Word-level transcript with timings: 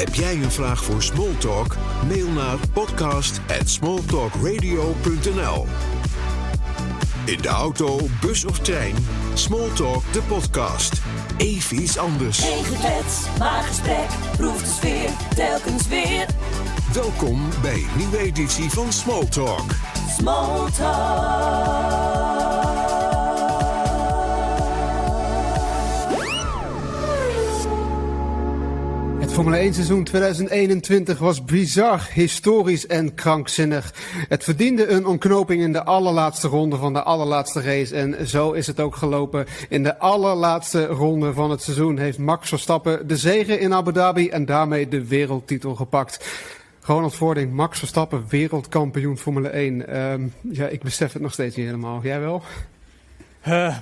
Heb 0.00 0.14
jij 0.14 0.34
een 0.34 0.50
vraag 0.50 0.84
voor 0.84 1.02
Smalltalk? 1.02 1.76
Mail 2.08 2.28
naar 2.28 2.56
podcast@smalltalkradio.nl. 2.72 5.66
In 7.24 7.40
de 7.40 7.48
auto, 7.48 7.98
bus 8.20 8.44
of 8.44 8.58
trein, 8.58 8.94
Smalltalk 9.34 10.12
de 10.12 10.22
podcast. 10.22 11.00
Even 11.36 11.82
iets 11.82 11.98
anders. 11.98 12.38
Geen 12.38 12.64
geklets, 12.64 13.20
maar 13.38 13.62
gesprek. 13.62 14.08
Proef 14.36 14.62
de 14.62 14.70
sfeer, 14.70 15.10
telkens 15.34 15.88
weer. 15.88 16.26
Welkom 16.92 17.48
bij 17.62 17.74
een 17.74 17.90
nieuwe 17.96 18.18
editie 18.18 18.70
van 18.70 18.92
Smalltalk. 18.92 19.64
Het 19.68 20.20
Formule 29.40 29.62
1 29.62 29.74
seizoen 29.74 30.04
2021 30.04 31.18
was 31.18 31.44
bizar, 31.44 32.08
historisch 32.12 32.86
en 32.86 33.14
krankzinnig. 33.14 33.94
Het 34.28 34.44
verdiende 34.44 34.88
een 34.88 35.06
ontknoping 35.06 35.62
in 35.62 35.72
de 35.72 35.84
allerlaatste 35.84 36.48
ronde 36.48 36.76
van 36.76 36.92
de 36.92 37.02
allerlaatste 37.02 37.60
race. 37.60 37.94
En 37.96 38.28
zo 38.28 38.52
is 38.52 38.66
het 38.66 38.80
ook 38.80 38.96
gelopen. 38.96 39.46
In 39.68 39.82
de 39.82 39.98
allerlaatste 39.98 40.86
ronde 40.86 41.32
van 41.32 41.50
het 41.50 41.62
seizoen 41.62 41.98
heeft 41.98 42.18
Max 42.18 42.48
Verstappen 42.48 43.08
de 43.08 43.16
zege 43.16 43.58
in 43.58 43.74
Abu 43.74 43.92
Dhabi 43.92 44.28
en 44.28 44.44
daarmee 44.44 44.88
de 44.88 45.06
wereldtitel 45.06 45.74
gepakt. 45.74 46.26
Ronald 46.80 47.14
Voording, 47.14 47.52
Max 47.52 47.78
Verstappen, 47.78 48.24
wereldkampioen 48.28 49.18
Formule 49.18 49.48
1. 49.48 49.88
Ehm, 49.88 50.22
ja, 50.40 50.66
ik 50.66 50.82
besef 50.82 51.12
het 51.12 51.22
nog 51.22 51.32
steeds 51.32 51.56
niet 51.56 51.66
helemaal. 51.66 52.00
Jij 52.02 52.20
wel? 52.20 52.42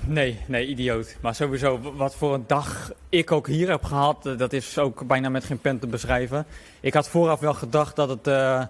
Nee, 0.06 0.38
nee, 0.46 0.66
idioot. 0.66 1.16
Maar 1.20 1.34
sowieso, 1.34 1.80
wat 1.96 2.14
voor 2.14 2.34
een 2.34 2.44
dag 2.46 2.92
ik 3.08 3.32
ook 3.32 3.46
hier 3.46 3.70
heb 3.70 3.84
gehad, 3.84 4.26
eh, 4.26 4.38
dat 4.38 4.52
is 4.52 4.78
ook 4.78 5.06
bijna 5.06 5.28
met 5.28 5.44
geen 5.44 5.58
pen 5.58 5.78
te 5.78 5.86
beschrijven. 5.86 6.46
Ik 6.80 6.94
had 6.94 7.08
vooraf 7.08 7.40
wel 7.40 7.54
gedacht 7.54 7.96
dat 7.96 8.08
het 8.08 8.26
eh, 8.26 8.64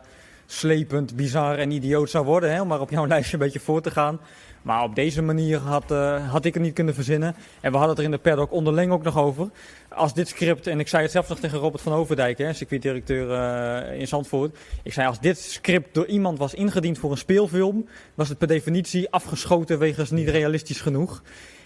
slepend, 0.47 1.17
bizar 1.17 1.58
en 1.58 1.70
idioot 1.70 2.11
zou 2.11 2.25
worden, 2.25 2.53
hè, 2.53 2.61
om 2.61 2.69
maar 2.69 2.80
op 2.80 2.91
jouw 2.91 3.06
lijstje 3.14 3.33
een 3.33 3.42
beetje 3.42 3.61
voor 3.61 3.80
te 3.80 3.91
gaan. 3.91 4.20
Maar 4.62 4.83
op 4.83 4.95
deze 4.95 5.23
manier 5.23 5.59
had, 5.59 5.91
eh, 5.91 6.31
had 6.31 6.45
ik 6.45 6.55
het 6.55 6.62
niet 6.62 6.75
kunnen 6.75 6.95
verzinnen. 6.95 7.34
En 7.61 7.70
we 7.70 7.77
hadden 7.77 7.89
het 7.89 7.98
er 7.98 8.05
in 8.05 8.11
de 8.11 8.19
paddock 8.19 8.53
onderling 8.53 8.92
ook 8.92 9.03
nog 9.03 9.19
over. 9.19 9.51
Als 9.89 10.14
dit 10.14 10.28
script, 10.28 10.67
en 10.67 10.81
ik 10.81 10.89
zei 10.89 11.03
het 11.03 11.12
zelf 11.12 11.28
nog 11.28 11.39
tegen 11.39 11.59
Robert 11.59 11.83
van 11.83 11.92
Overdijk, 11.92 12.39
hè, 12.39 12.53
circuitdirecteur 12.53 13.31
eh, 13.31 14.01
in 14.01 14.09
Zandvoort. 14.09 14.56
Ik 14.83 14.92
zei, 14.92 15.06
als 15.06 15.20
dit 15.20 15.39
script 15.39 15.95
door 15.95 16.06
iemand 16.06 16.39
was 16.39 16.55
ingediend 16.55 16.98
voor 16.98 17.11
een 17.11 17.17
speelfilm, 17.17 17.89
was 18.14 18.29
het 18.29 18.39
per 18.39 18.48
definitie 18.48 19.11
afgeschoten 19.11 19.79
wegens 19.79 20.11
niet 20.11 20.29
realistisch 20.29 20.81
genoeg. 20.81 21.23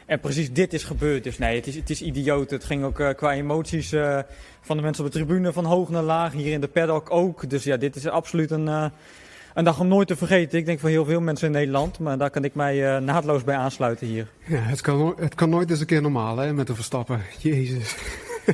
En 0.07 0.21
precies 0.21 0.53
dit 0.53 0.73
is 0.73 0.85
gebeurd. 0.85 1.25
Dus 1.25 1.39
nee, 1.39 1.57
het 1.57 1.67
is, 1.67 1.75
het 1.75 1.91
is 1.91 2.03
idioot. 2.03 2.51
Het 2.51 2.65
ging 2.65 2.85
ook 2.85 3.01
eh, 3.01 3.15
qua 3.15 3.33
emoties 3.33 3.89
van 4.61 4.77
de 4.77 4.83
mensen 4.83 5.05
op 5.05 5.13
de 5.13 5.19
tribune 5.19 5.53
van 5.53 5.65
hoog 5.65 5.89
naar 5.89 6.03
laag. 6.03 6.33
Hier 6.33 6.53
in 6.53 6.61
de 6.61 6.69
paddock 6.69 7.11
ook. 7.11 7.51
Dus 7.51 7.65
ja, 7.65 7.77
dit 7.77 7.97
is 7.97 8.07
absoluut 8.07 8.51
een, 8.51 8.93
een 9.55 9.65
dag 9.65 9.81
om 9.81 9.89
nooit 9.89 10.09
te 10.09 10.17
vergeten. 10.17 10.59
Ik 10.59 10.67
denk 10.67 10.81
voor 10.81 10.89
heel 10.89 11.05
veel 11.05 11.21
mensen 11.21 11.47
in 11.47 11.53
Nederland. 11.53 11.99
Maar 11.99 12.19
daar 12.19 12.31
kan 12.31 12.45
ik 12.45 12.55
mij 12.55 12.95
eh, 12.95 13.03
naadloos 13.03 13.45
bij 13.45 13.57
aansluiten 13.57 14.07
hier. 14.07 14.29
Ja, 14.47 14.59
het 14.59 14.81
kan, 14.81 15.15
het 15.19 15.35
kan 15.35 15.51
nooit 15.51 15.71
eens 15.71 15.81
een 15.81 15.87
keer 15.87 16.03
normaal 16.03 16.37
hè, 16.37 16.53
met 16.53 16.67
de 16.67 16.75
Verstappen. 16.75 17.21
Jezus. 17.39 17.97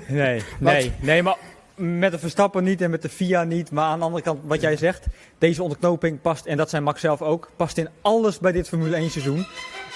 Nee, 0.09 0.43
nee, 0.61 0.93
nee, 1.01 1.23
maar 1.23 1.37
met 1.79 2.13
de 2.13 2.19
Verstappen 2.19 2.65
niet 2.65 2.81
en 2.81 2.91
met 2.91 3.03
de 3.03 3.09
FIA 3.09 3.45
niet. 3.45 3.71
Maar 3.71 3.85
aan 3.85 3.99
de 3.99 4.05
andere 4.05 4.23
kant, 4.23 4.41
wat 4.45 4.61
jij 4.61 4.77
zegt, 4.77 5.07
deze 5.39 5.63
onderknoping 5.63 6.21
past, 6.21 6.47
en 6.47 6.57
dat 6.57 6.71
zei 6.71 6.83
Max 6.83 7.01
zelf 7.01 7.23
ook, 7.23 7.51
past 7.57 7.79
in 7.79 7.89
alles 8.01 8.39
bij 8.39 8.53
dit 8.53 8.69
Formule 8.69 8.97
1 8.97 9.11
seizoen. 9.11 9.47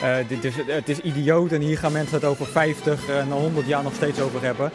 Eh, 0.03 0.17
dit 0.29 0.45
is, 0.45 0.55
het 0.67 0.89
is 0.89 1.01
idioot 1.01 1.53
en 1.53 1.61
hier 1.61 1.79
gaan 1.79 1.93
mensen 1.93 2.15
het 2.15 2.25
over 2.25 2.47
50 2.47 3.09
en 3.09 3.31
100 3.31 3.67
jaar 3.67 3.83
nog 3.83 3.95
steeds 3.95 4.21
over 4.21 4.43
hebben. 4.43 4.71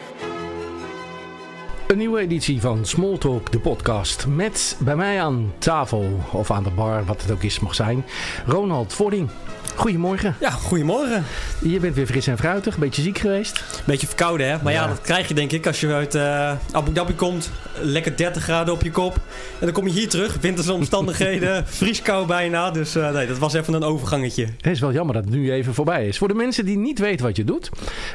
Een 1.88 1.98
nieuwe 1.98 2.20
editie 2.20 2.60
van 2.60 2.84
Smalltalk, 2.84 3.52
de 3.52 3.58
podcast. 3.58 4.26
Met 4.26 4.76
bij 4.80 4.96
mij 4.96 5.22
aan 5.22 5.52
tafel, 5.58 6.20
of 6.32 6.50
aan 6.50 6.62
de 6.62 6.70
bar, 6.70 7.04
wat 7.04 7.22
het 7.22 7.30
ook 7.30 7.42
is 7.42 7.60
mag 7.60 7.74
zijn, 7.74 8.04
Ronald 8.46 8.92
Voording. 8.92 9.30
Goedemorgen. 9.78 10.34
Ja, 10.40 10.50
goedemorgen. 10.50 11.24
Je 11.62 11.80
bent 11.80 11.94
weer 11.94 12.06
fris 12.06 12.26
en 12.26 12.38
fruitig, 12.38 12.74
een 12.74 12.80
beetje 12.80 13.02
ziek 13.02 13.18
geweest. 13.18 13.64
Beetje 13.86 14.06
verkouden, 14.06 14.48
hè? 14.48 14.56
Maar 14.62 14.72
ja, 14.72 14.82
Ja. 14.82 14.88
dat 14.88 15.00
krijg 15.00 15.28
je 15.28 15.34
denk 15.34 15.52
ik 15.52 15.66
als 15.66 15.80
je 15.80 15.92
uit 15.92 16.14
eh, 16.14 16.52
Abu 16.72 16.92
Dhabi 16.92 17.14
komt. 17.14 17.50
Lekker 17.80 18.16
30 18.16 18.42
graden 18.42 18.74
op 18.74 18.82
je 18.82 18.90
kop. 18.90 19.14
En 19.14 19.20
dan 19.66 19.72
kom 19.72 19.86
je 19.86 19.92
hier 19.92 20.08
terug, 20.08 20.36
winterse 20.40 20.72
omstandigheden, 20.72 21.66
vrieskou 21.80 22.26
bijna. 22.26 22.70
Dus 22.70 22.94
eh, 22.96 23.10
nee, 23.12 23.26
dat 23.26 23.38
was 23.38 23.54
even 23.54 23.74
een 23.74 23.82
overgangetje. 23.84 24.42
Het 24.44 24.66
is 24.72 24.80
wel 24.80 24.92
jammer 24.92 25.14
dat 25.14 25.24
het 25.24 25.32
nu 25.32 25.52
even 25.52 25.74
voorbij 25.74 26.06
is. 26.08 26.18
Voor 26.18 26.28
de 26.28 26.34
mensen 26.34 26.64
die 26.64 26.76
niet 26.76 26.98
weten 26.98 27.26
wat 27.26 27.36
je 27.36 27.44
doet. 27.44 27.70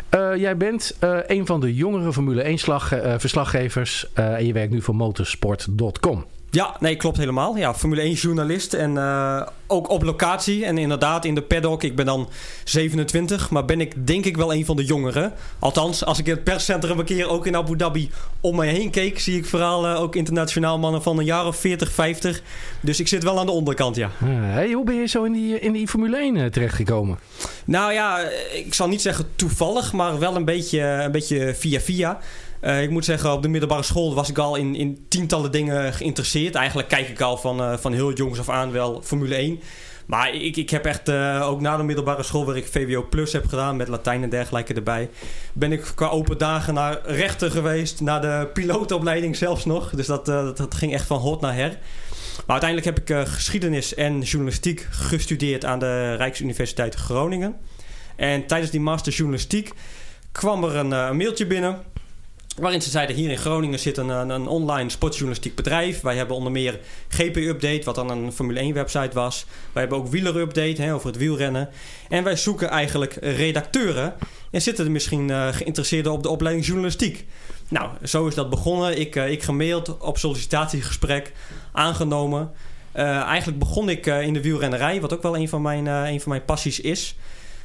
eh, 0.09 0.35
jij 0.35 0.57
bent 0.57 0.95
een 1.27 1.45
van 1.45 1.59
de 1.59 1.73
jongere 1.73 2.13
Formule 2.13 2.41
1 2.43 2.57
slag, 2.57 2.91
eh, 2.91 3.13
verslaggevers. 3.17 4.07
en 4.13 4.45
je 4.45 4.53
werkt 4.53 4.71
nu 4.71 4.81
voor 4.81 4.95
motorsport.com. 4.95 6.25
Ja, 6.53 6.75
nee, 6.79 6.95
klopt 6.95 7.17
helemaal. 7.17 7.57
Ja, 7.57 7.73
Formule 7.73 8.01
1 8.01 8.13
journalist 8.13 8.73
en 8.73 8.97
eh, 8.97 9.41
ook 9.67 9.89
op 9.89 10.03
locatie. 10.03 10.65
En 10.65 10.77
inderdaad 10.77 11.25
in 11.25 11.35
de 11.35 11.41
paddock. 11.41 11.83
Ik 11.83 11.95
ben 11.95 12.05
dan 12.05 12.29
27, 12.63 13.49
maar 13.49 13.65
ben 13.65 13.81
ik 13.81 14.07
denk 14.07 14.25
ik 14.25 14.37
wel 14.37 14.53
een 14.53 14.65
van 14.65 14.75
de 14.75 14.85
jongeren. 14.85 15.33
Althans, 15.59 16.05
als 16.05 16.19
ik 16.19 16.25
in 16.25 16.33
het 16.33 16.43
perscentrum 16.43 16.99
een 16.99 17.05
keer 17.05 17.29
ook 17.29 17.45
in 17.47 17.55
Abu 17.55 17.77
Dhabi 17.77 18.09
om 18.41 18.55
mij 18.55 18.67
heen 18.67 18.89
keek... 18.89 19.19
zie 19.19 19.37
ik 19.37 19.45
vooral 19.45 19.87
eh, 19.87 20.01
ook 20.01 20.15
internationaal 20.15 20.79
mannen 20.79 21.03
van 21.03 21.17
een 21.17 21.25
jaar 21.25 21.45
of 21.45 21.55
40, 21.55 21.91
50. 21.91 22.41
Dus 22.79 22.99
ik 22.99 23.07
zit 23.07 23.23
wel 23.23 23.39
aan 23.39 23.45
de 23.45 23.51
onderkant, 23.51 23.95
ja. 23.95 24.09
Eh, 24.21 24.27
hey, 24.29 24.71
hoe 24.71 24.85
ben 24.85 24.95
je 24.95 25.07
zo 25.07 25.23
in 25.23 25.33
die, 25.33 25.59
in 25.59 25.71
die 25.71 25.87
Formule 25.87 26.17
1 26.17 26.37
eh, 26.37 26.45
terechtgekomen? 26.45 27.19
Nou 27.65 27.93
ja, 27.93 28.19
ik 28.53 28.73
zal 28.73 28.87
niet 28.87 29.01
zeggen 29.01 29.25
toevallig, 29.35 29.93
maar 29.93 30.19
wel 30.19 30.35
een 30.35 30.45
beetje, 30.45 30.79
een 30.79 31.11
beetje 31.11 31.55
via 31.55 31.79
via. 31.79 32.19
Eh, 32.63 32.81
ik 32.81 32.89
moet 32.89 33.05
zeggen, 33.05 33.31
op 33.31 33.41
de 33.41 33.47
middelbare 33.47 33.83
school 33.83 34.13
was 34.13 34.29
ik 34.29 34.37
al 34.37 34.55
in, 34.55 34.75
in 34.75 35.05
tientallen 35.07 35.51
dingen 35.51 35.93
geïnteresseerd. 35.93 36.55
Eigenlijk 36.55 36.87
kijk 36.87 37.09
ik 37.09 37.21
al 37.21 37.37
van, 37.37 37.61
eh, 37.61 37.77
van 37.77 37.93
heel 37.93 38.13
jongs 38.13 38.39
af 38.39 38.49
aan 38.49 38.71
wel 38.71 39.01
Formule 39.01 39.35
1. 39.35 39.59
Maar 40.05 40.33
ik, 40.33 40.57
ik 40.57 40.69
heb 40.69 40.85
echt 40.85 41.09
eh, 41.09 41.47
ook 41.49 41.61
na 41.61 41.77
de 41.77 41.83
middelbare 41.83 42.23
school, 42.23 42.45
waar 42.45 42.57
ik 42.57 42.67
VWO 42.67 43.05
Plus 43.09 43.33
heb 43.33 43.47
gedaan 43.47 43.75
met 43.75 43.87
Latijn 43.87 44.23
en 44.23 44.29
dergelijke 44.29 44.73
erbij, 44.73 45.09
ben 45.53 45.71
ik 45.71 45.91
qua 45.95 46.07
open 46.07 46.37
dagen 46.37 46.73
naar 46.73 46.99
rechter 47.05 47.51
geweest, 47.51 48.01
naar 48.01 48.21
de 48.21 48.49
pilootopleiding 48.53 49.35
zelfs 49.35 49.65
nog. 49.65 49.89
Dus 49.89 50.07
dat, 50.07 50.25
dat, 50.25 50.75
ging 50.75 50.93
echt 50.93 51.07
van 51.07 51.19
hot 51.19 51.41
naar 51.41 51.55
her. 51.55 51.77
Maar 52.45 52.61
uiteindelijk 52.61 52.97
heb 52.97 53.09
ik 53.09 53.27
geschiedenis 53.27 53.95
en 53.95 54.21
journalistiek 54.21 54.87
gestudeerd 54.89 55.65
aan 55.65 55.79
de 55.79 56.15
Rijksuniversiteit 56.15 56.95
Groningen. 56.95 57.55
En 58.15 58.45
tijdens 58.45 58.71
die 58.71 58.81
master 58.81 59.13
journalistiek 59.13 59.71
kwam 60.31 60.63
er 60.63 60.75
een, 60.75 60.91
een 60.91 61.17
mailtje 61.17 61.47
binnen. 61.47 61.91
Waarin 62.55 62.81
ze 62.81 62.89
zeiden: 62.89 63.15
hier 63.15 63.29
in 63.29 63.37
Groningen 63.37 63.79
zit 63.79 63.97
een, 63.97 64.09
een, 64.09 64.47
online 64.47 64.89
sportjournalistiek 64.89 65.55
bedrijf. 65.55 66.01
Wij 66.01 66.15
hebben 66.15 66.35
onder 66.35 66.51
meer 66.51 66.79
GP 67.07 67.35
Update, 67.35 67.81
wat 67.83 67.95
dan 67.95 68.09
een 68.09 68.31
Formule 68.31 68.59
1 68.59 68.73
website 68.73 69.13
was. 69.13 69.45
Wij 69.71 69.81
hebben 69.81 69.99
ook 69.99 70.07
Wieler 70.07 70.35
Update 70.35 70.81
hè, 70.81 70.93
over 70.93 71.07
het 71.07 71.17
wielrennen. 71.17 71.69
En 72.09 72.23
wij 72.23 72.35
zoeken 72.35 72.69
eigenlijk 72.69 73.17
redacteuren. 73.21 74.13
En 74.51 74.61
zitten 74.61 74.85
er 74.85 74.91
misschien 74.91 75.29
eh, 75.29 75.47
geïnteresseerden 75.47 76.11
op 76.11 76.23
de 76.23 76.29
opleiding 76.29 76.65
journalistiek. 76.65 77.25
Nou, 77.67 77.89
zo 78.03 78.27
is 78.27 78.35
dat 78.35 78.49
begonnen. 78.49 78.99
Ik, 78.99 79.15
eh, 79.15 79.31
ik 79.31 79.43
gemaild 79.43 79.97
op 79.97 80.17
sollicitatiegesprek, 80.17 81.33
aangenomen. 81.71 82.51
Eh, 82.91 83.21
eigenlijk 83.21 83.59
begon 83.59 83.89
ik 83.89 84.05
in 84.05 84.33
de 84.33 84.41
wielrennerij, 84.41 85.01
wat 85.01 85.13
ook 85.13 85.21
wel 85.21 85.37
een 85.37 85.49
van, 85.49 85.61
mijn, 85.61 85.85
een 85.85 86.21
van 86.21 86.31
mijn 86.31 86.45
passies 86.45 86.79
is. 86.79 87.15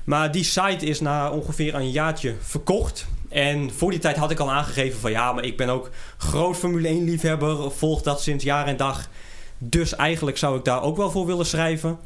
Maar 0.04 0.32
die 0.32 0.44
site 0.44 0.86
is 0.86 1.00
na 1.00 1.30
ongeveer 1.30 1.74
een 1.74 1.90
jaartje 1.90 2.34
verkocht. 2.40 3.06
En 3.28 3.70
voor 3.70 3.90
die 3.90 4.00
tijd 4.00 4.16
had 4.16 4.30
ik 4.30 4.38
al 4.38 4.50
aangegeven 4.50 5.00
van 5.00 5.10
ja, 5.10 5.32
maar 5.32 5.44
ik 5.44 5.56
ben 5.56 5.68
ook 5.68 5.90
groot 6.16 6.56
Formule 6.56 6.88
1 6.88 7.04
liefhebber. 7.04 7.70
Volg 7.72 8.02
dat 8.02 8.22
sinds 8.22 8.44
jaar 8.44 8.66
en 8.66 8.76
dag. 8.76 9.08
Dus 9.58 9.96
eigenlijk 9.96 10.38
zou 10.38 10.58
ik 10.58 10.64
daar 10.64 10.82
ook 10.82 10.96
wel 10.96 11.10
voor 11.10 11.26
willen 11.26 11.46
schrijven. 11.46 11.98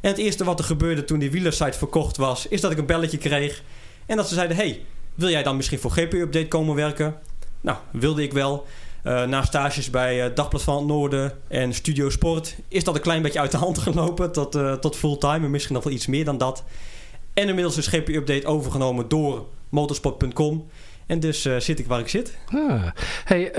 En 0.00 0.10
het 0.10 0.18
eerste 0.18 0.44
wat 0.44 0.58
er 0.58 0.64
gebeurde 0.64 1.04
toen 1.04 1.18
die 1.18 1.30
wielersite 1.30 1.78
verkocht 1.78 2.16
was, 2.16 2.48
is 2.48 2.60
dat 2.60 2.70
ik 2.70 2.78
een 2.78 2.86
belletje 2.86 3.18
kreeg. 3.18 3.62
En 4.06 4.16
dat 4.16 4.28
ze 4.28 4.34
zeiden: 4.34 4.56
Hey, 4.56 4.84
wil 5.14 5.28
jij 5.28 5.42
dan 5.42 5.56
misschien 5.56 5.78
voor 5.78 5.90
GP 5.90 6.12
Update 6.12 6.48
komen 6.48 6.74
werken? 6.74 7.14
Nou, 7.60 7.78
wilde 7.90 8.22
ik 8.22 8.32
wel. 8.32 8.66
Eh, 9.02 9.24
na 9.24 9.44
stages 9.44 9.90
bij 9.90 10.24
eh, 10.24 10.34
Dagblad 10.34 10.62
van 10.62 10.76
het 10.76 10.86
Noorden 10.86 11.32
en 11.48 11.74
Studio 11.74 12.10
Sport 12.10 12.56
is 12.68 12.84
dat 12.84 12.94
een 12.94 13.00
klein 13.00 13.22
beetje 13.22 13.40
uit 13.40 13.50
de 13.50 13.56
hand 13.56 13.78
gelopen 13.88 14.32
tot, 14.32 14.54
eh, 14.54 14.72
tot 14.72 14.96
fulltime 14.96 15.44
en 15.44 15.50
misschien 15.50 15.74
nog 15.74 15.84
wel 15.84 15.92
iets 15.92 16.06
meer 16.06 16.24
dan 16.24 16.38
dat. 16.38 16.64
En 17.34 17.48
inmiddels 17.48 17.76
is 17.76 17.86
GP 17.86 18.08
Update 18.08 18.46
overgenomen 18.46 19.08
door 19.08 19.46
motorsport.com. 19.68 20.66
En 21.06 21.20
dus 21.20 21.44
eh, 21.44 21.56
zit 21.56 21.78
ik 21.78 21.86
waar 21.86 22.00
ik 22.00 22.08
zit. 22.08 22.36
Ah. 22.52 22.82
Hey, 23.24 23.54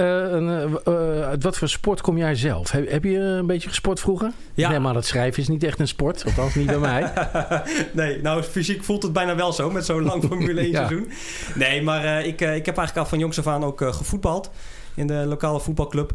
uit 1.25 1.44
wat 1.44 1.57
voor 1.57 1.69
sport 1.69 2.01
kom 2.01 2.18
jij 2.18 2.36
zelf? 2.36 2.71
Heb, 2.71 2.89
heb 2.89 3.04
je 3.04 3.18
een 3.18 3.45
beetje 3.45 3.69
gesport 3.69 4.00
vroeger? 4.00 4.31
Ja. 4.54 4.69
Nee, 4.69 4.80
maar 4.80 4.95
het 4.95 5.06
schrijven 5.06 5.42
is 5.42 5.48
niet 5.48 5.63
echt 5.63 5.80
een 5.80 5.88
sport. 5.88 6.25
Althans, 6.25 6.56
niet 6.56 6.65
bij 6.65 6.77
mij. 6.77 7.13
nee, 7.94 8.21
nou 8.21 8.44
fysiek 8.44 8.83
voelt 8.83 9.04
het 9.04 9.13
bijna 9.13 9.36
wel 9.36 9.54
zo 9.54 9.69
met 9.69 9.86
zo'n 9.86 10.04
lang 10.04 10.24
Formule 10.27 10.62
1 10.62 10.69
Ja. 10.69 10.88
seizoen. 10.88 11.12
Nee, 11.56 11.81
maar 11.81 12.19
ik, 12.25 12.42
ik 12.42 12.65
heb 12.65 12.77
eigenlijk 12.77 12.98
al 12.98 13.06
van 13.06 13.19
jongs 13.19 13.39
af 13.39 13.48
aan 13.48 13.63
ook 13.63 13.81
gevoetbald 13.94 14.50
in 14.95 15.07
de 15.07 15.25
lokale 15.25 15.60
voetbalclub. 15.60 16.12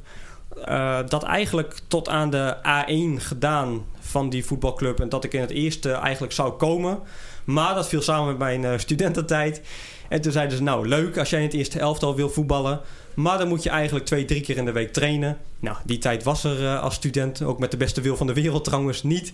Dat 1.08 1.22
eigenlijk 1.22 1.78
tot 1.88 2.08
aan 2.08 2.30
de 2.30 2.56
A1 2.56 3.22
gedaan 3.22 3.84
van 4.00 4.30
die 4.30 4.44
voetbalclub. 4.44 5.00
En 5.00 5.08
dat 5.08 5.24
ik 5.24 5.34
in 5.34 5.40
het 5.40 5.50
eerste 5.50 5.92
eigenlijk 5.92 6.32
zou 6.32 6.52
komen. 6.52 6.98
Maar 7.44 7.74
dat 7.74 7.88
viel 7.88 8.02
samen 8.02 8.26
met 8.26 8.38
mijn 8.38 8.64
eh, 8.64 8.78
studententijd. 8.78 9.60
En 10.08 10.20
toen 10.20 10.32
zeiden 10.32 10.56
ze, 10.56 10.62
nou 10.62 10.88
leuk 10.88 11.18
als 11.18 11.30
jij 11.30 11.38
in 11.38 11.46
het 11.46 11.54
eerste 11.54 11.78
elftal 11.78 12.14
wil 12.14 12.30
voetballen. 12.30 12.80
Maar 13.14 13.38
dan 13.38 13.48
moet 13.48 13.62
je 13.62 13.70
eigenlijk 13.70 14.04
twee, 14.04 14.24
drie 14.24 14.40
keer 14.40 14.56
in 14.56 14.64
de 14.64 14.72
week 14.72 14.92
trainen. 14.92 15.38
Nou, 15.60 15.76
die 15.84 15.98
tijd 15.98 16.22
was 16.22 16.44
er 16.44 16.64
eh, 16.64 16.82
als 16.82 16.94
student. 16.94 17.42
Ook 17.42 17.58
met 17.58 17.70
de 17.70 17.76
beste 17.76 18.00
wil 18.00 18.16
van 18.16 18.26
de 18.26 18.32
wereld 18.32 18.64
trouwens 18.64 19.02
niet. 19.02 19.32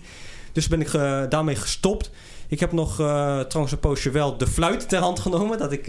Dus 0.51 0.67
ben 0.67 0.81
ik 0.81 0.93
eh, 0.93 1.23
daarmee 1.29 1.55
gestopt. 1.55 2.11
Ik 2.47 2.59
heb 2.59 2.71
nog 2.71 2.99
eh, 2.99 3.39
trouwens 3.39 3.71
een 3.71 3.79
poosje 3.79 4.11
wel 4.11 4.37
de 4.37 4.47
fluit 4.47 4.89
ter 4.89 4.99
hand 4.99 5.19
genomen. 5.19 5.57
Dat 5.57 5.71
ik 5.71 5.83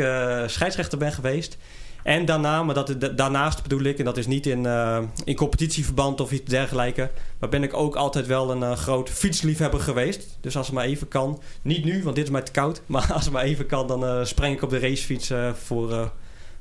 scheidsrechter 0.47 0.99
ben 0.99 1.13
geweest. 1.13 1.57
En 2.03 2.25
daarna, 2.25 2.63
maar 2.63 2.75
dat, 2.75 2.95
da- 2.99 3.09
daarnaast 3.09 3.63
bedoel 3.63 3.83
ik, 3.83 3.99
en 3.99 4.05
dat 4.05 4.17
is 4.17 4.27
niet 4.27 4.47
in, 4.47 4.67
eh, 4.67 4.99
in 5.25 5.35
competitieverband 5.37 6.21
of 6.21 6.33
iets 6.33 6.51
dergelijks. 6.51 7.03
Maar 7.39 7.49
ben 7.49 7.63
ik 7.63 7.75
ook 7.75 7.97
altijd 7.97 8.27
wel 8.27 8.51
een 8.51 8.63
eh, 8.63 8.73
groot 8.73 9.11
fietsliefhebber 9.11 9.81
geweest. 9.81 10.39
Dus 10.41 10.57
als 10.57 10.67
het 10.67 10.75
maar 10.75 10.85
even 10.85 11.09
kan, 11.09 11.41
niet 11.63 11.85
nu, 11.85 12.03
want 12.03 12.17
dit 12.17 12.25
is 12.25 12.31
mij 12.31 12.43
te 12.43 12.53
koud. 12.53 12.83
Maar 12.87 13.13
als 13.13 13.25
het 13.25 13.33
maar 13.33 13.43
even 13.43 13.67
kan, 13.67 13.87
dan 13.87 14.05
eh 14.07 14.25
spreng 14.25 14.55
ik 14.55 14.63
op 14.63 14.71
de 14.71 14.79
racefiets 14.79 15.33
voor 15.65 16.13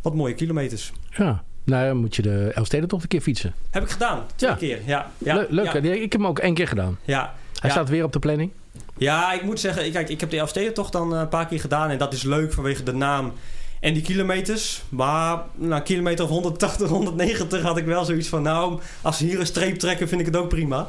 wat 0.01 0.13
mooie 0.15 0.33
kilometers. 0.33 0.91
Ja. 1.17 1.43
Nou, 1.63 1.87
dan 1.87 1.97
moet 1.97 2.15
je 2.15 2.21
de 2.21 2.51
Elfstedentocht 2.53 3.03
een 3.03 3.09
keer 3.09 3.21
fietsen. 3.21 3.53
Heb 3.71 3.83
ik 3.83 3.89
gedaan, 3.89 4.23
twee 4.35 4.49
Ja. 4.49 4.55
keer. 4.55 4.79
Ja, 4.85 5.11
ja, 5.17 5.35
Le- 5.35 5.47
leuk. 5.49 5.65
Ja? 5.73 5.79
Ik 5.93 6.01
heb 6.11 6.21
hem 6.21 6.27
ook 6.27 6.39
één 6.39 6.53
keer 6.53 6.67
gedaan. 6.67 6.97
ja. 7.03 7.33
Hij 7.59 7.69
staat 7.69 7.89
weer 7.89 8.03
op 8.03 8.13
de 8.13 8.19
planning. 8.19 8.51
Ja, 8.97 9.33
ik 9.33 9.43
moet 9.43 9.59
zeggen, 9.59 9.91
kijk, 9.91 10.09
ik 10.09 10.19
heb 10.19 10.29
de 10.29 10.37
Elfstedentocht 10.37 10.91
dan 10.91 11.13
een 11.13 11.29
paar 11.29 11.45
keer 11.47 11.59
gedaan. 11.59 11.89
En 11.89 11.97
dat 11.97 12.13
is 12.13 12.23
leuk 12.23 12.53
vanwege 12.53 12.83
de 12.83 12.93
naam 12.93 13.33
en 13.79 13.93
die 13.93 14.03
kilometers. 14.03 14.81
Maar 14.89 15.43
na 15.55 15.75
een 15.75 15.83
kilometer 15.83 16.25
of 16.25 16.31
180, 16.31 16.89
190 16.89 17.61
had 17.61 17.77
ik 17.77 17.85
wel 17.85 18.05
zoiets 18.05 18.27
van... 18.27 18.41
Nou, 18.41 18.79
als 19.01 19.17
ze 19.17 19.25
hier 19.25 19.39
een 19.39 19.45
streep 19.45 19.79
trekken, 19.79 20.07
vind 20.07 20.19
ik 20.21 20.27
het 20.27 20.35
ook 20.35 20.49
prima. 20.49 20.87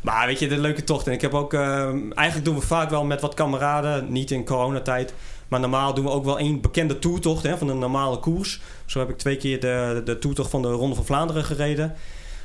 Maar 0.00 0.26
weet 0.26 0.38
je, 0.38 0.48
de 0.48 0.58
leuke 0.58 0.84
tocht. 0.84 1.06
En 1.06 1.12
ik 1.12 1.20
heb 1.20 1.34
ook... 1.34 1.54
eh, 1.54 1.88
eigenlijk 2.14 2.44
doen 2.44 2.54
we 2.54 2.60
vaak 2.60 2.90
wel 2.90 3.04
met 3.04 3.20
wat 3.20 3.34
kameraden. 3.34 4.12
Niet 4.12 4.30
in 4.30 4.44
coronatijd. 4.44 5.14
Maar 5.48 5.60
normaal 5.60 5.94
doen 5.94 6.04
we 6.04 6.10
ook 6.10 6.24
wel 6.24 6.38
één 6.38 6.60
bekende 6.60 6.98
toertocht 6.98 7.42
hè, 7.42 7.58
van 7.58 7.68
een 7.68 7.78
normale 7.78 8.18
koers. 8.18 8.60
Zo 8.86 8.98
heb 8.98 9.08
ik 9.08 9.18
twee 9.18 9.36
keer 9.36 9.60
de, 9.60 10.02
de 10.04 10.18
toertocht 10.18 10.50
van 10.50 10.62
de 10.62 10.68
Ronde 10.68 10.94
van 10.94 11.04
Vlaanderen 11.04 11.44
gereden. 11.44 11.94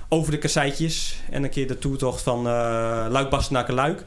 Over 0.10 0.32
de 0.32 0.38
kasseitjes. 0.38 1.16
En 1.30 1.44
een 1.44 1.50
keer 1.50 1.68
de 1.68 1.78
toertocht 1.78 2.22
van 2.22 2.48
eh 2.48 3.06
Luik-Bastenaken-Luik. 3.10 4.06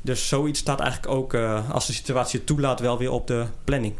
Dus 0.00 0.28
zoiets 0.28 0.58
staat 0.60 0.80
eigenlijk 0.80 1.12
ook, 1.12 1.34
eh, 1.34 1.70
als 1.70 1.86
de 1.86 1.92
situatie 1.92 2.38
het 2.38 2.46
toelaat, 2.48 2.80
wel 2.80 2.98
weer 2.98 3.10
op 3.10 3.26
de 3.26 3.44
planning. 3.64 3.94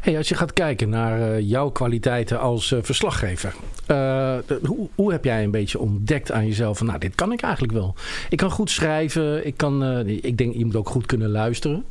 Hey, 0.00 0.16
als 0.16 0.28
je 0.28 0.34
gaat 0.34 0.52
kijken 0.52 0.88
naar 0.88 1.20
eh, 1.32 1.40
jouw 1.48 1.68
kwaliteiten 1.70 2.40
als 2.40 2.72
eh, 2.72 2.78
verslaggever. 2.82 3.54
de- 3.86 4.60
hoe, 4.66 4.88
hoe 4.94 5.12
heb 5.12 5.24
jij 5.24 5.44
een 5.44 5.50
beetje 5.50 5.78
ontdekt 5.78 6.32
aan 6.32 6.46
jezelf 6.46 6.78
van 6.78 6.86
nou, 6.86 6.98
dit 6.98 7.14
kan 7.14 7.32
ik 7.32 7.40
eigenlijk 7.42 7.72
wel. 7.72 7.94
Ik 8.28 8.36
kan 8.38 8.50
goed 8.50 8.70
schrijven. 8.70 9.46
Ik, 9.46 9.56
kan, 9.56 10.06
ik 10.06 10.38
denk 10.38 10.54
je 10.54 10.64
moet 10.64 10.76
ook 10.76 10.88
goed 10.88 11.06
kunnen 11.06 11.30
luisteren. 11.30 11.84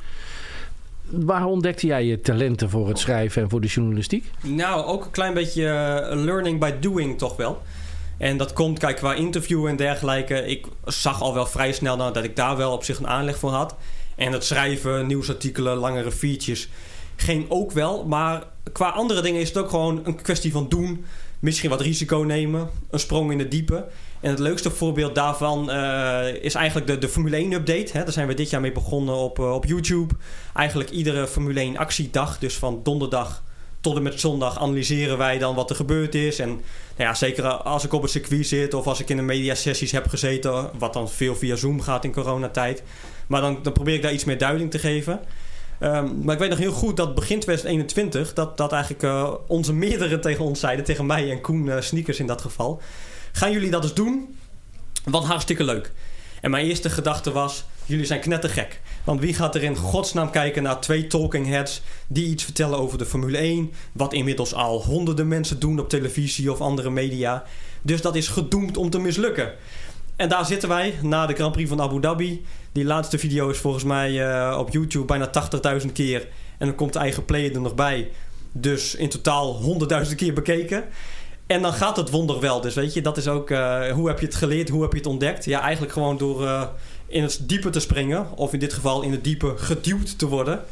Waar 1.10 1.46
ontdekte 1.46 1.88
jij 1.88 2.06
je 2.06 2.22
talenten 2.22 2.70
voor 2.70 2.88
het 2.88 3.00
schrijven 3.00 3.42
en 3.42 3.50
voor 3.50 3.62
de 3.62 3.68
journalistiek? 3.68 4.32
Nou, 4.42 4.86
ook 4.86 5.06
een 5.06 5.12
klein 5.12 5.34
beetje 5.34 5.64
learning 6.14 6.60
by 6.60 6.72
doing 6.80 7.18
toch 7.18 7.36
wel. 7.36 7.62
En 8.18 8.38
dat 8.38 8.54
komt, 8.54 8.80
kijk, 8.80 8.96
qua 8.96 9.14
interview 9.14 9.66
en 9.66 9.76
dergelijke. 9.76 10.46
Ik 10.46 10.66
zag 10.86 11.22
al 11.22 11.34
wel 11.34 11.46
vrij 11.46 11.72
snel 11.72 11.96
nou, 11.96 12.14
dat 12.14 12.24
ik 12.24 12.36
daar 12.36 12.58
wel 12.58 12.72
op 12.72 12.84
zich 12.84 13.00
een 13.00 13.08
aanleg 13.08 13.38
voor 13.38 13.52
had. 13.52 13.76
En 14.16 14.32
het 14.32 14.44
schrijven, 14.44 15.08
nieuwsartikelen, 15.08 15.78
langere 15.78 16.12
features 16.12 16.70
ging 17.16 17.46
ook 17.50 17.72
wel. 17.72 18.06
Maar 18.06 18.44
qua 18.72 18.90
andere 18.90 19.22
dingen 19.22 19.42
is 19.42 19.48
het 19.48 19.58
ook 19.58 19.70
gewoon 19.70 20.02
een 20.04 20.22
kwestie 20.22 20.52
van 20.52 20.70
doen. 20.70 21.06
Misschien 21.40 21.70
wat 21.70 21.82
risico 21.82 22.18
nemen. 22.18 22.70
Een 22.90 23.00
sprong 23.00 23.32
in 23.32 23.38
de 23.38 23.48
diepe. 23.48 23.86
En 24.20 24.30
het 24.30 24.40
leukste 24.40 24.72
voorbeeld 24.72 25.16
daarvan 25.16 25.72
eh, 25.72 26.34
is 26.42 26.56
eigenlijk 26.56 26.88
de, 26.88 26.98
de 26.98 27.10
Formule 27.10 27.36
1 27.36 27.54
update. 27.54 27.98
Hè. 27.98 28.04
Daar 28.04 28.12
zijn 28.12 28.28
we 28.28 28.34
dit 28.34 28.50
jaar 28.50 28.62
mee 28.62 28.72
begonnen 28.72 29.16
op, 29.16 29.40
eh, 29.40 29.54
op 29.54 29.66
YouTube. 29.66 30.14
Eigenlijk 30.54 30.90
iedere 30.90 31.28
Formule 31.28 31.60
1 31.60 31.78
actiedag. 31.78 32.40
Dus 32.40 32.56
van 32.56 32.80
donderdag 32.84 33.44
tot 33.82 33.96
en 33.96 34.04
met 34.04 34.20
zondag 34.20 34.60
analyseren 34.60 35.18
wij 35.18 35.38
dan 35.38 35.56
wat 35.56 35.70
er 35.70 35.76
gebeurd 35.76 36.16
is. 36.16 36.40
En 36.40 36.50
nou 36.50 36.62
ja, 37.10 37.14
zeker 37.14 37.44
als 37.46 37.84
ik 37.84 37.94
op 37.94 38.02
het 38.02 38.12
circuit 38.12 38.48
zit 38.48 38.74
of 38.74 38.88
als 38.88 39.00
ik 39.00 39.10
in 39.10 39.18
de 39.18 39.24
mediasessies 39.24 39.92
heb 39.92 40.08
gezeten, 40.08 40.70
wat 40.78 40.94
dan 40.94 41.10
veel 41.10 41.36
via 41.36 41.56
Zoom 41.56 41.82
gaat 41.82 42.04
in 42.04 42.12
coronatijd. 42.12 42.84
Maar 43.28 43.42
dan, 43.42 43.60
dan 43.64 43.74
probeer 43.74 43.96
ik 43.96 44.02
daar 44.02 44.14
iets 44.14 44.26
meer 44.26 44.38
duiding 44.38 44.72
te 44.72 44.80
geven. 44.80 45.20
Ehm, 45.80 46.24
maar 46.24 46.34
ik 46.34 46.40
weet 46.40 46.50
nog 46.50 46.58
heel 46.58 46.72
goed 46.72 46.98
dat 46.98 47.16
begin 47.16 47.40
2021, 47.40 48.34
dat, 48.34 48.58
dat 48.58 48.72
eigenlijk 48.72 49.04
eh, 49.04 49.34
onze 49.48 49.74
meerdere 49.74 50.20
tegen 50.20 50.46
ons 50.46 50.60
zeiden, 50.60 50.86
tegen 50.86 51.06
mij 51.06 51.32
en 51.32 51.42
Koen 51.42 51.70
eh, 51.70 51.82
Sneakers 51.82 52.20
in 52.20 52.28
dat 52.28 52.42
geval. 52.42 52.82
Gaan 53.32 53.52
jullie 53.52 53.70
dat 53.72 53.84
eens 53.84 53.94
doen? 53.94 54.38
Wat 55.04 55.26
hartstikke 55.26 55.64
leuk. 55.64 55.92
En 56.42 56.52
mijn 56.52 56.66
eerste 56.66 56.90
gedachte 56.90 57.32
was, 57.32 57.66
jullie 57.86 58.06
zijn 58.06 58.20
knettergek. 58.20 58.82
Want 59.08 59.20
wie 59.20 59.34
gaat 59.34 59.56
er 59.56 59.64
in 59.64 59.76
godsnaam 59.76 60.30
kijken 60.30 60.64
naar 60.64 60.80
twee 60.80 61.08
talking 61.08 61.48
heads 61.48 61.82
die 62.08 62.28
iets 62.28 62.44
vertellen 62.44 62.80
over 62.80 62.98
de 62.98 63.06
Formule 63.06 63.38
1, 63.38 63.72
wat 63.92 64.14
inmiddels 64.14 64.54
al 64.54 64.84
honderden 64.84 65.28
mensen 65.28 65.60
doen 65.60 65.80
op 65.80 65.90
televisie 65.90 66.52
of 66.52 66.62
andere 66.62 66.90
media. 66.90 67.44
Dus 67.82 68.02
dat 68.02 68.16
is 68.16 68.28
gedoemd 68.28 68.78
om 68.78 68.90
te 68.90 69.00
mislukken. 69.00 69.54
En 70.16 70.30
daar 70.30 70.46
zitten 70.46 70.70
wij 70.70 70.94
na 71.02 71.26
de 71.26 71.34
Grand 71.34 71.52
Prix 71.52 71.70
van 71.70 71.82
Abu 71.82 72.02
Dhabi. 72.02 72.46
Die 72.72 72.86
laatste 72.86 73.18
video 73.18 73.50
is 73.50 73.58
volgens 73.58 73.84
mij 73.84 74.30
eh, 74.30 74.58
op 74.58 74.70
YouTube 74.70 75.06
bijna 75.06 75.30
80.000 75.82 75.92
keer. 75.92 76.28
En 76.58 76.68
dan 76.68 76.76
komt 76.76 76.94
de 76.94 77.00
eigen 77.00 77.26
player 77.26 77.54
er 77.54 77.62
nog 77.62 77.76
bij. 77.76 78.12
Dus 78.52 78.96
in 78.96 79.10
totaal 79.10 79.62
100.000 80.06 80.16
keer 80.16 80.34
bekeken. 80.34 80.84
En 81.46 81.62
dan 81.62 81.74
gaat 81.74 81.98
het 81.98 82.10
wonder 82.10 82.40
wel. 82.40 82.62
Dus 82.62 82.74
weet 82.74 82.94
je, 82.94 83.02
dat 83.02 83.18
is 83.18 83.28
ook... 83.28 83.50
eh, 83.50 83.92
hoe 83.92 84.08
heb 84.08 84.20
je 84.20 84.26
het 84.26 84.36
geleerd? 84.36 84.70
Hoe 84.70 84.82
heb 84.82 84.92
je 84.92 84.98
het 84.98 85.08
ontdekt? 85.08 85.46
Ja, 85.46 85.62
eigenlijk 85.62 85.94
gewoon 85.94 86.18
door 86.18 86.46
eh, 86.46 86.64
in 87.08 87.24
het 87.24 87.40
diepe 87.42 87.70
te 87.70 87.80
springen. 87.80 88.38
Of 88.38 88.54
in 88.54 88.60
dit 88.60 88.74
geval 88.74 89.02
in 89.02 89.12
het 89.12 89.24
diepe 89.24 89.54
geduwd 89.58 90.20
te 90.20 90.28
worden. 90.28 90.64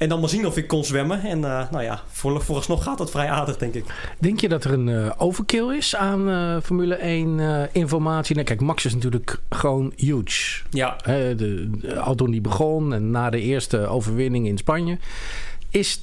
En 0.00 0.08
dan 0.08 0.20
maar 0.20 0.28
zien 0.28 0.46
of 0.46 0.56
ik 0.56 0.68
kon 0.68 0.84
zwemmen. 0.84 1.22
En 1.22 1.44
eh, 1.44 1.70
nou 1.70 1.82
ja, 1.82 2.02
voor, 2.06 2.42
vooralsnog 2.42 2.82
gaat 2.82 2.98
dat 2.98 3.10
vrij 3.10 3.30
aardig, 3.30 3.56
denk 3.56 3.74
ik. 3.74 3.84
Denk 4.18 4.40
je 4.40 4.48
dat 4.48 4.64
er 4.64 4.72
een 4.72 4.88
eh, 4.88 5.10
overkill 5.18 5.76
is 5.76 5.96
aan 5.96 6.28
eh, 6.28 6.56
Formule 6.62 6.94
1 6.94 7.40
eh, 7.40 7.62
informatie? 7.72 8.34
Nou, 8.34 8.46
kijk, 8.46 8.60
Max 8.60 8.84
is 8.84 8.94
natuurlijk 8.94 9.40
gewoon 9.48 9.92
huge. 9.96 10.62
Ja, 10.70 10.96
de, 11.04 11.70
al 12.00 12.14
toen 12.14 12.30
die 12.30 12.40
begon 12.40 12.94
en 12.94 13.10
na 13.10 13.30
de 13.30 13.40
eerste 13.40 13.86
overwinning 13.86 14.46
in 14.46 14.58
Spanje. 14.58 14.98
Is, 15.70 16.02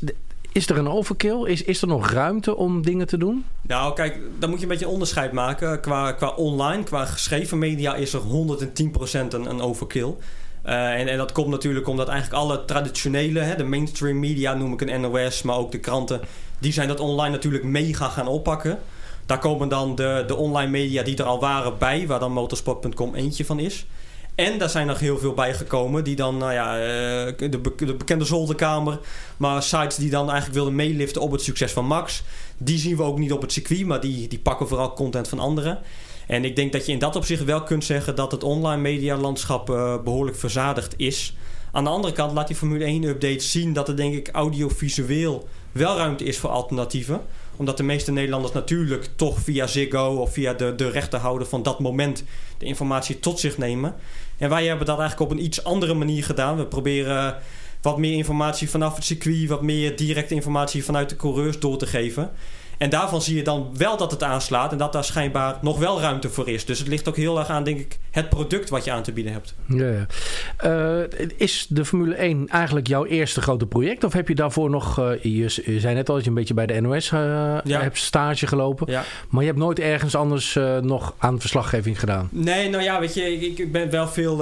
is 0.58 0.70
er 0.70 0.78
een 0.78 0.90
overkill? 0.90 1.46
Is, 1.46 1.64
is 1.64 1.82
er 1.82 1.88
nog 1.88 2.12
ruimte 2.12 2.56
om 2.56 2.82
dingen 2.82 3.08
te 3.08 3.18
doen? 3.18 3.46
Nou, 3.62 3.94
kijk, 3.94 4.20
dan 4.40 4.50
moet 4.50 4.58
je 4.58 4.64
een 4.64 4.72
beetje 4.72 4.86
een 4.86 4.92
onderscheid 4.92 5.32
maken. 5.32 5.80
Qua, 5.80 6.12
qua 6.12 6.30
online, 6.30 6.84
qua 6.84 7.06
geschreven 7.06 7.58
media 7.58 7.96
is 7.96 8.14
er 8.14 8.22
110% 8.22 8.24
een, 9.12 9.50
een 9.50 9.62
overkill. 9.62 10.16
Eh, 10.62 11.00
en, 11.00 11.08
en 11.08 11.18
dat 11.18 11.32
komt 11.32 11.48
natuurlijk 11.48 11.88
omdat 11.88 12.08
eigenlijk 12.08 12.42
alle 12.42 12.66
traditionele, 12.66 13.40
hè, 13.40 13.56
de 13.56 13.64
mainstream 13.64 14.20
media 14.20 14.54
noem 14.54 14.74
ik 14.74 14.82
een 14.82 15.02
NOS, 15.02 15.42
maar 15.42 15.58
ook 15.58 15.72
de 15.72 15.80
kranten, 15.80 16.22
die 16.60 16.74
zijn 16.74 16.88
dat 16.88 17.00
online 17.00 17.36
natuurlijk 17.36 17.64
mega 17.64 18.10
gaan 18.10 18.28
oppakken. 18.28 18.80
Daar 19.26 19.40
komen 19.40 19.70
dan 19.70 19.96
de, 19.96 20.24
de 20.28 20.36
online 20.36 20.72
media 20.72 21.04
die 21.04 21.18
er 21.18 21.24
al 21.24 21.40
waren 21.40 21.78
bij, 21.78 22.08
waar 22.08 22.20
dan 22.20 22.32
motorsport.com 22.32 23.16
eentje 23.16 23.46
van 23.46 23.60
is. 23.60 23.86
En 24.38 24.58
daar 24.58 24.70
zijn 24.70 24.88
nog 24.88 25.00
heel 25.00 25.18
veel 25.18 25.34
bijgekomen 25.34 26.04
die 26.04 26.16
dan, 26.16 26.38
nou 26.38 26.54
ja, 26.54 26.80
eh, 26.80 27.50
de, 27.52 27.58
be- 27.58 27.86
de 27.86 27.94
bekende 27.94 28.26
zolderkamer, 28.26 29.00
maar 29.38 29.64
sites 29.64 29.96
die 29.96 30.10
dan 30.10 30.26
eigenlijk 30.26 30.54
wilden 30.54 30.76
meeliften 30.76 31.22
op 31.22 31.32
het 31.32 31.42
succes 31.42 31.72
van 31.72 31.86
Max. 31.86 32.24
Die 32.58 32.78
zien 32.78 32.96
we 32.98 33.04
ook 33.04 33.20
niet 33.20 33.32
op 33.32 33.42
het 33.42 33.52
circuit, 33.52 33.86
maar 33.86 34.00
die, 34.00 34.28
die 34.28 34.40
pakken 34.40 34.68
vooral 34.68 34.94
content 34.94 35.28
van 35.28 35.40
anderen. 35.40 35.80
En 36.28 36.46
ik 36.46 36.56
denk 36.56 36.72
dat 36.72 36.86
je 36.86 36.92
in 36.92 37.00
dat 37.00 37.16
opzicht 37.16 37.44
wel 37.44 37.64
kunt 37.64 37.84
zeggen 37.84 38.16
dat 38.16 38.32
het 38.32 38.44
online 38.44 38.82
medialandschap 38.82 39.70
eh, 39.70 39.96
behoorlijk 40.04 40.38
verzadigd 40.38 40.94
is. 40.98 41.36
Aan 41.72 41.84
de 41.84 41.90
andere 41.90 42.14
kant 42.14 42.32
laat 42.34 42.48
die 42.48 42.56
Formule 42.56 42.84
1 42.86 43.04
update 43.04 43.40
zien 43.44 43.74
dat 43.74 43.88
er 43.88 43.96
denk 43.96 44.14
ik 44.14 44.30
audiovisueel 44.32 45.48
wel 45.72 45.98
ruimte 45.98 46.24
is 46.24 46.38
voor 46.38 46.50
alternatieven. 46.50 47.22
Omdat 47.56 47.78
de 47.78 47.84
meeste 47.84 48.12
Nederlanders 48.12 48.54
natuurlijk 48.54 49.10
toch 49.16 49.40
via 49.40 49.68
Ziggo 49.68 50.16
of 50.16 50.34
via 50.34 50.54
de, 50.54 50.76
de 50.76 50.90
rechterhouder 50.90 51.48
van 51.48 51.64
dat 51.64 51.80
moment 51.80 52.24
de 52.58 52.66
informatie 52.66 53.20
tot 53.20 53.40
zich 53.40 53.58
nemen. 53.58 53.96
En 54.38 54.50
wij 54.50 54.66
hebben 54.66 54.86
dat 54.86 55.00
eigenlijk 55.00 55.32
op 55.32 55.38
een 55.38 55.44
iets 55.44 55.64
andere 55.64 55.94
manier 55.94 56.24
gedaan. 56.24 56.58
We 56.58 56.66
proberen 56.66 57.36
wat 57.82 57.98
meer 57.98 58.14
informatie 58.14 58.70
vanaf 58.70 58.96
het 58.96 59.04
circuit, 59.04 59.48
wat 59.48 59.62
meer 59.62 59.96
directe 59.96 60.34
informatie 60.34 60.84
vanuit 60.84 61.10
de 61.10 61.16
coureurs 61.16 61.60
door 61.60 61.78
te 61.78 61.86
geven. 61.86 62.32
En 62.78 62.90
daarvan 62.90 63.22
zie 63.22 63.36
je 63.36 63.44
dan 63.44 63.70
wel 63.78 63.98
dat 63.98 64.12
het 64.12 64.24
aanslaat 64.24 64.72
en 64.72 64.78
dat 64.78 64.94
daar 64.94 65.04
schijnbaar 65.04 65.58
nog 65.62 65.80
wel 65.80 66.02
ruimte 66.02 66.30
voor 66.30 66.50
is. 66.50 66.66
Dus 66.66 66.80
het 66.80 66.88
ligt 66.88 67.08
ook 67.08 67.16
heel 67.16 67.40
erg 67.40 67.48
aan, 67.48 67.64
denk 67.64 67.80
ik, 67.80 67.98
het 68.12 68.30
product 68.30 68.70
wat 68.70 68.86
je 68.86 68.92
aan 68.92 69.04
te 69.04 69.12
bieden 69.12 69.34
hebt. 69.34 69.56
Ja, 69.66 69.86
ja. 69.86 70.06
Uh, 70.66 71.30
is 71.38 71.66
de 71.70 71.86
Formule 71.86 72.16
1 72.16 72.48
eigenlijk 72.48 72.88
jouw 72.88 73.06
eerste 73.06 73.42
grote 73.42 73.66
project? 73.66 74.04
Of 74.04 74.14
heb 74.14 74.28
je 74.28 74.36
daarvoor 74.36 74.70
nog, 74.70 75.00
uh, 75.00 75.10
je, 75.22 75.62
je, 75.66 75.80
zei 75.80 75.96
net 75.96 76.10
al 76.10 76.16
dat 76.16 76.24
je 76.24 76.30
een 76.30 76.36
beetje 76.36 76.54
bij 76.54 76.66
de 76.66 76.82
NOS 76.82 77.12
uh, 77.12 77.20
ja. 77.64 77.82
hebt 77.82 77.98
stage 77.98 78.48
gelopen. 78.48 78.92
Ja. 78.92 79.04
Maar 79.30 79.42
je 79.42 79.48
hebt 79.48 79.62
nooit 79.62 79.80
ergens 79.80 80.16
anders 80.16 80.58
nog 80.82 81.14
aan 81.18 81.40
verslaggeving 81.40 82.00
gedaan? 82.00 82.30
Nee, 82.32 82.70
nou 82.70 82.84
ja, 82.84 83.00
weet 83.00 83.14
je, 83.14 83.22
ik, 83.22 83.58
ik 83.58 83.72
ben 83.72 83.90
wel 83.90 84.08
veel 84.08 84.38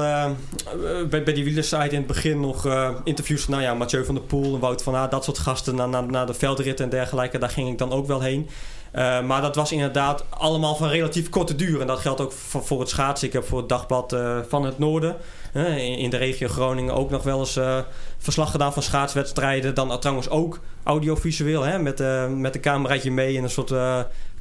bij, 1.09 1.23
bij 1.23 1.33
die 1.33 1.43
wielersite 1.43 1.89
in 1.89 1.97
het 1.97 2.07
begin 2.07 2.39
nog 2.39 2.67
interviews. 3.03 3.47
Nou 3.47 3.61
ja, 3.61 3.73
Mathieu 3.73 4.05
van 4.05 4.15
der 4.15 4.23
Poel 4.23 4.53
en 4.53 4.59
Wout 4.59 4.83
van 4.83 4.95
Aert, 4.95 5.11
dat 5.11 5.23
soort 5.23 5.37
gasten. 5.37 5.75
Na, 5.75 5.85
na, 5.85 6.01
na 6.01 6.25
de 6.25 6.33
veldritten 6.33 6.85
en 6.85 6.91
dergelijke, 6.91 7.37
daar 7.37 7.49
ging 7.49 7.69
ik 7.69 7.77
dan 7.77 7.91
ook 7.91 8.07
wel 8.07 8.21
Uh, 8.33 9.21
maar 9.21 9.41
dat 9.41 9.55
was 9.55 9.71
inderdaad 9.71 10.25
allemaal 10.29 10.75
van 10.75 10.87
relatief 10.87 11.29
korte 11.29 11.55
duur. 11.55 11.81
En 11.81 11.87
dat 11.87 11.99
geldt 11.99 12.21
ook 12.21 12.31
voor, 12.31 12.79
het 12.79 12.89
schaatsen. 12.89 13.27
Ik 13.27 13.33
heb 13.33 13.45
voor 13.45 13.59
het 13.59 13.69
dagblad 13.69 14.13
uh, 14.13 14.37
van 14.47 14.65
het 14.65 14.79
Noorden 14.79 15.15
in, 15.77 16.09
de 16.09 16.17
regio 16.17 16.47
Groningen 16.47 16.93
ook 16.93 17.09
nog 17.09 17.23
wel 17.23 17.39
eens 17.39 17.59
verslag 18.17 18.51
gedaan 18.51 18.73
van 18.73 18.83
schaatswedstrijden. 18.83 19.75
Dan 19.75 19.99
trouwens 19.99 20.29
ook 20.29 20.59
audiovisueel 20.83 21.61
hè, 21.61 21.79
met, 21.79 22.03
met 22.29 22.55
een 22.55 22.61
cameraatje 22.61 23.11
mee 23.11 23.37
en 23.37 23.43
een 23.43 23.49
soort 23.49 23.73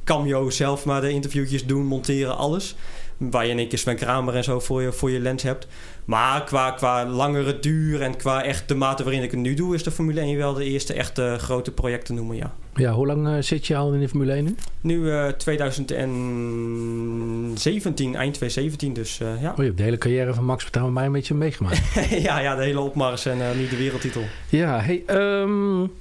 cameo 0.03 0.49
zelf 0.49 0.85
maar 0.85 1.01
de 1.01 1.09
interviewtjes 1.09 1.65
doen, 1.65 1.85
monteren, 1.85 2.37
alles. 2.37 2.75
Waar 3.17 3.45
je 3.45 3.51
in 3.51 3.57
één 3.57 3.67
keer 3.67 3.77
Sven 3.77 3.95
Kramer 3.95 4.35
en 4.35 4.43
zo 4.43 4.59
voor 4.59 4.81
je, 4.81 4.91
voor 4.91 5.11
je 5.11 5.19
lens 5.19 5.43
hebt. 5.43 5.67
Maar 6.05 6.43
qua, 6.43 6.71
qua 6.71 7.05
langere 7.05 7.59
duur 7.59 8.01
en 8.01 8.17
qua 8.17 8.43
echt 8.43 8.67
de 8.67 8.75
mate 8.75 9.03
waarin 9.03 9.23
ik 9.23 9.31
het 9.31 9.39
nu 9.39 9.53
doe, 9.53 9.75
is 9.75 9.83
de 9.83 9.91
Formule 9.91 10.21
1 10.21 10.37
wel 10.37 10.53
de 10.53 10.63
eerste 10.63 10.93
echte 10.93 11.35
grote 11.39 11.71
project 11.71 12.05
te 12.05 12.13
noemen, 12.13 12.35
ja. 12.35 12.53
Ja, 12.75 12.91
hoe 12.91 13.05
lang 13.05 13.27
uh, 13.27 13.35
zit 13.39 13.67
je 13.67 13.75
al 13.75 13.93
in 13.93 13.99
de 13.99 14.09
Formule 14.09 14.31
1 14.31 14.43
nu? 14.43 14.55
Nu 14.81 14.97
uh, 14.97 15.27
2017, 15.27 18.15
eind 18.15 18.33
2017, 18.33 18.93
dus 18.93 19.19
uh, 19.19 19.41
ja. 19.41 19.51
Oh, 19.51 19.57
je 19.57 19.63
hebt 19.63 19.77
de 19.77 19.83
hele 19.83 19.97
carrière 19.97 20.33
van 20.33 20.45
Max 20.45 20.59
Verstappen 20.59 20.93
mij 20.93 21.05
een 21.05 21.11
beetje 21.11 21.33
meegemaakt. 21.33 21.81
ja, 22.27 22.39
ja, 22.39 22.55
de 22.55 22.63
hele 22.63 22.79
opmars 22.79 23.25
en 23.25 23.37
nu 23.57 23.67
de 23.67 23.77
wereldtitel. 23.77 24.23
Ja, 24.49 24.79
hey, 24.79 25.03
um, 25.41 25.91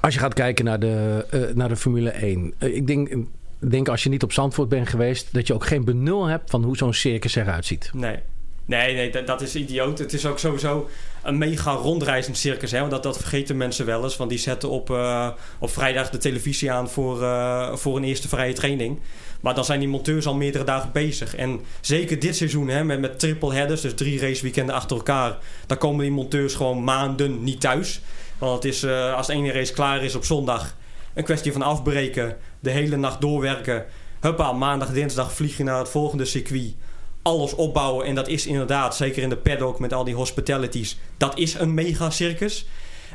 als 0.00 0.14
je 0.14 0.20
gaat 0.20 0.34
kijken 0.34 0.64
naar 0.64 0.80
de, 0.80 1.26
naar 1.54 1.68
de 1.68 1.76
Formule 1.76 2.10
1. 2.10 2.54
ik 2.58 2.86
denk 2.86 3.08
denk 3.58 3.88
als 3.88 4.02
je 4.02 4.08
niet 4.08 4.22
op 4.22 4.32
Zandvoort 4.32 4.68
bent 4.68 4.88
geweest, 4.88 5.34
dat 5.34 5.46
je 5.46 5.54
ook 5.54 5.66
geen 5.66 5.84
benul 5.84 6.26
hebt 6.26 6.50
van 6.50 6.64
hoe 6.64 6.76
zo'n 6.76 6.94
circus 6.94 7.34
eruit 7.34 7.66
ziet. 7.66 7.90
Nee. 7.94 8.18
Nee, 8.64 8.94
nee 8.94 9.24
dat, 9.24 9.40
is 9.40 9.54
idioot. 9.54 9.98
Het 9.98 10.12
is 10.12 10.26
ook 10.26 10.38
sowieso 10.38 10.88
een 11.22 11.38
mega 11.38 11.72
rondreizend 11.72 12.36
circus. 12.36 12.70
Hè? 12.70 12.78
Want 12.78 12.90
dat, 12.90 13.02
dat 13.02 13.16
vergeten 13.16 13.56
mensen 13.56 13.86
wel 13.86 14.04
eens. 14.04 14.16
Want 14.16 14.30
die 14.30 14.38
zetten 14.38 14.70
op, 14.70 14.90
uh, 14.90 15.28
op 15.58 15.70
vrijdag 15.70 16.10
de 16.10 16.18
televisie 16.18 16.72
aan 16.72 16.88
voor, 16.88 17.22
uh, 17.22 17.74
voor 17.74 17.96
een 17.96 18.04
eerste 18.04 18.28
vrije 18.28 18.52
training. 18.52 18.98
Maar 19.40 19.54
dan 19.54 19.64
zijn 19.64 19.78
die 19.78 19.88
monteurs 19.88 20.26
al 20.26 20.34
meerdere 20.34 20.64
dagen 20.64 20.92
bezig. 20.92 21.36
En 21.36 21.60
zeker 21.80 22.18
dit 22.18 22.36
seizoen 22.36 22.68
hè, 22.68 22.84
met, 22.84 23.00
met 23.00 23.18
triple 23.18 23.54
headers, 23.54 23.80
dus 23.80 23.94
drie 23.94 24.20
raceweekenden 24.20 24.74
achter 24.74 24.96
elkaar. 24.96 25.38
Dan 25.66 25.78
komen 25.78 26.00
die 26.00 26.14
monteurs 26.14 26.54
gewoon 26.54 26.84
maanden 26.84 27.44
niet 27.44 27.60
thuis. 27.60 28.00
Want 28.38 28.62
het 28.62 28.72
is, 28.72 28.84
uh, 28.84 29.14
als 29.14 29.26
de 29.26 29.32
ene 29.32 29.52
race 29.52 29.72
klaar 29.72 30.04
is 30.04 30.14
op 30.14 30.24
zondag, 30.24 30.76
een 31.14 31.24
kwestie 31.24 31.52
van 31.52 31.62
afbreken. 31.62 32.36
De 32.60 32.70
hele 32.70 32.96
nacht 32.96 33.20
doorwerken. 33.20 33.84
Huppa, 34.20 34.52
maandag, 34.52 34.92
dinsdag 34.92 35.32
vlieg 35.32 35.56
je 35.56 35.64
naar 35.64 35.78
het 35.78 35.88
volgende 35.88 36.24
circuit 36.24 36.74
alles 37.22 37.54
opbouwen. 37.54 38.06
En 38.06 38.14
dat 38.14 38.28
is 38.28 38.46
inderdaad, 38.46 38.96
zeker 38.96 39.22
in 39.22 39.28
de 39.28 39.36
paddock 39.36 39.78
met 39.78 39.92
al 39.92 40.04
die 40.04 40.14
hospitalities, 40.14 40.98
dat 41.16 41.38
is 41.38 41.54
een 41.54 41.74
mega 41.74 42.10
circus. 42.10 42.66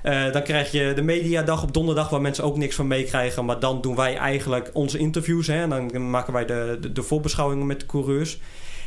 Uh, 0.04 0.32
dan 0.32 0.44
krijg 0.44 0.72
je 0.72 0.92
de 0.96 1.02
mediadag 1.02 1.64
op 1.64 1.74
donderdag, 1.74 2.10
waar 2.10 2.22
mensen 2.22 2.44
ook 2.44 2.58
niks 2.58 2.76
van 2.76 2.88
meekrijgen. 2.88 3.46
Maar 3.46 3.60
dan 3.60 3.82
doen 3.82 3.96
wij 3.96 4.16
eigenlijk 4.16 4.70
onze 4.74 4.98
interviews. 4.98 5.48
Hè, 5.48 5.62
en 5.62 5.70
dan 5.70 6.10
maken 6.10 6.34
wij 6.34 6.46
de, 6.46 6.80
de, 6.94 7.04
voorbeschouwingen 7.04 7.66
met 7.66 7.80
de 7.80 7.86
coureurs. 7.86 8.38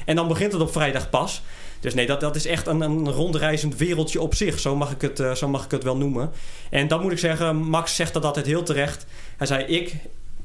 En 0.04 0.16
dan 0.16 0.28
begint 0.28 0.52
het 0.52 0.60
op 0.60 0.72
vrijdag 0.72 1.10
pas. 1.10 1.42
Dus 1.80 1.94
nee, 1.94 2.06
dat, 2.06 2.20
dat 2.20 2.36
is 2.36 2.46
echt 2.46 2.66
een, 2.66 2.80
een 2.80 3.10
rondreizend 3.10 3.76
wereldje 3.76 4.20
op 4.20 4.34
zich. 4.34 4.58
Zo 4.58 4.76
mag, 4.76 4.90
ik 4.90 5.00
het, 5.00 5.20
uh, 5.20 5.32
zo 5.32 5.48
mag 5.48 5.64
ik 5.64 5.70
het 5.70 5.82
wel 5.82 5.96
noemen. 5.96 6.30
En 6.70 6.88
dan 6.88 7.00
moet 7.02 7.12
ik 7.12 7.18
zeggen, 7.18 7.56
Max 7.56 7.94
zegt 7.94 8.12
dat 8.12 8.24
altijd 8.24 8.46
heel 8.46 8.62
terecht. 8.62 9.06
Hij 9.36 9.46
zei, 9.46 9.64
ik 9.64 9.94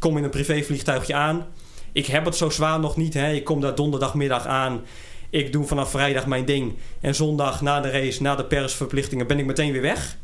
kom 0.01 0.17
in 0.17 0.24
een 0.24 0.29
privévliegtuigje 0.29 1.13
aan 1.13 1.46
ik 1.91 2.05
heb 2.05 2.25
het 2.25 2.36
zo 2.36 2.50
zwaar 2.50 2.79
nog 2.79 2.98
niet. 2.98 3.13
Hè. 3.13 3.31
Ik 3.31 3.43
kom 3.43 3.62
daar 3.62 3.75
donderdagmiddag 3.75 4.46
aan. 4.46 4.81
Ik 5.29 5.51
doe 5.51 5.65
vanaf 5.65 5.91
vrijdag 5.91 6.25
mijn 6.25 6.46
ding. 6.46 6.74
En 7.01 7.15
zondag 7.15 7.62
na 7.62 7.79
de 7.79 7.89
race, 7.89 8.22
na 8.22 8.36
de 8.36 8.46
persverplichtingen, 8.46 9.27
ben 9.27 9.39
ik 9.39 9.46
meteen 9.46 9.72
weer 9.72 9.81
weg. 9.81 10.17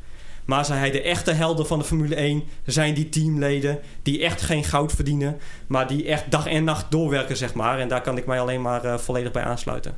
Maar 0.46 0.66
zei 0.66 0.80
hij, 0.80 0.92
de 0.92 1.02
echte 1.02 1.32
helden 1.32 1.68
van 1.68 1.80
de 1.80 1.86
Formule 1.86 2.16
1 2.16 2.44
zijn 2.66 2.94
die 2.94 3.10
teamleden 3.10 3.80
die 4.02 4.24
echt 4.24 4.42
geen 4.42 4.64
goud 4.64 4.92
verdienen, 4.92 5.38
maar 5.68 5.88
die 5.88 6.06
echt 6.06 6.32
dag 6.32 6.48
en 6.48 6.64
nacht 6.64 6.92
doorwerken, 6.92 7.38
zeg 7.38 7.54
maar. 7.54 7.80
En 7.80 7.88
daar 7.88 8.02
kan 8.02 8.18
ik 8.18 8.26
mij 8.26 8.40
alleen 8.40 8.62
maar 8.62 8.86
uh, 8.86 8.98
volledig 8.98 9.32
bij 9.32 9.44
aansluiten. 9.44 9.96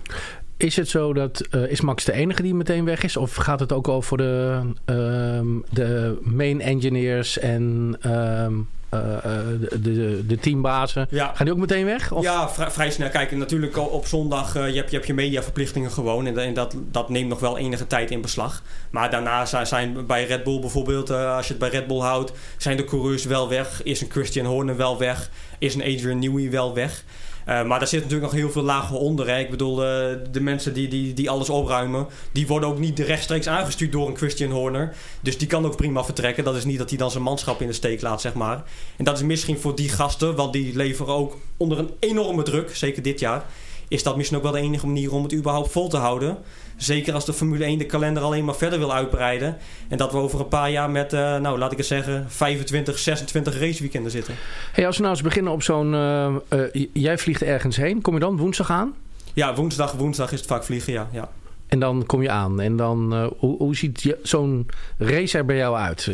Is 0.57 0.75
het 0.75 0.89
zo 0.89 1.13
dat, 1.13 1.48
uh, 1.51 1.71
is 1.71 1.81
Max 1.81 2.05
de 2.05 2.13
enige 2.13 2.41
die 2.41 2.53
meteen 2.53 2.86
weg 2.86 3.03
is? 3.03 3.17
Of 3.17 3.36
gaat 3.36 3.59
het 3.59 3.71
ook 3.71 3.88
over 3.88 4.17
de, 4.17 4.62
uh, 4.86 5.62
de 5.69 6.17
main 6.21 6.62
engineers 6.62 7.39
en 7.39 7.95
ehm, 8.01 8.53
de, 8.89 9.79
de, 9.81 10.24
de, 10.27 10.38
teambazen. 10.38 11.08
Ja. 11.10 11.31
Gaan 11.34 11.46
die 11.46 11.53
ook 11.53 11.60
meteen 11.62 11.86
weg? 11.86 12.12
Of? 12.12 12.24
Ja, 12.24 12.50
vrij, 12.50 12.72
vrij, 12.72 12.91
snel. 12.91 13.10
Kijk, 13.10 13.31
natuurlijk 13.31 13.77
op 13.77 14.05
zondag, 14.05 14.53
je, 14.53 14.60
hebt, 14.60 14.89
je 14.89 14.96
hebt 14.96 15.08
je 15.08 15.13
mediaverplichtingen 15.13 15.91
gewoon. 15.91 16.25
En, 16.25 16.38
en, 16.38 16.53
dat, 16.53 16.75
dat 16.91 17.10
neemt 17.10 17.29
nog 17.29 17.39
wel 17.39 17.58
enige 17.58 17.88
tijd 17.88 18.12
in 18.12 18.22
beslag. 18.22 18.63
Maar 18.89 19.10
daarna 19.10 19.46
zijn, 19.46 19.67
zijn 19.67 20.05
bij 20.05 20.25
Red 20.25 20.43
Bull 20.43 20.60
bijvoorbeeld, 20.60 21.10
als 21.10 21.46
je 21.48 21.53
het 21.53 21.62
bij 21.62 21.69
Red 21.69 21.88
Bull 21.88 22.00
houdt, 22.00 22.31
zijn 22.58 22.77
de 22.77 22.84
coureurs 22.84 23.25
wel 23.25 23.50
weg. 23.50 23.84
Is 23.84 24.01
een 24.01 24.12
Christian 24.12 24.46
Horner 24.46 24.77
wel 24.77 24.98
weg? 24.98 25.29
Is 25.58 25.75
een 25.75 25.81
Adrian 25.81 26.19
Newey 26.19 26.50
wel 26.50 26.74
weg? 26.74 27.03
Uh, 27.48 27.63
maar 27.63 27.79
daar 27.79 27.88
zit 27.88 28.01
natuurlijk 28.03 28.31
nog 28.31 28.41
heel 28.41 28.51
veel 28.51 28.62
lagen 28.62 29.00
onder. 29.00 29.39
Ik 29.39 29.50
bedoel, 29.50 29.84
uh, 29.84 30.15
de 30.31 30.41
mensen 30.41 30.74
die, 30.74 30.88
die, 30.88 31.13
die 31.13 31.29
alles 31.29 31.50
opruimen, 31.50 32.08
die 32.31 32.48
worden 32.48 32.69
ook 32.69 32.79
niet 32.79 33.00
rechtstreeks 33.00 33.48
aangestuurd 33.48 33.91
door 33.91 34.08
een 34.08 34.17
Christian 34.17 34.51
Horner. 34.51 34.96
Dus 35.22 35.38
die 35.38 35.48
kan 35.48 35.65
ook 35.65 35.75
prima 35.75 36.03
vertrekken. 36.03 36.43
Dat 36.43 36.55
is 36.55 36.65
niet 36.65 36.77
dat 36.77 36.89
hij 36.89 36.98
dan 36.98 37.12
zijn 37.12 37.24
manschap 37.24 37.62
in 37.62 37.67
de 37.67 37.74
steek 37.74 38.01
laat, 38.01 38.22
zeg 38.22 38.34
maar. 38.34 38.63
En 38.98 39.05
dat 39.05 39.17
is 39.17 39.24
misschien 39.24 39.60
voor 39.60 39.75
die 39.75 39.89
gasten, 39.89 40.36
want 40.36 40.53
die 40.53 40.75
leveren 40.75 41.13
ook 41.13 41.38
onder 41.58 41.79
een 41.79 41.91
enorme 42.00 42.43
druk, 42.43 42.75
zeker 42.75 43.03
dit 43.03 43.19
jaar. 43.19 43.46
Is 43.88 44.03
dat 44.03 44.15
misschien 44.15 44.38
ook 44.38 44.43
wel 44.43 44.51
de 44.51 44.60
enige 44.60 44.86
manier 44.86 45.13
om 45.13 45.24
het 45.24 45.34
überhaupt 45.34 45.72
vol 45.72 45.89
te 45.89 45.98
houden? 45.98 46.38
Zeker 46.79 47.13
als 47.13 47.25
de 47.25 47.33
Formule 47.33 47.63
1 47.63 47.77
de 47.77 47.86
kalender 47.86 48.24
alleen 48.24 48.45
maar 48.45 48.55
verder 48.55 48.79
wil 48.79 48.93
uitbreiden. 48.93 49.57
En 49.88 49.98
dat 49.98 50.12
we 50.12 50.17
over 50.17 50.39
een 50.39 50.48
paar 50.48 50.71
jaar 50.71 50.89
met, 50.89 51.13
uh, 51.13 51.19
nou 51.38 51.57
laat 51.57 51.71
ik 51.71 51.77
het 51.77 51.88
zeggen, 51.88 52.25
25, 52.27 53.00
26 53.00 53.59
raceweekenden 53.59 54.12
zitten. 54.12 54.36
Hey, 54.71 54.86
als 54.86 54.95
we 54.95 55.01
nou 55.01 55.13
eens 55.13 55.24
beginnen 55.24 55.51
op 55.51 55.63
zo'n. 55.63 55.93
Uh, 55.93 56.36
uh, 56.74 56.86
jij 56.93 57.17
vliegt 57.17 57.41
ergens 57.41 57.77
heen. 57.77 58.01
Kom 58.01 58.13
je 58.13 58.19
dan 58.19 58.38
woensdag 58.38 58.71
aan? 58.71 58.93
Ja, 59.33 59.55
woensdag, 59.55 59.91
woensdag 59.91 60.31
is 60.31 60.39
het 60.39 60.48
vaak 60.48 60.63
vliegen, 60.63 60.93
ja. 60.93 61.07
ja. 61.12 61.29
En 61.67 61.79
dan 61.79 62.05
kom 62.05 62.21
je 62.21 62.29
aan. 62.29 62.62
En 62.62 62.75
dan, 62.75 63.31
hoe, 63.38 63.57
hoe, 63.57 63.75
ziet 63.75 64.15
zo'n 64.24 64.67
race 64.98 65.38
er 65.38 65.45
bij 65.45 65.57
jou 65.57 65.75
uit? 65.75 66.12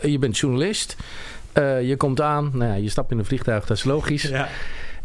Je 0.00 0.18
bent 0.18 0.38
journalist. 0.38 0.96
je 1.82 1.94
komt 1.96 2.20
aan. 2.20 2.50
Nou 2.52 2.70
ja, 2.70 2.76
je 2.76 2.88
stapt 2.88 3.10
in 3.10 3.18
een 3.18 3.24
vliegtuig, 3.24 3.66
dat 3.66 3.76
is 3.76 3.84
logisch. 3.84 4.22
Ja. 4.22 4.48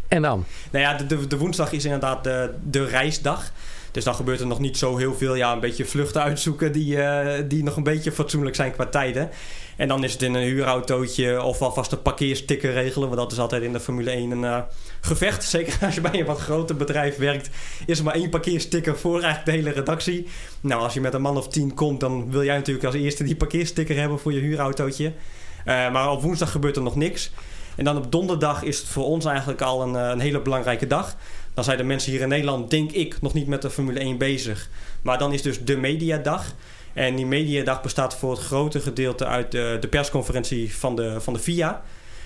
En 0.08 0.22
dan? 0.22 0.44
Nou 0.70 0.84
ja, 0.84 0.94
de, 0.94 1.06
de, 1.06 1.26
de 1.26 1.38
woensdag 1.38 1.72
is 1.72 1.84
inderdaad 1.84 2.24
de, 2.24 2.54
de 2.62 2.84
reisdag. 2.84 3.52
Dus 3.92 4.04
dan 4.04 4.14
gebeurt 4.14 4.40
er 4.40 4.46
nog 4.46 4.58
niet 4.58 4.78
zo 4.78 4.96
heel 4.96 5.14
veel. 5.14 5.34
Ja, 5.34 5.52
een 5.52 5.60
beetje 5.60 5.84
vluchten 5.84 6.22
uitzoeken 6.22 6.72
die, 6.72 6.96
uh, 6.96 7.28
die 7.48 7.62
nog 7.62 7.76
een 7.76 7.82
beetje 7.82 8.12
fatsoenlijk 8.12 8.56
zijn 8.56 8.72
qua 8.72 8.86
tijden. 8.86 9.30
En 9.76 9.88
dan 9.88 10.04
is 10.04 10.12
het 10.12 10.22
in 10.22 10.34
een 10.34 10.42
huurautootje 10.42 11.42
of 11.42 11.62
alvast 11.62 11.92
een 11.92 12.02
parkeersticker 12.02 12.72
regelen. 12.72 13.08
Want 13.08 13.20
dat 13.20 13.32
is 13.32 13.38
altijd 13.38 13.62
in 13.62 13.72
de 13.72 13.80
Formule 13.80 14.10
1 14.10 14.30
een 14.30 14.42
uh, 14.42 14.58
gevecht. 15.00 15.44
Zeker 15.44 15.78
als 15.86 15.94
je 15.94 16.00
bij 16.00 16.20
een 16.20 16.26
wat 16.26 16.38
groter 16.38 16.76
bedrijf 16.76 17.16
werkt, 17.16 17.50
is 17.86 17.98
er 17.98 18.04
maar 18.04 18.14
één 18.14 18.30
parkeersticker 18.30 18.98
voor 18.98 19.22
eigenlijk 19.22 19.44
de 19.44 19.50
hele 19.50 19.70
redactie. 19.70 20.26
Nou, 20.60 20.82
als 20.82 20.94
je 20.94 21.00
met 21.00 21.14
een 21.14 21.22
man 21.22 21.36
of 21.36 21.48
tien 21.48 21.74
komt, 21.74 22.00
dan 22.00 22.30
wil 22.30 22.44
jij 22.44 22.56
natuurlijk 22.56 22.86
als 22.86 22.94
eerste 22.94 23.24
die 23.24 23.36
parkeersticker 23.36 23.96
hebben 23.96 24.18
voor 24.18 24.32
je 24.32 24.40
huurautootje. 24.40 25.06
Uh, 25.06 25.92
maar 25.92 26.10
op 26.10 26.22
woensdag 26.22 26.50
gebeurt 26.50 26.76
er 26.76 26.82
nog 26.82 26.96
niks. 26.96 27.30
En 27.76 27.84
dan 27.84 27.96
op 27.96 28.12
donderdag 28.12 28.62
is 28.62 28.78
het 28.78 28.88
voor 28.88 29.04
ons 29.04 29.24
eigenlijk 29.24 29.60
al 29.60 29.82
een, 29.82 29.94
een 29.94 30.20
hele 30.20 30.40
belangrijke 30.40 30.86
dag. 30.86 31.16
Dan 31.54 31.64
zijn 31.64 31.76
de 31.76 31.84
mensen 31.84 32.12
hier 32.12 32.20
in 32.20 32.28
Nederland, 32.28 32.70
denk 32.70 32.92
ik, 32.92 33.20
nog 33.20 33.34
niet 33.34 33.46
met 33.46 33.62
de 33.62 33.70
Formule 33.70 33.98
1 33.98 34.18
bezig. 34.18 34.68
Maar 35.02 35.18
dan 35.18 35.32
is 35.32 35.42
dus 35.42 35.64
de 35.64 35.76
mediadag. 35.76 36.54
En 36.92 37.16
die 37.16 37.26
mediadag 37.26 37.82
bestaat 37.82 38.16
voor 38.16 38.30
het 38.30 38.40
grote 38.40 38.80
gedeelte 38.80 39.26
uit 39.26 39.50
de, 39.50 39.76
de 39.80 39.88
persconferentie 39.88 40.74
van 40.74 40.96
de, 40.96 41.20
van 41.20 41.32
de 41.32 41.38
FIA. 41.38 41.82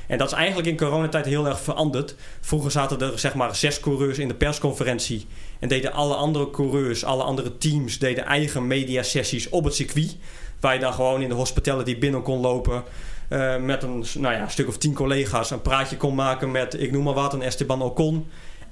En 0.06 0.18
dat 0.18 0.26
is 0.26 0.36
eigenlijk 0.36 0.68
in 0.68 0.76
coronatijd 0.76 1.24
heel 1.24 1.46
erg 1.46 1.60
veranderd. 1.60 2.14
Vroeger 2.40 2.70
zaten 2.70 3.00
er 3.00 3.18
zeg 3.18 3.34
maar 3.34 3.56
zes 3.56 3.80
coureurs 3.80 4.18
in 4.18 4.28
de 4.28 4.34
persconferentie. 4.34 5.26
En 5.58 5.68
deden 5.68 5.92
alle 5.92 6.14
andere 6.14 6.50
coureurs, 6.50 7.04
alle 7.04 7.22
andere 7.22 7.58
teams, 7.58 7.98
deden 7.98 8.24
eigen 8.24 8.66
mediasessies 8.66 9.48
op 9.48 9.64
het 9.64 9.74
circuit. 9.74 10.16
Waar 10.60 10.74
je 10.74 10.80
dan 10.80 10.92
gewoon 10.92 11.22
in 11.22 11.28
de 11.28 11.34
hospitality 11.34 11.98
binnen 11.98 12.22
kon 12.22 12.40
lopen. 12.40 12.82
Uh, 13.28 13.56
met 13.56 13.82
een 13.82 14.04
nou 14.18 14.34
ja, 14.34 14.48
stuk 14.48 14.68
of 14.68 14.78
tien 14.78 14.94
collega's 14.94 15.50
een 15.50 15.62
praatje 15.62 15.96
kon 15.96 16.14
maken 16.14 16.50
met, 16.50 16.80
ik 16.80 16.92
noem 16.92 17.04
maar 17.04 17.14
wat, 17.14 17.32
een 17.32 17.42
Esteban 17.42 17.82
Ocon 17.82 18.26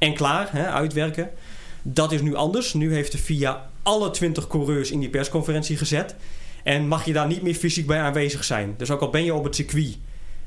en 0.04 0.14
klaar, 0.14 0.49
hè, 0.52 0.66
uitwerken. 0.66 1.30
Dat 1.82 2.12
is 2.12 2.20
nu 2.20 2.34
anders. 2.34 2.75
Nu 2.75 2.94
heeft 2.94 3.12
de 3.12 3.18
FIA 3.18 3.70
alle 3.82 4.11
20 4.11 4.46
coureurs 4.46 4.90
in 4.90 5.00
die 5.00 5.08
persconferentie 5.08 5.76
gezet. 5.76 6.14
En 6.62 6.88
mag 6.88 7.04
je 7.04 7.12
daar 7.12 7.26
niet 7.26 7.42
meer 7.42 7.54
fysiek 7.54 7.87
bij 7.87 8.00
aanwezig 8.00 8.44
zijn. 8.44 8.75
Dus 8.76 8.90
ook 8.90 9.00
al 9.00 9.11
ben 9.11 9.25
je 9.25 9.34
op 9.34 9.44
het 9.44 9.54
circuit, 9.54 9.99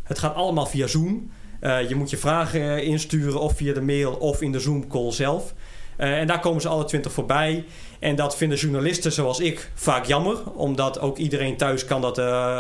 Het 0.04 0.20
gaat 0.20 0.36
allemaal 0.36 0.66
via 0.66 0.88
Zoom. 0.88 1.32
je 1.62 1.96
moet 1.96 2.10
je 2.10 2.18
vragen 2.18 2.84
insturen 2.84 3.42
of 3.42 3.56
via 3.56 3.74
de 3.74 3.82
mail 3.82 4.14
of 4.14 4.42
in 4.42 4.52
de 4.52 4.60
Zoom 4.60 4.88
call 4.88 5.12
zelf. 5.12 5.54
en 5.98 6.28
daar 6.28 6.40
komen 6.40 6.62
ze 6.62 6.68
alle 6.68 6.86
twintig 6.86 7.12
voorbij. 7.12 7.66
En 8.00 8.16
dat 8.16 8.38
vinden 8.38 8.58
journalisten 8.58 9.12
zoals 9.12 9.40
ik 9.40 9.72
vaak 9.74 10.06
jammer. 10.06 10.52
Omdat 10.52 11.00
ook 11.00 11.18
iedereen 11.18 11.58
thuis 11.58 11.86
kan 11.86 12.02
dat 12.02 12.18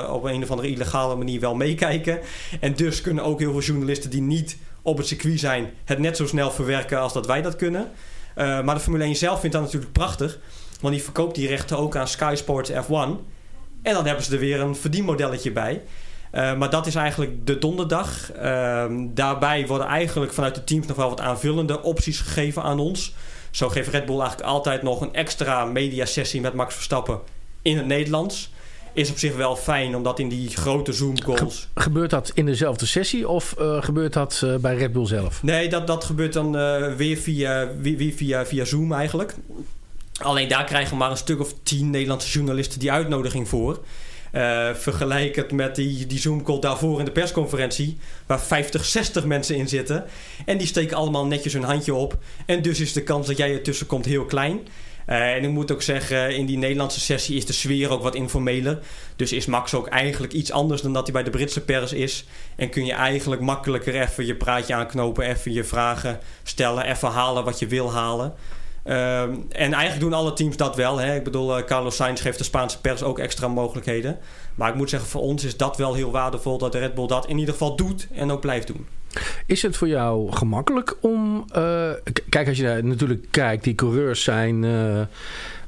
op 0.10 0.24
een 0.24 0.44
of 0.44 0.52
andere 0.52 0.70
illegale 0.70 1.16
manier 1.16 1.40
wel 1.40 1.56
meekijken. 1.56 2.20
En 2.60 2.74
dus 2.76 3.02
kunnen 3.02 3.24
ook 3.24 3.40
heel 3.40 3.52
veel 3.52 3.62
journalisten 3.62 4.10
die 4.10 4.22
niet 4.22 4.58
op 4.88 4.98
het 4.98 5.08
circuit 5.08 5.40
zijn... 5.40 5.70
het 5.86 6.00
net 6.00 6.18
zo 6.18 6.28
snel 6.28 6.52
verwerken 6.52 7.00
als 7.00 7.14
dat 7.14 7.26
wij 7.26 7.42
dat 7.42 7.56
kunnen. 7.56 7.92
maar 8.36 8.76
de 8.76 8.80
Formule 8.80 9.04
1 9.04 9.16
zelf 9.16 9.40
vindt 9.40 9.56
dat 9.56 9.66
natuurlijk 9.66 9.92
prachtig. 9.92 10.40
Want 10.82 10.94
die 10.94 11.04
verkoopt 11.04 11.36
die 11.36 11.48
rechten 11.48 11.78
ook 11.78 11.96
aan 11.96 12.08
Sky 12.08 12.34
Sports 12.36 12.72
F1. 12.72 13.36
En 13.82 13.94
dan 13.94 14.06
hebben 14.06 14.24
ze 14.24 14.34
er 14.34 14.40
weer 14.40 14.60
een 14.60 14.76
verdienmodelletje 14.76 15.52
bij. 15.52 15.82
Uh, 16.32 16.58
maar 16.58 16.70
dat 16.70 16.88
is 16.88 16.96
eigenlijk 16.96 17.48
de 17.48 17.58
donderdag. 17.58 18.32
Uh, 18.36 18.86
daarbij 19.00 19.68
worden 19.68 19.88
eigenlijk 19.88 20.34
vanuit 20.34 20.56
de 20.56 20.64
teams 20.64 20.88
nog 20.88 20.98
wel 20.98 21.10
wat 21.10 21.22
aanvullende 21.22 21.82
opties 21.82 22.20
gegeven 22.20 22.64
aan 22.64 22.80
ons. 22.80 23.14
Zo 23.52 23.70
geeft 23.70 23.90
Red 23.90 24.06
Bull 24.06 24.20
eigenlijk 24.20 24.50
altijd 24.50 24.82
nog 24.82 25.02
een 25.02 25.14
extra 25.14 25.66
mediasessie 25.66 26.42
met 26.42 26.54
Max 26.54 26.74
Verstappen 26.74 27.20
in 27.62 27.78
het 27.78 27.86
Nederlands. 27.86 28.52
Is 28.98 29.10
op 29.10 29.18
zich 29.18 29.36
wel 29.36 29.56
fijn, 29.56 29.96
omdat 29.96 30.20
in 30.20 30.30
die 30.30 30.50
grote 30.50 30.94
Zoom-calls... 30.94 31.68
gebeurt 31.76 32.10
dat 32.10 32.32
in 32.34 32.46
dezelfde 32.46 32.86
sessie 32.86 33.28
of 33.28 33.56
uh, 33.60 33.84
gebeurt 33.84 34.14
dat 34.14 34.46
bij 34.62 34.76
Red 34.76 34.92
Bull 34.92 35.06
zelf? 35.06 35.44
Nee, 35.44 35.70
dat, 35.70 35.88
dat 35.88 36.04
gebeurt 36.04 36.34
dan 36.34 36.52
weer, 36.96 37.18
via, 37.18 37.70
weer 37.82 38.14
via, 38.14 38.46
via 38.46 38.66
Zoom 38.66 38.94
eigenlijk. 38.94 39.36
Alleen 40.18 40.48
daar 40.48 40.64
krijgen 40.64 40.98
maar 40.98 41.12
een 41.12 41.18
stuk 41.18 41.40
of 41.40 41.54
tien 41.64 41.90
Nederlandse 41.90 42.32
journalisten 42.32 42.80
die 42.80 42.92
uitnodiging 42.92 43.48
voor. 43.48 43.80
Vergelijk 44.74 45.36
het 45.36 45.52
met 45.52 45.76
die, 45.76 46.06
die 46.06 46.20
Zoom-call 46.20 46.60
daarvoor 46.60 47.00
in 47.00 47.06
de 47.06 47.12
persconferentie, 47.12 47.98
waar 48.26 48.42
50, 48.42 48.86
60 48.86 49.26
mensen 49.26 49.56
in 49.56 49.68
zitten. 49.68 50.06
En 50.46 50.58
die 50.58 50.68
steken 50.68 50.98
allemaal 50.98 51.26
netjes 51.26 51.54
hun 51.54 51.64
handje 51.64 51.94
op. 51.94 52.18
En 52.46 52.62
dus 52.62 52.80
is 52.80 52.94
de 52.94 53.04
kans 53.04 53.28
dat 53.28 53.38
jij 53.38 53.54
ertussen 53.54 53.88
komt 53.88 54.06
heel 54.06 54.26
klein. 54.26 54.60
Uh, 55.10 55.34
en 55.34 55.44
ik 55.44 55.50
moet 55.50 55.72
ook 55.72 55.82
zeggen, 55.82 56.36
in 56.36 56.46
die 56.46 56.58
Nederlandse 56.58 57.00
sessie 57.00 57.36
is 57.36 57.46
de 57.46 57.54
sfeer 57.54 57.92
ook 57.92 58.02
wat 58.02 58.16
informeler. 58.16 58.80
Dus 59.16 59.32
is 59.32 59.46
Max 59.46 59.74
ook 59.74 59.88
eigenlijk 59.88 60.34
iets 60.34 60.52
anders 60.52 60.82
dan 60.82 60.94
dat 60.94 61.04
hij 61.04 61.14
bij 61.14 61.24
de 61.24 61.30
Britse 61.30 61.62
pers 61.62 61.94
is. 61.94 62.26
En 62.56 62.70
kun 62.70 62.86
je 62.86 62.94
eigenlijk 62.94 63.42
makkelijker 63.42 64.02
even 64.02 64.26
je 64.26 64.36
praatje 64.36 64.74
aanknopen, 64.74 65.26
even 65.26 65.54
je 65.54 65.64
vragen 65.64 66.20
stellen, 66.44 66.86
even 66.86 67.10
halen 67.10 67.44
wat 67.44 67.60
je 67.60 67.68
wil 67.68 67.92
halen. 67.92 68.34
Ehm, 68.84 69.36
en 69.50 69.74
eigenlijk 69.74 70.00
doen 70.00 70.14
alle 70.14 70.34
teams 70.34 70.58
dat 70.58 70.76
wel. 70.76 70.98
Hè. 70.98 71.16
Ik 71.16 71.24
bedoel, 71.24 71.58
uh, 71.58 71.66
Carlos 71.66 71.96
Sainz 71.96 72.22
geeft 72.22 72.38
de 72.38 72.44
Spaanse 72.44 72.82
pers 72.82 73.04
ook 73.04 73.20
extra 73.20 73.48
mogelijkheden. 73.48 74.20
Maar 74.56 74.70
ik 74.70 74.76
moet 74.76 74.90
zeggen, 74.90 75.10
voor 75.10 75.22
ons 75.22 75.44
is 75.44 75.58
dat 75.58 75.78
wel 75.78 75.94
heel 75.94 76.12
waardevol 76.12 76.58
dat 76.58 76.72
de 76.72 76.80
Red 76.80 76.96
Bull 76.96 77.08
dat 77.08 77.28
in 77.28 77.38
ieder 77.38 77.54
geval 77.54 77.76
doet 77.76 78.08
en 78.14 78.32
ook 78.32 78.42
blijft 78.42 78.68
doen. 78.68 78.88
Is 79.46 79.62
het 79.62 79.78
voor 79.78 79.88
jou 79.88 80.32
gemakkelijk 80.32 80.96
om. 81.02 81.46
Uh, 81.58 81.90
kijk, 82.30 82.48
als 82.48 82.58
je 82.58 82.64
daar 82.64 82.84
natuurlijk 82.84 83.28
kijkt, 83.32 83.64
die 83.64 83.76
coureurs 83.76 84.24
zijn. 84.24 84.64
Uh, 84.64 85.02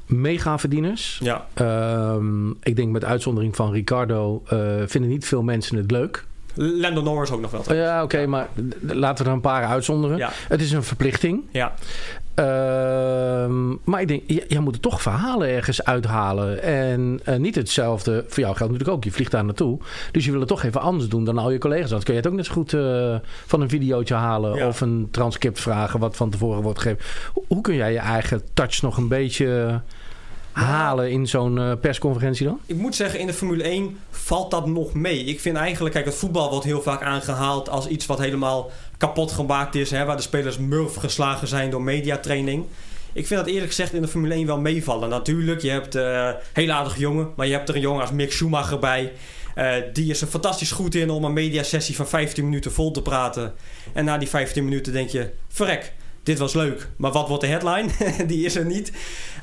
mega-verdieners. 0.06 1.20
Ja. 1.22 1.46
Uh, 1.60 2.16
ik 2.62 2.76
denk 2.76 2.92
met 2.92 3.04
uitzondering 3.04 3.56
van 3.56 3.72
Ricardo 3.72 4.42
vinden 4.86 5.10
niet 5.10 5.26
veel 5.26 5.42
mensen 5.42 5.76
het 5.76 5.90
leuk. 5.90 6.24
Lando 6.54 7.02
Norris 7.02 7.30
ook 7.30 7.40
nog 7.40 7.50
wel. 7.50 7.76
Ja, 7.76 8.02
oké, 8.02 8.26
maar 8.26 8.48
laten 8.80 9.24
we 9.24 9.30
er 9.30 9.36
een 9.36 9.42
paar 9.42 9.64
uitzonderen. 9.64 10.16
Ja. 10.16 10.30
Het 10.48 10.60
is 10.60 10.72
een 10.72 10.82
verplichting. 10.82 11.42
Ja. 11.50 11.74
Ehm, 12.34 13.68
maar 13.84 14.00
ik 14.00 14.08
denk, 14.08 14.22
jij 14.26 14.60
moet 14.60 14.74
er 14.74 14.80
toch 14.80 15.02
verhalen 15.02 15.48
ergens 15.48 15.84
uithalen. 15.84 16.62
En 16.62 17.20
uh, 17.28 17.36
niet 17.36 17.54
hetzelfde. 17.54 18.24
Voor 18.28 18.42
jou 18.42 18.56
geldt 18.56 18.72
natuurlijk 18.72 18.98
ook. 18.98 19.04
Je 19.04 19.12
vliegt 19.12 19.30
daar 19.30 19.44
naartoe. 19.44 19.78
Dus 20.12 20.24
je 20.24 20.30
wil 20.30 20.40
het 20.40 20.48
toch 20.48 20.62
even 20.62 20.80
anders 20.80 21.08
doen 21.08 21.24
dan 21.24 21.38
al 21.38 21.50
je 21.50 21.58
collega's. 21.58 21.90
Dat 21.90 22.04
kun 22.04 22.14
je 22.14 22.20
het 22.20 22.28
ook 22.28 22.36
net 22.36 22.46
zo 22.46 22.52
goed 22.52 22.72
uh, 22.72 23.14
van 23.46 23.60
een 23.60 23.68
videootje 23.68 24.14
halen. 24.14 24.66
Of 24.66 24.80
een 24.80 25.08
transcript 25.10 25.60
vragen 25.60 26.00
wat 26.00 26.16
van 26.16 26.30
tevoren 26.30 26.62
wordt 26.62 26.78
gegeven. 26.78 27.04
Hoe 27.46 27.60
kun 27.60 27.74
jij 27.74 27.92
je 27.92 27.98
eigen 27.98 28.42
touch 28.54 28.82
nog 28.82 28.96
een 28.96 29.08
beetje 29.08 29.80
halen 30.52 31.10
in 31.10 31.26
zo'n 31.26 31.56
uh, 31.56 31.72
persconferentie 31.80 32.46
dan? 32.46 32.60
Ik 32.66 32.76
moet 32.76 32.94
zeggen, 32.94 33.18
in 33.18 33.26
de 33.26 33.32
Formule 33.32 33.62
1 33.62 33.98
valt 34.10 34.50
dat 34.50 34.66
nog 34.66 34.94
mee. 34.94 35.24
Ik 35.24 35.40
vind 35.40 35.56
eigenlijk, 35.56 35.94
kijk, 35.94 36.06
het 36.06 36.14
voetbal 36.14 36.50
wordt 36.50 36.64
heel 36.64 36.82
vaak 36.82 37.02
aangehaald 37.02 37.68
als 37.68 37.86
iets 37.86 38.06
wat 38.06 38.18
helemaal 38.18 38.70
kapot 39.00 39.32
gemaakt 39.32 39.74
is. 39.74 39.90
Hè, 39.90 40.04
waar 40.04 40.16
de 40.16 40.22
spelers 40.22 40.58
murf 40.58 40.94
geslagen 40.94 41.48
zijn 41.48 41.70
door 41.70 41.82
mediatraining. 41.82 42.66
Ik 43.12 43.26
vind 43.26 43.40
dat 43.40 43.48
eerlijk 43.48 43.68
gezegd 43.68 43.92
in 43.92 44.02
de 44.02 44.08
Formule 44.08 44.34
1 44.34 44.46
wel 44.46 44.58
meevallen. 44.58 45.08
Natuurlijk, 45.08 45.62
je 45.62 45.70
hebt 45.70 45.96
uh, 45.96 46.30
heel 46.52 46.70
aardig 46.70 46.98
jongen, 46.98 47.32
maar 47.36 47.46
je 47.46 47.52
hebt 47.52 47.68
er 47.68 47.74
een 47.74 47.80
jongen 47.80 48.00
als 48.00 48.10
Mick 48.10 48.32
Schumacher 48.32 48.78
bij. 48.78 49.12
Uh, 49.56 49.74
die 49.92 50.10
is 50.10 50.20
er 50.20 50.26
fantastisch 50.26 50.72
goed 50.72 50.94
in 50.94 51.10
om 51.10 51.24
een 51.24 51.32
mediasessie 51.32 51.96
van 51.96 52.08
15 52.08 52.44
minuten 52.44 52.72
vol 52.72 52.90
te 52.90 53.02
praten. 53.02 53.54
En 53.92 54.04
na 54.04 54.18
die 54.18 54.28
15 54.28 54.64
minuten 54.64 54.92
denk 54.92 55.08
je, 55.08 55.30
verrek, 55.48 55.92
dit 56.22 56.38
was 56.38 56.54
leuk. 56.54 56.88
Maar 56.96 57.12
wat 57.12 57.28
wordt 57.28 57.42
de 57.42 57.48
headline? 57.48 57.88
die 58.26 58.44
is 58.44 58.56
er 58.56 58.66
niet. 58.66 58.92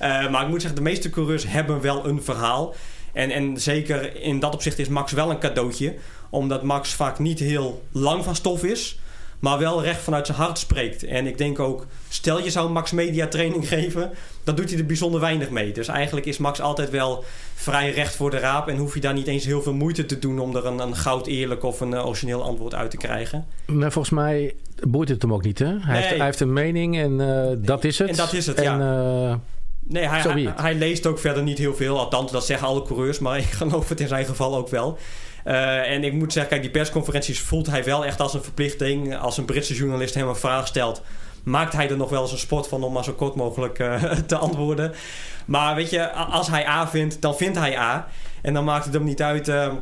Uh, 0.01 0.29
maar 0.29 0.41
ik 0.41 0.49
moet 0.49 0.61
zeggen, 0.61 0.83
de 0.83 0.89
meeste 0.89 1.09
coureurs 1.09 1.47
hebben 1.47 1.81
wel 1.81 2.05
een 2.05 2.23
verhaal. 2.23 2.75
En, 3.13 3.31
en 3.31 3.61
zeker 3.61 4.21
in 4.21 4.39
dat 4.39 4.53
opzicht 4.53 4.79
is 4.79 4.87
Max 4.87 5.11
wel 5.11 5.29
een 5.29 5.39
cadeautje. 5.39 5.95
Omdat 6.29 6.63
Max 6.63 6.93
vaak 6.93 7.19
niet 7.19 7.39
heel 7.39 7.83
lang 7.91 8.23
van 8.23 8.35
stof 8.35 8.63
is 8.63 8.99
maar 9.39 9.59
wel 9.59 9.83
recht 9.83 10.01
vanuit 10.01 10.25
zijn 10.25 10.37
hart 10.37 10.59
spreekt. 10.59 11.03
En 11.03 11.27
ik 11.27 11.37
denk 11.37 11.59
ook, 11.59 11.85
stel 12.09 12.43
je 12.43 12.49
zou 12.49 12.69
Max 12.69 12.91
media 12.91 13.27
training 13.27 13.67
geven, 13.73 14.11
dan 14.43 14.55
doet 14.55 14.69
hij 14.69 14.79
er 14.79 14.85
bijzonder 14.85 15.19
weinig 15.19 15.49
mee. 15.49 15.71
Dus 15.71 15.87
eigenlijk 15.87 16.25
is 16.25 16.37
Max 16.37 16.61
altijd 16.61 16.89
wel 16.89 17.23
vrij 17.53 17.91
recht 17.91 18.15
voor 18.15 18.29
de 18.29 18.39
raap 18.39 18.67
en 18.67 18.77
hoef 18.77 18.93
je 18.93 18.99
daar 18.99 19.13
niet 19.13 19.27
eens 19.27 19.45
heel 19.45 19.61
veel 19.61 19.73
moeite 19.73 20.05
te 20.05 20.19
doen 20.19 20.39
om 20.39 20.55
er 20.55 20.65
een, 20.65 20.79
een 20.79 20.95
goud 20.95 21.27
eerlijk 21.27 21.63
of 21.63 21.79
een 21.79 21.91
uh, 21.91 22.05
origineel 22.05 22.43
antwoord 22.43 22.75
uit 22.75 22.91
te 22.91 22.97
krijgen. 22.97 23.45
Maar 23.65 23.91
volgens 23.91 24.13
mij 24.13 24.55
boeit 24.87 25.09
het 25.09 25.21
hem 25.21 25.33
ook 25.33 25.43
niet, 25.43 25.59
hè? 25.59 25.79
Hij, 25.79 25.95
heeft, 25.95 26.15
hij 26.15 26.25
heeft, 26.25 26.39
een 26.39 26.53
mening 26.53 26.97
en 26.97 27.19
uh, 27.19 27.65
dat 27.67 27.83
is 27.83 27.99
het. 27.99 28.09
En 28.09 28.15
dat 28.15 28.33
is 28.33 28.47
het, 28.47 28.57
en, 28.57 28.63
ja. 28.63 29.29
Uh, 29.29 29.35
Nee, 29.89 30.07
hij, 30.07 30.21
hij, 30.21 30.53
hij, 30.55 30.75
leest 30.75 31.05
ook 31.05 31.19
verder 31.19 31.43
niet 31.43 31.57
heel 31.57 31.75
veel. 31.75 31.99
Althans, 31.99 32.31
dat 32.31 32.45
zeggen 32.45 32.67
alle 32.67 32.81
coureurs. 32.81 33.19
Maar 33.19 33.37
ik 33.47 33.51
geloof 33.51 33.89
het 33.89 33.99
in 33.99 34.07
zijn 34.07 34.25
geval 34.25 34.55
ook 34.55 34.69
wel. 34.69 34.97
Uh, 35.47 35.91
en 35.91 36.03
ik 36.03 36.13
moet 36.13 36.33
zeggen, 36.33 36.51
kijk, 36.51 36.61
die 36.61 36.71
persconferenties 36.71 37.39
voelt 37.39 37.67
hij 37.67 37.83
wel 37.83 38.05
echt 38.05 38.19
als 38.19 38.33
een 38.33 38.43
verplichting. 38.43 39.17
Als 39.17 39.37
een 39.37 39.45
Britse 39.45 39.75
journalist 39.75 40.13
hem 40.13 40.27
een 40.27 40.35
vraag 40.35 40.67
stelt, 40.67 41.01
maakt 41.43 41.73
hij 41.73 41.89
er 41.89 41.97
nog 41.97 42.09
wel 42.09 42.21
eens 42.21 42.31
een 42.31 42.37
sport 42.37 42.67
van 42.67 42.83
om 42.83 42.93
maar 42.93 43.03
zo 43.03 43.13
kort 43.13 43.35
mogelijk 43.35 43.79
uh, 43.79 44.03
te 44.27 44.35
antwoorden. 44.35 44.93
Maar 45.45 45.75
weet 45.75 45.89
je, 45.89 46.11
als 46.11 46.47
hij 46.47 46.67
A 46.67 46.87
vindt, 46.87 47.21
dan 47.21 47.37
vindt 47.37 47.57
hij 47.57 47.77
A. 47.77 48.07
En 48.41 48.53
dan 48.53 48.63
maakt 48.63 48.85
het 48.85 48.93
hem 48.93 49.03
niet 49.03 49.21
uit 49.21 49.47
uh, 49.47 49.73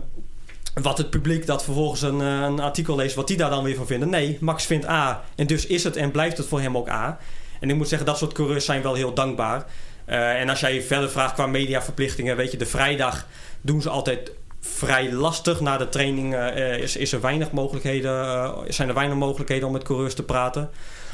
wat 0.82 0.98
het 0.98 1.10
publiek 1.10 1.46
dat 1.46 1.64
vervolgens 1.64 2.02
een, 2.02 2.20
een, 2.20 2.60
artikel 2.60 2.96
leest, 2.96 3.16
wat 3.16 3.28
die 3.28 3.38
daar 3.38 3.50
dan 3.50 3.64
weer 3.64 3.76
van 3.76 3.88
vinden. 3.88 4.10
Nee, 4.10 4.38
Max 4.42 4.66
vindt 4.66 4.88
A. 4.88 5.24
En 5.36 5.48
dus 5.48 5.66
is 5.66 5.84
het 5.84 5.96
en 5.96 6.12
blijft 6.12 6.38
het 6.38 6.48
voor 6.48 6.62
hem 6.62 6.78
ook 6.78 6.90
A. 6.90 7.18
En 7.60 7.70
ik 7.70 7.76
moet 7.76 7.88
zeggen, 7.88 8.08
dat 8.08 8.18
soort 8.18 8.34
coureurs 8.34 8.66
zijn 8.66 8.82
wel 8.82 8.94
heel 8.94 9.14
dankbaar. 9.14 9.66
en 10.06 10.50
als 10.50 10.60
jij 10.60 10.82
verder 10.82 11.10
vraagt 11.10 11.34
qua 11.34 11.48
mediaverplichtingen, 11.48 12.36
weet 12.36 12.52
je, 12.52 12.58
de 12.58 12.66
vrijdag 12.66 13.28
doen 13.62 13.82
ze 13.82 13.90
altijd 13.90 14.32
vrij 14.74 15.12
lastig. 15.12 15.60
Na 15.60 15.78
de 15.78 15.90
training 15.90 16.34
uh, 16.34 16.78
is, 16.78 16.96
is 16.96 17.12
er 17.12 17.22
weinig 17.22 17.52
mogelijkheden, 17.52 18.26
uh, 18.26 18.52
zijn 18.68 18.88
er 18.88 18.94
weinig 18.94 19.18
mogelijkheden 19.18 19.68
om 19.68 19.74
met 19.74 19.84
coureurs 19.84 20.14
te 20.14 20.24
praten. 20.24 20.70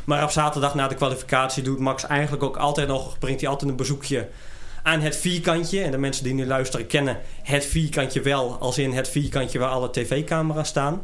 Maar 0.05 0.23
op 0.23 0.29
zaterdag 0.29 0.75
na 0.75 0.87
de 0.87 0.95
kwalificatie 0.95 1.63
doet 1.63 1.79
Max 1.79 2.05
eigenlijk 2.05 2.43
ook 2.43 2.57
altijd 2.57 2.87
nog, 2.87 3.19
brengt 3.19 3.41
hij 3.41 3.49
altijd 3.49 3.71
een 3.71 3.77
bezoekje 3.77 4.27
aan 4.83 4.99
het 4.99 5.15
vierkantje. 5.15 5.81
En 5.81 5.91
de 5.91 5.97
mensen 5.97 6.23
die 6.23 6.33
nu 6.33 6.45
luisteren 6.45 6.87
kennen 6.87 7.19
het 7.43 7.65
vierkantje 7.65 8.21
wel, 8.21 8.57
als 8.59 8.77
in 8.77 8.93
het 8.93 9.09
vierkantje 9.09 9.59
waar 9.59 9.69
alle 9.69 9.91
tv-camera's 9.91 10.67
staan. 10.67 11.01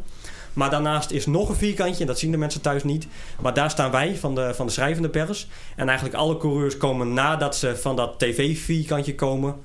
Maar 0.54 0.70
daarnaast 0.70 1.12
is 1.12 1.26
nog 1.26 1.50
een 1.50 1.56
vierkantje, 1.56 2.02
en 2.02 2.08
dat 2.08 2.20
zien 2.20 2.32
de 2.32 2.38
mensen 2.38 2.62
thuis 2.62 2.84
niet. 2.84 3.08
Maar 3.42 3.54
daar 3.54 3.70
staan 3.70 3.92
wij 3.92 4.16
van 4.16 4.36
de, 4.36 4.54
van 4.54 4.66
de 4.66 4.72
schrijvende 4.72 5.10
pers. 5.10 5.48
En 5.76 5.88
eigenlijk 5.88 6.18
alle 6.18 6.38
coureurs 6.38 6.78
komen 6.78 7.14
nadat 7.14 7.56
ze 7.56 7.78
van 7.78 7.96
dat 7.96 8.20
tv-vierkantje 8.20 9.16
komen, 9.16 9.56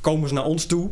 komen 0.00 0.28
ze 0.28 0.34
naar 0.34 0.44
ons 0.44 0.66
toe. 0.66 0.90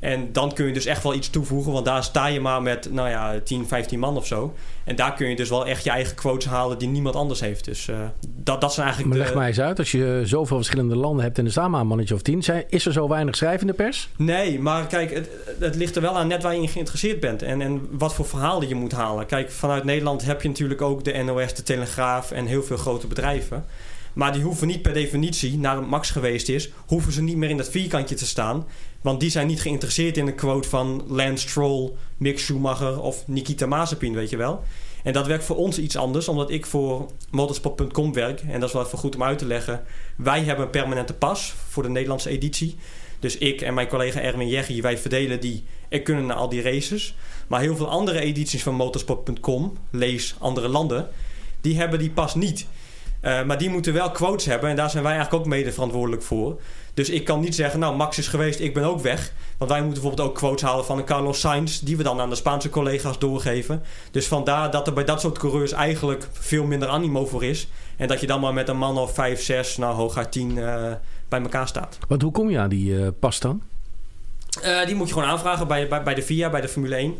En 0.00 0.32
dan 0.32 0.52
kun 0.52 0.66
je 0.66 0.72
dus 0.72 0.86
echt 0.86 1.02
wel 1.02 1.14
iets 1.14 1.30
toevoegen. 1.30 1.72
Want 1.72 1.84
daar 1.84 2.04
sta 2.04 2.26
je 2.26 2.40
maar 2.40 2.62
met 2.62 2.92
nou 2.92 3.08
ja, 3.08 3.40
10, 3.44 3.68
15 3.68 3.98
man 3.98 4.16
of 4.16 4.26
zo. 4.26 4.54
En 4.84 4.96
daar 4.96 5.14
kun 5.14 5.28
je 5.28 5.36
dus 5.36 5.48
wel 5.48 5.66
echt 5.66 5.84
je 5.84 5.90
eigen 5.90 6.14
quotes 6.14 6.50
halen 6.50 6.78
die 6.78 6.88
niemand 6.88 7.16
anders 7.16 7.40
heeft. 7.40 7.64
Dus 7.64 7.88
uh, 7.88 7.98
dat, 8.28 8.60
dat 8.60 8.72
zijn 8.72 8.86
eigenlijk. 8.86 9.16
Maar 9.16 9.26
leg 9.26 9.36
mij 9.36 9.46
eens 9.46 9.60
uit, 9.60 9.78
als 9.78 9.90
je 9.90 10.22
zoveel 10.24 10.56
verschillende 10.56 10.96
landen 10.96 11.24
hebt 11.24 11.38
en 11.38 11.44
er 11.44 11.50
staan 11.50 11.70
maar 11.70 11.80
een 11.80 11.86
mannetje 11.86 12.14
of 12.14 12.22
tien, 12.22 12.42
is 12.68 12.86
er 12.86 12.92
zo 12.92 13.08
weinig 13.08 13.36
schrijvende 13.36 13.72
pers? 13.72 14.08
Nee, 14.16 14.60
maar 14.60 14.86
kijk, 14.86 15.14
het, 15.14 15.28
het 15.58 15.74
ligt 15.74 15.96
er 15.96 16.02
wel 16.02 16.18
aan 16.18 16.26
net 16.26 16.42
waar 16.42 16.54
je 16.54 16.62
in 16.62 16.68
geïnteresseerd 16.68 17.20
bent. 17.20 17.42
En, 17.42 17.60
en 17.60 17.88
wat 17.90 18.14
voor 18.14 18.26
verhalen 18.26 18.68
je 18.68 18.74
moet 18.74 18.92
halen. 18.92 19.26
Kijk, 19.26 19.50
vanuit 19.50 19.84
Nederland 19.84 20.24
heb 20.24 20.42
je 20.42 20.48
natuurlijk 20.48 20.82
ook 20.82 21.04
de 21.04 21.22
NOS, 21.22 21.54
de 21.54 21.62
Telegraaf 21.62 22.30
en 22.30 22.46
heel 22.46 22.62
veel 22.62 22.76
grote 22.76 23.06
bedrijven. 23.06 23.64
Maar 24.12 24.32
die 24.32 24.42
hoeven 24.42 24.66
niet 24.66 24.82
per 24.82 24.92
definitie, 24.92 25.58
naar 25.58 25.82
Max 25.82 26.10
geweest 26.10 26.48
is, 26.48 26.70
hoeven 26.86 27.12
ze 27.12 27.22
niet 27.22 27.36
meer 27.36 27.50
in 27.50 27.56
dat 27.56 27.70
vierkantje 27.70 28.14
te 28.14 28.26
staan. 28.26 28.66
Want 29.00 29.20
die 29.20 29.30
zijn 29.30 29.46
niet 29.46 29.60
geïnteresseerd 29.60 30.16
in 30.16 30.26
een 30.26 30.34
quote 30.34 30.68
van 30.68 31.04
Lance 31.08 31.48
Stroll, 31.48 31.92
Mick 32.16 32.38
Schumacher 32.38 33.00
of 33.00 33.26
Nikita 33.26 33.66
Mazepin, 33.66 34.14
weet 34.14 34.30
je 34.30 34.36
wel. 34.36 34.62
En 35.02 35.12
dat 35.12 35.26
werkt 35.26 35.44
voor 35.44 35.56
ons 35.56 35.78
iets 35.78 35.96
anders, 35.96 36.28
omdat 36.28 36.50
ik 36.50 36.66
voor 36.66 37.10
motorsport.com 37.30 38.12
werk. 38.12 38.40
En 38.40 38.60
dat 38.60 38.68
is 38.68 38.74
wel 38.74 38.84
even 38.84 38.98
goed 38.98 39.14
om 39.14 39.22
uit 39.22 39.38
te 39.38 39.46
leggen. 39.46 39.82
Wij 40.16 40.42
hebben 40.42 40.64
een 40.64 40.70
permanente 40.70 41.14
pas 41.14 41.54
voor 41.68 41.82
de 41.82 41.88
Nederlandse 41.88 42.28
editie. 42.28 42.76
Dus 43.18 43.38
ik 43.38 43.60
en 43.60 43.74
mijn 43.74 43.88
collega 43.88 44.20
Erwin 44.20 44.48
Jeggi, 44.48 44.82
wij 44.82 44.98
verdelen 44.98 45.40
die 45.40 45.64
en 45.88 46.02
kunnen 46.02 46.26
naar 46.26 46.36
al 46.36 46.48
die 46.48 46.62
races. 46.62 47.14
Maar 47.46 47.60
heel 47.60 47.76
veel 47.76 47.88
andere 47.88 48.20
edities 48.20 48.62
van 48.62 48.74
motorsport.com, 48.74 49.78
lees 49.90 50.34
andere 50.38 50.68
landen, 50.68 51.08
die 51.60 51.76
hebben 51.76 51.98
die 51.98 52.10
pas 52.10 52.34
niet. 52.34 52.66
Uh, 53.22 53.42
maar 53.42 53.58
die 53.58 53.70
moeten 53.70 53.92
wel 53.92 54.10
quotes 54.10 54.46
hebben 54.46 54.70
en 54.70 54.76
daar 54.76 54.90
zijn 54.90 55.02
wij 55.02 55.12
eigenlijk 55.12 55.42
ook 55.42 55.50
mede 55.50 55.72
verantwoordelijk 55.72 56.22
voor. 56.22 56.60
Dus 56.94 57.10
ik 57.10 57.24
kan 57.24 57.40
niet 57.40 57.54
zeggen, 57.54 57.80
nou 57.80 57.96
Max 57.96 58.18
is 58.18 58.28
geweest, 58.28 58.60
ik 58.60 58.74
ben 58.74 58.84
ook 58.84 59.00
weg. 59.00 59.32
Want 59.58 59.70
wij 59.70 59.82
moeten 59.82 60.00
bijvoorbeeld 60.00 60.28
ook 60.28 60.36
quotes 60.36 60.62
halen 60.62 60.84
van 60.84 60.98
een 60.98 61.04
Carlos 61.04 61.40
Sainz, 61.40 61.78
die 61.78 61.96
we 61.96 62.02
dan 62.02 62.20
aan 62.20 62.30
de 62.30 62.34
Spaanse 62.34 62.70
collega's 62.70 63.18
doorgeven. 63.18 63.82
Dus 64.10 64.26
vandaar 64.26 64.70
dat 64.70 64.86
er 64.86 64.92
bij 64.92 65.04
dat 65.04 65.20
soort 65.20 65.38
coureurs 65.38 65.72
eigenlijk 65.72 66.28
veel 66.32 66.64
minder 66.64 66.88
animo 66.88 67.26
voor 67.26 67.44
is. 67.44 67.68
En 67.96 68.08
dat 68.08 68.20
je 68.20 68.26
dan 68.26 68.40
maar 68.40 68.54
met 68.54 68.68
een 68.68 68.78
man 68.78 68.98
of 68.98 69.14
5, 69.14 69.42
6, 69.42 69.76
nou 69.76 69.94
hooguit 69.94 70.32
10 70.32 70.56
uh, 70.56 70.92
bij 71.28 71.40
elkaar 71.40 71.68
staat. 71.68 71.98
Want 72.08 72.22
hoe 72.22 72.32
kom 72.32 72.50
je 72.50 72.58
aan 72.58 72.68
die 72.68 72.90
uh, 72.92 73.08
pas 73.18 73.40
dan? 73.40 73.62
Die 74.86 74.94
moet 74.94 75.08
je 75.08 75.14
gewoon 75.14 75.28
aanvragen 75.28 75.66
bij, 75.66 75.88
bij, 75.88 76.02
bij 76.02 76.14
de 76.14 76.22
FIA, 76.22 76.50
bij 76.50 76.60
de 76.60 76.68
Formule 76.68 76.94
1. 76.94 77.18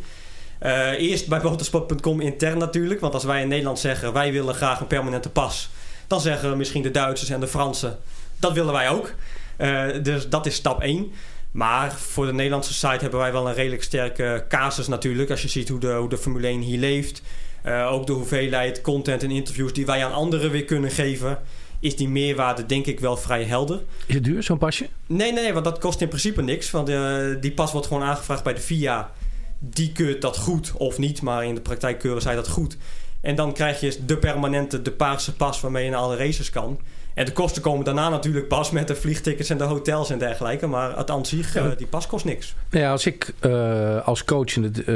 Uh, 0.63 0.91
eerst 0.91 1.29
bij 1.29 1.41
motorsport.com 1.43 2.21
intern 2.21 2.59
natuurlijk. 2.59 3.01
Want 3.01 3.15
als 3.15 3.25
wij 3.25 3.43
in 3.43 3.49
Nederland 3.49 3.79
zeggen 3.79 4.13
wij 4.13 4.33
willen 4.33 4.55
graag 4.55 4.81
een 4.81 4.87
permanente 4.87 5.31
pas, 5.31 5.71
dan 6.11 6.21
zeggen 6.21 6.57
misschien 6.57 6.83
de 6.83 6.91
Duitsers 6.91 7.31
en 7.31 7.41
de 7.41 7.47
Fransen 7.47 7.99
dat 8.41 8.53
willen 8.53 8.73
wij 8.73 8.89
ook. 8.89 9.15
Uh, 9.59 9.85
dus 10.03 10.29
dat 10.29 10.47
is 10.47 10.55
stap 10.55 10.81
1. 10.81 11.13
Maar 11.51 11.93
voor 11.93 12.27
de 12.27 12.33
Nederlandse 12.33 12.75
site 12.75 12.99
hebben 13.01 13.21
wij 13.21 13.33
wel 13.33 13.49
een 13.49 13.55
redelijk 13.55 13.83
sterke 13.83 14.45
casus 14.49 14.89
natuurlijk. 14.89 15.31
Als 15.31 15.43
je 15.43 15.49
ziet 15.49 15.69
hoe 15.69 15.81
de, 15.81 15.93
hoe 15.93 16.09
de 16.09 16.19
Formule 16.19 16.47
1 16.47 16.61
hier 16.61 16.79
leeft. 16.79 17.23
Uh, 17.67 17.93
ook 17.93 18.07
de 18.07 18.13
hoeveelheid 18.13 18.81
content 18.81 19.23
en 19.23 19.31
interviews 19.31 19.73
die 19.73 19.87
wij 19.87 20.05
aan 20.05 20.13
anderen 20.13 20.51
weer 20.51 20.65
kunnen 20.65 20.91
geven. 20.91 21.39
Is 21.81 21.97
die 21.97 22.09
meerwaarde 22.09 22.67
denk 22.67 22.87
ik 22.87 23.01
wel 23.01 23.17
vrij 23.17 23.45
helder. 23.45 23.83
Is 24.07 24.15
het 24.15 24.25
duur 24.25 24.43
zo'n 24.43 24.59
pasje? 24.59 24.89
Nee, 25.07 25.33
nee, 25.33 25.43
nee, 25.43 25.53
want 25.53 25.65
dat 25.65 25.79
kost 25.79 26.01
in 26.01 26.09
principe 26.09 26.43
niks. 26.43 26.71
Want 26.71 26.89
uh, 26.89 27.25
die 27.41 27.53
pas 27.53 27.73
wordt 27.73 27.87
gewoon 27.87 28.03
aangevraagd 28.03 28.43
bij 28.43 28.55
de 28.55 28.61
FIA. 28.61 29.11
Die 29.59 29.93
keurt 29.93 30.23
dat 30.23 30.37
goed 30.37 30.73
of 30.77 30.99
niet, 30.99 31.23
maar 31.23 31.45
in 31.45 31.55
de 31.55 31.61
praktijk 31.61 31.99
keuren 31.99 32.23
zij 32.23 32.35
dat 32.35 32.49
goed. 32.49 32.77
En 33.21 33.35
dan 33.35 33.53
krijg 33.53 33.81
je 33.81 33.97
de 34.07 34.17
permanente, 34.17 34.83
de 34.83 34.93
paarse 34.93 35.35
pas 35.35 35.61
waarmee 35.61 35.85
je 35.85 35.91
naar 35.91 36.01
alle 36.01 36.17
races 36.17 36.51
kan. 36.51 36.81
En 37.15 37.25
de 37.25 37.33
kosten 37.33 37.63
komen 37.63 37.85
daarna 37.85 38.09
natuurlijk 38.09 38.49
pas 38.49 38.71
met 38.71 38.89
de 38.89 38.95
vliegtickets 38.95 39.51
en 39.51 39.59
de 39.59 39.65
hotels 39.65 40.11
en 40.11 40.19
dergelijke. 40.19 40.67
Maar 40.67 40.97
het 40.97 41.11
aan 41.11 41.27
zich, 41.27 41.57
uh, 41.57 41.65
die 41.77 41.87
pas 41.87 42.07
kost 42.07 42.25
niks. 42.25 42.55
Ja, 42.71 42.91
als 42.91 43.07
ik 43.07 43.33
uh, 43.41 44.07
als 44.07 44.25
coach 44.25 44.57
in 44.57 44.63
het, 44.63 44.79
uh, 44.79 44.95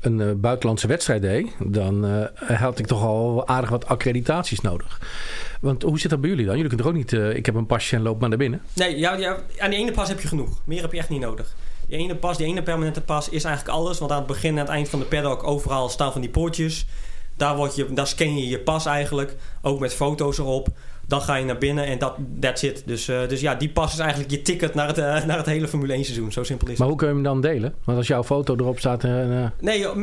een 0.00 0.40
buitenlandse 0.40 0.86
wedstrijd 0.86 1.22
deed, 1.22 1.46
dan 1.58 2.06
had 2.46 2.78
ik 2.78 2.86
toch 2.86 3.02
al 3.02 3.48
aardig 3.48 3.70
wat 3.70 3.86
accreditaties 3.86 4.60
nodig. 4.60 5.00
Want 5.60 5.82
hoe 5.82 5.98
zit 5.98 6.10
dat 6.10 6.20
bij 6.20 6.30
jullie 6.30 6.46
dan? 6.46 6.54
Jullie 6.56 6.68
kunnen 6.68 6.86
er 6.86 6.92
ook 6.92 6.98
niet, 6.98 7.36
ik 7.36 7.46
heb 7.46 7.54
een 7.54 7.66
pasje 7.66 7.96
en 7.96 8.02
loop 8.02 8.20
maar 8.20 8.28
naar 8.28 8.38
binnen. 8.38 8.62
Nee, 8.72 8.98
ja, 8.98 9.16
ja, 9.16 9.36
aan 9.58 9.70
die 9.70 9.78
ene 9.78 9.92
pas 9.92 10.08
heb 10.08 10.20
je 10.20 10.28
genoeg. 10.28 10.60
Meer 10.64 10.82
heb 10.82 10.92
je 10.92 10.98
echt 10.98 11.08
niet 11.08 11.20
nodig. 11.20 11.54
Die 11.88 11.98
ene 11.98 12.16
pas, 12.16 12.36
die 12.36 12.46
ene 12.46 12.62
permanente 12.62 13.00
pas 13.00 13.28
is 13.28 13.44
eigenlijk 13.44 13.76
alles. 13.76 13.98
Want 13.98 14.10
aan 14.10 14.18
het 14.18 14.26
begin 14.26 14.50
en 14.50 14.58
aan 14.58 14.64
het 14.64 14.74
eind 14.74 14.88
van 14.88 14.98
de 14.98 15.04
paddock 15.04 15.46
overal 15.46 15.88
staan 15.88 16.12
van 16.12 16.20
die 16.20 16.30
poortjes. 16.30 16.86
Daar, 17.36 17.56
word 17.56 17.76
je, 17.76 17.92
daar 17.92 18.06
scan 18.06 18.38
je 18.38 18.48
je 18.48 18.58
pas 18.58 18.86
eigenlijk. 18.86 19.36
Ook 19.62 19.80
met 19.80 19.94
foto's 19.94 20.38
erop. 20.38 20.68
Dan 21.06 21.20
ga 21.20 21.34
je 21.34 21.44
naar 21.44 21.58
binnen 21.58 21.86
en 21.86 21.98
dat 21.98 22.14
that's 22.40 22.62
it. 22.62 22.82
Dus, 22.86 23.08
uh, 23.08 23.28
dus 23.28 23.40
ja, 23.40 23.54
die 23.54 23.68
pas 23.68 23.92
is 23.92 23.98
eigenlijk 23.98 24.30
je 24.30 24.42
ticket 24.42 24.74
naar 24.74 24.86
het, 24.86 24.98
uh, 24.98 25.24
naar 25.24 25.36
het 25.36 25.46
hele 25.46 25.68
Formule 25.68 25.92
1 25.92 26.04
seizoen. 26.04 26.32
Zo 26.32 26.42
simpel 26.42 26.68
is 26.68 26.78
maar 26.78 26.88
het. 26.88 26.96
hoe 26.96 26.96
kun 26.96 27.08
je 27.08 27.14
hem 27.14 27.22
dan 27.22 27.40
delen? 27.40 27.74
Want 27.84 27.98
als 27.98 28.06
jouw 28.06 28.24
foto 28.24 28.56
erop 28.56 28.78
staat... 28.78 29.04
Uh... 29.04 29.46
Nee, 29.60 29.94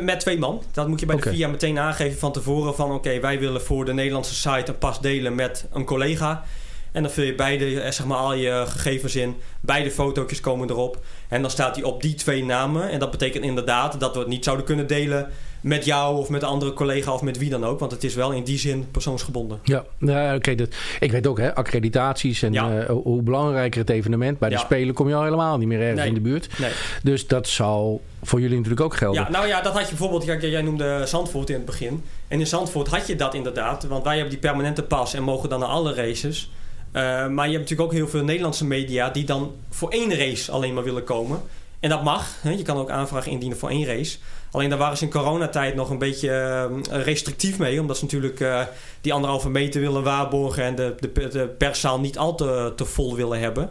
met 0.00 0.20
twee 0.20 0.38
man. 0.38 0.62
Dat 0.72 0.88
moet 0.88 1.00
je 1.00 1.06
bij 1.06 1.16
okay. 1.16 1.30
de 1.30 1.36
VIA 1.36 1.48
meteen 1.48 1.78
aangeven 1.78 2.18
van 2.18 2.32
tevoren. 2.32 2.74
Van 2.74 2.86
oké, 2.86 2.94
okay, 2.94 3.20
wij 3.20 3.38
willen 3.38 3.62
voor 3.62 3.84
de 3.84 3.92
Nederlandse 3.92 4.34
site 4.34 4.70
een 4.70 4.78
pas 4.78 5.00
delen 5.00 5.34
met 5.34 5.66
een 5.72 5.84
collega. 5.84 6.44
En 6.92 7.02
dan 7.02 7.12
vul 7.12 7.24
je 7.24 7.34
beide, 7.34 7.92
zeg 7.92 8.06
maar, 8.06 8.18
al 8.18 8.34
je 8.34 8.64
gegevens 8.66 9.16
in. 9.16 9.36
Beide 9.60 9.90
fotootjes 9.90 10.40
komen 10.40 10.70
erop. 10.70 11.04
En 11.28 11.42
dan 11.42 11.50
staat 11.50 11.74
hij 11.74 11.84
op 11.84 12.02
die 12.02 12.14
twee 12.14 12.44
namen. 12.44 12.90
En 12.90 12.98
dat 12.98 13.10
betekent 13.10 13.44
inderdaad 13.44 14.00
dat 14.00 14.14
we 14.14 14.18
het 14.18 14.28
niet 14.28 14.44
zouden 14.44 14.66
kunnen 14.66 14.86
delen 14.86 15.28
met 15.60 15.84
jou 15.84 16.18
of 16.18 16.28
met 16.28 16.42
een 16.42 16.48
andere 16.48 16.72
collega 16.72 17.12
of 17.12 17.22
met 17.22 17.38
wie 17.38 17.50
dan 17.50 17.64
ook. 17.64 17.78
Want 17.78 17.92
het 17.92 18.04
is 18.04 18.14
wel 18.14 18.32
in 18.32 18.44
die 18.44 18.58
zin 18.58 18.90
persoonsgebonden. 18.90 19.58
Ja, 19.62 19.84
nou, 19.98 20.36
oké. 20.36 20.50
Okay, 20.50 20.68
ik 21.00 21.12
weet 21.12 21.26
ook, 21.26 21.38
hè, 21.38 21.54
accreditaties 21.54 22.42
en 22.42 22.52
ja. 22.52 22.80
uh, 22.80 22.88
hoe 22.88 23.22
belangrijker 23.22 23.80
het 23.80 23.90
evenement. 23.90 24.38
Bij 24.38 24.48
de 24.48 24.54
ja. 24.54 24.60
Spelen 24.60 24.94
kom 24.94 25.08
je 25.08 25.14
al 25.14 25.24
helemaal 25.24 25.58
niet 25.58 25.68
meer 25.68 25.80
ergens 25.80 25.98
nee. 25.98 26.08
in 26.08 26.14
de 26.14 26.20
buurt. 26.20 26.48
Nee. 26.58 26.70
Dus 27.02 27.26
dat 27.26 27.48
zal 27.48 28.02
voor 28.22 28.40
jullie 28.40 28.56
natuurlijk 28.56 28.82
ook 28.82 28.96
gelden. 28.96 29.22
Ja, 29.22 29.30
nou 29.30 29.46
ja, 29.46 29.60
dat 29.60 29.72
had 29.72 29.82
je 29.82 29.88
bijvoorbeeld, 29.88 30.24
jij 30.42 30.62
noemde 30.62 31.02
Zandvoort 31.06 31.48
in 31.48 31.56
het 31.56 31.64
begin. 31.64 32.04
En 32.28 32.40
in 32.40 32.46
Zandvoort 32.46 32.88
had 32.88 33.06
je 33.06 33.16
dat 33.16 33.34
inderdaad. 33.34 33.84
Want 33.84 34.04
wij 34.04 34.14
hebben 34.14 34.30
die 34.30 34.40
permanente 34.40 34.82
pas 34.82 35.14
en 35.14 35.22
mogen 35.22 35.48
dan 35.48 35.60
naar 35.60 35.68
alle 35.68 35.94
races. 35.94 36.50
Uh, 36.92 37.02
maar 37.28 37.46
je 37.46 37.56
hebt 37.56 37.70
natuurlijk 37.70 37.80
ook 37.80 37.92
heel 37.92 38.08
veel 38.08 38.24
Nederlandse 38.24 38.66
media 38.66 39.10
die 39.10 39.24
dan 39.24 39.52
voor 39.68 39.90
één 39.90 40.16
race 40.16 40.52
alleen 40.52 40.74
maar 40.74 40.84
willen 40.84 41.04
komen. 41.04 41.42
En 41.80 41.88
dat 41.88 42.02
mag. 42.02 42.26
Hè? 42.40 42.50
Je 42.50 42.62
kan 42.62 42.76
ook 42.76 42.90
aanvragen 42.90 43.30
indienen 43.30 43.58
voor 43.58 43.68
één 43.68 43.86
race. 43.86 44.18
Alleen 44.50 44.68
daar 44.68 44.78
waren 44.78 44.96
ze 44.96 45.04
in 45.04 45.10
coronatijd 45.10 45.74
nog 45.74 45.90
een 45.90 45.98
beetje 45.98 46.28
uh, 46.90 47.04
restrictief 47.04 47.58
mee. 47.58 47.80
Omdat 47.80 47.96
ze 47.96 48.04
natuurlijk 48.04 48.40
uh, 48.40 48.62
die 49.00 49.12
anderhalve 49.12 49.50
meter 49.50 49.80
willen 49.80 50.02
waarborgen. 50.02 50.64
En 50.64 50.74
de, 50.74 50.94
de, 51.32 51.54
perszaal 51.58 52.00
niet 52.00 52.18
al 52.18 52.34
te, 52.34 52.72
te 52.76 52.84
vol 52.84 53.16
willen 53.16 53.40
hebben. 53.40 53.70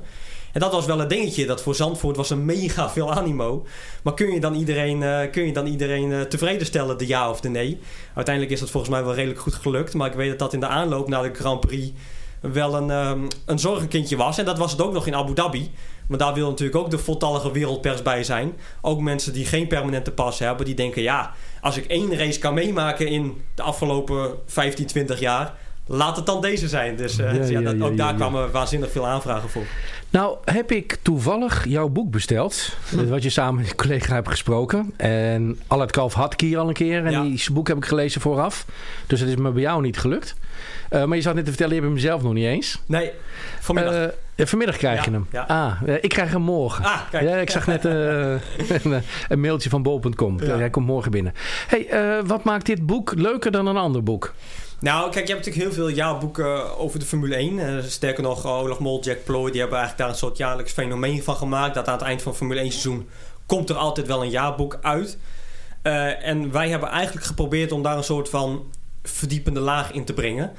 En 0.53 0.59
dat 0.59 0.71
was 0.71 0.85
wel 0.85 1.01
een 1.01 1.07
dingetje. 1.07 1.45
Dat 1.45 1.61
voor 1.61 1.75
Zandvoort 1.75 2.15
was 2.15 2.29
een 2.29 2.45
mega 2.45 2.89
veel 2.89 3.13
animo. 3.13 3.65
Maar 4.03 4.13
kun 4.13 4.31
je 4.33 4.39
dan 4.39 4.55
iedereen, 4.55 5.29
kun 5.31 5.45
je 5.45 5.53
dan 5.53 5.65
iedereen 5.65 6.27
tevreden 6.29 6.65
stellen, 6.65 6.97
de 6.97 7.07
ja 7.07 7.29
of 7.29 7.41
de 7.41 7.49
nee? 7.49 7.79
Uiteindelijk 8.13 8.53
is 8.53 8.59
dat 8.59 8.69
volgens 8.69 8.93
mij 8.93 9.03
wel 9.03 9.15
redelijk 9.15 9.39
goed 9.39 9.53
gelukt. 9.53 9.93
Maar 9.93 10.07
ik 10.07 10.13
weet 10.13 10.29
dat 10.29 10.39
dat 10.39 10.53
in 10.53 10.59
de 10.59 10.67
aanloop 10.67 11.07
naar 11.07 11.23
de 11.23 11.33
Grand 11.33 11.59
Prix 11.59 11.91
wel 12.39 12.75
een, 12.75 12.89
um, 12.89 13.27
een 13.45 13.59
zorgenkindje 13.59 14.15
was. 14.15 14.37
En 14.37 14.45
dat 14.45 14.57
was 14.57 14.71
het 14.71 14.81
ook 14.81 14.93
nog 14.93 15.07
in 15.07 15.15
Abu 15.15 15.33
Dhabi. 15.33 15.71
Maar 16.07 16.17
daar 16.17 16.33
wil 16.33 16.49
natuurlijk 16.49 16.77
ook 16.77 16.91
de 16.91 16.97
voltallige 16.97 17.51
wereldpers 17.51 18.01
bij 18.01 18.23
zijn. 18.23 18.53
Ook 18.81 18.99
mensen 18.99 19.33
die 19.33 19.45
geen 19.45 19.67
permanente 19.67 20.11
pas 20.11 20.39
hebben, 20.39 20.65
die 20.65 20.75
denken: 20.75 21.01
ja, 21.01 21.33
als 21.61 21.77
ik 21.77 21.85
één 21.85 22.17
race 22.17 22.39
kan 22.39 22.53
meemaken 22.53 23.07
in 23.07 23.41
de 23.55 23.61
afgelopen 23.61 24.31
15, 24.45 24.85
20 24.85 25.19
jaar, 25.19 25.53
laat 25.85 26.15
het 26.15 26.25
dan 26.25 26.41
deze 26.41 26.67
zijn. 26.67 26.95
Dus, 26.95 27.19
uh, 27.19 27.25
ja, 27.25 27.37
dus 27.37 27.49
ja, 27.49 27.61
dat, 27.61 27.81
ook 27.81 27.97
daar 27.97 28.15
kwamen 28.15 28.51
waanzinnig 28.51 28.91
veel 28.91 29.07
aanvragen 29.07 29.49
voor. 29.49 29.63
Nou, 30.09 30.37
heb 30.45 30.71
ik 30.71 30.97
toevallig 31.01 31.65
jouw 31.67 31.87
boek 31.87 32.11
besteld. 32.11 32.75
Hm. 32.89 33.07
Wat 33.07 33.23
je 33.23 33.29
samen 33.29 33.61
met 33.61 33.69
een 33.69 33.75
collega 33.75 34.13
hebt 34.13 34.29
gesproken. 34.29 34.93
En 34.97 35.59
Allard 35.67 35.91
Kalf 35.91 36.13
had 36.13 36.33
ik 36.33 36.39
hier 36.39 36.57
al 36.57 36.67
een 36.67 36.73
keer. 36.73 37.05
En 37.05 37.21
die 37.21 37.43
boek 37.51 37.67
heb 37.67 37.77
ik 37.77 37.85
gelezen 37.85 38.21
vooraf. 38.21 38.65
Dus 39.07 39.19
het 39.19 39.29
is 39.29 39.35
me 39.35 39.51
bij 39.51 39.61
jou 39.61 39.81
niet 39.81 39.97
gelukt. 39.97 40.35
Uh, 40.89 41.03
maar 41.03 41.17
je 41.17 41.23
zat 41.23 41.35
net 41.35 41.43
te 41.43 41.49
vertellen, 41.49 41.75
je 41.75 41.81
hebt 41.81 41.93
hem 41.93 42.01
zelf 42.01 42.21
nog 42.21 42.33
niet 42.33 42.45
eens. 42.45 42.81
Nee, 42.85 43.11
vanmiddag. 43.59 43.93
Uh, 43.93 44.05
ja, 44.35 44.45
vanmiddag 44.45 44.77
krijg 44.77 45.05
je 45.05 45.11
hem. 45.11 45.27
Ja. 45.31 45.41
Ah, 45.47 45.81
ik 46.01 46.09
krijg 46.09 46.31
hem 46.31 46.41
morgen. 46.41 46.85
Ah, 46.85 46.99
kijk. 47.11 47.23
Ja, 47.23 47.35
ik 47.35 47.49
zag 47.49 47.67
net 47.67 47.83
een, 47.85 49.03
een, 49.29 49.39
mailtje 49.39 49.69
van 49.69 49.83
bol.com. 49.83 50.39
Hij 50.39 50.69
komt 50.69 50.85
morgen 50.85 51.11
binnen. 51.11 51.33
hey, 51.67 52.23
wat 52.25 52.43
maakt 52.43 52.65
dit 52.65 52.85
boek 52.85 53.13
leuker 53.15 53.51
dan 53.51 53.67
een 53.67 53.77
ander 53.77 54.03
boek? 54.03 54.33
Nou, 54.79 55.11
kijk, 55.11 55.27
je 55.27 55.33
hebt 55.33 55.45
natuurlijk 55.45 55.75
heel 55.75 55.85
veel 55.85 55.95
jaarboeken 55.95 56.77
over 56.77 56.99
de 56.99 57.05
Formule 57.05 57.35
1. 57.35 57.57
Uh, 57.57 57.83
sterker 57.83 58.23
nog, 58.23 58.45
Olaf 58.45 58.79
Mol, 58.79 59.03
Jack 59.03 59.23
Ploy, 59.23 59.51
die 59.51 59.59
hebben 59.59 59.77
eigenlijk 59.77 59.97
daar 59.97 60.09
een 60.09 60.15
soort 60.15 60.37
jaarlijks 60.37 60.71
fenomeen 60.71 61.23
van 61.23 61.35
gemaakt. 61.35 61.75
Dat 61.75 61.87
aan 61.87 61.93
het 61.93 62.03
eind 62.03 62.21
van 62.21 62.31
het 62.31 62.39
Formule 62.39 62.59
1 62.59 62.71
seizoen 62.71 63.09
komt 63.45 63.69
er 63.69 63.75
altijd 63.75 64.07
wel 64.07 64.23
een 64.23 64.29
jaarboek 64.29 64.79
uit. 64.81 65.17
Uh, 65.83 66.25
en 66.27 66.51
wij 66.51 66.69
hebben 66.69 66.89
eigenlijk 66.89 67.25
geprobeerd 67.25 67.71
om 67.71 67.83
daar 67.83 67.97
een 67.97 68.03
soort 68.03 68.29
van 68.29 68.63
verdiepende 69.03 69.59
laag 69.59 69.91
in 69.91 70.05
te 70.05 70.13
brengen. 70.13 70.51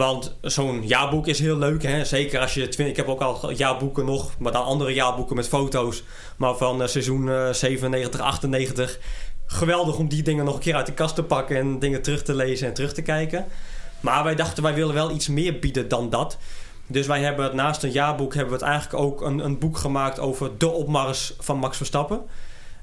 Want 0.00 0.36
zo'n 0.40 0.86
jaarboek 0.86 1.26
is 1.26 1.38
heel 1.38 1.56
leuk. 1.56 1.82
Hè? 1.82 2.04
Zeker 2.04 2.40
als 2.40 2.54
je... 2.54 2.68
Ik 2.68 2.96
heb 2.96 3.08
ook 3.08 3.20
al 3.20 3.50
jaarboeken 3.50 4.04
nog, 4.04 4.38
maar 4.38 4.52
dan 4.52 4.64
andere 4.64 4.94
jaarboeken 4.94 5.36
met 5.36 5.48
foto's. 5.48 6.02
Maar 6.36 6.54
van 6.54 6.82
uh, 6.82 6.86
seizoen 6.86 7.26
uh, 7.26 7.52
97, 7.52 8.20
98 8.20 8.98
geweldig 9.46 9.96
om 9.96 10.08
die 10.08 10.22
dingen 10.22 10.44
nog 10.44 10.54
een 10.54 10.60
keer 10.60 10.74
uit 10.74 10.86
de 10.86 10.92
kast 10.92 11.14
te 11.14 11.22
pakken 11.22 11.56
en 11.56 11.78
dingen 11.78 12.02
terug 12.02 12.22
te 12.22 12.34
lezen 12.34 12.66
en 12.68 12.74
terug 12.74 12.92
te 12.92 13.02
kijken. 13.02 13.46
Maar 14.00 14.24
wij 14.24 14.34
dachten, 14.34 14.62
wij 14.62 14.74
willen 14.74 14.94
wel 14.94 15.10
iets 15.10 15.28
meer 15.28 15.58
bieden 15.58 15.88
dan 15.88 16.10
dat. 16.10 16.38
Dus 16.86 17.06
wij 17.06 17.22
hebben 17.22 17.56
naast 17.56 17.82
een 17.82 17.92
jaarboek 17.92 18.34
hebben 18.34 18.52
we 18.52 18.64
het 18.64 18.68
eigenlijk 18.68 19.02
ook 19.04 19.20
een, 19.20 19.38
een 19.38 19.58
boek 19.58 19.78
gemaakt 19.78 20.18
over 20.18 20.58
de 20.58 20.68
opmars 20.68 21.34
van 21.38 21.58
Max 21.58 21.76
Verstappen. 21.76 22.20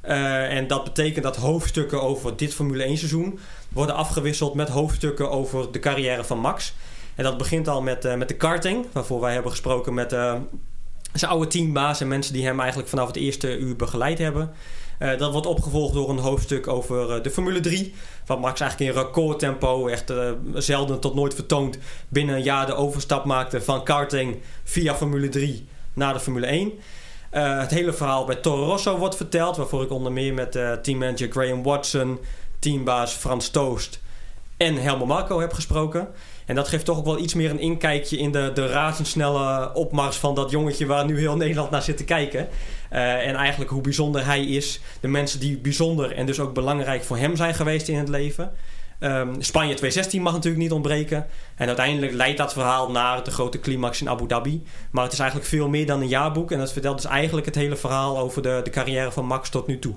Uh, 0.06 0.56
en 0.58 0.68
dat 0.68 0.84
betekent 0.84 1.24
dat 1.24 1.36
hoofdstukken 1.36 2.02
over 2.02 2.38
dit 2.38 2.54
Formule 2.54 2.84
1 2.84 2.98
seizoen 2.98 3.40
worden 3.70 3.96
afgewisseld 3.96 4.54
met 4.54 4.70
hoofdstukken 4.70 5.30
over 5.32 5.72
de 5.72 5.80
carrière 5.80 6.24
van 6.24 6.40
Max. 6.40 6.74
En 7.18 7.24
dat 7.24 7.38
begint 7.38 7.68
al 7.68 7.82
met, 7.82 8.06
uh, 8.06 8.14
met 8.14 8.28
de 8.28 8.36
karting, 8.36 8.86
waarvoor 8.92 9.22
wij 9.22 9.34
hebben 9.34 9.52
gesproken 9.52 9.94
met 9.94 10.14
uh, 10.14 10.34
zijn 11.14 11.32
oude 11.32 11.48
teambaas 11.48 12.02
en 12.02 12.08
mensen 12.08 12.34
die 12.34 12.46
hem 12.46 12.60
eigenlijk 12.60 12.90
vanaf 12.90 13.08
het 13.08 13.16
eerste 13.16 13.58
uur 13.58 13.76
begeleid 13.76 14.18
hebben. 14.18 14.52
Uh, 15.00 15.18
dat 15.18 15.32
wordt 15.32 15.48
opgevolgd 15.48 15.94
door 15.94 16.10
een 16.10 16.18
hoofdstuk 16.18 16.68
over 16.68 17.24
de 17.24 17.30
Formule 17.30 17.60
3. 17.60 17.94
Wat 18.26 18.40
Max 18.40 18.60
eigenlijk 18.60 18.92
in 18.92 19.02
recordtempo, 19.02 19.88
echt 19.88 20.14
zelden 20.54 21.00
tot 21.00 21.16
nooit 21.16 21.34
vertoond, 21.34 21.78
binnen 22.08 22.36
een 22.36 22.44
jaar 22.44 22.66
de 22.66 22.74
overstap 22.74 23.26
maakte 23.26 23.62
van 23.62 23.84
karting 23.84 24.38
via 24.64 24.96
Formule 24.96 25.30
3 25.30 25.68
naar 25.94 26.14
de 26.14 26.20
Formule 26.20 26.46
1. 26.46 26.72
het 27.30 27.72
hele 27.72 27.94
verhaal 27.94 28.26
bij 28.26 28.36
Toro 28.36 28.66
Rosso 28.66 28.98
wordt 28.98 29.16
verteld, 29.16 29.58
waarvoor 29.58 29.84
ik 29.84 29.92
onder 29.92 30.12
meer 30.12 30.34
met 30.34 30.52
teammanager 30.82 31.32
Graham 31.32 31.64
Watson, 31.64 32.20
teambaas 32.60 33.14
Frans 33.14 33.50
Toost 33.50 34.00
en 34.58 34.76
Helmut 34.76 35.08
Marco 35.08 35.40
heb 35.40 35.54
gesproken. 35.54 36.08
En 36.48 36.56
dat 36.56 36.68
geeft 36.68 36.86
toch 36.86 36.98
ook 36.98 37.06
wel 37.06 37.20
iets 37.20 37.34
meer 37.34 37.50
een 37.50 37.60
inkijkje 37.60 38.18
in 38.18 38.32
de, 38.32 38.52
de 38.54 38.68
razendsnelle 38.68 39.74
opmars 39.74 40.18
van 40.18 40.36
dat 40.36 40.52
jongetje 40.52 40.86
waar 40.86 41.06
nu 41.06 41.20
heel 41.20 41.36
Nederland 41.36 41.70
naar 41.70 41.82
zit 41.82 41.98
te 41.98 42.04
kijken. 42.04 42.48
Uh, 42.92 43.28
en 43.28 43.36
eigenlijk 43.36 43.72
hoe 43.72 43.82
bijzonder 43.82 44.26
hij 44.26 44.46
is. 44.46 44.80
De 45.00 45.08
mensen 45.08 45.40
die 45.40 45.58
bijzonder 45.58 46.12
en 46.12 46.26
dus 46.26 46.40
ook 46.40 46.54
belangrijk 46.54 47.04
voor 47.04 47.18
hem 47.18 47.36
zijn 47.36 47.54
geweest 47.54 47.88
in 47.88 47.98
het 47.98 48.10
leven. 48.10 48.52
Um, 49.00 49.42
Spanje 49.42 49.74
2016 49.74 50.22
mag 50.22 50.34
natuurlijk 50.34 50.64
niet 50.64 50.72
ontbreken. 50.72 51.26
En 51.56 51.68
uiteindelijk 51.68 52.14
leidt 52.14 52.38
dat 52.38 52.54
verhaal 52.54 52.92
naar 52.92 53.24
de 53.24 53.32
grote 53.32 53.60
climax 53.60 54.02
in 54.02 54.10
Abu 54.10 54.28
Dhabi. 54.28 54.64
Maar 54.92 55.04
het 55.04 55.14
is 55.14 55.20
eigenlijk 55.20 55.50
veel 55.50 55.70
meer 55.70 55.86
dan 55.86 56.02
een 56.02 56.08
jaarboek. 56.08 56.52
En 56.52 56.58
dat 56.58 56.72
vertelt 56.72 57.02
dus 57.02 57.12
eigenlijk 57.12 57.46
het 57.46 57.56
hele 57.56 57.76
verhaal 57.76 58.18
over 58.18 58.42
de, 58.42 58.60
de 58.64 58.70
carrière 58.70 59.12
van 59.12 59.26
Max 59.26 59.50
tot 59.50 59.68
nu 59.68 59.80
toe. 59.80 59.96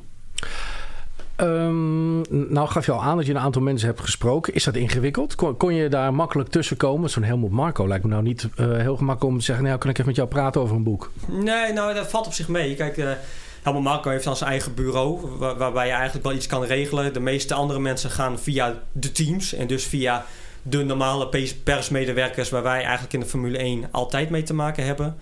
Um, 1.43 2.21
nou 2.53 2.69
gaf 2.69 2.87
je 2.87 2.93
al 2.93 3.03
aan 3.03 3.17
dat 3.17 3.27
je 3.27 3.33
een 3.33 3.39
aantal 3.39 3.63
mensen 3.63 3.89
hebt 3.89 4.01
gesproken. 4.01 4.55
Is 4.55 4.65
dat 4.65 4.75
ingewikkeld? 4.75 5.35
Kon, 5.57 5.75
je 5.75 5.89
daar 5.89 6.15
makkelijk 6.15 6.49
tussen 6.49 6.77
komen? 6.77 7.11
Zo'n 7.11 7.23
Helmut 7.23 7.51
Marco 7.51 7.89
lijkt 7.89 8.05
me 8.05 8.11
nou 8.11 8.23
niet 8.23 8.49
uh, 8.57 8.77
heel 8.77 8.97
gemakkelijk 8.97 9.33
om 9.33 9.39
te 9.39 9.45
zeggen... 9.45 9.65
nou, 9.65 9.79
kan 9.79 9.91
ik 9.91 9.97
even 9.97 10.07
met 10.07 10.17
jou 10.17 10.29
praten 10.29 10.61
over 10.61 10.77
een 10.77 10.83
boek? 10.83 11.11
Nee, 11.27 11.73
nou, 11.73 11.95
dat 11.95 12.11
valt 12.11 12.27
op 12.27 12.33
zich 12.33 12.49
mee. 12.49 12.75
Kijk, 12.75 12.97
uh, 12.97 13.79
Marco 13.79 14.11
heeft 14.11 14.25
dan 14.25 14.37
zijn 14.37 14.51
eigen 14.51 14.75
bureau... 14.75 15.37
Waar, 15.39 15.57
waarbij 15.57 15.87
je 15.87 15.93
eigenlijk 15.93 16.25
wel 16.25 16.35
iets 16.35 16.47
kan 16.47 16.65
regelen. 16.65 17.13
De 17.13 17.21
meeste 17.21 17.55
andere 17.55 17.81
mensen 17.81 18.11
gaan 18.11 18.39
via 18.39 18.75
de 18.93 19.13
teams... 19.13 19.55
en 19.55 19.67
dus 19.67 19.85
via 19.85 20.25
de 20.63 20.85
normale 20.85 21.29
persmedewerkers... 21.65 22.51
waar 22.51 22.63
wij 22.63 22.83
eigenlijk 22.83 23.13
in 23.13 23.21
de 23.21 23.27
Formule 23.27 23.59
1 23.59 23.89
altijd 23.91 24.31
mee 24.31 24.43
te 24.43 24.55
maken 24.55 24.85
hebben. 24.85 25.17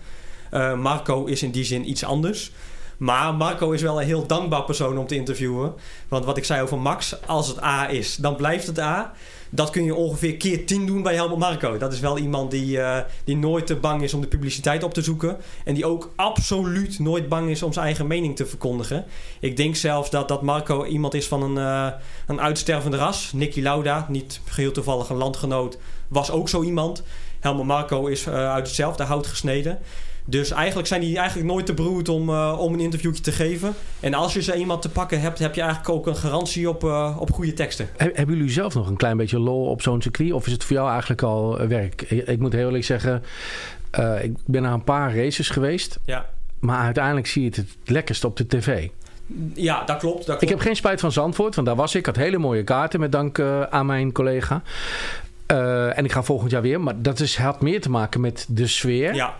Uh, 0.53 0.73
Marco 0.73 1.25
is 1.25 1.43
in 1.43 1.51
die 1.51 1.63
zin 1.63 1.89
iets 1.89 2.03
anders... 2.03 2.51
Maar 2.99 3.33
Marco 3.33 3.71
is 3.71 3.81
wel 3.81 4.01
een 4.01 4.07
heel 4.07 4.25
dankbaar 4.25 4.63
persoon 4.63 4.97
om 4.97 5.07
te 5.07 5.15
interviewen. 5.15 5.73
Want 6.07 6.25
wat 6.25 6.37
ik 6.37 6.43
zei 6.43 6.61
over 6.61 6.79
Max, 6.79 7.25
als 7.25 7.47
het 7.47 7.63
A 7.63 7.89
is, 7.89 8.15
dan 8.15 8.35
blijft 8.35 8.67
het 8.67 8.79
A. 8.79 9.13
Dat 9.49 9.69
kun 9.69 9.83
je 9.83 9.95
ongeveer 9.95 10.37
keer 10.37 10.65
10 10.65 10.85
doen 10.85 11.03
bij 11.03 11.13
Helmut 11.13 11.37
Marco. 11.37 11.77
Dat 11.77 11.93
is 11.93 11.99
wel 11.99 12.17
iemand 12.17 12.51
die, 12.51 12.77
uh, 12.77 12.97
die 13.23 13.37
nooit 13.37 13.67
te 13.67 13.75
bang 13.75 14.03
is 14.03 14.13
om 14.13 14.21
de 14.21 14.27
publiciteit 14.27 14.83
op 14.83 14.93
te 14.93 15.01
zoeken. 15.01 15.37
En 15.65 15.73
die 15.73 15.85
ook 15.85 16.11
absoluut 16.15 16.99
nooit 16.99 17.29
bang 17.29 17.49
is 17.49 17.63
om 17.63 17.73
zijn 17.73 17.85
eigen 17.85 18.07
mening 18.07 18.35
te 18.35 18.45
verkondigen. 18.45 19.05
Ik 19.39 19.57
denk 19.57 19.75
zelfs 19.75 20.09
dat, 20.09 20.27
dat 20.27 20.41
Marco 20.41 20.85
iemand 20.85 21.13
is 21.13 21.27
van 21.27 21.43
een, 21.43 21.55
uh, 21.55 21.87
een 22.27 22.41
uitstervende 22.41 22.97
ras. 22.97 23.31
Nicky 23.33 23.61
Lauda, 23.61 24.05
niet 24.09 24.41
geheel 24.45 24.71
toevallig 24.71 25.09
een 25.09 25.17
landgenoot, 25.17 25.77
was 26.07 26.31
ook 26.31 26.49
zo 26.49 26.63
iemand. 26.63 27.03
Helmut 27.39 27.65
Marco 27.65 28.05
is 28.05 28.27
uh, 28.27 28.33
uit 28.33 28.67
hetzelfde 28.67 29.03
hout 29.03 29.27
gesneden. 29.27 29.79
Dus 30.29 30.51
eigenlijk 30.51 30.87
zijn 30.87 31.01
die 31.01 31.17
eigenlijk 31.17 31.47
nooit 31.47 31.65
te 31.65 31.73
beroerd 31.73 32.09
om, 32.09 32.29
uh, 32.29 32.57
om 32.59 32.73
een 32.73 32.79
interviewtje 32.79 33.23
te 33.23 33.31
geven. 33.31 33.73
En 33.99 34.13
als 34.13 34.33
je 34.33 34.41
ze 34.41 34.53
eenmaal 34.53 34.79
te 34.79 34.89
pakken 34.89 35.21
hebt, 35.21 35.39
heb 35.39 35.55
je 35.55 35.61
eigenlijk 35.61 35.89
ook 35.89 36.07
een 36.07 36.15
garantie 36.15 36.69
op, 36.69 36.83
uh, 36.83 37.17
op 37.19 37.31
goede 37.31 37.53
teksten. 37.53 37.89
He, 37.97 38.09
hebben 38.13 38.35
jullie 38.35 38.51
zelf 38.51 38.73
nog 38.73 38.87
een 38.87 38.97
klein 38.97 39.17
beetje 39.17 39.39
lol 39.39 39.65
op 39.65 39.81
zo'n 39.81 40.01
circuit? 40.01 40.31
Of 40.33 40.45
is 40.45 40.51
het 40.51 40.63
voor 40.63 40.75
jou 40.75 40.89
eigenlijk 40.89 41.21
al 41.21 41.67
werk? 41.67 42.01
Ik, 42.01 42.27
ik 42.27 42.39
moet 42.39 42.53
heel 42.53 42.65
eerlijk 42.65 42.83
zeggen, 42.83 43.23
uh, 43.99 44.23
ik 44.23 44.33
ben 44.45 44.61
naar 44.61 44.73
een 44.73 44.83
paar 44.83 45.15
races 45.15 45.49
geweest. 45.49 45.99
Ja. 46.05 46.25
Maar 46.59 46.83
uiteindelijk 46.83 47.27
zie 47.27 47.41
je 47.41 47.47
het 47.47 47.57
het 47.57 47.75
lekkerst 47.85 48.23
op 48.23 48.37
de 48.37 48.47
tv. 48.47 48.87
Ja, 49.53 49.83
dat 49.83 49.97
klopt, 49.97 50.17
dat 50.17 50.25
klopt. 50.25 50.41
Ik 50.41 50.49
heb 50.49 50.59
geen 50.59 50.75
spijt 50.75 50.99
van 50.99 51.11
Zandvoort, 51.11 51.55
want 51.55 51.67
daar 51.67 51.75
was 51.75 51.93
ik. 51.93 51.99
Ik 51.99 52.05
had 52.05 52.15
hele 52.15 52.37
mooie 52.37 52.63
kaarten 52.63 52.99
met 52.99 53.11
dank 53.11 53.39
aan 53.69 53.85
mijn 53.85 54.11
collega. 54.11 54.61
en 55.95 56.03
ik 56.03 56.11
ga 56.11 56.23
volgend 56.23 56.51
jaar 56.51 56.61
weer. 56.61 56.81
Maar 56.81 57.01
dat 57.01 57.19
is, 57.19 57.37
had 57.37 57.61
meer 57.61 57.81
te 57.81 57.89
maken 57.89 58.21
met 58.21 58.45
de 58.49 58.67
sfeer. 58.67 59.15
Ja 59.15 59.35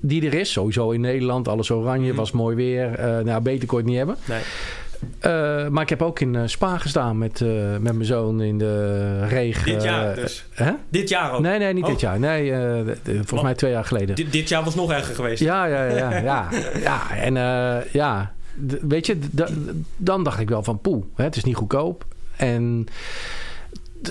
die 0.00 0.26
er 0.26 0.34
is. 0.34 0.52
Sowieso 0.52 0.90
in 0.90 1.00
Nederland. 1.00 1.48
Alles 1.48 1.70
oranje, 1.70 2.10
mm. 2.10 2.16
was 2.16 2.32
mooi 2.32 2.56
weer. 2.56 2.98
Uh, 2.98 3.18
nou, 3.18 3.42
beter 3.42 3.68
kon 3.68 3.78
je 3.78 3.84
het 3.84 3.92
niet 3.92 3.96
hebben. 3.96 4.16
Nee. 4.24 4.42
Uh, 5.26 5.68
maar 5.68 5.82
ik 5.82 5.88
heb 5.88 6.02
ook 6.02 6.20
in 6.20 6.34
uh, 6.34 6.42
Spa 6.44 6.78
gestaan 6.78 7.18
met, 7.18 7.40
uh, 7.40 7.48
met 7.70 7.92
mijn 7.92 8.04
zoon 8.04 8.40
in 8.40 8.58
de 8.58 9.26
regen. 9.26 9.72
Dit 9.72 9.82
jaar 9.82 10.14
dus? 10.14 10.44
Hè? 10.50 10.72
Dit 10.88 11.08
jaar 11.08 11.32
ook? 11.32 11.40
Nee, 11.40 11.58
nee, 11.58 11.72
niet 11.72 11.84
oh. 11.84 11.90
dit 11.90 12.00
jaar. 12.00 12.18
Nee, 12.18 12.52
volgens 13.04 13.42
mij 13.42 13.54
twee 13.54 13.70
jaar 13.70 13.84
geleden. 13.84 14.14
Dit, 14.14 14.32
dit, 14.32 14.48
jaar 14.48 14.64
was 14.64 14.74
nog 14.74 14.92
erger 14.92 15.14
geweest? 15.14 15.42
Ja, 15.42 15.64
ja, 15.64 15.84
ja. 15.84 16.18
ja, 16.18 16.48
ja. 16.80 17.10
En 17.26 17.34
ja, 17.92 18.32
weet 18.80 19.06
je, 19.06 19.18
dan 19.96 20.24
dacht 20.24 20.40
ik 20.40 20.48
wel 20.48 20.62
van 20.62 20.80
poeh, 20.80 21.04
het 21.14 21.36
is 21.36 21.44
niet 21.44 21.56
goedkoop. 21.56 22.04
En 22.36 22.86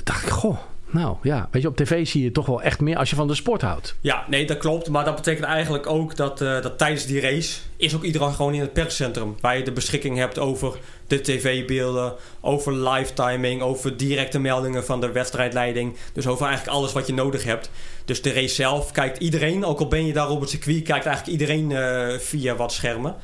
dacht 0.04 0.24
ik, 0.24 0.30
goh, 0.30 0.58
nou 0.94 1.16
ja, 1.22 1.48
weet 1.52 1.62
je, 1.62 1.68
op 1.68 1.76
tv 1.76 2.08
zie 2.08 2.24
je 2.24 2.32
toch 2.32 2.46
wel 2.46 2.62
echt 2.62 2.80
meer 2.80 2.98
als 2.98 3.10
je 3.10 3.16
van 3.16 3.28
de 3.28 3.36
sport 3.36 3.62
houdt. 3.62 3.96
Ja, 4.02 4.26
nee, 4.30 4.46
dat 4.46 4.58
klopt. 4.58 4.90
Maar 4.90 5.06
dat 5.06 5.16
betekent 5.16 5.46
eigenlijk 5.46 5.88
ook 5.88 6.16
dat, 6.16 6.42
uh, 6.42 6.62
dat 6.62 6.78
tijdens 6.78 7.06
die 7.06 7.22
race 7.22 7.60
is 7.78 7.96
ook 7.96 8.04
iedereen 8.04 8.34
gewoon 8.34 8.54
in 8.54 8.62
het 8.62 8.74
perscentrum. 8.74 9.36
Waar 9.42 9.58
je 9.58 9.64
de 9.64 9.72
beschikking 9.72 10.18
hebt 10.18 10.40
over 10.40 10.78
de 11.08 11.22
tv-beelden, 11.22 12.14
over 12.42 12.90
live 12.90 13.14
timing, 13.14 13.62
over 13.62 13.98
directe 13.98 14.40
meldingen 14.40 14.86
van 14.86 15.02
de 15.02 15.12
wedstrijdleiding. 15.12 15.96
Dus 16.14 16.28
over 16.28 16.46
eigenlijk 16.46 16.78
alles 16.78 16.94
wat 16.94 17.08
je 17.08 17.14
nodig 17.14 17.44
hebt. 17.44 17.70
Dus 18.06 18.22
de 18.22 18.34
race 18.34 18.56
zelf 18.56 18.92
kijkt 18.92 19.18
iedereen, 19.18 19.66
ook 19.66 19.80
al 19.80 19.88
ben 19.88 20.06
je 20.06 20.14
daar 20.14 20.30
op 20.30 20.42
het 20.42 20.50
circuit, 20.50 20.84
kijkt 20.84 21.06
eigenlijk 21.06 21.40
iedereen 21.40 21.70
uh, 21.70 22.20
via 22.20 22.56
wat 22.56 22.72
schermen. 22.72 23.16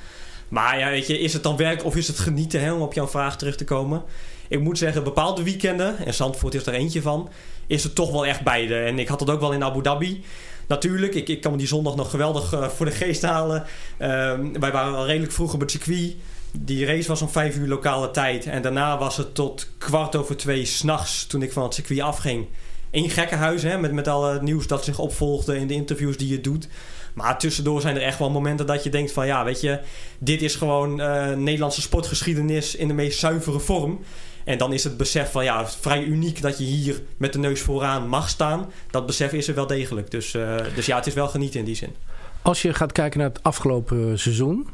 Maar 0.47 0.79
ja, 0.79 0.89
weet 0.89 1.07
je, 1.07 1.19
is 1.19 1.33
het 1.33 1.43
dan 1.43 1.57
werk 1.57 1.85
of 1.85 1.95
is 1.95 2.07
het 2.07 2.19
genieten, 2.19 2.73
om 2.73 2.81
op 2.81 2.93
jouw 2.93 3.07
vraag 3.07 3.37
terug 3.37 3.55
te 3.55 3.63
komen? 3.63 4.03
Ik 4.47 4.59
moet 4.59 4.77
zeggen, 4.77 5.03
bepaalde 5.03 5.43
weekenden, 5.43 6.05
en 6.05 6.13
Zandvoort 6.13 6.53
is 6.53 6.65
er 6.65 6.73
eentje 6.73 7.01
van, 7.01 7.29
is 7.69 7.83
het 7.83 7.95
toch 7.95 8.11
wel 8.11 8.25
echt 8.25 8.43
beide. 8.43 8.75
En 8.75 8.99
ik 8.99 9.07
had 9.07 9.19
het 9.19 9.29
ook 9.29 9.39
wel 9.39 9.51
in 9.51 9.63
Abu 9.63 9.81
Dhabi. 9.81 10.23
Natuurlijk, 10.67 11.15
ik, 11.15 11.27
ik 11.27 11.41
kan 11.41 11.51
me 11.51 11.57
die 11.57 11.67
zondag 11.67 11.95
nog 11.95 12.09
geweldig 12.09 12.53
uh, 12.53 12.67
voor 12.67 12.85
de 12.85 12.91
geest 12.91 13.21
halen. 13.21 13.63
Um, 14.01 14.59
wij 14.59 14.71
waren 14.71 14.95
al 14.95 15.05
redelijk 15.05 15.31
vroeg 15.31 15.53
op 15.53 15.59
het 15.59 15.71
circuit. 15.71 16.15
Die 16.51 16.85
race 16.85 17.07
was 17.07 17.21
om 17.21 17.29
vijf 17.29 17.55
uur 17.55 17.67
lokale 17.67 18.11
tijd. 18.11 18.45
En 18.45 18.61
daarna 18.61 18.97
was 18.97 19.17
het 19.17 19.35
tot 19.35 19.69
kwart 19.77 20.15
over 20.15 20.37
twee 20.37 20.65
s'nachts 20.65 21.27
toen 21.27 21.41
ik 21.41 21.51
van 21.51 21.63
het 21.63 21.73
circuit 21.73 22.01
afging. 22.01 22.47
In 22.91 23.09
gekkenhuis, 23.09 23.63
hè, 23.63 23.77
met, 23.77 23.91
met 23.91 24.07
al 24.07 24.25
het 24.25 24.41
nieuws 24.41 24.67
dat 24.67 24.83
zich 24.83 24.99
opvolgde 24.99 25.57
in 25.57 25.67
de 25.67 25.73
interviews 25.73 26.17
die 26.17 26.31
je 26.31 26.41
doet. 26.41 26.67
Maar 27.13 27.39
tussendoor 27.39 27.81
zijn 27.81 27.95
er 27.95 28.01
echt 28.01 28.19
wel 28.19 28.29
momenten 28.29 28.65
dat 28.65 28.83
je 28.83 28.89
denkt 28.89 29.11
van 29.11 29.25
ja, 29.25 29.43
weet 29.43 29.61
je, 29.61 29.79
dit 30.19 30.41
is 30.41 30.55
gewoon 30.55 30.99
uh, 30.99 31.33
Nederlandse 31.33 31.81
sportgeschiedenis 31.81 32.75
in 32.75 32.87
de 32.87 32.93
meest 32.93 33.19
zuivere 33.19 33.59
vorm. 33.59 33.99
En 34.49 34.57
dan 34.57 34.73
is 34.73 34.83
het 34.83 34.97
besef 34.97 35.31
van 35.31 35.43
ja, 35.43 35.67
vrij 35.67 36.03
uniek 36.03 36.41
dat 36.41 36.57
je 36.57 36.63
hier 36.63 37.01
met 37.17 37.33
de 37.33 37.39
neus 37.39 37.61
vooraan 37.61 38.07
mag 38.07 38.29
staan. 38.29 38.71
Dat 38.91 39.05
besef 39.05 39.33
is 39.33 39.47
er 39.47 39.55
wel 39.55 39.67
degelijk. 39.67 40.11
Dus, 40.11 40.33
uh, 40.33 40.55
dus 40.75 40.85
ja, 40.85 40.95
het 40.95 41.07
is 41.07 41.13
wel 41.13 41.27
genieten 41.27 41.59
in 41.59 41.65
die 41.65 41.75
zin. 41.75 41.95
Als 42.41 42.61
je 42.61 42.73
gaat 42.73 42.91
kijken 42.91 43.19
naar 43.19 43.29
het 43.29 43.43
afgelopen 43.43 44.19
seizoen. 44.19 44.67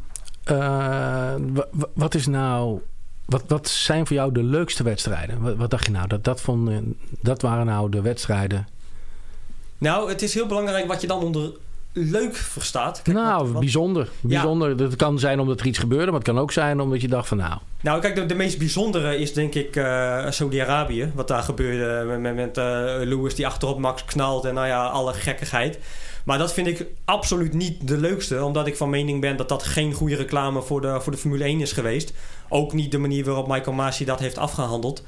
Uh, 0.51 1.33
wat 1.93 2.15
is 2.15 2.27
nou. 2.27 2.81
Wat, 3.25 3.43
wat 3.47 3.69
zijn 3.69 4.07
voor 4.07 4.15
jou 4.15 4.31
de 4.31 4.43
leukste 4.43 4.83
wedstrijden? 4.83 5.41
Wat, 5.41 5.55
wat 5.55 5.69
dacht 5.69 5.85
je 5.85 5.91
nou? 5.91 6.07
Dat, 6.07 6.23
dat, 6.23 6.41
vond, 6.41 6.69
dat 7.21 7.41
waren 7.41 7.65
nou 7.65 7.89
de 7.89 8.01
wedstrijden. 8.01 8.67
Nou, 9.77 10.09
het 10.09 10.21
is 10.21 10.33
heel 10.33 10.47
belangrijk 10.47 10.88
wat 10.88 11.01
je 11.01 11.07
dan 11.07 11.23
onder 11.23 11.51
leuk 11.97 12.36
verstaat. 12.36 13.01
Kijk, 13.01 13.17
nou, 13.17 13.51
wat, 13.51 13.60
bijzonder. 13.60 14.10
bijzonder. 14.21 14.69
Ja. 14.69 14.75
Dat 14.75 14.95
kan 14.95 15.19
zijn 15.19 15.39
omdat 15.39 15.60
er 15.60 15.65
iets 15.65 15.79
gebeurde, 15.79 16.05
maar 16.05 16.19
het 16.19 16.23
kan 16.23 16.39
ook 16.39 16.51
zijn 16.51 16.79
omdat 16.79 17.01
je 17.01 17.08
dacht 17.08 17.27
van 17.27 17.38
nou... 17.38 17.58
Nou, 17.81 18.01
kijk, 18.01 18.15
de, 18.15 18.25
de 18.25 18.36
meest 18.36 18.58
bijzondere 18.58 19.17
is 19.17 19.34
denk 19.34 19.55
ik 19.55 19.75
uh, 19.75 20.25
Saudi-Arabië. 20.29 21.12
Wat 21.15 21.27
daar 21.27 21.43
gebeurde 21.43 22.05
met, 22.05 22.19
met, 22.19 22.36
met 22.36 22.58
uh, 22.58 22.63
Lewis 23.08 23.36
die 23.36 23.47
achterop 23.47 23.79
Max 23.79 24.05
knalt 24.05 24.45
en 24.45 24.53
nou 24.53 24.67
ja, 24.67 24.86
alle 24.86 25.13
gekkigheid. 25.13 25.79
Maar 26.25 26.38
dat 26.38 26.53
vind 26.53 26.67
ik 26.67 26.86
absoluut 27.05 27.53
niet 27.53 27.88
de 27.88 27.97
leukste. 27.97 28.43
Omdat 28.43 28.67
ik 28.67 28.77
van 28.77 28.89
mening 28.89 29.21
ben 29.21 29.38
dat 29.38 29.49
dat 29.49 29.63
geen 29.63 29.93
goede 29.93 30.15
reclame 30.15 30.62
voor 30.62 30.81
de, 30.81 31.01
voor 31.01 31.12
de 31.12 31.17
Formule 31.17 31.43
1 31.43 31.62
is 31.62 31.71
geweest. 31.71 32.13
Ook 32.49 32.73
niet 32.73 32.91
de 32.91 32.97
manier 32.97 33.25
waarop 33.25 33.47
Michael 33.47 33.75
Masi 33.75 34.05
dat 34.05 34.19
heeft 34.19 34.38
afgehandeld. 34.38 35.03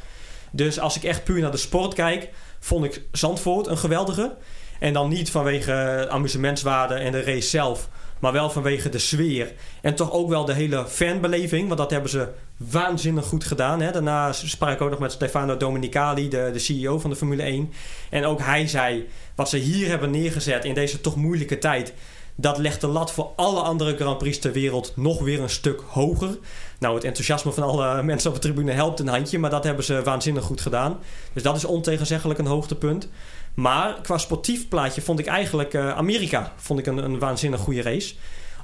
Dus 0.51 0.79
als 0.79 0.95
ik 0.95 1.03
echt 1.03 1.23
puur 1.23 1.41
naar 1.41 1.51
de 1.51 1.57
sport 1.57 1.93
kijk, 1.93 2.29
vond 2.59 2.85
ik 2.85 3.01
Zandvoort 3.11 3.67
een 3.67 3.77
geweldige. 3.77 4.35
En 4.79 4.93
dan 4.93 5.09
niet 5.09 5.31
vanwege 5.31 6.07
amusementswaarde 6.09 6.93
en 6.93 7.11
de 7.11 7.23
race 7.23 7.49
zelf. 7.49 7.89
Maar 8.19 8.31
wel 8.31 8.49
vanwege 8.49 8.89
de 8.89 8.97
sfeer. 8.97 9.53
En 9.81 9.95
toch 9.95 10.11
ook 10.11 10.29
wel 10.29 10.45
de 10.45 10.53
hele 10.53 10.85
fanbeleving. 10.87 11.67
Want 11.67 11.79
dat 11.79 11.91
hebben 11.91 12.09
ze 12.09 12.27
waanzinnig 12.57 13.25
goed 13.25 13.43
gedaan. 13.43 13.81
Hè. 13.81 13.91
Daarna 13.91 14.31
sprak 14.33 14.73
ik 14.73 14.81
ook 14.81 14.89
nog 14.89 14.99
met 14.99 15.11
Stefano 15.11 15.57
Domenicali, 15.57 16.29
de, 16.29 16.49
de 16.53 16.59
CEO 16.59 16.99
van 16.99 17.09
de 17.09 17.15
Formule 17.15 17.43
1. 17.43 17.73
En 18.09 18.25
ook 18.25 18.39
hij 18.41 18.67
zei: 18.67 19.07
wat 19.35 19.49
ze 19.49 19.57
hier 19.57 19.87
hebben 19.87 20.11
neergezet 20.11 20.65
in 20.65 20.73
deze 20.73 21.01
toch 21.01 21.15
moeilijke 21.15 21.57
tijd. 21.57 21.93
Dat 22.39 22.57
legt 22.57 22.81
de 22.81 22.87
lat 22.87 23.11
voor 23.11 23.31
alle 23.35 23.59
andere 23.59 23.95
Grand 23.95 24.17
Prix 24.17 24.39
ter 24.39 24.51
wereld 24.51 24.93
nog 24.95 25.19
weer 25.19 25.41
een 25.41 25.49
stuk 25.49 25.81
hoger. 25.87 26.37
Nou, 26.79 26.95
het 26.95 27.03
enthousiasme 27.03 27.51
van 27.51 27.63
alle 27.63 28.03
mensen 28.03 28.29
op 28.29 28.35
de 28.35 28.41
tribune 28.41 28.71
helpt 28.71 28.99
een 28.99 29.07
handje, 29.07 29.39
maar 29.39 29.49
dat 29.49 29.63
hebben 29.63 29.83
ze 29.83 30.01
waanzinnig 30.03 30.43
goed 30.43 30.61
gedaan. 30.61 30.99
Dus 31.33 31.43
dat 31.43 31.55
is 31.55 31.65
ontegenzeggelijk 31.65 32.39
een 32.39 32.45
hoogtepunt. 32.45 33.09
Maar 33.57 34.01
qua 34.01 34.17
sportief 34.17 34.67
plaatje 34.67 35.01
vond 35.01 35.19
ik 35.19 35.25
eigenlijk 35.25 35.73
uh, 35.73 35.95
Amerika 35.95 36.53
vond 36.55 36.79
ik 36.79 36.85
een, 36.85 36.97
een 36.97 37.19
waanzinnig 37.19 37.59
goede 37.59 37.81
race. 37.81 38.15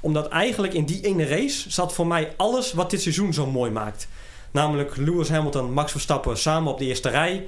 Omdat 0.02 0.28
eigenlijk 0.28 0.74
in 0.74 0.86
die 0.86 1.02
ene 1.02 1.26
race 1.26 1.72
zat 1.72 1.94
voor 1.94 2.08
mij 2.08 2.34
alles 2.38 2.74
wat 2.74 2.90
dit 2.90 3.02
seizoen 3.02 3.34
zo 3.34 3.46
mooi 3.46 3.72
maakt. 3.72 4.08
Namelijk 4.52 4.98
Lewis 4.98 5.30
Hamilton, 5.30 5.74
Max 5.74 5.92
Verstappen 5.92 6.38
samen 6.38 6.72
op 6.72 6.78
de 6.78 6.86
eerste 6.86 7.10
rij. 7.10 7.46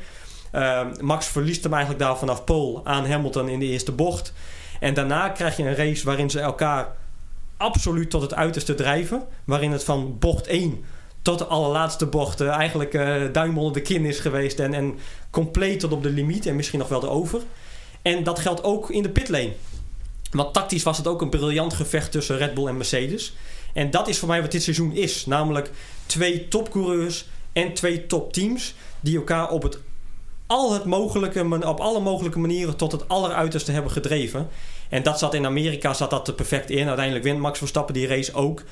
Uh, 0.56 0.82
Max 1.02 1.28
verliest 1.28 1.64
hem 1.64 1.74
eigenlijk 1.74 2.04
daar 2.04 2.18
vanaf 2.18 2.44
pole 2.44 2.82
aan 2.84 3.08
Hamilton 3.08 3.50
in 3.50 3.60
de 3.60 3.66
eerste 3.66 3.92
bocht. 3.92 4.34
En 4.80 4.94
daarna 4.94 5.30
krijg 5.30 5.58
je 5.58 5.64
een 5.64 5.76
race 5.76 6.06
waarin 6.06 6.30
ze 6.30 6.40
elkaar 6.40 6.96
absoluut 7.58 8.10
tot 8.10 8.22
het 8.22 8.34
uiterste 8.34 8.76
drijven. 8.76 9.24
Waarin 9.44 9.72
het 9.72 9.84
van 9.84 10.20
bocht 10.20 10.48
1 10.48 10.86
tot 11.26 11.40
de 11.40 11.46
allerlaatste 11.46 12.06
bocht 12.06 12.42
eh, 12.42 12.48
eigenlijk 12.48 12.94
uh, 12.94 13.24
duim 13.32 13.58
onder 13.58 13.74
de 13.74 13.82
kin 13.82 14.06
is 14.06 14.20
geweest. 14.20 14.60
En, 14.60 14.74
en 14.74 15.00
compleet 15.30 15.80
tot 15.80 15.92
op 15.92 16.04
de 16.04 16.10
limiet 16.10 16.46
en 16.46 16.56
misschien 16.56 16.80
nog 16.80 16.88
wel 16.88 17.00
de 17.00 17.10
over. 17.10 17.42
En 18.02 18.24
dat 18.24 18.40
geldt 18.40 18.64
ook 18.64 18.90
in 18.90 19.04
de 19.04 19.10
pitlane. 19.10 19.54
Want 20.32 20.54
tactisch 20.54 20.84
was 20.84 20.98
het 20.98 21.08
ook 21.08 21.22
een 21.22 21.30
briljant 21.30 21.74
gevecht 21.74 22.12
tussen 22.12 22.38
Red 22.38 22.54
Bull 22.54 22.68
en 22.68 22.78
Mercedes. 22.78 23.36
En 23.74 23.92
dat 23.92 24.08
is 24.08 24.18
voor 24.18 24.28
mij 24.28 24.42
wat 24.42 24.52
dit 24.52 24.64
seizoen 24.64 24.94
is. 24.94 25.26
Namelijk 25.26 25.72
twee 26.06 26.48
topcoureurs 26.48 27.28
en 27.54 27.74
twee 27.74 28.06
topteams 28.06 28.76
die 29.00 29.18
elkaar 29.18 29.50
op, 29.50 29.64
het, 29.64 29.78
al 30.48 30.74
het 30.74 30.86
mogelijke, 30.86 31.68
op 31.68 31.80
alle 31.80 32.00
mogelijke 32.00 32.40
manieren 32.40 32.76
tot 32.76 32.92
het 32.92 33.08
alleruiterste 33.08 33.72
hebben 33.72 33.92
gedreven. 33.92 34.48
En 34.90 35.04
dat 35.04 35.20
zat 35.20 35.34
in 35.34 35.46
Amerika 35.46 35.94
zat 35.94 36.10
dat 36.10 36.28
er 36.28 36.34
perfect 36.34 36.70
in. 36.70 36.88
Uiteindelijk 36.88 37.26
wint 37.26 37.40
Max 37.40 37.58
Verstappen 37.58 37.94
die 37.94 38.08
race 38.08 38.34
ook. 38.34 38.64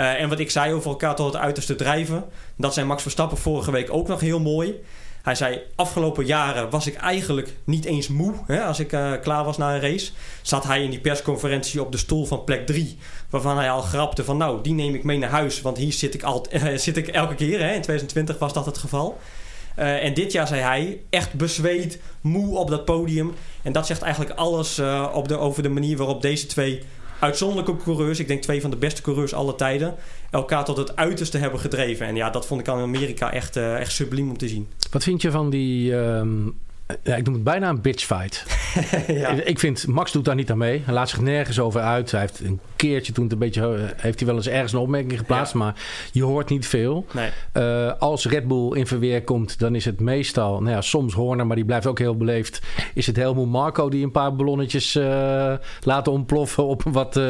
Uh, 0.00 0.20
en 0.20 0.28
wat 0.28 0.38
ik 0.38 0.50
zei 0.50 0.72
over 0.72 0.90
elkaar 0.90 1.16
tot 1.16 1.32
het 1.32 1.42
uiterste 1.42 1.74
drijven, 1.74 2.24
dat 2.56 2.74
zijn 2.74 2.86
Max 2.86 3.02
Verstappen 3.02 3.38
vorige 3.38 3.70
week 3.70 3.92
ook 3.92 4.08
nog 4.08 4.20
heel 4.20 4.40
mooi. 4.40 4.74
Hij 5.22 5.34
zei, 5.34 5.60
afgelopen 5.74 6.26
jaren 6.26 6.70
was 6.70 6.86
ik 6.86 6.94
eigenlijk 6.94 7.56
niet 7.64 7.84
eens 7.84 8.08
moe. 8.08 8.34
Hè, 8.46 8.62
als 8.62 8.78
ik 8.78 8.92
uh, 8.92 9.12
klaar 9.22 9.44
was 9.44 9.56
na 9.56 9.74
een 9.74 9.80
race. 9.80 10.10
Zat 10.42 10.64
hij 10.64 10.82
in 10.82 10.90
die 10.90 11.00
persconferentie 11.00 11.82
op 11.82 11.92
de 11.92 11.98
stoel 11.98 12.26
van 12.26 12.44
plek 12.44 12.66
3. 12.66 12.98
Waarvan 13.30 13.56
hij 13.56 13.70
al 13.70 13.82
grapte 13.82 14.24
van, 14.24 14.36
nou, 14.36 14.62
die 14.62 14.74
neem 14.74 14.94
ik 14.94 15.04
mee 15.04 15.18
naar 15.18 15.30
huis. 15.30 15.60
Want 15.60 15.76
hier 15.76 15.92
zit 15.92 16.14
ik, 16.14 16.22
al, 16.22 16.46
uh, 16.52 16.76
zit 16.76 16.96
ik 16.96 17.08
elke 17.08 17.34
keer. 17.34 17.58
Hè. 17.58 17.66
In 17.66 17.82
2020 17.82 18.38
was 18.38 18.52
dat 18.52 18.66
het 18.66 18.78
geval. 18.78 19.18
En 19.74 20.14
dit 20.14 20.32
jaar 20.32 20.46
zei 20.46 20.60
hij, 20.60 21.00
echt 21.10 21.32
bezweet, 21.32 22.00
moe 22.20 22.58
op 22.58 22.70
dat 22.70 22.84
podium. 22.84 23.34
En 23.62 23.72
dat 23.72 23.86
zegt 23.86 24.02
eigenlijk 24.02 24.34
alles 24.34 24.80
op 25.12 25.28
de, 25.28 25.38
over 25.38 25.62
de 25.62 25.68
manier 25.68 25.96
waarop 25.96 26.22
deze 26.22 26.46
twee 26.46 26.82
uitzonderlijke 27.20 27.76
coureurs, 27.76 28.18
ik 28.18 28.28
denk 28.28 28.42
twee 28.42 28.60
van 28.60 28.70
de 28.70 28.76
beste 28.76 29.02
coureurs 29.02 29.34
aller 29.34 29.54
tijden, 29.54 29.94
elkaar 30.30 30.64
tot 30.64 30.76
het 30.76 30.96
uiterste 30.96 31.38
hebben 31.38 31.60
gedreven. 31.60 32.06
En 32.06 32.16
ja, 32.16 32.30
dat 32.30 32.46
vond 32.46 32.60
ik 32.60 32.68
aan 32.68 32.80
Amerika 32.80 33.32
echt, 33.32 33.56
uh, 33.56 33.80
echt 33.80 33.92
subliem 33.92 34.30
om 34.30 34.38
te 34.38 34.48
zien. 34.48 34.68
Wat 34.90 35.02
vind 35.02 35.22
je 35.22 35.30
van 35.30 35.50
die 35.50 35.94
um, 35.94 36.58
ja, 37.02 37.16
ik 37.16 37.24
noem 37.24 37.34
het 37.34 37.44
bijna 37.44 37.68
een 37.68 37.80
bitchfight. 37.80 38.44
ja. 39.06 39.28
Ik 39.28 39.58
vind, 39.58 39.86
Max 39.86 40.12
doet 40.12 40.24
daar 40.24 40.34
niet 40.34 40.50
aan 40.50 40.58
mee. 40.58 40.82
Hij 40.84 40.94
laat 40.94 41.08
zich 41.08 41.20
nergens 41.20 41.60
over 41.60 41.80
uit. 41.80 42.10
Hij 42.10 42.20
heeft 42.20 42.40
een 42.40 42.60
keertje 42.76 43.12
toen 43.12 43.24
het 43.24 43.32
een 43.32 43.38
beetje... 43.38 43.60
Eh, 43.60 43.82
heeft 43.96 44.18
hij 44.18 44.28
wel 44.28 44.36
eens 44.36 44.48
ergens 44.48 44.72
een 44.72 44.78
opmerking 44.78 45.18
geplaatst. 45.18 45.54
Maar 45.54 45.74
je 46.12 46.22
hoort 46.22 46.48
niet 46.48 46.66
veel. 46.66 47.06
Nee. 47.12 47.30
Uh, 47.54 47.92
als 47.98 48.26
Red 48.26 48.48
Bull 48.48 48.72
in 48.72 48.86
verweer 48.86 49.24
komt, 49.24 49.58
dan 49.58 49.74
is 49.74 49.84
het 49.84 50.00
meestal... 50.00 50.60
Nou 50.60 50.74
ja, 50.74 50.80
soms 50.80 51.14
Horner, 51.14 51.46
maar 51.46 51.56
die 51.56 51.64
blijft 51.64 51.86
ook 51.86 51.98
heel 51.98 52.16
beleefd. 52.16 52.60
Is 52.94 53.06
het 53.06 53.16
Helmoet 53.16 53.48
Marco 53.48 53.88
die 53.88 54.04
een 54.04 54.10
paar 54.10 54.36
ballonnetjes 54.36 54.96
uh, 54.96 55.54
laat 55.82 56.08
ontploffen 56.08 56.66
op 56.66 56.82
wat 56.82 57.20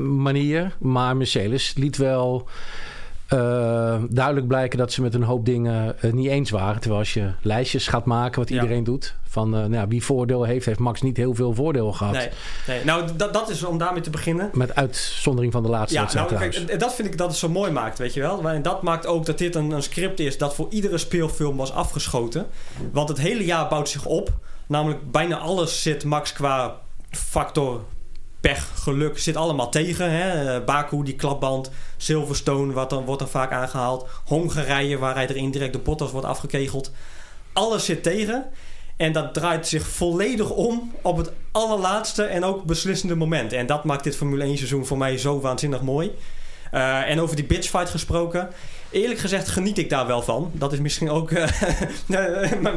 manier. 0.00 0.76
Maar 0.78 1.16
Mercedes 1.16 1.74
liet 1.76 1.96
wel 1.96 2.48
uh, 3.32 4.02
duidelijk 4.10 4.46
blijken 4.46 4.78
dat 4.78 4.92
ze 4.92 5.02
met 5.02 5.14
een 5.14 5.22
hoop 5.22 5.44
dingen 5.44 5.96
uh, 6.04 6.12
niet 6.12 6.28
eens 6.28 6.50
waren. 6.50 6.80
Terwijl 6.80 7.00
als 7.00 7.14
je 7.14 7.30
lijstjes 7.42 7.88
gaat 7.88 8.04
maken, 8.04 8.40
wat 8.40 8.50
iedereen 8.50 8.84
doet, 8.84 9.14
van 9.28 9.58
uh, 9.58 9.64
nou, 9.64 9.88
wie 9.88 10.04
voordeel 10.04 10.44
heeft, 10.44 10.66
heeft 10.66 10.78
Max 10.78 11.02
niet 11.02 11.16
heel 11.16 11.34
veel 11.34 11.54
voordeel 11.54 11.92
gehad. 11.92 12.12
Nee, 12.12 12.28
nee. 12.66 12.84
nou 12.84 13.16
dat, 13.16 13.32
dat 13.32 13.50
is 13.50 13.64
om 13.64 13.78
daarmee 13.78 14.02
te 14.02 14.10
beginnen. 14.10 14.50
Met 14.52 14.74
uitzondering 14.74 15.52
van 15.52 15.62
de 15.62 15.68
laatste 15.68 15.98
ja, 15.98 16.08
nou, 16.14 16.36
kijk, 16.36 16.80
dat 16.80 16.94
vind 16.94 17.08
ik 17.08 17.18
dat 17.18 17.28
het 17.28 17.36
zo 17.36 17.48
mooi 17.48 17.70
maakt, 17.70 17.98
weet 17.98 18.14
je 18.14 18.20
wel. 18.20 18.48
En 18.48 18.62
dat 18.62 18.82
maakt 18.82 19.06
ook 19.06 19.26
dat 19.26 19.38
dit 19.38 19.54
een, 19.54 19.70
een 19.70 19.82
script 19.82 20.20
is 20.20 20.38
dat 20.38 20.54
voor 20.54 20.66
iedere 20.70 20.98
speelfilm 20.98 21.56
was 21.56 21.72
afgeschoten. 21.72 22.46
Want 22.92 23.08
het 23.08 23.18
hele 23.18 23.44
jaar 23.44 23.68
bouwt 23.68 23.88
zich 23.88 24.04
op. 24.04 24.32
Namelijk 24.66 25.10
bijna 25.10 25.38
alles 25.38 25.82
zit 25.82 26.04
Max 26.04 26.32
qua 26.32 26.76
factor 27.10 27.84
pech, 28.46 28.70
geluk 28.74 29.18
zit 29.18 29.36
allemaal 29.36 29.70
tegen. 29.70 30.10
Hè? 30.10 30.54
Eh, 30.54 30.64
Baku, 30.64 31.02
die 31.02 31.14
klapband. 31.14 31.70
Silverstone, 31.96 32.72
wat 32.72 32.90
dan, 32.90 33.04
wordt 33.04 33.20
dan 33.20 33.30
vaak 33.30 33.52
aangehaald. 33.52 34.06
Hongarije, 34.24 34.98
waar 34.98 35.14
hij 35.14 35.28
er 35.28 35.36
indirect 35.36 35.72
de 35.72 35.78
Bottas 35.78 36.10
wordt 36.10 36.26
afgekegeld. 36.26 36.92
Alles 37.52 37.84
zit 37.84 38.02
tegen. 38.02 38.46
En 38.96 39.12
dat 39.12 39.34
draait 39.34 39.66
zich 39.66 39.86
volledig 39.86 40.50
om 40.50 40.94
op 41.02 41.16
het 41.16 41.32
allerlaatste 41.52 42.22
en 42.22 42.44
ook 42.44 42.64
beslissende 42.64 43.14
moment. 43.14 43.52
En 43.52 43.66
dat 43.66 43.84
maakt 43.84 44.04
dit 44.04 44.16
Formule 44.16 44.44
1 44.44 44.56
seizoen 44.56 44.86
voor 44.86 44.98
mij 44.98 45.18
zo 45.18 45.40
waanzinnig 45.40 45.82
mooi. 45.82 46.14
Uh, 46.72 47.10
en 47.10 47.20
over 47.20 47.36
die 47.36 47.44
bitchfight 47.44 47.90
gesproken. 47.90 48.48
Eerlijk 48.90 49.20
gezegd 49.20 49.48
geniet 49.48 49.78
ik 49.78 49.90
daar 49.90 50.06
wel 50.06 50.22
van. 50.22 50.50
Dat 50.54 50.72
is 50.72 50.78
misschien 50.78 51.10
ook 51.10 51.30
uh, 51.30 51.46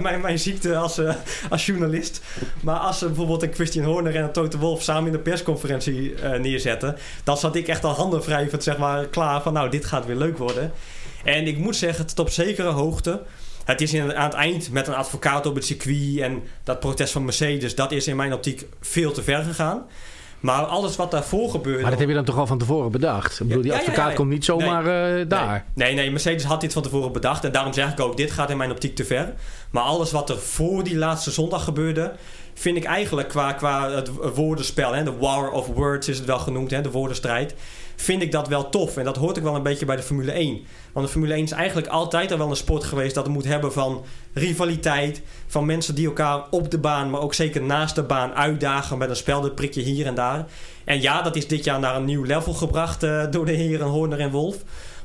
mijn, 0.01 0.21
mijn 0.21 0.39
ziekte 0.39 0.77
als, 0.77 0.99
uh, 0.99 1.13
als 1.49 1.65
journalist. 1.65 2.21
Maar 2.61 2.77
als 2.77 2.97
ze 2.99 3.05
bijvoorbeeld 3.05 3.43
een 3.43 3.53
Christian 3.53 3.85
Horner 3.85 4.15
en 4.15 4.23
een 4.23 4.31
Toto 4.31 4.57
Wolf 4.57 4.83
samen 4.83 5.05
in 5.05 5.11
de 5.11 5.19
persconferentie 5.19 6.13
neerzetten... 6.39 6.97
dan 7.23 7.37
zat 7.37 7.55
ik 7.55 7.67
echt 7.67 7.83
al 7.83 7.93
handen 7.93 8.21
wrijvend 8.21 8.63
zeg 8.63 8.77
maar, 8.77 9.07
klaar 9.07 9.41
van... 9.41 9.53
nou, 9.53 9.69
dit 9.69 9.85
gaat 9.85 10.05
weer 10.05 10.15
leuk 10.15 10.37
worden. 10.37 10.71
En 11.23 11.47
ik 11.47 11.57
moet 11.57 11.75
zeggen, 11.75 12.05
tot 12.05 12.19
op 12.19 12.29
zekere 12.29 12.69
hoogte... 12.69 13.21
Het 13.65 13.81
is 13.81 13.93
in, 13.93 14.15
aan 14.15 14.25
het 14.25 14.33
eind 14.33 14.71
met 14.71 14.87
een 14.87 14.93
advocaat 14.93 15.45
op 15.45 15.55
het 15.55 15.65
circuit 15.65 16.17
en 16.19 16.43
dat 16.63 16.79
protest 16.79 17.11
van 17.11 17.25
Mercedes... 17.25 17.75
dat 17.75 17.91
is 17.91 18.07
in 18.07 18.15
mijn 18.15 18.33
optiek 18.33 18.67
veel 18.81 19.11
te 19.11 19.23
ver 19.23 19.43
gegaan. 19.43 19.85
Maar 20.39 20.63
alles 20.63 20.95
wat 20.95 21.11
daarvoor 21.11 21.49
gebeurde... 21.49 21.81
Maar 21.81 21.91
dat 21.91 21.99
heb 21.99 22.09
je 22.09 22.15
dan 22.15 22.23
toch 22.23 22.37
al 22.37 22.47
van 22.47 22.57
tevoren 22.57 22.91
bedacht? 22.91 23.39
Ik 23.39 23.47
bedoel, 23.47 23.63
die 23.63 23.73
advocaat 23.73 24.13
komt 24.13 24.29
niet 24.29 24.45
zomaar 24.45 24.83
nee, 24.83 25.23
uh, 25.23 25.29
daar. 25.29 25.65
Nee. 25.73 25.93
nee, 25.93 26.11
Mercedes 26.11 26.43
had 26.43 26.61
dit 26.61 26.73
van 26.73 26.81
tevoren 26.81 27.11
bedacht. 27.11 27.43
En 27.45 27.51
daarom 27.51 27.73
zeg 27.73 27.91
ik 27.91 27.99
ook, 27.99 28.17
dit 28.17 28.31
gaat 28.31 28.49
in 28.49 28.57
mijn 28.57 28.71
optiek 28.71 28.95
te 28.95 29.05
ver. 29.05 29.33
Maar 29.71 29.83
alles 29.83 30.11
wat 30.11 30.29
er 30.29 30.39
voor 30.39 30.83
die 30.83 30.97
laatste 30.97 31.31
zondag 31.31 31.63
gebeurde... 31.63 32.11
vind 32.53 32.77
ik 32.77 32.83
eigenlijk 32.83 33.29
qua, 33.29 33.53
qua 33.53 33.89
het 33.89 34.09
woordenspel... 34.35 34.93
Hè, 34.93 35.03
de 35.03 35.17
war 35.17 35.51
of 35.51 35.67
words 35.67 36.07
is 36.07 36.17
het 36.17 36.27
wel 36.27 36.39
genoemd, 36.39 36.71
hè, 36.71 36.81
de 36.81 36.91
woordenstrijd 36.91 37.55
vind 38.01 38.21
ik 38.21 38.31
dat 38.31 38.47
wel 38.47 38.69
tof. 38.69 38.97
En 38.97 39.03
dat 39.03 39.17
hoort 39.17 39.37
ook 39.37 39.43
wel 39.43 39.55
een 39.55 39.63
beetje 39.63 39.85
bij 39.85 39.95
de 39.95 40.01
Formule 40.01 40.31
1. 40.31 40.65
Want 40.93 41.05
de 41.05 41.11
Formule 41.11 41.33
1 41.33 41.43
is 41.43 41.51
eigenlijk 41.51 41.87
altijd 41.87 42.31
al 42.31 42.37
wel 42.37 42.49
een 42.49 42.55
sport 42.55 42.83
geweest 42.83 43.15
dat 43.15 43.23
het 43.23 43.33
moet 43.33 43.45
hebben 43.45 43.73
van 43.73 44.03
rivaliteit. 44.33 45.21
Van 45.47 45.65
mensen 45.65 45.95
die 45.95 46.07
elkaar 46.07 46.43
op 46.49 46.71
de 46.71 46.77
baan, 46.77 47.09
maar 47.09 47.21
ook 47.21 47.33
zeker 47.33 47.61
naast 47.61 47.95
de 47.95 48.03
baan 48.03 48.33
uitdagen 48.33 48.97
met 48.97 49.09
een 49.09 49.15
speldenprikje 49.15 49.81
hier 49.81 50.05
en 50.05 50.15
daar. 50.15 50.45
En 50.83 51.01
ja, 51.01 51.21
dat 51.21 51.35
is 51.35 51.47
dit 51.47 51.63
jaar 51.63 51.79
naar 51.79 51.95
een 51.95 52.05
nieuw 52.05 52.23
level 52.23 52.53
gebracht 52.53 53.03
uh, 53.03 53.23
door 53.31 53.45
de 53.45 53.51
heren 53.51 53.87
Horner 53.87 54.19
en 54.19 54.31
Wolf. 54.31 54.57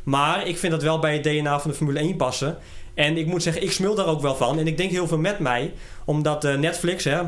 Maar 0.02 0.46
ik 0.46 0.58
vind 0.58 0.72
dat 0.72 0.82
wel 0.82 0.98
bij 0.98 1.12
het 1.12 1.24
DNA 1.24 1.60
van 1.60 1.70
de 1.70 1.76
Formule 1.76 1.98
1 1.98 2.16
passen. 2.16 2.58
En 2.94 3.16
ik 3.16 3.26
moet 3.26 3.42
zeggen, 3.42 3.62
ik 3.62 3.72
smul 3.72 3.94
daar 3.94 4.06
ook 4.06 4.20
wel 4.20 4.36
van. 4.36 4.58
En 4.58 4.66
ik 4.66 4.76
denk 4.76 4.90
heel 4.90 5.06
veel 5.06 5.18
met 5.18 5.38
mij. 5.38 5.72
Omdat 6.04 6.44
uh, 6.44 6.54
Netflix, 6.54 7.04
hè, 7.04 7.20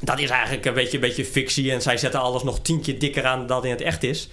dat 0.00 0.18
is 0.18 0.30
eigenlijk 0.30 0.64
een 0.64 0.74
beetje, 0.74 0.94
een 0.94 1.00
beetje 1.00 1.24
fictie. 1.24 1.72
En 1.72 1.82
zij 1.82 1.96
zetten 1.96 2.20
alles 2.20 2.42
nog 2.42 2.60
tien 2.60 2.80
keer 2.80 2.98
dikker 2.98 3.24
aan 3.24 3.38
dan 3.38 3.46
dat 3.46 3.64
in 3.64 3.70
het 3.70 3.80
echt 3.80 4.02
is. 4.02 4.28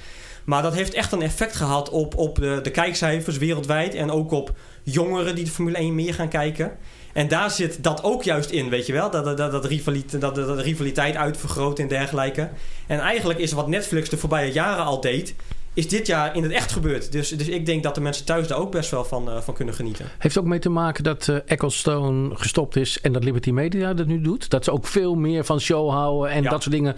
Maar 0.47 0.61
dat 0.61 0.73
heeft 0.73 0.93
echt 0.93 1.11
een 1.11 1.21
effect 1.21 1.55
gehad 1.55 1.89
op, 1.89 2.17
op 2.17 2.35
de, 2.35 2.59
de 2.63 2.71
kijkcijfers 2.71 3.37
wereldwijd. 3.37 3.95
En 3.95 4.11
ook 4.11 4.31
op 4.31 4.51
jongeren 4.83 5.35
die 5.35 5.43
de 5.43 5.51
Formule 5.51 5.77
1 5.77 5.95
meer 5.95 6.13
gaan 6.13 6.27
kijken. 6.29 6.71
En 7.13 7.27
daar 7.27 7.51
zit 7.51 7.83
dat 7.83 8.03
ook 8.03 8.23
juist 8.23 8.49
in, 8.49 8.69
weet 8.69 8.85
je 8.85 8.93
wel. 8.93 9.11
Dat, 9.11 9.37
dat, 9.37 9.51
dat, 9.51 9.65
rivaliteit, 9.65 10.21
dat, 10.21 10.35
dat 10.35 10.59
rivaliteit 10.59 11.15
uitvergroot 11.15 11.79
en 11.79 11.87
dergelijke. 11.87 12.49
En 12.87 12.99
eigenlijk 12.99 13.39
is 13.39 13.51
wat 13.51 13.67
Netflix 13.67 14.09
de 14.09 14.17
voorbije 14.17 14.51
jaren 14.51 14.85
al 14.85 15.01
deed... 15.01 15.35
is 15.73 15.87
dit 15.87 16.07
jaar 16.07 16.35
in 16.35 16.43
het 16.43 16.51
echt 16.51 16.71
gebeurd. 16.71 17.11
Dus, 17.11 17.29
dus 17.29 17.47
ik 17.47 17.65
denk 17.65 17.83
dat 17.83 17.95
de 17.95 18.01
mensen 18.01 18.25
thuis 18.25 18.47
daar 18.47 18.57
ook 18.57 18.71
best 18.71 18.91
wel 18.91 19.05
van, 19.05 19.29
uh, 19.29 19.41
van 19.41 19.53
kunnen 19.53 19.73
genieten. 19.73 20.05
Heeft 20.17 20.37
ook 20.37 20.45
mee 20.45 20.59
te 20.59 20.69
maken 20.69 21.03
dat 21.03 21.27
uh, 21.27 21.37
Ecclestone 21.45 22.35
gestopt 22.35 22.75
is... 22.75 23.01
en 23.01 23.13
dat 23.13 23.23
Liberty 23.23 23.51
Media 23.51 23.93
dat 23.93 24.07
nu 24.07 24.21
doet? 24.21 24.49
Dat 24.49 24.63
ze 24.63 24.71
ook 24.71 24.87
veel 24.87 25.15
meer 25.15 25.45
van 25.45 25.59
show 25.59 25.89
houden 25.89 26.31
en 26.31 26.43
dat 26.43 26.63
soort 26.63 26.75
dingen 26.75 26.95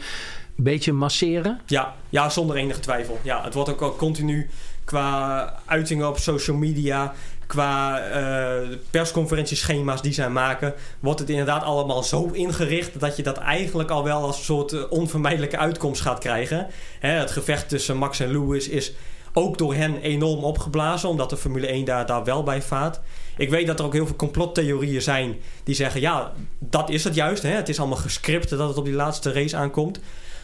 beetje 0.64 0.94
masseren? 0.94 1.60
Ja, 1.66 1.96
ja, 2.10 2.30
zonder 2.30 2.56
enige 2.56 2.80
twijfel. 2.80 3.20
Ja, 3.22 3.44
het 3.44 3.54
wordt 3.54 3.70
ook 3.70 3.82
al 3.82 3.96
continu 3.96 4.50
qua 4.84 5.54
uitingen 5.66 6.08
op 6.08 6.18
social 6.18 6.58
media, 6.58 7.14
qua 7.48 8.02
uh, 8.10 8.76
persconferentieschema's 8.92 10.02
die 10.02 10.14
zij 10.14 10.30
maken, 10.30 10.74
wordt 11.00 11.20
het 11.20 11.30
inderdaad 11.30 11.64
allemaal 11.64 12.04
zo 12.04 12.30
ingericht 12.32 13.00
dat 13.00 13.16
je 13.16 13.24
dat 13.24 13.38
eigenlijk 13.38 13.90
al 13.90 14.04
wel 14.04 14.22
als 14.22 14.38
een 14.38 14.44
soort 14.44 14.72
uh, 14.72 14.84
onvermijdelijke 14.90 15.58
uitkomst 15.58 16.02
gaat 16.02 16.20
krijgen. 16.20 16.68
Hè, 17.00 17.10
het 17.10 17.32
gevecht 17.32 17.70
tussen 17.70 17.98
Max 17.98 18.20
en 18.20 18.32
Lewis 18.32 18.68
is 18.68 18.94
ook 19.34 19.58
door 19.58 19.74
hen 19.74 20.02
enorm 20.02 20.44
opgeblazen, 20.44 21.10
omdat 21.10 21.30
de 21.30 21.38
Formule 21.38 21.68
1 21.68 21.86
daar, 21.86 22.06
daar 22.06 22.24
wel 22.24 22.44
bij 22.44 22.62
vaart. 22.62 23.00
Ik 23.38 23.50
weet 23.50 23.68
dat 23.68 23.80
er 23.80 23.86
ook 23.86 23.94
heel 23.94 24.06
veel 24.06 24.16
complottheorieën 24.16 25.02
zijn 25.02 25.36
die 25.64 25.76
zeggen: 25.76 26.02
ja, 26.02 26.32
dat 26.60 26.90
is 26.90 27.04
het 27.04 27.16
juist. 27.16 27.44
Hè? 27.44 27.50
Het 27.50 27.70
is 27.70 27.80
allemaal 27.80 27.98
gescript 27.98 28.50
dat 28.50 28.68
het 28.68 28.78
op 28.78 28.86
die 28.86 28.94
laatste 28.94 29.32
race 29.32 29.56
aankomt. 29.56 30.00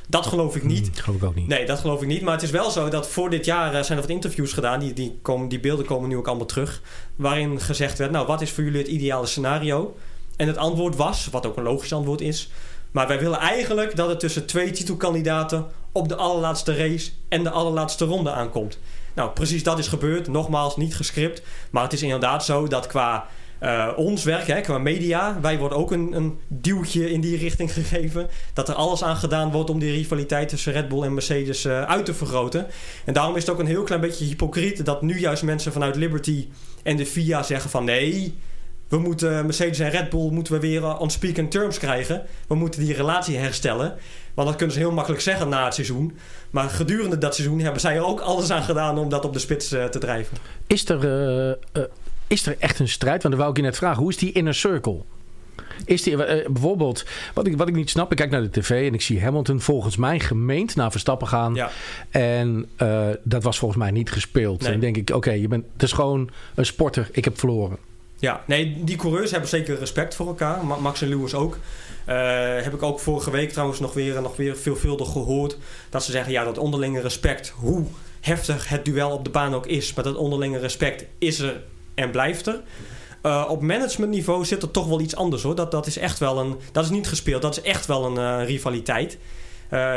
Dat 0.07 0.25
geloof 0.25 0.55
ik 0.55 0.63
niet. 0.63 0.85
Dat 0.85 1.03
geloof 1.03 1.21
ik 1.21 1.27
ook 1.27 1.35
niet. 1.35 1.47
Nee, 1.47 1.65
dat 1.65 1.79
geloof 1.79 2.01
ik 2.01 2.07
niet. 2.07 2.21
Maar 2.21 2.33
het 2.33 2.43
is 2.43 2.49
wel 2.49 2.71
zo 2.71 2.89
dat 2.89 3.07
voor 3.07 3.29
dit 3.29 3.45
jaar 3.45 3.73
uh, 3.73 3.81
zijn 3.81 3.97
er 3.97 4.03
wat 4.03 4.13
interviews 4.13 4.53
gedaan. 4.53 4.79
Die, 4.79 4.93
die, 4.93 5.19
komen, 5.21 5.47
die 5.47 5.59
beelden 5.59 5.85
komen 5.85 6.09
nu 6.09 6.17
ook 6.17 6.27
allemaal 6.27 6.45
terug. 6.45 6.81
Waarin 7.15 7.59
gezegd 7.59 7.97
werd, 7.97 8.11
nou, 8.11 8.27
wat 8.27 8.41
is 8.41 8.51
voor 8.51 8.63
jullie 8.63 8.79
het 8.79 8.87
ideale 8.87 9.25
scenario? 9.25 9.95
En 10.35 10.47
het 10.47 10.57
antwoord 10.57 10.95
was, 10.95 11.27
wat 11.31 11.45
ook 11.45 11.57
een 11.57 11.63
logisch 11.63 11.93
antwoord 11.93 12.21
is... 12.21 12.49
Maar 12.95 13.07
wij 13.07 13.19
willen 13.19 13.39
eigenlijk 13.39 13.95
dat 13.95 14.09
het 14.09 14.19
tussen 14.19 14.45
twee 14.45 14.71
titelkandidaten 14.71 15.65
op 15.91 16.09
de 16.09 16.15
allerlaatste 16.15 16.75
race 16.75 17.11
en 17.27 17.43
de 17.43 17.49
allerlaatste 17.49 18.05
ronde 18.05 18.31
aankomt. 18.31 18.79
Nou, 19.13 19.29
precies 19.29 19.63
dat 19.63 19.79
is 19.79 19.87
gebeurd. 19.87 20.27
Nogmaals, 20.27 20.77
niet 20.77 20.95
gescript. 20.95 21.41
Maar 21.69 21.83
het 21.83 21.93
is 21.93 22.01
inderdaad 22.01 22.45
zo 22.45 22.67
dat 22.67 22.87
qua 22.87 23.27
Uh, 23.63 23.91
ons 23.95 24.23
werk 24.23 24.47
hè, 24.47 24.61
qua 24.61 24.77
media, 24.77 25.39
wij 25.41 25.57
worden 25.57 25.77
ook 25.77 25.91
een, 25.91 26.13
een 26.13 26.39
duwtje 26.47 27.11
in 27.11 27.21
die 27.21 27.37
richting 27.37 27.73
gegeven. 27.73 28.27
Dat 28.53 28.69
er 28.69 28.75
alles 28.75 29.03
aan 29.03 29.15
gedaan 29.15 29.51
wordt 29.51 29.69
om 29.69 29.79
die 29.79 29.91
rivaliteit 29.91 30.49
tussen 30.49 30.73
Red 30.73 30.87
Bull 30.87 31.03
en 31.03 31.13
Mercedes 31.13 31.65
uh, 31.65 31.81
uit 31.81 32.05
te 32.05 32.13
vergroten. 32.13 32.67
En 33.05 33.13
daarom 33.13 33.35
is 33.35 33.41
het 33.41 33.51
ook 33.51 33.59
een 33.59 33.65
heel 33.65 33.83
klein 33.83 34.01
beetje 34.01 34.25
hypocriet 34.25 34.85
dat 34.85 35.01
nu 35.01 35.19
juist 35.19 35.43
mensen 35.43 35.71
vanuit 35.71 35.95
Liberty 35.95 36.47
en 36.83 36.97
de 36.97 37.05
FIA 37.05 37.43
zeggen 37.43 37.69
van 37.69 37.83
nee, 37.83 38.35
we 38.87 38.97
moeten 38.97 39.45
Mercedes 39.45 39.79
en 39.79 39.89
Red 39.89 40.09
Bull 40.09 40.29
moeten 40.31 40.53
we 40.53 40.59
weer 40.59 40.97
on 40.97 41.09
speaking 41.09 41.51
terms 41.51 41.77
krijgen. 41.77 42.21
We 42.47 42.55
moeten 42.55 42.81
die 42.81 42.93
relatie 42.93 43.37
herstellen. 43.37 43.93
Want 44.33 44.47
dat 44.47 44.57
kunnen 44.57 44.75
ze 44.75 44.81
heel 44.81 44.91
makkelijk 44.91 45.21
zeggen 45.21 45.49
na 45.49 45.65
het 45.65 45.73
seizoen. 45.73 46.17
Maar 46.49 46.69
gedurende 46.69 47.17
dat 47.17 47.35
seizoen 47.35 47.59
hebben 47.59 47.81
zij 47.81 47.95
er 47.95 48.05
ook 48.05 48.19
alles 48.19 48.51
aan 48.51 48.63
gedaan 48.63 48.97
om 48.97 49.09
dat 49.09 49.25
op 49.25 49.33
de 49.33 49.39
spits 49.39 49.67
te 49.67 49.97
drijven. 49.99 50.37
Is 50.67 50.89
er, 50.89 51.57
is 52.27 52.45
er 52.45 52.55
echt 52.59 52.79
een 52.79 52.87
strijd? 52.87 53.21
Want 53.21 53.33
dan 53.33 53.43
wou 53.43 53.49
ik 53.49 53.57
je 53.57 53.63
net 53.63 53.77
vragen. 53.77 54.01
Hoe 54.01 54.11
is 54.11 54.17
die 54.17 54.31
inner 54.31 54.55
circle? 54.55 55.01
Is 55.85 56.03
die, 56.03 56.15
bijvoorbeeld, 56.51 57.05
wat 57.33 57.47
ik, 57.47 57.57
wat 57.57 57.67
ik 57.67 57.75
niet 57.75 57.89
snap, 57.89 58.11
ik 58.11 58.17
kijk 58.17 58.29
naar 58.29 58.41
de 58.41 58.59
tv 58.59 58.87
en 58.87 58.93
ik 58.93 59.01
zie 59.01 59.21
Hamilton 59.21 59.59
volgens 59.61 59.97
mij 59.97 60.19
gemeend 60.19 60.75
naar 60.75 60.91
Verstappen 60.91 61.27
gaan. 61.27 61.53
Ja. 61.53 61.69
En 62.09 62.69
dat 63.23 63.43
was 63.43 63.59
volgens 63.59 63.79
mij 63.79 63.91
niet 63.91 64.11
gespeeld. 64.11 64.59
Nee. 64.59 64.67
En 64.67 64.79
dan 64.79 64.93
denk 64.93 65.09
ik, 65.09 65.15
oké, 65.15 65.31
je 65.31 65.47
bent, 65.47 65.65
het 65.73 65.83
is 65.83 65.91
gewoon 65.91 66.29
een 66.55 66.65
sporter, 66.65 67.09
ik 67.11 67.23
heb 67.23 67.39
verloren. 67.39 67.77
Ja, 68.19 68.43
nee, 68.47 68.83
die 68.83 68.95
coureurs 68.95 69.31
hebben 69.31 69.49
zeker 69.49 69.79
respect 69.79 70.15
voor 70.15 70.27
elkaar. 70.27 70.65
Max 70.65 71.01
en 71.01 71.07
Lewis 71.07 71.33
ook. 71.33 71.57
Uh, 72.09 72.15
heb 72.61 72.73
ik 72.73 72.83
ook 72.83 72.99
vorige 72.99 73.31
week 73.31 73.51
trouwens 73.51 73.79
nog 73.79 73.93
weer, 73.93 74.21
nog 74.21 74.35
weer 74.35 74.57
veelvuldig 74.57 75.11
gehoord. 75.11 75.57
Dat 75.89 76.03
ze 76.03 76.11
zeggen, 76.11 76.31
ja, 76.31 76.43
dat 76.43 76.57
onderlinge 76.57 77.01
respect, 77.01 77.49
hoe 77.49 77.85
heftig 78.21 78.69
het 78.69 78.85
duel 78.85 79.11
op 79.11 79.23
de 79.23 79.29
baan 79.29 79.53
ook 79.55 79.65
is. 79.65 79.93
Maar 79.93 80.03
dat 80.03 80.15
onderlinge 80.15 80.59
respect 80.59 81.05
is 81.17 81.39
er 81.39 81.61
en 81.95 82.11
blijft 82.11 82.47
er. 82.47 82.61
Uh, 83.23 83.45
op 83.49 83.61
managementniveau 83.61 84.45
zit 84.45 84.61
er 84.61 84.71
toch 84.71 84.87
wel 84.87 85.01
iets 85.01 85.15
anders 85.15 85.43
hoor. 85.43 85.55
Dat, 85.55 85.71
dat 85.71 85.87
is 85.87 85.97
echt 85.97 86.19
wel 86.19 86.39
een. 86.39 86.55
Dat 86.71 86.83
is 86.83 86.89
niet 86.89 87.07
gespeeld, 87.07 87.41
dat 87.41 87.57
is 87.57 87.63
echt 87.63 87.85
wel 87.85 88.05
een 88.05 88.41
uh, 88.41 88.47
rivaliteit. 88.47 89.17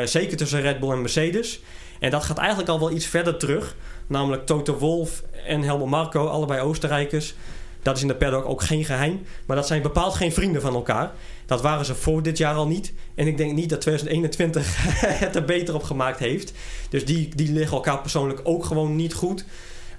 zeker 0.05 0.37
tussen 0.37 0.61
Red 0.61 0.81
Bull 0.81 0.91
en 0.91 1.01
Mercedes. 1.01 1.61
En 1.99 2.11
dat 2.11 2.25
gaat 2.25 2.39
eigenlijk 2.39 2.69
al 2.69 2.79
wel 2.79 2.91
iets 2.91 3.07
verder 3.07 3.37
terug. 3.37 3.77
Namelijk 4.07 4.47
Toto 4.47 4.79
Wolff 4.79 5.23
en 5.47 5.63
Helmut 5.63 5.87
Marko, 5.87 6.27
allebei 6.27 6.61
Oostenrijkers. 6.61 7.35
Dat 7.83 7.97
is 7.97 8.03
in 8.03 8.09
de 8.09 8.15
paddock 8.15 8.45
ook 8.45 8.63
geen 8.63 8.85
geheim. 8.85 9.21
Maar 9.47 9.57
dat 9.57 9.67
zijn 9.67 9.83
bepaald 9.83 10.15
geen 10.15 10.33
vrienden 10.33 10.63
van 10.63 10.75
elkaar. 10.75 11.13
Dat 11.47 11.63
waren 11.63 11.85
ze 11.85 11.95
voor 11.95 12.23
dit 12.23 12.39
jaar 12.39 12.55
al 12.55 12.67
niet. 12.67 12.93
En 13.15 13.27
ik 13.27 13.37
denk 13.37 13.53
niet 13.53 13.69
dat 13.69 13.81
2021 13.81 14.77
het 15.25 15.37
er 15.37 15.45
beter 15.45 15.75
op 15.75 15.83
gemaakt 15.83 16.19
heeft. 16.19 16.53
Dus 16.89 17.05
die, 17.05 17.29
die 17.35 17.53
liggen 17.53 17.77
elkaar 17.77 18.01
persoonlijk 18.01 18.41
ook 18.43 18.65
gewoon 18.65 18.97
niet 18.97 19.15
goed. 19.15 19.45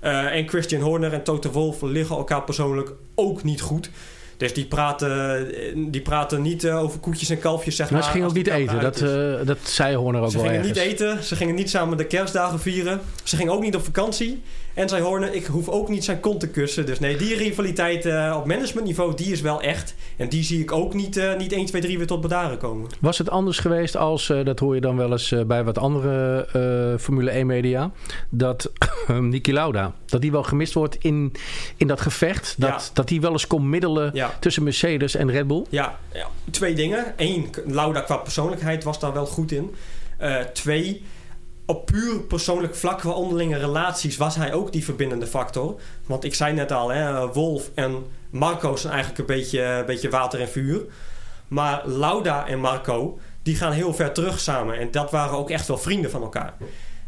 Uh, 0.03 0.35
en 0.35 0.47
Christian 0.47 0.81
Horner 0.81 1.13
en 1.13 1.23
Toto 1.23 1.51
Wolff 1.51 1.81
liggen 1.81 2.15
elkaar 2.15 2.43
persoonlijk 2.43 2.91
ook 3.15 3.43
niet 3.43 3.61
goed. 3.61 3.89
Dus 4.37 4.53
die 4.53 4.65
praten, 4.65 5.47
die 5.91 6.01
praten 6.01 6.41
niet 6.41 6.63
uh, 6.63 6.81
over 6.81 6.99
koetjes 6.99 7.29
en 7.29 7.39
kalfjes, 7.39 7.75
zeg 7.75 7.85
maar. 7.89 7.99
Maar 7.99 8.07
ze 8.07 8.13
gingen 8.13 8.27
ook 8.27 8.33
niet 8.33 8.47
eten. 8.47 8.81
Dat, 8.81 9.01
uh, 9.01 9.35
dat 9.45 9.57
zei 9.63 9.95
Horner 9.95 10.21
ook 10.21 10.31
ze 10.31 10.37
wel 10.37 10.45
gingen 10.45 10.59
ergens. 10.61 10.77
niet 10.79 10.87
eten. 10.87 11.23
Ze 11.23 11.35
gingen 11.35 11.55
niet 11.55 11.69
samen 11.69 11.97
de 11.97 12.05
kerstdagen 12.05 12.59
vieren. 12.59 13.01
Ze 13.23 13.35
gingen 13.35 13.53
ook 13.53 13.61
niet 13.61 13.75
op 13.75 13.83
vakantie. 13.83 14.41
En 14.79 14.89
zei 14.89 15.01
Horner, 15.03 15.33
ik 15.33 15.45
hoef 15.45 15.69
ook 15.69 15.89
niet 15.89 16.03
zijn 16.03 16.19
kont 16.19 16.39
te 16.39 16.47
kussen. 16.49 16.85
Dus 16.85 16.99
nee, 16.99 17.17
die 17.17 17.35
rivaliteit 17.35 18.05
uh, 18.05 18.35
op 18.37 18.45
managementniveau, 18.45 19.15
die 19.15 19.31
is 19.31 19.41
wel 19.41 19.61
echt. 19.61 19.95
En 20.17 20.29
die 20.29 20.43
zie 20.43 20.61
ik 20.61 20.71
ook 20.71 20.93
niet, 20.93 21.17
uh, 21.17 21.37
niet 21.37 21.51
1, 21.51 21.65
2, 21.65 21.81
3 21.81 21.97
weer 21.97 22.07
tot 22.07 22.21
bedaren 22.21 22.57
komen. 22.57 22.89
Was 22.99 23.17
het 23.17 23.29
anders 23.29 23.59
geweest 23.59 23.97
als, 23.97 24.29
uh, 24.29 24.45
dat 24.45 24.59
hoor 24.59 24.75
je 24.75 24.81
dan 24.81 24.97
wel 24.97 25.11
eens 25.11 25.33
bij 25.47 25.63
wat 25.63 25.77
andere 25.77 26.97
Formule 26.99 27.29
1 27.29 27.45
media, 27.45 27.91
dat 28.29 28.71
Niki 29.07 29.53
Lauda, 29.53 29.93
dat 30.05 30.21
die 30.21 30.31
wel 30.31 30.43
gemist 30.43 30.73
wordt 30.73 30.95
in, 30.99 31.33
in 31.77 31.87
dat 31.87 32.01
gevecht. 32.01 32.55
Dat, 32.57 32.69
Ja. 32.69 32.79
dat 32.93 33.07
die 33.07 33.21
wel 33.21 33.31
eens 33.31 33.47
kon 33.47 33.69
middelen 33.69 34.11
Ja. 34.13 34.37
tussen 34.39 34.63
Mercedes 34.63 35.15
en 35.15 35.31
Red 35.31 35.47
Bull? 35.47 35.65
Ja, 35.69 35.99
ja, 36.13 36.27
twee 36.51 36.73
dingen. 36.75 37.13
Eén, 37.17 37.49
Lauda 37.65 38.01
qua 38.01 38.17
persoonlijkheid 38.17 38.83
was 38.83 38.99
daar 38.99 39.13
wel 39.13 39.25
goed 39.25 39.51
in. 39.51 39.75
Twee, 40.53 41.01
op 41.69 41.85
puur 41.85 42.19
persoonlijk 42.19 42.75
vlak 42.75 42.99
qua 42.99 43.11
onderlinge 43.11 43.57
relaties 43.57 44.17
was 44.17 44.35
hij 44.35 44.53
ook 44.53 44.71
die 44.71 44.83
verbindende 44.83 45.27
factor. 45.27 45.79
Want 46.05 46.23
ik 46.23 46.35
zei 46.35 46.53
net 46.53 46.71
al, 46.71 46.89
hè, 46.89 47.27
Wolf 47.33 47.69
en 47.73 48.05
Marco 48.29 48.75
zijn 48.75 48.93
eigenlijk 48.93 49.21
een 49.21 49.35
beetje, 49.35 49.61
een 49.61 49.85
beetje 49.85 50.09
water 50.09 50.39
en 50.39 50.49
vuur. 50.49 50.81
Maar 51.47 51.87
Lauda 51.87 52.47
en 52.47 52.59
Marco, 52.59 53.19
die 53.43 53.55
gaan 53.55 53.71
heel 53.71 53.93
ver 53.93 54.11
terug 54.11 54.39
samen. 54.39 54.77
En 54.77 54.91
dat 54.91 55.11
waren 55.11 55.37
ook 55.37 55.49
echt 55.49 55.67
wel 55.67 55.77
vrienden 55.77 56.11
van 56.11 56.21
elkaar. 56.21 56.53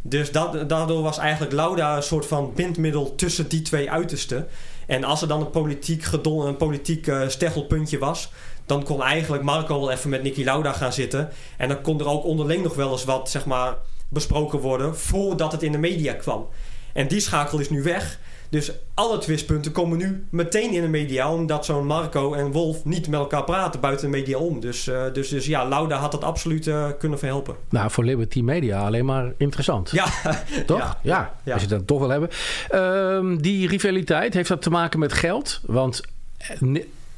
Dus 0.01 0.32
dat, 0.32 0.70
daardoor 0.70 1.01
was 1.01 1.18
eigenlijk 1.18 1.53
Lauda 1.53 1.95
een 1.95 2.03
soort 2.03 2.26
van 2.26 2.51
bindmiddel 2.55 3.16
tussen 3.16 3.49
die 3.49 3.62
twee 3.62 3.91
uitersten. 3.91 4.47
En 4.88 5.03
als 5.03 5.22
er 5.22 5.28
dan 5.28 5.41
een 5.41 5.49
politiek, 5.49 6.03
gedon, 6.03 6.47
een 6.47 6.57
politiek 6.57 7.07
uh, 7.07 7.99
was... 7.99 8.32
dan 8.66 8.84
kon 8.84 9.03
eigenlijk 9.03 9.43
Marco 9.43 9.80
wel 9.80 9.91
even 9.91 10.09
met 10.09 10.24
Nicky 10.24 10.43
Lauda 10.43 10.72
gaan 10.72 10.93
zitten. 10.93 11.30
En 11.57 11.68
dan 11.68 11.82
kon 11.82 11.99
er 11.99 12.07
ook 12.07 12.24
onderling 12.24 12.64
nog 12.64 12.76
wel 12.76 12.91
eens 12.91 13.03
wat, 13.03 13.30
zeg 13.30 13.45
maar, 13.45 13.76
besproken 14.12 14.59
worden... 14.59 14.97
voordat 14.97 15.51
het 15.51 15.64
in 15.64 15.72
de 15.72 15.78
media 15.78 16.14
kwam. 16.14 16.47
En 16.93 17.07
die 17.07 17.20
schakel 17.20 17.59
is 17.59 17.70
nu 17.70 17.84
weg... 17.84 18.20
Dus 18.51 18.72
alle 18.93 19.18
twistpunten 19.18 19.72
komen 19.72 19.97
nu 19.97 20.26
meteen 20.30 20.72
in 20.72 20.82
de 20.82 20.88
media, 20.88 21.34
omdat 21.34 21.66
zo'n 21.66 21.86
Marco 21.86 22.34
en 22.34 22.51
Wolf 22.51 22.86
niet 22.86 23.07
met 23.07 23.20
elkaar 23.20 23.43
praten 23.43 23.80
buiten 23.80 24.12
de 24.12 24.18
media 24.18 24.38
om. 24.38 24.59
Dus, 24.59 24.88
uh, 24.88 25.03
dus, 25.14 25.30
dus 25.30 25.45
ja, 25.45 25.68
Lauda 25.68 25.97
had 25.97 26.12
dat 26.12 26.24
absoluut 26.24 26.68
uh, 26.68 26.88
kunnen 26.99 27.20
verhelpen. 27.20 27.55
Nou, 27.70 27.91
voor 27.91 28.03
Liberty 28.03 28.41
Media 28.41 28.86
alleen 28.86 29.05
maar 29.05 29.34
interessant. 29.38 29.91
Ja, 29.91 30.05
toch? 30.66 30.80
Ja, 30.80 30.97
ja, 31.01 31.34
ja. 31.43 31.53
als 31.53 31.62
je 31.62 31.68
dat 31.68 31.88
toch 31.88 31.99
wil 31.99 32.09
hebben. 32.09 32.30
Uh, 32.72 33.41
die 33.41 33.68
rivaliteit 33.68 34.34
heeft 34.34 34.49
dat 34.49 34.62
te 34.62 34.70
maken 34.70 34.99
met 34.99 35.14
geld, 35.14 35.62
want. 35.66 36.01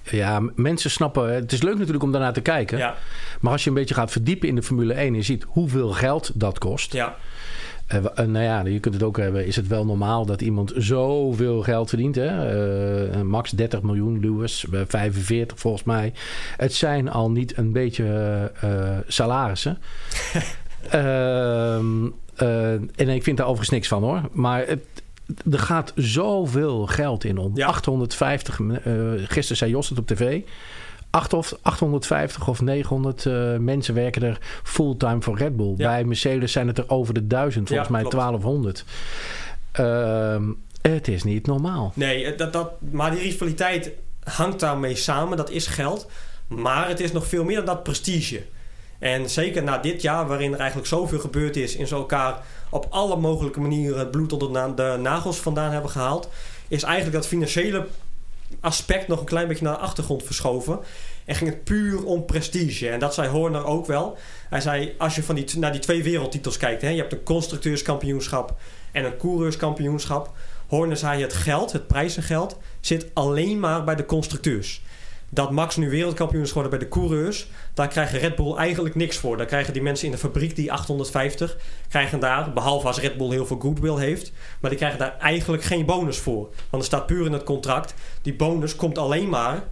Ja, 0.04 0.42
mensen 0.56 0.92
snappen. 0.92 1.34
Het 1.34 1.52
is 1.52 1.62
leuk 1.62 1.78
natuurlijk 1.78 2.04
om 2.04 2.12
daarnaar 2.12 2.34
te 2.34 2.42
kijken. 2.42 2.78
Ja. 2.78 2.96
Maar 3.42 3.52
als 3.52 3.64
je 3.64 3.70
een 3.70 3.76
beetje 3.76 3.96
gaat 3.96 4.12
verdiepen 4.12 4.48
in 4.48 4.56
de 4.56 4.64
Formule 4.64 4.94
1 4.94 5.08
en 5.08 5.14
je 5.14 5.22
ziet 5.22 5.46
hoeveel 5.48 5.90
geld 5.90 6.32
dat 6.34 6.60
kost. 6.60 6.94
Ja. 6.94 7.16
Uh, 7.94 8.26
nou 8.26 8.44
ja, 8.44 8.66
je 8.66 8.80
kunt 8.80 8.94
het 8.94 9.04
ook 9.04 9.18
hebben. 9.18 9.46
Is 9.46 9.56
het 9.56 9.68
wel 9.68 9.86
normaal 9.86 10.26
dat 10.26 10.42
iemand 10.42 10.74
zoveel 10.76 11.62
geld 11.62 11.90
verdient? 11.90 12.16
Hè? 12.16 13.12
Uh, 13.16 13.22
max 13.22 13.52
30 13.52 13.82
miljoen, 13.82 14.20
Lewis, 14.20 14.66
45 14.88 15.60
volgens 15.60 15.84
mij. 15.84 16.14
Het 16.58 16.74
zijn 16.74 17.10
al 17.12 17.32
niet 17.32 17.58
een 17.58 17.72
beetje 17.72 18.52
salarissen. 19.08 19.78
Ehm, 20.90 22.08
en 22.96 23.10
ik 23.10 23.24
vind 23.24 23.38
daar 23.38 23.46
overigens 23.48 23.70
niks 23.70 23.88
van 23.88 24.04
hoor. 24.04 24.22
Maar 24.32 24.68
het, 24.68 24.84
er 25.52 25.60
gaat 25.60 25.92
zoveel 25.96 26.86
geld 26.86 27.24
in 27.24 27.38
om. 27.38 27.52
Ja. 27.56 27.68
850, 27.68 28.60
gisteren 29.16 29.58
zei 29.58 29.72
Jos 29.72 29.90
het 29.90 29.98
op 29.98 30.08
tv. 30.08 30.42
850 31.14 32.48
of 32.48 32.62
900 32.62 33.26
uh, 33.26 33.58
mensen 33.58 33.94
werken 33.94 34.24
er 34.24 34.38
fulltime 34.64 35.22
voor 35.22 35.38
Red 35.38 35.56
Bull. 35.56 35.74
Ja. 35.78 35.88
Bij 35.88 36.04
Mercedes 36.04 36.52
zijn 36.52 36.68
het 36.68 36.78
er 36.78 36.90
over 36.90 37.14
de 37.14 37.28
1000, 37.28 37.68
volgens 37.68 37.88
Ja, 37.88 37.94
mij 37.94 38.02
klopt. 38.02 38.16
1200. 38.16 38.86
Uh, 39.80 40.56
het 40.82 41.08
is 41.08 41.24
niet 41.24 41.48
normaal. 41.48 41.92
Nee, 41.96 42.36
dat, 42.36 42.54
dat, 42.54 42.72
maar 42.80 43.12
die 43.12 43.20
rivaliteit 43.20 43.92
hangt 44.24 44.60
daarmee 44.60 44.96
samen. 44.96 45.38
Dat 45.38 45.50
is 45.50 45.68
geld. 45.68 46.10
Maar 46.48 46.88
het 46.88 47.00
is 47.00 47.12
nog 47.12 47.28
veel 47.28 47.44
meer 47.44 47.56
dan 47.56 47.66
dat 47.66 47.84
prestige. 47.84 48.44
En 49.00 49.30
zeker 49.30 49.64
na 49.64 49.78
dit 49.78 50.02
jaar, 50.02 50.28
waarin 50.28 50.54
er 50.54 50.60
eigenlijk 50.60 50.88
zoveel 50.88 51.20
gebeurd 51.20 51.56
is... 51.56 51.78
en 51.78 51.88
ze 51.88 51.96
elkaar 51.96 52.44
op 52.74 52.88
alle 52.90 53.16
mogelijke 53.16 53.60
manieren 53.60 54.00
het 54.00 54.12
bloed 54.12 54.34
onder 54.34 54.52
na 54.52 54.68
de 54.68 54.98
nagels 55.02 55.38
vandaan 55.38 55.72
hebben 55.72 55.92
gehaald... 55.92 56.30
is 56.68 56.84
eigenlijk 56.84 57.16
dat 57.16 57.28
financiële 57.28 57.88
aspect 58.60 59.08
nog 59.08 59.20
een 59.20 59.26
klein 59.26 59.48
beetje 59.48 59.64
naar 59.64 59.74
de 59.74 59.80
achtergrond 59.80 60.24
verschoven. 60.24 60.80
En 61.26 61.36
ging 61.36 61.50
het 61.50 61.64
puur 61.64 62.06
om 62.06 62.26
prestige. 62.26 62.90
En 62.90 63.00
dat 63.00 63.14
zei 63.14 63.30
Horner 63.30 63.66
ook 63.66 63.86
wel. 63.86 64.18
Hij 64.50 64.62
zei, 64.62 64.96
als 64.98 65.16
je 65.16 65.24
van 65.24 65.36
die, 65.36 65.58
naar 65.58 65.72
die 65.72 65.82
twee 65.82 66.04
wereldtitels 66.04 66.58
kijkt... 66.58 66.82
Hè, 66.82 66.90
je 66.90 67.02
hebt 67.02 67.14
een 67.14 67.24
constructeurskampioenschap 67.24 68.56
en 68.92 69.06
een 69.06 69.18
coureurskampioenschap... 69.18 70.32
Horner 70.68 70.98
zei, 70.98 71.22
het 71.22 71.34
geld, 71.34 71.72
het 71.72 71.88
prijzengeld... 71.88 72.58
zit 72.80 73.06
alleen 73.14 73.60
maar 73.60 73.84
bij 73.84 73.96
de 73.96 74.06
constructeurs. 74.06 74.82
Dat 75.34 75.52
Max 75.52 75.76
nu 75.76 75.90
wereldkampioen 75.90 76.42
is 76.42 76.48
geworden 76.48 76.72
bij 76.72 76.80
de 76.80 76.88
coureurs... 76.88 77.48
daar 77.74 77.88
krijgen 77.88 78.20
Red 78.20 78.36
Bull 78.36 78.56
eigenlijk 78.56 78.96
niks 78.96 79.18
voor. 79.18 79.38
Dan 79.38 79.46
krijgen 79.46 79.74
die 79.74 79.82
mensen 79.82 80.06
in 80.06 80.12
de 80.12 80.18
fabriek, 80.18 80.56
die 80.56 80.72
850... 80.72 81.58
krijgen 81.90 82.20
daar, 82.20 82.54
behalve 82.54 82.88
als 82.88 83.00
Red 83.00 83.18
Bull 83.18 83.30
heel 83.30 83.46
veel 83.46 83.60
goodwill 83.60 83.98
heeft... 83.98 84.32
maar 84.60 84.70
die 84.70 84.80
krijgen 84.80 85.00
daar 85.00 85.18
eigenlijk 85.20 85.64
geen 85.64 85.86
bonus 85.86 86.18
voor. 86.18 86.50
Want 86.70 86.84
er 86.84 86.90
staat 86.90 87.06
puur 87.06 87.26
in 87.26 87.32
het 87.32 87.44
contract... 87.44 87.94
die 88.22 88.34
bonus 88.34 88.76
komt 88.76 88.98
alleen 88.98 89.30
maar 89.30 89.64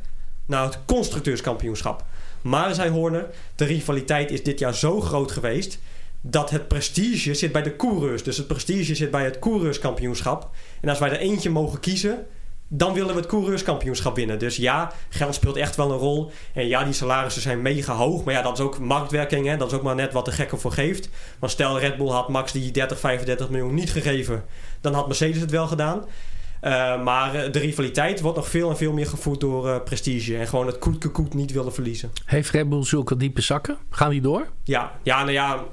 naar 0.46 0.64
het 0.64 0.80
constructeurskampioenschap. 0.86 2.06
Maar, 2.42 2.74
zei 2.74 2.90
Horner, 2.90 3.30
de 3.56 3.66
rivaliteit 3.66 4.32
is 4.32 4.44
dit 4.44 4.60
jaar 4.60 4.76
zo 4.76 5.02
groot 5.02 5.32
geweest... 5.32 5.80
dat 6.22 6.50
het 6.50 6.68
prestige 6.68 7.34
zit 7.34 7.52
bij 7.52 7.64
de 7.64 7.76
coureurs. 7.76 8.24
Dus 8.24 8.38
het 8.38 8.48
prestige 8.48 8.96
zit 8.96 9.12
bij 9.12 9.24
het 9.24 9.40
coureurskampioenschap. 9.40 10.50
En 10.82 10.90
als 10.90 11.00
wij 11.00 11.10
er 11.10 11.18
eentje 11.18 11.50
mogen 11.50 11.80
kiezen 11.80 12.26
dan 12.74 12.94
willen 12.94 13.14
we 13.14 13.20
het 13.20 13.30
coureurskampioenschap 13.30 14.16
winnen. 14.16 14.40
Dus 14.40 14.56
ja, 14.56 14.92
geld 15.10 15.36
speelt 15.36 15.56
echt 15.56 15.76
wel 15.76 15.92
een 15.92 15.98
rol. 15.98 16.32
En 16.54 16.68
ja, 16.68 16.84
die 16.84 16.94
salarissen 16.94 17.42
zijn 17.42 17.62
mega 17.62 17.94
hoog. 17.94 18.24
Maar 18.24 18.34
ja, 18.34 18.42
dat 18.42 18.58
is 18.58 18.64
ook 18.64 18.80
marktwerking. 18.80 19.48
Hè? 19.48 19.58
Dat 19.58 19.72
is 19.72 19.78
ook 19.78 19.84
maar 19.84 19.96
net 19.96 20.14
wat 20.14 20.26
de 20.26 20.32
gekke 20.32 20.58
voor 20.58 20.72
geeft. 20.72 21.10
Want 21.40 21.52
stel 21.52 21.80
Red 21.80 21.98
Bull 21.98 22.10
had 22.10 22.30
Max 22.30 22.52
die 22.52 22.72
30, 22.72 23.00
35 23.00 23.50
miljoen 23.50 23.74
niet 23.74 23.92
gegeven. 23.92 24.44
Dan 24.82 24.94
had 24.94 25.08
Mercedes 25.08 25.42
het 25.42 25.52
wel 25.52 25.68
gedaan. 25.68 26.00
Uh, 26.00 27.04
maar 27.04 27.52
de 27.52 27.60
rivaliteit 27.60 28.22
wordt 28.22 28.38
nog 28.38 28.48
veel 28.48 28.70
en 28.70 28.78
veel 28.78 28.94
meer 28.94 29.08
gevoed 29.08 29.40
door 29.40 29.68
uh, 29.68 29.76
prestige. 29.84 30.38
En 30.38 30.48
gewoon 30.48 30.68
het 30.68 30.78
koet 31.12 31.34
niet 31.34 31.52
willen 31.52 31.74
verliezen. 31.74 32.12
Heeft 32.26 32.50
Red 32.50 32.70
Bull 32.70 32.84
zulke 32.84 33.18
diepe 33.18 33.42
zakken? 33.42 33.78
Gaan 33.90 34.10
die 34.10 34.22
door? 34.22 34.48
Ja, 34.64 34.92
ja 35.04 35.20
nou 35.20 35.32
ja. 35.32 35.64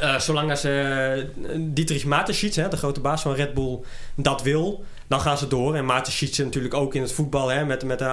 Uh, 0.00 0.18
zolang 0.18 0.50
als 0.50 0.66
Dietrich 1.56 2.04
Mateschitz, 2.04 2.56
de 2.56 2.76
grote 2.76 3.00
baas 3.00 3.22
van 3.22 3.34
Red 3.34 3.54
Bull, 3.54 3.80
dat 4.14 4.42
wil, 4.42 4.84
dan 5.12 5.20
gaan 5.20 5.38
ze 5.38 5.48
door. 5.48 5.74
En 5.74 5.84
Mateschitz 5.84 6.38
natuurlijk 6.38 6.74
ook 6.74 6.94
in 6.94 7.02
het 7.02 7.12
voetbal 7.12 7.48
hè, 7.48 7.64
met, 7.64 7.84
met 7.84 7.98
de 7.98 8.04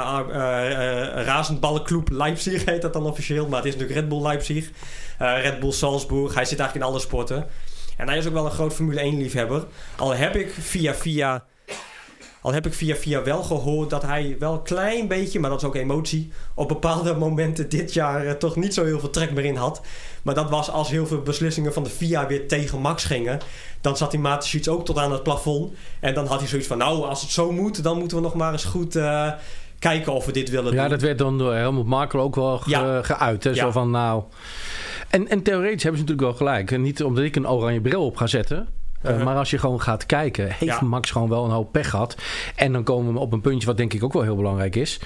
razendballenclub 1.25 2.09
Leipzig 2.09 2.65
heet 2.65 2.81
dat 2.81 2.93
dan 2.93 3.05
officieel. 3.05 3.47
Maar 3.47 3.57
het 3.57 3.67
is 3.67 3.73
natuurlijk 3.73 3.99
Red 3.99 4.09
Bull 4.09 4.21
Leipzig, 4.21 4.69
Red 5.17 5.59
Bull 5.59 5.71
Salzburg. 5.71 6.33
Hij 6.33 6.45
zit 6.45 6.59
eigenlijk 6.59 6.87
in 6.87 6.93
alle 6.93 7.05
sporten. 7.05 7.47
En 7.97 8.07
hij 8.07 8.17
is 8.17 8.27
ook 8.27 8.33
wel 8.33 8.45
een 8.45 8.51
groot 8.51 8.73
Formule 8.73 8.99
1 8.99 9.17
liefhebber. 9.17 9.65
Al 9.97 10.15
heb 10.15 10.35
ik 10.35 10.53
via 10.59 10.93
via 10.93 11.45
al 12.41 12.53
heb 12.53 12.65
ik 12.65 12.73
via 12.73 12.95
via 12.95 13.23
wel 13.23 13.43
gehoord 13.43 13.89
dat 13.89 14.01
hij 14.01 14.35
wel 14.39 14.53
een 14.53 14.63
klein 14.63 15.07
beetje, 15.07 15.39
maar 15.39 15.49
dat 15.49 15.61
is 15.61 15.67
ook 15.67 15.75
emotie, 15.75 16.31
op 16.55 16.67
bepaalde 16.67 17.13
momenten 17.13 17.69
dit 17.69 17.93
jaar 17.93 18.25
uh, 18.25 18.31
toch 18.31 18.55
niet 18.55 18.73
zo 18.73 18.85
heel 18.85 18.99
veel 18.99 19.09
trek 19.09 19.31
meer 19.31 19.45
in 19.45 19.55
had. 19.55 19.81
Maar 20.21 20.35
dat 20.35 20.49
was 20.49 20.69
als 20.69 20.89
heel 20.89 21.07
veel 21.07 21.21
beslissingen 21.21 21.73
van 21.73 21.83
de 21.83 21.89
FIA 21.89 22.27
weer 22.27 22.47
tegen 22.47 22.79
Max 22.79 23.03
gingen. 23.03 23.39
Dan 23.81 23.97
zat 23.97 24.11
die 24.11 24.19
Mateschitz 24.19 24.67
ook 24.67 24.85
tot 24.85 24.97
aan 24.97 25.11
het 25.11 25.23
plafond. 25.23 25.73
En 25.99 26.13
dan 26.13 26.27
had 26.27 26.39
hij 26.39 26.47
zoiets 26.47 26.67
van, 26.67 26.77
nou, 26.77 27.05
als 27.05 27.21
het 27.21 27.31
zo 27.31 27.51
moet, 27.51 27.83
dan 27.83 27.97
moeten 27.97 28.17
we 28.17 28.23
nog 28.23 28.33
maar 28.33 28.51
eens 28.51 28.65
goed... 28.65 28.95
Uh, 28.95 29.31
kijken 29.79 30.13
of 30.13 30.25
we 30.25 30.31
dit 30.31 30.49
willen 30.49 30.71
doen. 30.71 30.81
Ja, 30.81 30.87
dat 30.87 31.01
werd 31.01 31.17
dan 31.17 31.37
door 31.37 31.53
Helmut 31.53 31.85
Markel 31.85 32.19
ook 32.19 32.35
wel 32.35 32.57
ge 32.57 32.69
ja. 32.69 33.01
geuit. 33.01 33.43
Hè? 33.43 33.53
Zo 33.53 33.71
van, 33.71 33.91
nou... 33.91 34.23
En, 35.09 35.27
en 35.27 35.43
theoretisch 35.43 35.83
hebben 35.83 36.01
ze 36.01 36.07
natuurlijk 36.07 36.39
wel 36.39 36.47
gelijk. 36.47 36.71
En 36.71 36.81
niet 36.81 37.03
omdat 37.03 37.23
ik 37.23 37.35
een 37.35 37.47
oranje 37.47 37.81
bril 37.81 38.05
op 38.05 38.17
ga 38.17 38.27
zetten. 38.27 38.67
Uh, 39.05 39.23
maar 39.23 39.35
als 39.35 39.49
je 39.49 39.57
gewoon 39.57 39.81
gaat 39.81 40.05
kijken, 40.05 40.45
heeft 40.45 40.79
ja. 40.79 40.81
Max 40.81 41.11
gewoon 41.11 41.29
wel 41.29 41.45
een 41.45 41.51
hoop 41.51 41.71
pech 41.71 41.89
gehad. 41.89 42.15
En 42.55 42.73
dan 42.73 42.83
komen 42.83 43.13
we 43.13 43.19
op 43.19 43.33
een 43.33 43.41
puntje 43.41 43.67
wat 43.67 43.77
denk 43.77 43.93
ik 43.93 44.03
ook 44.03 44.13
wel 44.13 44.21
heel 44.21 44.35
belangrijk 44.35 44.75
is. 44.75 44.99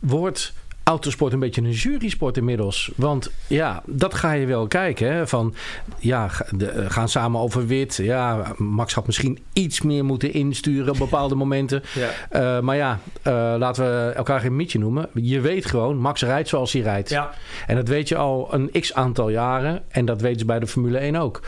Wordt 0.00 0.52
autosport 0.88 1.32
een 1.32 1.38
beetje 1.38 1.62
een 1.62 1.70
jurysport 1.70 2.36
inmiddels. 2.36 2.90
Want 2.96 3.30
ja, 3.46 3.82
dat 3.86 4.14
ga 4.14 4.32
je 4.32 4.46
wel 4.46 4.66
kijken. 4.66 5.12
Hè? 5.12 5.26
Van 5.26 5.54
ja, 5.98 6.30
de, 6.50 6.90
gaan 6.90 7.08
samen 7.08 7.40
over 7.40 7.66
wit. 7.66 7.96
Ja, 7.96 8.52
Max 8.56 8.94
had 8.94 9.06
misschien 9.06 9.38
iets 9.52 9.82
meer 9.82 10.04
moeten 10.04 10.32
insturen 10.32 10.92
op 10.92 10.98
bepaalde 10.98 11.34
momenten. 11.44 11.82
Ja. 11.94 12.56
Uh, 12.56 12.62
maar 12.62 12.76
ja, 12.76 12.98
uh, 13.26 13.54
laten 13.58 13.84
we 13.84 14.12
elkaar 14.12 14.40
geen 14.40 14.56
mietje 14.56 14.78
noemen. 14.78 15.08
Je 15.14 15.40
weet 15.40 15.66
gewoon, 15.66 15.96
Max 15.96 16.22
rijdt 16.22 16.48
zoals 16.48 16.72
hij 16.72 16.82
rijdt. 16.82 17.08
Ja. 17.08 17.30
En 17.66 17.76
dat 17.76 17.88
weet 17.88 18.08
je 18.08 18.16
al 18.16 18.54
een 18.54 18.70
x 18.80 18.94
aantal 18.94 19.28
jaren. 19.28 19.82
En 19.88 20.04
dat 20.04 20.20
weten 20.20 20.38
ze 20.38 20.44
bij 20.44 20.58
de 20.58 20.66
Formule 20.66 20.98
1 20.98 21.16
ook. 21.16 21.40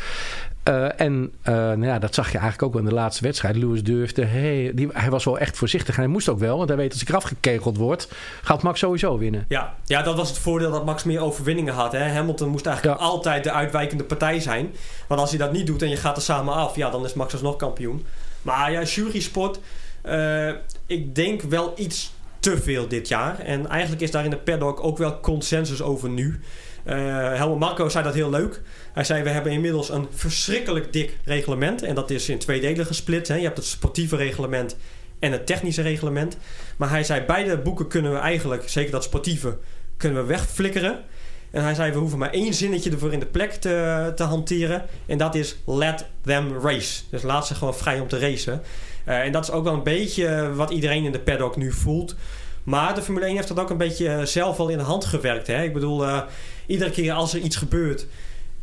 Uh, 0.70 1.00
en 1.00 1.32
uh, 1.48 1.54
nou 1.54 1.84
ja, 1.84 1.98
dat 1.98 2.14
zag 2.14 2.32
je 2.32 2.38
eigenlijk 2.38 2.74
ook 2.74 2.80
in 2.80 2.88
de 2.88 2.94
laatste 2.94 3.22
wedstrijd. 3.22 3.56
Lewis 3.56 3.82
durfde, 3.82 4.24
hey, 4.24 4.72
die, 4.74 4.88
hij 4.92 5.10
was 5.10 5.24
wel 5.24 5.38
echt 5.38 5.56
voorzichtig. 5.56 5.94
En 5.94 6.02
hij 6.02 6.10
moest 6.10 6.28
ook 6.28 6.38
wel, 6.38 6.56
want 6.56 6.68
hij 6.68 6.78
weet 6.78 6.92
als 6.92 7.02
ik 7.02 7.08
eraf 7.08 7.22
gekegeld 7.22 7.76
word, 7.76 8.08
gaat 8.42 8.62
Max 8.62 8.78
sowieso 8.80 9.18
winnen. 9.18 9.44
Ja, 9.48 9.74
ja 9.84 10.02
dat 10.02 10.16
was 10.16 10.28
het 10.28 10.38
voordeel 10.38 10.70
dat 10.70 10.84
Max 10.84 11.04
meer 11.04 11.20
overwinningen 11.20 11.74
had. 11.74 11.92
Hè? 11.92 12.08
Hamilton 12.08 12.48
moest 12.48 12.66
eigenlijk 12.66 12.98
ja. 12.98 13.06
altijd 13.06 13.44
de 13.44 13.52
uitwijkende 13.52 14.04
partij 14.04 14.40
zijn. 14.40 14.74
Want 15.06 15.20
als 15.20 15.30
hij 15.30 15.38
dat 15.38 15.52
niet 15.52 15.66
doet 15.66 15.82
en 15.82 15.88
je 15.88 15.96
gaat 15.96 16.16
er 16.16 16.22
samen 16.22 16.54
af, 16.54 16.76
ja, 16.76 16.90
dan 16.90 17.04
is 17.04 17.14
Max 17.14 17.32
alsnog 17.32 17.56
kampioen. 17.56 18.04
Maar 18.42 18.72
ja, 18.72 18.82
jury 18.82 19.20
sport, 19.20 19.60
uh, 20.06 20.52
ik 20.86 21.14
denk 21.14 21.42
wel 21.42 21.72
iets 21.76 22.12
te 22.40 22.62
veel 22.62 22.88
dit 22.88 23.08
jaar. 23.08 23.38
En 23.38 23.68
eigenlijk 23.68 24.02
is 24.02 24.10
daar 24.10 24.24
in 24.24 24.30
de 24.30 24.36
paddock 24.36 24.84
ook 24.84 24.98
wel 24.98 25.20
consensus 25.20 25.82
over 25.82 26.08
nu. 26.08 26.40
Uh, 26.86 26.94
Helmut 27.34 27.58
Marco 27.58 27.88
zei 27.88 28.04
dat 28.04 28.14
heel 28.14 28.30
leuk. 28.30 28.60
Hij 28.92 29.04
zei: 29.04 29.22
We 29.22 29.30
hebben 29.30 29.52
inmiddels 29.52 29.90
een 29.90 30.06
verschrikkelijk 30.10 30.92
dik 30.92 31.18
reglement. 31.24 31.82
En 31.82 31.94
dat 31.94 32.10
is 32.10 32.28
in 32.28 32.38
twee 32.38 32.60
delen 32.60 32.86
gesplit. 32.86 33.28
Hè. 33.28 33.34
Je 33.34 33.42
hebt 33.42 33.56
het 33.56 33.66
sportieve 33.66 34.16
reglement 34.16 34.76
en 35.18 35.32
het 35.32 35.46
technische 35.46 35.82
reglement. 35.82 36.36
Maar 36.76 36.90
hij 36.90 37.04
zei: 37.04 37.24
Beide 37.24 37.58
boeken 37.58 37.88
kunnen 37.88 38.12
we 38.12 38.18
eigenlijk, 38.18 38.68
zeker 38.68 38.90
dat 38.90 39.04
sportieve, 39.04 39.58
kunnen 39.96 40.22
we 40.22 40.28
wegflikkeren. 40.28 40.98
En 41.50 41.62
hij 41.62 41.74
zei: 41.74 41.92
We 41.92 41.98
hoeven 41.98 42.18
maar 42.18 42.30
één 42.30 42.54
zinnetje 42.54 42.90
ervoor 42.90 43.12
in 43.12 43.20
de 43.20 43.26
plek 43.26 43.52
te, 43.52 44.12
te 44.14 44.22
hanteren. 44.22 44.84
En 45.06 45.18
dat 45.18 45.34
is: 45.34 45.56
Let 45.66 46.06
them 46.22 46.58
race. 46.62 47.02
Dus 47.10 47.22
laat 47.22 47.46
ze 47.46 47.54
gewoon 47.54 47.74
vrij 47.74 48.00
om 48.00 48.08
te 48.08 48.18
racen. 48.18 48.62
Uh, 49.08 49.18
en 49.18 49.32
dat 49.32 49.42
is 49.42 49.50
ook 49.50 49.64
wel 49.64 49.74
een 49.74 49.82
beetje 49.82 50.54
wat 50.54 50.70
iedereen 50.70 51.04
in 51.04 51.12
de 51.12 51.20
paddock 51.20 51.56
nu 51.56 51.72
voelt. 51.72 52.14
Maar 52.64 52.94
de 52.94 53.02
Formule 53.02 53.26
1 53.26 53.34
heeft 53.34 53.48
dat 53.48 53.60
ook 53.60 53.70
een 53.70 53.76
beetje 53.76 54.26
zelf 54.26 54.58
al 54.58 54.68
in 54.68 54.78
de 54.78 54.84
hand 54.84 55.04
gewerkt. 55.04 55.46
Hè? 55.46 55.62
Ik 55.62 55.72
bedoel, 55.72 56.04
iedere 56.70 56.90
keer 56.90 57.12
als 57.12 57.34
er 57.34 57.40
iets 57.40 57.56
gebeurt. 57.56 58.06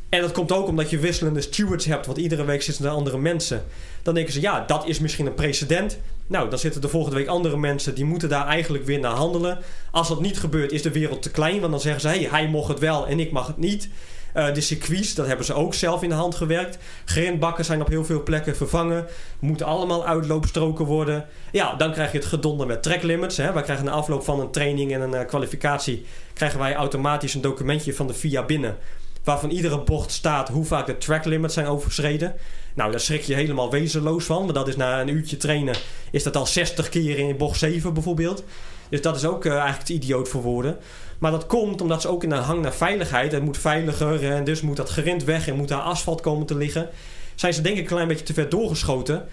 En 0.10 0.22
dat 0.22 0.32
komt 0.32 0.52
ook 0.52 0.68
omdat 0.68 0.90
je 0.90 1.00
wisselende 1.00 1.42
stewards 1.42 1.86
hebt, 1.86 2.06
want 2.06 2.18
iedere 2.18 2.46
week 2.46 2.62
zitten 2.62 2.86
er 2.86 2.92
andere 2.92 3.18
mensen. 3.18 3.64
Dan 4.04 4.14
denken 4.14 4.34
ze, 4.34 4.42
ja, 4.42 4.64
dat 4.68 4.88
is 4.88 5.00
misschien 5.00 5.26
een 5.26 5.34
precedent. 5.34 5.98
Nou, 6.28 6.50
dan 6.50 6.60
zitten 6.60 6.82
de 6.82 6.88
volgende 6.88 7.18
week 7.18 7.28
andere 7.28 7.58
mensen 7.58 7.96
die 7.96 8.06
moeten 8.06 8.30
daar 8.30 8.48
eigenlijk 8.48 8.86
weer 8.86 9.00
naar 9.00 9.16
handelen. 9.16 9.60
Als 9.92 10.08
dat 10.08 10.22
niet 10.22 10.40
gebeurt, 10.40 10.72
is 10.72 10.82
de 10.82 10.92
wereld 10.92 11.22
te 11.22 11.32
klein, 11.32 11.60
want 11.60 11.72
dan 11.72 11.82
zeggen 11.82 12.02
ze, 12.02 12.08
hey, 12.08 12.28
hij 12.32 12.48
mocht 12.48 12.68
het 12.68 12.80
wel 12.80 13.08
en 13.08 13.20
ik 13.20 13.32
mag 13.32 13.48
het 13.48 13.58
niet. 13.58 13.90
Uh, 14.36 14.54
de 14.54 14.62
circuits, 14.62 15.16
dat 15.16 15.28
hebben 15.28 15.46
ze 15.46 15.54
ook 15.54 15.74
zelf 15.74 16.04
in 16.04 16.10
de 16.10 16.16
hand 16.16 16.36
gewerkt. 16.36 16.78
Grindbakken 17.06 17.66
zijn 17.66 17.82
op 17.82 17.88
heel 17.88 18.06
veel 18.06 18.24
plekken 18.24 18.56
vervangen. 18.56 19.06
Moeten 19.40 19.66
allemaal 19.66 20.06
uitloopstroken 20.06 20.86
worden. 20.86 21.26
Ja, 21.52 21.76
dan 21.76 21.92
krijg 21.92 22.12
je 22.12 22.18
het 22.18 22.28
gedonder 22.28 22.68
met 22.68 22.84
track 22.84 23.04
limits. 23.04 23.38
Hè. 23.38 23.54
Wij 23.54 23.64
krijgen 23.64 23.86
na 23.86 23.92
afloop 23.92 24.24
van 24.24 24.40
een 24.40 24.52
training 24.52 24.94
en 24.94 25.02
een 25.02 25.14
uh, 25.14 25.26
kwalificatie... 25.26 26.06
krijgen 26.34 26.60
wij 26.60 26.76
automatisch 26.76 27.34
een 27.34 27.42
documentje 27.42 27.94
van 27.94 28.08
de 28.08 28.14
FIA 28.14 28.46
binnen... 28.46 28.78
waarvan 29.24 29.50
iedere 29.50 29.80
bocht 29.80 30.12
staat 30.12 30.50
hoe 30.50 30.66
vaak 30.66 30.86
de 30.86 30.98
track 30.98 31.26
limits 31.26 31.54
zijn 31.54 31.68
overschreden. 31.68 32.36
Nou, 32.74 32.92
daar 32.92 33.00
schrik 33.00 33.22
je 33.22 33.34
helemaal 33.34 33.72
wezenloos 33.72 34.26
van. 34.26 34.46
Maar 34.46 34.54
dat 34.54 34.68
is 34.68 34.76
na 34.76 35.02
een 35.02 35.08
uurtje 35.08 35.38
trainen... 35.38 35.76
is 36.12 36.24
dat 36.24 36.36
al 36.36 36.46
60 36.46 36.90
keer 36.90 37.18
in 37.18 37.38
bocht 37.38 37.60
7 37.60 37.94
bijvoorbeeld. 37.94 38.44
Dus 38.90 39.02
dat 39.02 39.16
is 39.16 39.26
ook 39.26 39.46
uh, 39.46 39.52
eigenlijk 39.52 39.84
te 39.84 39.94
idioot 39.94 40.30
voor 40.30 40.42
woorden. 40.42 40.78
Maar 41.18 41.32
dat 41.32 41.46
komt 41.46 41.82
omdat 41.82 42.02
ze 42.02 42.08
ook 42.08 42.24
in 42.24 42.32
een 42.32 42.42
hang 42.42 42.62
naar 42.62 42.74
veiligheid. 42.74 43.32
Het 43.32 43.44
moet 43.44 43.58
veiliger 43.58 44.32
en 44.32 44.44
dus 44.44 44.62
moet 44.62 44.78
dat 44.78 44.90
gerind 44.90 45.24
weg 45.24 45.48
en 45.48 45.56
moet 45.56 45.68
daar 45.68 45.82
asfalt 45.82 46.22
komen 46.22 46.46
te 46.46 46.56
liggen. 46.56 46.90
Zijn 47.36 47.54
ze 47.54 47.62
denk 47.62 47.76
ik 47.76 47.82
een 47.82 47.88
klein 47.88 48.08
beetje 48.08 48.26
te 48.26 48.34
ver 48.34 48.50
doorgeschoten. 48.50 49.28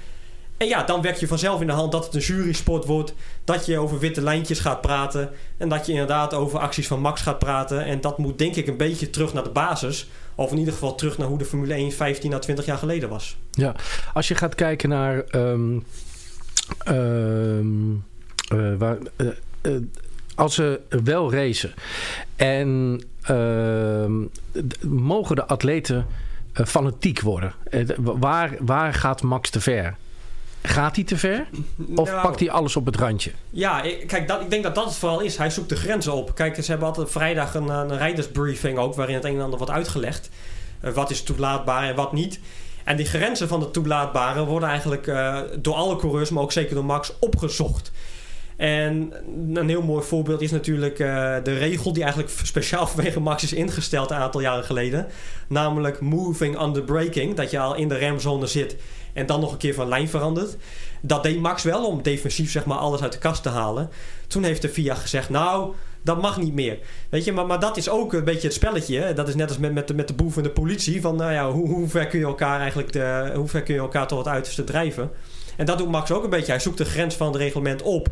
En 0.56 0.66
ja, 0.66 0.82
dan 0.82 1.02
werk 1.02 1.16
je 1.16 1.26
vanzelf 1.26 1.60
in 1.60 1.66
de 1.66 1.72
hand 1.72 1.92
dat 1.92 2.04
het 2.04 2.14
een 2.14 2.20
jurysport 2.20 2.84
wordt. 2.84 3.14
Dat 3.44 3.66
je 3.66 3.78
over 3.78 3.98
witte 3.98 4.22
lijntjes 4.22 4.60
gaat 4.60 4.80
praten. 4.80 5.30
En 5.56 5.68
dat 5.68 5.86
je 5.86 5.92
inderdaad 5.92 6.34
over 6.34 6.58
acties 6.58 6.86
van 6.86 7.00
Max 7.00 7.22
gaat 7.22 7.38
praten. 7.38 7.84
En 7.84 8.00
dat 8.00 8.18
moet 8.18 8.38
denk 8.38 8.56
ik 8.56 8.66
een 8.66 8.76
beetje 8.76 9.10
terug 9.10 9.32
naar 9.32 9.42
de 9.42 9.50
basis. 9.50 10.08
Of 10.34 10.50
in 10.50 10.58
ieder 10.58 10.72
geval 10.72 10.94
terug 10.94 11.18
naar 11.18 11.28
hoe 11.28 11.38
de 11.38 11.44
Formule 11.44 11.74
1 11.74 11.92
15 11.92 12.34
à 12.34 12.38
20 12.38 12.64
jaar 12.64 12.78
geleden 12.78 13.08
was. 13.08 13.36
Ja, 13.50 13.74
als 14.14 14.28
je 14.28 14.34
gaat 14.34 14.54
kijken 14.54 14.88
naar... 14.88 15.24
Um, 15.32 15.84
uh, 16.92 18.74
waar, 18.78 18.96
uh, 19.16 19.28
uh, 19.62 19.76
als 20.34 20.54
ze 20.54 20.80
wel 21.04 21.32
racen 21.32 21.74
en 22.36 23.00
uh, 23.30 24.04
mogen 24.88 25.36
de 25.36 25.46
atleten 25.46 26.06
uh, 26.60 26.66
fanatiek 26.66 27.20
worden? 27.20 27.52
Uh, 27.70 27.88
waar, 27.96 28.56
waar 28.60 28.94
gaat 28.94 29.22
Max 29.22 29.50
te 29.50 29.60
ver? 29.60 29.96
Gaat 30.62 30.94
hij 30.94 31.04
te 31.04 31.16
ver? 31.16 31.46
Of 31.94 32.10
nou, 32.10 32.22
pakt 32.22 32.40
hij 32.40 32.50
alles 32.50 32.76
op 32.76 32.86
het 32.86 32.96
randje? 32.96 33.30
Ja, 33.50 33.82
ik, 33.82 34.06
kijk, 34.06 34.28
dat, 34.28 34.40
ik 34.40 34.50
denk 34.50 34.62
dat 34.62 34.74
dat 34.74 34.84
het 34.84 34.94
vooral 34.94 35.20
is. 35.20 35.36
Hij 35.36 35.50
zoekt 35.50 35.68
de 35.68 35.76
grenzen 35.76 36.12
op. 36.12 36.34
Kijk, 36.34 36.54
ze 36.54 36.70
hebben 36.70 36.88
altijd 36.88 37.10
vrijdag 37.10 37.54
een, 37.54 37.68
een 37.68 37.96
rijdersbriefing 37.96 38.78
ook... 38.78 38.94
waarin 38.94 39.14
het 39.14 39.24
een 39.24 39.34
en 39.34 39.40
ander 39.40 39.58
wordt 39.58 39.72
uitgelegd. 39.72 40.30
Uh, 40.84 40.92
wat 40.92 41.10
is 41.10 41.22
toelaatbaar 41.22 41.88
en 41.88 41.94
wat 41.94 42.12
niet. 42.12 42.40
En 42.84 42.96
die 42.96 43.06
grenzen 43.06 43.48
van 43.48 43.60
het 43.60 43.72
toelaatbare 43.72 44.44
worden 44.44 44.68
eigenlijk 44.68 45.06
uh, 45.06 45.40
door 45.58 45.74
alle 45.74 45.96
coureurs... 45.96 46.30
maar 46.30 46.42
ook 46.42 46.52
zeker 46.52 46.74
door 46.74 46.84
Max 46.84 47.12
opgezocht. 47.20 47.92
En 48.56 49.12
een 49.54 49.68
heel 49.68 49.82
mooi 49.82 50.04
voorbeeld 50.04 50.40
is 50.40 50.50
natuurlijk 50.50 50.98
uh, 50.98 51.36
de 51.42 51.58
regel 51.58 51.92
die 51.92 52.02
eigenlijk 52.02 52.32
speciaal 52.42 52.86
vanwege 52.94 53.20
Max 53.20 53.42
is 53.42 53.52
ingesteld 53.52 54.10
een 54.10 54.16
aantal 54.16 54.40
jaren 54.40 54.64
geleden. 54.64 55.06
Namelijk 55.48 56.00
moving 56.00 56.60
under 56.62 56.82
braking. 56.82 57.34
Dat 57.34 57.50
je 57.50 57.58
al 57.58 57.74
in 57.74 57.88
de 57.88 57.96
remzone 57.96 58.46
zit 58.46 58.76
en 59.12 59.26
dan 59.26 59.40
nog 59.40 59.52
een 59.52 59.58
keer 59.58 59.74
van 59.74 59.88
lijn 59.88 60.08
verandert. 60.08 60.56
Dat 61.00 61.22
deed 61.22 61.40
Max 61.40 61.62
wel 61.62 61.86
om 61.86 62.02
defensief 62.02 62.50
zeg 62.50 62.64
maar 62.64 62.78
alles 62.78 63.02
uit 63.02 63.12
de 63.12 63.18
kast 63.18 63.42
te 63.42 63.48
halen. 63.48 63.90
Toen 64.26 64.44
heeft 64.44 64.62
de 64.62 64.68
FIA 64.68 64.94
gezegd, 64.94 65.28
nou, 65.28 65.74
dat 66.02 66.20
mag 66.20 66.38
niet 66.38 66.54
meer. 66.54 66.78
Weet 67.08 67.24
je, 67.24 67.32
maar, 67.32 67.46
maar 67.46 67.60
dat 67.60 67.76
is 67.76 67.88
ook 67.88 68.12
een 68.12 68.24
beetje 68.24 68.46
het 68.46 68.56
spelletje. 68.56 69.12
Dat 69.12 69.28
is 69.28 69.34
net 69.34 69.48
als 69.48 69.58
met, 69.58 69.74
met, 69.74 69.88
de, 69.88 69.94
met 69.94 70.08
de 70.08 70.14
boef 70.14 70.36
en 70.36 70.42
de 70.42 70.50
politie. 70.50 71.00
Van, 71.00 71.16
nou 71.16 71.32
ja, 71.32 71.50
hoe, 71.50 71.68
hoe 71.68 71.88
ver 71.88 72.06
kun 72.06 72.18
je 72.18 72.24
elkaar 72.24 72.60
eigenlijk 72.60 72.92
de, 72.92 73.32
hoe 73.34 73.48
ver 73.48 73.62
kun 73.62 73.74
je 73.74 73.80
elkaar 73.80 74.06
tot 74.06 74.18
het 74.18 74.28
uiterste 74.28 74.64
drijven? 74.64 75.10
En 75.56 75.66
dat 75.66 75.78
doet 75.78 75.90
Max 75.90 76.10
ook 76.10 76.24
een 76.24 76.30
beetje. 76.30 76.52
Hij 76.52 76.60
zoekt 76.60 76.78
de 76.78 76.84
grens 76.84 77.14
van 77.14 77.26
het 77.26 77.36
reglement 77.36 77.82
op. 77.82 78.08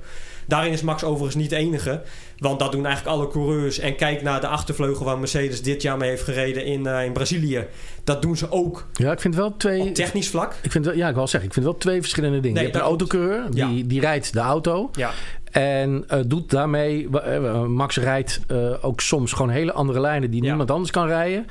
Daarin 0.52 0.72
is 0.72 0.82
Max 0.82 1.04
overigens 1.04 1.34
niet 1.34 1.50
de 1.50 1.56
enige. 1.56 2.02
Want 2.38 2.58
dat 2.58 2.72
doen 2.72 2.86
eigenlijk 2.86 3.16
alle 3.16 3.28
coureurs. 3.28 3.78
En 3.78 3.96
kijk 3.96 4.22
naar 4.22 4.40
de 4.40 4.46
achtervleugel 4.46 5.04
waar 5.04 5.18
Mercedes 5.18 5.62
dit 5.62 5.82
jaar 5.82 5.96
mee 5.96 6.08
heeft 6.08 6.22
gereden 6.22 6.64
in, 6.64 6.84
uh, 6.84 7.04
in 7.04 7.12
Brazilië. 7.12 7.66
Dat 8.04 8.22
doen 8.22 8.36
ze 8.36 8.50
ook. 8.50 8.86
Ja, 8.92 9.12
ik 9.12 9.20
vind 9.20 9.34
wel 9.34 9.56
twee. 9.56 9.80
Op 9.80 9.94
technisch 9.94 10.28
vlak. 10.28 10.54
Ik 10.62 10.70
vind 10.70 10.84
wel, 10.84 10.94
ja, 10.94 11.08
ik 11.08 11.14
wil 11.14 11.26
zeggen, 11.26 11.48
ik 11.48 11.54
vind 11.54 11.66
wel 11.66 11.76
twee 11.76 12.00
verschillende 12.00 12.40
dingen. 12.40 12.54
Nee, 12.56 12.66
je 12.66 12.70
hebt 12.70 12.82
een 12.82 12.88
autocoureur, 12.88 13.50
die, 13.50 13.76
ja. 13.76 13.82
die 13.86 14.00
rijdt 14.00 14.32
de 14.32 14.40
auto. 14.40 14.90
Ja. 14.92 15.10
En 15.52 16.04
uh, 16.12 16.18
doet 16.26 16.50
daarmee, 16.50 17.08
uh, 17.26 17.64
Max 17.64 17.96
rijdt 17.96 18.40
uh, 18.48 18.84
ook 18.84 19.00
soms 19.00 19.32
gewoon 19.32 19.50
hele 19.50 19.72
andere 19.72 20.00
lijnen 20.00 20.30
die 20.30 20.42
ja. 20.42 20.48
niemand 20.48 20.70
anders 20.70 20.90
kan 20.90 21.06
rijden. 21.06 21.46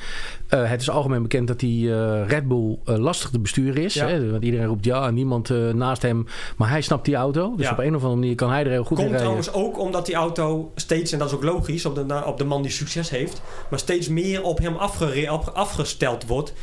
het 0.47 0.81
is 0.81 0.89
algemeen 0.89 1.21
bekend 1.21 1.47
dat 1.47 1.59
die 1.59 1.93
Red 2.23 2.47
Bull 2.47 2.77
lastig 2.85 3.29
te 3.29 3.39
besturen 3.39 3.83
is. 3.83 3.93
Ja. 3.93 4.07
Hè? 4.07 4.31
Want 4.31 4.43
iedereen 4.43 4.65
roept 4.65 4.85
ja, 4.85 5.09
niemand 5.09 5.49
naast 5.73 6.01
hem. 6.01 6.25
Maar 6.57 6.69
hij 6.69 6.81
snapt 6.81 7.05
die 7.05 7.15
auto. 7.15 7.55
Dus 7.55 7.65
ja. 7.65 7.71
op 7.71 7.77
een 7.77 7.95
of 7.95 8.01
andere 8.01 8.19
manier 8.19 8.35
kan 8.35 8.49
hij 8.49 8.63
er 8.63 8.71
heel 8.71 8.83
goed 8.83 8.97
Komt 8.97 9.09
in 9.09 9.15
rijden. 9.15 9.33
Komt 9.33 9.43
trouwens 9.43 9.75
ook 9.75 9.85
omdat 9.85 10.05
die 10.05 10.15
auto 10.15 10.71
steeds, 10.75 11.11
en 11.11 11.19
dat 11.19 11.27
is 11.27 11.33
ook 11.33 11.43
logisch 11.43 11.85
op 11.85 11.95
de, 11.95 12.25
op 12.25 12.37
de 12.37 12.43
man 12.43 12.61
die 12.61 12.71
succes 12.71 13.09
heeft, 13.09 13.41
maar 13.69 13.79
steeds 13.79 14.07
meer 14.07 14.43
op 14.43 14.57
hem 14.57 14.75
afgesteld 15.53 16.27
wordt. 16.27 16.53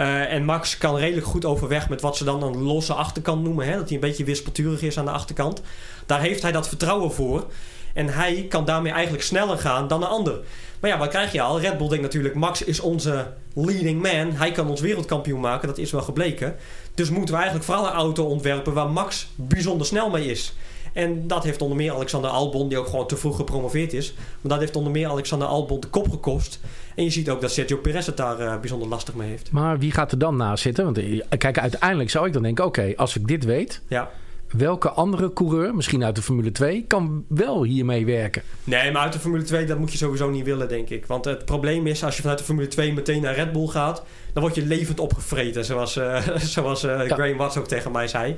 Uh, 0.00 0.32
en 0.32 0.44
Max 0.44 0.78
kan 0.78 0.96
redelijk 0.96 1.26
goed 1.26 1.44
overweg 1.44 1.88
met 1.88 2.00
wat 2.00 2.16
ze 2.16 2.24
dan 2.24 2.42
een 2.42 2.62
losse 2.62 2.94
achterkant 2.94 3.42
noemen. 3.42 3.66
Hè? 3.66 3.76
Dat 3.76 3.84
hij 3.84 3.94
een 3.94 4.00
beetje 4.00 4.24
wispelturig 4.24 4.82
is 4.82 4.98
aan 4.98 5.04
de 5.04 5.10
achterkant. 5.10 5.62
Daar 6.06 6.20
heeft 6.20 6.42
hij 6.42 6.52
dat 6.52 6.68
vertrouwen 6.68 7.12
voor. 7.12 7.46
En 7.94 8.08
hij 8.08 8.46
kan 8.48 8.64
daarmee 8.64 8.92
eigenlijk 8.92 9.24
sneller 9.24 9.58
gaan 9.58 9.88
dan 9.88 10.02
een 10.02 10.08
ander. 10.08 10.40
Maar 10.80 10.90
ja, 10.90 10.98
wat 10.98 11.08
krijg 11.08 11.32
je 11.32 11.40
al? 11.40 11.60
Red 11.60 11.78
Bull 11.78 11.88
denkt 11.88 12.02
natuurlijk, 12.02 12.34
Max 12.34 12.62
is 12.62 12.80
onze 12.80 13.32
leading 13.54 14.02
man. 14.02 14.32
Hij 14.32 14.52
kan 14.52 14.68
ons 14.68 14.80
wereldkampioen 14.80 15.40
maken, 15.40 15.68
dat 15.68 15.78
is 15.78 15.90
wel 15.90 16.02
gebleken. 16.02 16.56
Dus 16.94 17.10
moeten 17.10 17.34
we 17.34 17.40
eigenlijk 17.40 17.64
vooral 17.64 17.86
een 17.86 17.92
auto 17.92 18.24
ontwerpen 18.24 18.72
waar 18.72 18.90
Max 18.90 19.28
bijzonder 19.34 19.86
snel 19.86 20.10
mee 20.10 20.30
is. 20.30 20.54
En 20.92 21.26
dat 21.26 21.44
heeft 21.44 21.62
onder 21.62 21.76
meer 21.76 21.92
Alexander 21.92 22.30
Albon, 22.30 22.68
die 22.68 22.78
ook 22.78 22.88
gewoon 22.88 23.06
te 23.06 23.16
vroeg 23.16 23.36
gepromoveerd 23.36 23.92
is. 23.92 24.14
Maar 24.16 24.52
dat 24.52 24.60
heeft 24.60 24.76
onder 24.76 24.92
meer 24.92 25.08
Alexander 25.08 25.48
Albon 25.48 25.80
de 25.80 25.86
kop 25.86 26.10
gekost. 26.10 26.60
En 26.94 27.04
je 27.04 27.10
ziet 27.10 27.30
ook 27.30 27.40
dat 27.40 27.52
Sergio 27.52 27.76
Perez 27.76 28.06
het 28.06 28.16
daar 28.16 28.40
uh, 28.40 28.58
bijzonder 28.60 28.88
lastig 28.88 29.14
mee 29.14 29.28
heeft. 29.28 29.50
Maar 29.50 29.78
wie 29.78 29.92
gaat 29.92 30.12
er 30.12 30.18
dan 30.18 30.36
naast 30.36 30.62
zitten? 30.62 30.84
Want 30.84 31.00
kijk, 31.38 31.58
uiteindelijk 31.58 32.10
zou 32.10 32.26
ik 32.26 32.32
dan 32.32 32.42
denken: 32.42 32.64
oké, 32.64 32.80
okay, 32.80 32.94
als 32.96 33.16
ik 33.16 33.26
dit 33.26 33.44
weet. 33.44 33.82
Ja 33.88 34.10
welke 34.50 34.90
andere 34.90 35.32
coureur, 35.32 35.74
misschien 35.74 36.04
uit 36.04 36.14
de 36.14 36.22
Formule 36.22 36.52
2, 36.52 36.84
kan 36.86 37.24
wel 37.28 37.62
hiermee 37.62 38.06
werken? 38.06 38.42
Nee, 38.64 38.92
maar 38.92 39.02
uit 39.02 39.12
de 39.12 39.18
Formule 39.18 39.42
2, 39.42 39.66
dat 39.66 39.78
moet 39.78 39.92
je 39.92 39.98
sowieso 39.98 40.30
niet 40.30 40.44
willen, 40.44 40.68
denk 40.68 40.88
ik. 40.88 41.06
Want 41.06 41.24
het 41.24 41.44
probleem 41.44 41.86
is, 41.86 42.04
als 42.04 42.14
je 42.14 42.20
vanuit 42.20 42.38
de 42.38 42.44
Formule 42.44 42.68
2 42.68 42.92
meteen 42.92 43.22
naar 43.22 43.34
Red 43.34 43.52
Bull 43.52 43.66
gaat, 43.66 44.02
dan 44.32 44.42
word 44.42 44.54
je 44.54 44.66
levend 44.66 45.00
opgevreten, 45.00 45.64
zoals, 45.64 45.96
uh, 45.96 46.28
zoals 46.56 46.84
uh, 46.84 47.06
ja. 47.06 47.14
Graham 47.14 47.36
Watts 47.36 47.56
ook 47.56 47.68
tegen 47.68 47.92
mij 47.92 48.08
zei. 48.08 48.36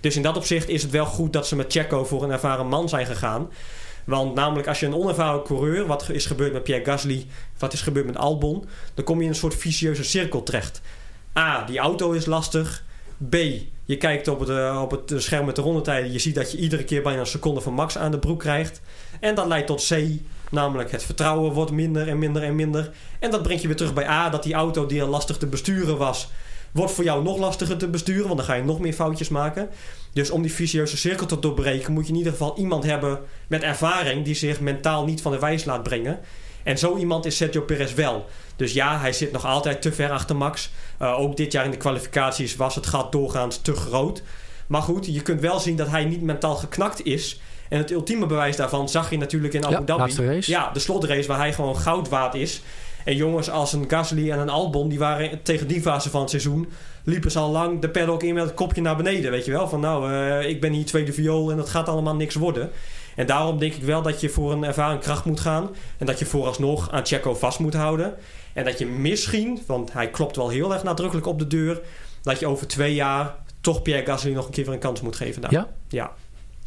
Dus 0.00 0.16
in 0.16 0.22
dat 0.22 0.36
opzicht 0.36 0.68
is 0.68 0.82
het 0.82 0.90
wel 0.90 1.06
goed 1.06 1.32
dat 1.32 1.46
ze 1.46 1.56
met 1.56 1.72
Checo 1.72 2.04
voor 2.04 2.22
een 2.22 2.30
ervaren 2.30 2.66
man 2.66 2.88
zijn 2.88 3.06
gegaan. 3.06 3.50
Want 4.04 4.34
namelijk 4.34 4.68
als 4.68 4.80
je 4.80 4.86
een 4.86 4.94
onervaren 4.94 5.42
coureur, 5.42 5.86
wat 5.86 6.08
is 6.08 6.26
gebeurd 6.26 6.52
met 6.52 6.62
Pierre 6.62 6.84
Gasly, 6.84 7.26
wat 7.58 7.72
is 7.72 7.80
gebeurd 7.80 8.06
met 8.06 8.16
Albon, 8.16 8.64
dan 8.94 9.04
kom 9.04 9.16
je 9.16 9.22
in 9.22 9.28
een 9.28 9.34
soort 9.34 9.54
vicieuze 9.54 10.04
cirkel 10.04 10.42
terecht. 10.42 10.80
A, 11.38 11.64
die 11.64 11.78
auto 11.78 12.12
is 12.12 12.26
lastig. 12.26 12.84
B, 13.28 13.36
je 13.84 13.96
kijkt 13.96 14.28
op 14.28 14.40
het, 14.40 14.48
uh, 14.48 14.80
op 14.82 14.90
het 14.90 15.12
scherm 15.16 15.46
met 15.46 15.56
de 15.56 15.62
rondetijden. 15.62 16.12
Je 16.12 16.18
ziet 16.18 16.34
dat 16.34 16.52
je 16.52 16.58
iedere 16.58 16.84
keer 16.84 17.02
bijna 17.02 17.20
een 17.20 17.26
seconde 17.26 17.60
van 17.60 17.74
max 17.74 17.98
aan 17.98 18.10
de 18.10 18.18
broek 18.18 18.40
krijgt. 18.40 18.80
En 19.20 19.34
dat 19.34 19.46
leidt 19.46 19.66
tot 19.66 19.86
C, 19.88 20.08
namelijk 20.50 20.90
het 20.90 21.02
vertrouwen 21.02 21.52
wordt 21.52 21.70
minder 21.70 22.08
en 22.08 22.18
minder 22.18 22.42
en 22.42 22.54
minder. 22.54 22.90
En 23.18 23.30
dat 23.30 23.42
brengt 23.42 23.62
je 23.62 23.68
weer 23.68 23.76
terug 23.76 23.94
bij 23.94 24.08
A, 24.08 24.30
dat 24.30 24.42
die 24.42 24.54
auto 24.54 24.86
die 24.86 25.02
al 25.02 25.08
lastig 25.08 25.36
te 25.36 25.46
besturen 25.46 25.96
was, 25.98 26.28
wordt 26.72 26.92
voor 26.92 27.04
jou 27.04 27.22
nog 27.22 27.38
lastiger 27.38 27.76
te 27.76 27.88
besturen, 27.88 28.24
want 28.24 28.36
dan 28.36 28.46
ga 28.46 28.54
je 28.54 28.64
nog 28.64 28.80
meer 28.80 28.92
foutjes 28.92 29.28
maken. 29.28 29.68
Dus 30.12 30.30
om 30.30 30.42
die 30.42 30.52
vicieuze 30.52 30.96
cirkel 30.96 31.26
te 31.26 31.38
doorbreken, 31.38 31.92
moet 31.92 32.06
je 32.06 32.12
in 32.12 32.18
ieder 32.18 32.32
geval 32.32 32.58
iemand 32.58 32.84
hebben 32.84 33.20
met 33.46 33.62
ervaring 33.62 34.24
die 34.24 34.34
zich 34.34 34.60
mentaal 34.60 35.04
niet 35.04 35.22
van 35.22 35.32
de 35.32 35.38
wijs 35.38 35.64
laat 35.64 35.82
brengen. 35.82 36.20
En 36.62 36.78
zo 36.78 36.96
iemand 36.96 37.26
is 37.26 37.36
Sergio 37.36 37.60
Perez 37.60 37.94
wel. 37.94 38.26
Dus 38.56 38.72
ja, 38.72 38.98
hij 38.98 39.12
zit 39.12 39.32
nog 39.32 39.46
altijd 39.46 39.82
te 39.82 39.92
ver 39.92 40.10
achter 40.10 40.36
Max. 40.36 40.70
Uh, 41.02 41.18
ook 41.18 41.36
dit 41.36 41.52
jaar 41.52 41.64
in 41.64 41.70
de 41.70 41.76
kwalificaties 41.76 42.56
was 42.56 42.74
het 42.74 42.86
gat 42.86 43.12
doorgaans 43.12 43.58
te 43.62 43.74
groot. 43.74 44.22
Maar 44.66 44.82
goed, 44.82 45.06
je 45.14 45.22
kunt 45.22 45.40
wel 45.40 45.60
zien 45.60 45.76
dat 45.76 45.88
hij 45.88 46.04
niet 46.04 46.22
mentaal 46.22 46.54
geknakt 46.54 47.04
is. 47.04 47.40
En 47.68 47.78
het 47.78 47.90
ultieme 47.90 48.26
bewijs 48.26 48.56
daarvan 48.56 48.88
zag 48.88 49.10
je 49.10 49.18
natuurlijk 49.18 49.54
in 49.54 49.64
Abu 49.64 49.74
ja, 49.74 49.84
Dhabi. 49.84 50.26
Race. 50.26 50.50
Ja, 50.50 50.70
de 50.72 50.78
slotrace 50.78 51.28
waar 51.28 51.38
hij 51.38 51.52
gewoon 51.52 51.76
goud 51.76 52.08
waard 52.08 52.34
is. 52.34 52.62
En 53.04 53.16
jongens 53.16 53.50
als 53.50 53.72
een 53.72 53.84
Gasly 53.88 54.30
en 54.30 54.38
een 54.38 54.48
Albon, 54.48 54.88
die 54.88 54.98
waren 54.98 55.42
tegen 55.42 55.68
die 55.68 55.80
fase 55.80 56.10
van 56.10 56.20
het 56.20 56.30
seizoen, 56.30 56.72
liepen 57.04 57.30
ze 57.30 57.38
al 57.38 57.50
lang 57.50 57.80
de 57.80 57.88
paddock 57.88 58.22
in 58.22 58.34
met 58.34 58.44
het 58.44 58.54
kopje 58.54 58.80
naar 58.80 58.96
beneden. 58.96 59.30
Weet 59.30 59.44
je 59.44 59.50
wel, 59.50 59.68
van 59.68 59.80
nou, 59.80 60.12
uh, 60.12 60.48
ik 60.48 60.60
ben 60.60 60.72
hier 60.72 60.84
tweede 60.84 61.12
viool 61.12 61.50
en 61.50 61.56
dat 61.56 61.68
gaat 61.68 61.88
allemaal 61.88 62.14
niks 62.16 62.34
worden. 62.34 62.70
En 63.16 63.26
daarom 63.26 63.58
denk 63.58 63.74
ik 63.74 63.82
wel 63.82 64.02
dat 64.02 64.20
je 64.20 64.28
voor 64.28 64.52
een 64.52 64.64
ervaren 64.64 64.98
kracht 64.98 65.24
moet 65.24 65.40
gaan. 65.40 65.70
En 65.98 66.06
dat 66.06 66.18
je 66.18 66.24
vooralsnog 66.24 66.90
aan 66.90 67.06
Checo 67.06 67.34
vast 67.34 67.58
moet 67.58 67.74
houden. 67.74 68.14
En 68.52 68.64
dat 68.64 68.78
je 68.78 68.86
misschien, 68.86 69.62
want 69.66 69.92
hij 69.92 70.10
klopt 70.10 70.36
wel 70.36 70.48
heel 70.48 70.72
erg 70.72 70.82
nadrukkelijk 70.82 71.26
op 71.26 71.38
de 71.38 71.46
deur, 71.46 71.80
dat 72.22 72.40
je 72.40 72.46
over 72.46 72.66
twee 72.66 72.94
jaar 72.94 73.34
toch 73.60 73.82
Pierre 73.82 74.06
Gasly 74.06 74.32
nog 74.32 74.46
een 74.46 74.52
keer 74.52 74.64
weer 74.64 74.74
een 74.74 74.80
kans 74.80 75.00
moet 75.00 75.16
geven. 75.16 75.42
Ja? 75.48 75.68
Ja. 75.88 76.12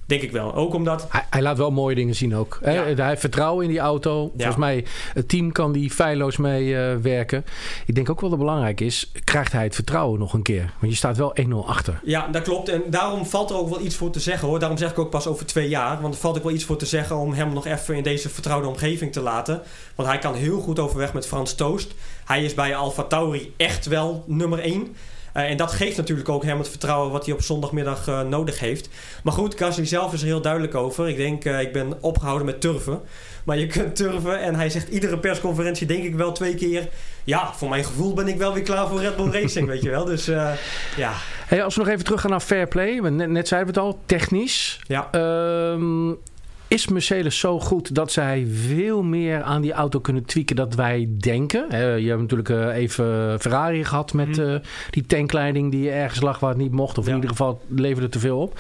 Denk 0.06 0.22
ik 0.22 0.32
wel. 0.32 0.56
Ook 0.56 0.74
omdat... 0.74 1.08
Hij, 1.10 1.26
hij 1.30 1.42
laat 1.42 1.58
wel 1.58 1.72
mooie 1.72 1.96
dingen 1.96 2.16
zien 2.16 2.36
ook. 2.36 2.60
Ja. 2.62 2.72
Hij 2.72 3.08
heeft 3.08 3.20
vertrouwen 3.20 3.64
in 3.66 3.72
die 3.72 3.80
auto. 3.80 4.22
Ja. 4.24 4.30
Volgens 4.36 4.56
mij, 4.56 4.86
het 5.14 5.30
team 5.30 5.52
kan 5.52 5.72
die 5.72 5.92
feilloos 5.92 6.38
mee 6.38 6.66
uh, 6.66 6.96
werken. 6.96 7.46
Ik 7.86 7.96
denk 7.96 8.10
ook 8.10 8.22
wel 8.22 8.30
dat 8.30 8.40
belangrijk 8.40 8.82
is, 8.82 9.12
krijgt 9.24 9.52
hij 9.52 9.64
het 9.64 9.76
vertrouwen 9.76 10.20
nog 10.20 10.34
een 10.34 10.42
keer? 10.42 10.74
Want 10.80 10.92
je 10.92 10.98
staat 10.98 11.18
wel 11.18 11.36
1-0 11.42 11.54
achter. 11.66 12.00
Ja, 12.04 12.28
dat 12.28 12.42
klopt. 12.42 12.70
En 12.70 12.84
daarom 12.88 13.26
valt 13.26 13.50
er 13.50 13.58
ook 13.58 13.70
wel 13.70 13.82
iets 13.82 13.96
voor 13.96 14.10
te 14.10 14.20
zeggen 14.20 14.48
hoor. 14.48 14.60
Daarom 14.60 14.78
zeg 14.78 14.92
ik 14.92 15.00
ook 15.00 15.10
pas 15.10 15.28
over 15.28 15.46
twee 15.46 15.70
jaar. 15.70 16.02
Want 16.02 16.14
er 16.14 16.20
valt 16.20 16.38
ook 16.38 16.44
wel 16.44 16.54
iets 16.54 16.64
voor 16.64 16.78
te 16.78 16.86
zeggen 16.86 17.18
om 17.18 17.34
hem 17.34 17.54
nog 17.54 17.66
even 17.66 17.96
in 17.96 18.04
deze 18.04 18.30
vertrouwde 18.30 18.68
omgeving 18.68 19.14
te 19.14 19.22
laten. 19.22 19.62
Want 19.96 20.10
hij 20.10 20.20
kan 20.20 20.36
heel 20.36 20.60
goed 20.60 20.80
overweg 20.80 21.14
met 21.14 21.28
Frans 21.28 21.56
Toost. 21.56 21.94
Hij 22.26 22.44
is 22.44 22.54
bij 22.54 22.76
Alfa 22.76 23.04
Tauri 23.04 23.54
echt 23.58 23.86
wel 23.86 24.24
nummer 24.28 24.60
1. 24.60 24.96
Uh, 25.38 25.50
en 25.50 25.58
dat 25.58 25.72
geeft 25.72 25.98
natuurlijk 25.98 26.30
ook 26.30 26.44
hem 26.44 26.58
het 26.58 26.70
vertrouwen 26.70 27.12
wat 27.12 27.26
hij 27.26 27.34
op 27.34 27.42
zondagmiddag 27.42 28.08
uh, 28.08 28.22
nodig 28.22 28.60
heeft. 28.60 28.90
Maar 29.24 29.34
goed, 29.34 29.58
Gasly 29.58 29.86
zelf 29.86 30.14
is 30.14 30.22
er 30.22 30.28
heel 30.28 30.42
duidelijk 30.42 30.76
over. 30.76 31.10
Ik 31.10 31.18
denk, 31.18 31.46
uh, 31.46 31.62
ik 31.62 31.74
ben 31.74 31.98
opgehouden 32.02 32.46
met 32.46 32.62
turven. 32.62 33.02
Maar 33.44 33.58
je 33.58 33.68
kunt 33.68 33.96
turven 33.96 34.42
en 34.42 34.56
hij 34.56 34.70
zegt 34.70 34.90
iedere 34.90 35.18
persconferentie 35.18 35.88
denk 35.88 36.04
ik 36.04 36.16
wel 36.16 36.32
twee 36.32 36.56
keer... 36.56 36.88
Ja, 37.24 37.54
voor 37.54 37.70
mijn 37.70 37.84
gevoel 37.84 38.14
ben 38.14 38.28
ik 38.28 38.38
wel 38.38 38.54
weer 38.54 38.64
klaar 38.64 38.88
voor 38.88 39.00
Red 39.00 39.16
Bull 39.16 39.32
Racing, 39.32 39.68
weet 39.74 39.82
je 39.82 39.90
wel. 39.90 40.06
Dus 40.06 40.26
ja. 40.96 41.14
Hey, 41.46 41.64
als 41.64 41.76
we 41.76 41.82
nog 41.82 41.90
even 41.90 42.04
terug 42.04 42.22
gaan 42.22 42.32
naar 42.32 42.40
fair 42.40 42.68
play. 42.68 43.00
Net, 43.00 43.30
net 43.30 43.48
zeiden 43.48 43.74
we 43.74 43.80
het 43.80 43.90
al, 43.90 44.00
technisch. 44.06 44.80
Ja. 44.88 45.08
Ehm, 45.12 46.10
is 46.68 46.88
Mercedes 46.88 47.40
zo 47.40 47.60
goed 47.60 47.96
dat 47.96 48.12
zij 48.12 48.48
veel 48.52 49.04
meer 49.04 49.42
aan 49.42 49.62
die 49.62 49.74
auto 49.74 50.00
kunnen 50.00 50.26
tweaken 50.26 50.56
dat 50.56 50.76
wij 50.76 51.10
denken? 51.18 51.66
je 52.02 52.10
hebt 52.10 52.22
natuurlijk 52.22 52.76
even 52.76 53.40
Ferrari 53.40 53.86
gehad 53.86 54.14
met 54.14 54.38
mm. 54.38 54.62
die 54.90 55.06
tankleiding 55.06 55.72
die 55.72 55.92
ergens 55.92 56.22
lag 56.22 56.40
waar 56.40 56.50
het 56.50 56.60
niet 56.60 56.72
mocht. 56.72 56.98
Of 56.98 57.04
ja. 57.04 57.10
in 57.10 57.16
ieder 57.16 57.30
geval 57.30 57.62
leverde 57.68 58.10
te 58.10 58.20
veel 58.20 58.40
op. 58.40 58.60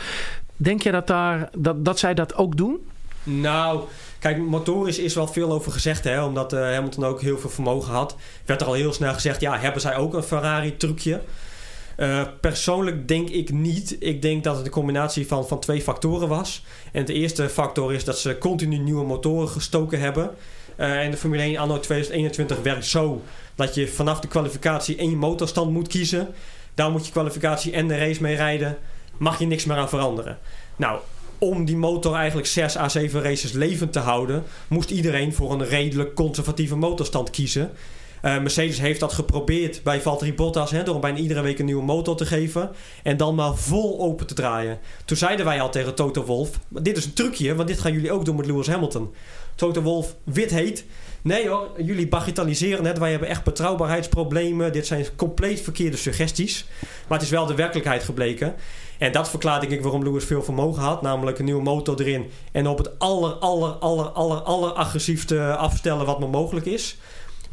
Denk 0.55 0.81
je 0.81 0.91
dat, 0.91 1.07
daar, 1.07 1.49
dat, 1.57 1.85
dat 1.85 1.99
zij 1.99 2.13
dat 2.13 2.35
ook 2.35 2.57
doen? 2.57 2.79
Nou, 3.23 3.81
kijk, 4.19 4.37
motorisch 4.37 4.99
is 4.99 5.15
wel 5.15 5.27
veel 5.27 5.51
over 5.51 5.71
gezegd. 5.71 6.03
Hè, 6.03 6.23
omdat 6.23 6.53
uh, 6.53 6.59
Hamilton 6.59 7.05
ook 7.05 7.21
heel 7.21 7.37
veel 7.37 7.49
vermogen 7.49 7.93
had. 7.93 8.15
Werd 8.45 8.61
er 8.61 8.67
al 8.67 8.73
heel 8.73 8.93
snel 8.93 9.13
gezegd, 9.13 9.41
ja, 9.41 9.57
hebben 9.57 9.81
zij 9.81 9.95
ook 9.95 10.13
een 10.13 10.23
Ferrari 10.23 10.77
trucje? 10.77 11.21
Uh, 11.97 12.21
persoonlijk 12.41 13.07
denk 13.07 13.29
ik 13.29 13.51
niet. 13.51 13.95
Ik 13.99 14.21
denk 14.21 14.43
dat 14.43 14.55
het 14.55 14.65
een 14.65 14.71
combinatie 14.71 15.27
van, 15.27 15.47
van 15.47 15.59
twee 15.59 15.81
factoren 15.81 16.27
was. 16.27 16.63
En 16.91 17.05
de 17.05 17.13
eerste 17.13 17.49
factor 17.49 17.93
is 17.93 18.03
dat 18.03 18.19
ze 18.19 18.37
continu 18.37 18.77
nieuwe 18.77 19.05
motoren 19.05 19.49
gestoken 19.49 19.99
hebben. 19.99 20.31
Uh, 20.77 21.03
en 21.03 21.11
de 21.11 21.17
Formule 21.17 21.41
1 21.41 21.57
anno 21.57 21.79
2021 21.79 22.61
werkt 22.61 22.85
zo 22.85 23.21
dat 23.55 23.75
je 23.75 23.87
vanaf 23.87 24.19
de 24.19 24.27
kwalificatie 24.27 24.95
één 24.95 25.17
motorstand 25.17 25.71
moet 25.71 25.87
kiezen. 25.87 26.27
Daar 26.73 26.91
moet 26.91 27.05
je 27.05 27.11
kwalificatie 27.11 27.71
en 27.71 27.87
de 27.87 27.97
race 27.97 28.21
mee 28.21 28.35
rijden. 28.35 28.77
Mag 29.17 29.39
je 29.39 29.45
niks 29.45 29.65
meer 29.65 29.77
aan 29.77 29.89
veranderen. 29.89 30.37
Nou, 30.75 30.99
om 31.37 31.65
die 31.65 31.77
motor 31.77 32.15
eigenlijk 32.15 32.47
6 32.47 32.77
à 32.77 32.89
7 32.89 33.21
races 33.21 33.51
levend 33.51 33.93
te 33.93 33.99
houden, 33.99 34.43
moest 34.67 34.89
iedereen 34.89 35.33
voor 35.33 35.51
een 35.51 35.65
redelijk 35.65 36.15
conservatieve 36.15 36.75
motorstand 36.75 37.29
kiezen. 37.29 37.71
Uh, 38.25 38.39
Mercedes 38.39 38.79
heeft 38.79 38.99
dat 38.99 39.13
geprobeerd 39.13 39.83
bij 39.83 40.01
Valtteri 40.01 40.33
Bottas 40.33 40.71
door 40.83 40.99
bijna 40.99 41.17
iedere 41.17 41.41
week 41.41 41.59
een 41.59 41.65
nieuwe 41.65 41.83
motor 41.83 42.15
te 42.15 42.25
geven 42.25 42.71
en 43.03 43.17
dan 43.17 43.35
maar 43.35 43.55
vol 43.55 43.99
open 43.99 44.27
te 44.27 44.33
draaien. 44.33 44.79
Toen 45.05 45.17
zeiden 45.17 45.45
wij 45.45 45.61
al 45.61 45.69
tegen 45.69 45.95
Toto 45.95 46.25
Wolf: 46.25 46.59
dit 46.67 46.97
is 46.97 47.05
een 47.05 47.13
trucje, 47.13 47.55
want 47.55 47.67
dit 47.67 47.79
gaan 47.79 47.93
jullie 47.93 48.11
ook 48.11 48.25
doen 48.25 48.35
met 48.35 48.45
Lewis 48.45 48.67
Hamilton. 48.67 49.13
Toto 49.55 49.81
Wolf, 49.81 50.15
wit 50.23 50.51
heet. 50.51 50.85
Nee 51.21 51.49
hoor, 51.49 51.69
jullie 51.77 52.07
bagatelliseren 52.07 52.85
het. 52.85 52.97
Wij 52.97 53.11
hebben 53.11 53.29
echt 53.29 53.43
betrouwbaarheidsproblemen. 53.43 54.71
Dit 54.71 54.87
zijn 54.87 55.05
compleet 55.15 55.61
verkeerde 55.61 55.97
suggesties. 55.97 56.65
Maar 57.07 57.17
het 57.17 57.27
is 57.27 57.33
wel 57.33 57.45
de 57.45 57.55
werkelijkheid 57.55 58.03
gebleken. 58.03 58.55
En 58.97 59.11
dat 59.11 59.29
verklaart 59.29 59.61
denk 59.61 59.73
ik 59.73 59.81
waarom 59.81 60.03
Lewis 60.03 60.25
veel 60.25 60.43
vermogen 60.43 60.81
had. 60.81 61.01
Namelijk 61.01 61.39
een 61.39 61.45
nieuwe 61.45 61.63
motor 61.63 61.99
erin. 61.99 62.29
En 62.51 62.67
op 62.67 62.77
het 62.77 62.99
aller, 62.99 63.31
aller, 63.31 63.71
aller, 63.71 64.05
aller, 64.05 64.37
aller 64.37 64.71
agressiefste 64.71 65.55
afstellen 65.55 66.05
wat 66.05 66.19
maar 66.19 66.29
mogelijk 66.29 66.65
is. 66.65 66.97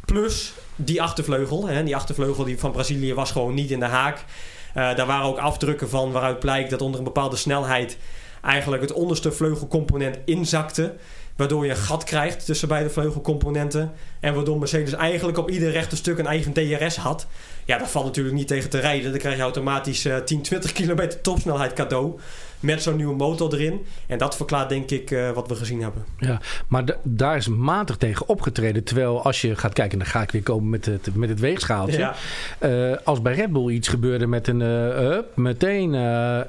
Plus 0.05 0.53
die 0.75 1.01
achtervleugel. 1.01 1.67
Hè, 1.67 1.83
die 1.83 1.95
achtervleugel 1.95 2.43
die 2.43 2.59
van 2.59 2.71
Brazilië 2.71 3.13
was 3.13 3.31
gewoon 3.31 3.53
niet 3.53 3.71
in 3.71 3.79
de 3.79 3.85
haak. 3.85 4.17
Uh, 4.17 4.95
daar 4.95 5.05
waren 5.05 5.25
ook 5.25 5.37
afdrukken 5.37 5.89
van 5.89 6.11
waaruit 6.11 6.39
blijkt 6.39 6.69
dat 6.69 6.81
onder 6.81 6.97
een 6.97 7.05
bepaalde 7.05 7.35
snelheid 7.35 7.97
eigenlijk 8.41 8.81
het 8.81 8.91
onderste 8.91 9.31
vleugelcomponent 9.31 10.17
inzakte. 10.25 10.95
Waardoor 11.35 11.65
je 11.65 11.71
een 11.71 11.77
gat 11.77 12.03
krijgt 12.03 12.45
tussen 12.45 12.67
beide 12.67 12.89
vleugelcomponenten. 12.89 13.91
En 14.19 14.33
waardoor 14.33 14.59
Mercedes 14.59 14.93
eigenlijk 14.93 15.37
op 15.37 15.49
ieder 15.49 15.71
rechte 15.71 15.95
stuk 15.95 16.17
een 16.17 16.27
eigen 16.27 16.53
DRS 16.53 16.95
had. 16.95 17.27
Ja, 17.65 17.77
dat 17.77 17.89
valt 17.89 18.05
natuurlijk 18.05 18.35
niet 18.35 18.47
tegen 18.47 18.69
te 18.69 18.79
rijden. 18.79 19.09
Dan 19.11 19.19
krijg 19.19 19.35
je 19.35 19.41
automatisch 19.41 20.05
uh, 20.05 20.17
10, 20.17 20.41
20 20.41 20.71
kilometer 20.71 21.21
topsnelheid 21.21 21.73
cadeau. 21.73 22.19
Met 22.63 22.83
zo'n 22.83 22.95
nieuwe 22.95 23.15
motor 23.15 23.53
erin. 23.53 23.85
En 24.07 24.17
dat 24.17 24.35
verklaart 24.35 24.69
denk 24.69 24.91
ik 24.91 25.11
uh, 25.11 25.31
wat 25.31 25.47
we 25.47 25.55
gezien 25.55 25.81
hebben. 25.81 26.05
Ja, 26.17 26.41
maar 26.67 26.83
daar 27.03 27.35
is 27.35 27.47
matig 27.47 27.97
tegen 27.97 28.27
opgetreden. 28.27 28.83
Terwijl 28.83 29.23
als 29.23 29.41
je 29.41 29.55
gaat 29.55 29.73
kijken, 29.73 29.97
dan 29.97 30.07
ga 30.07 30.21
ik 30.21 30.31
weer 30.31 30.43
komen 30.43 30.69
met 30.69 30.85
het, 30.85 31.15
met 31.15 31.29
het 31.29 31.39
weegschaaltje. 31.39 31.97
Ja. 31.97 32.15
Uh, 32.59 32.97
als 33.03 33.21
bij 33.21 33.33
Red 33.33 33.51
Bull 33.51 33.73
iets 33.73 33.87
gebeurde 33.87 34.27
met 34.27 34.47
een 34.47 34.59
uh, 34.59 35.17
meteen 35.33 35.95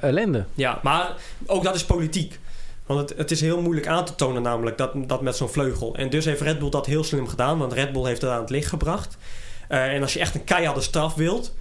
ellende. 0.01 0.45
Ja, 0.53 0.79
maar 0.83 1.13
ook 1.45 1.63
dat 1.63 1.75
is 1.75 1.85
politiek. 1.85 2.39
Want 2.85 3.09
het, 3.09 3.17
het, 3.17 3.31
is 3.31 3.41
heel 3.41 3.61
moeilijk 3.61 3.87
aan 3.87 4.05
te 4.05 4.15
tonen 4.15 4.41
namelijk 4.41 4.77
dat, 4.77 4.91
dat 4.95 5.21
met 5.21 5.35
zo'n 5.35 5.49
vleugel. 5.49 5.95
En 5.95 6.09
dus 6.09 6.25
heeft 6.25 6.41
Red 6.41 6.59
Bull 6.59 6.69
dat 6.69 6.85
heel 6.85 7.03
slim 7.03 7.27
gedaan. 7.27 7.57
Want 7.57 7.73
Red 7.73 7.91
Bull 7.91 8.05
heeft 8.05 8.21
het 8.21 8.31
aan 8.31 8.41
het 8.41 8.49
licht 8.49 8.69
gebracht. 8.69 9.17
Uh, 9.69 9.93
en 9.93 10.01
als 10.01 10.13
je 10.13 10.19
echt 10.19 10.35
een 10.35 10.43
keiharde 10.43 10.81
straf 10.81 11.13
wilt... 11.13 11.53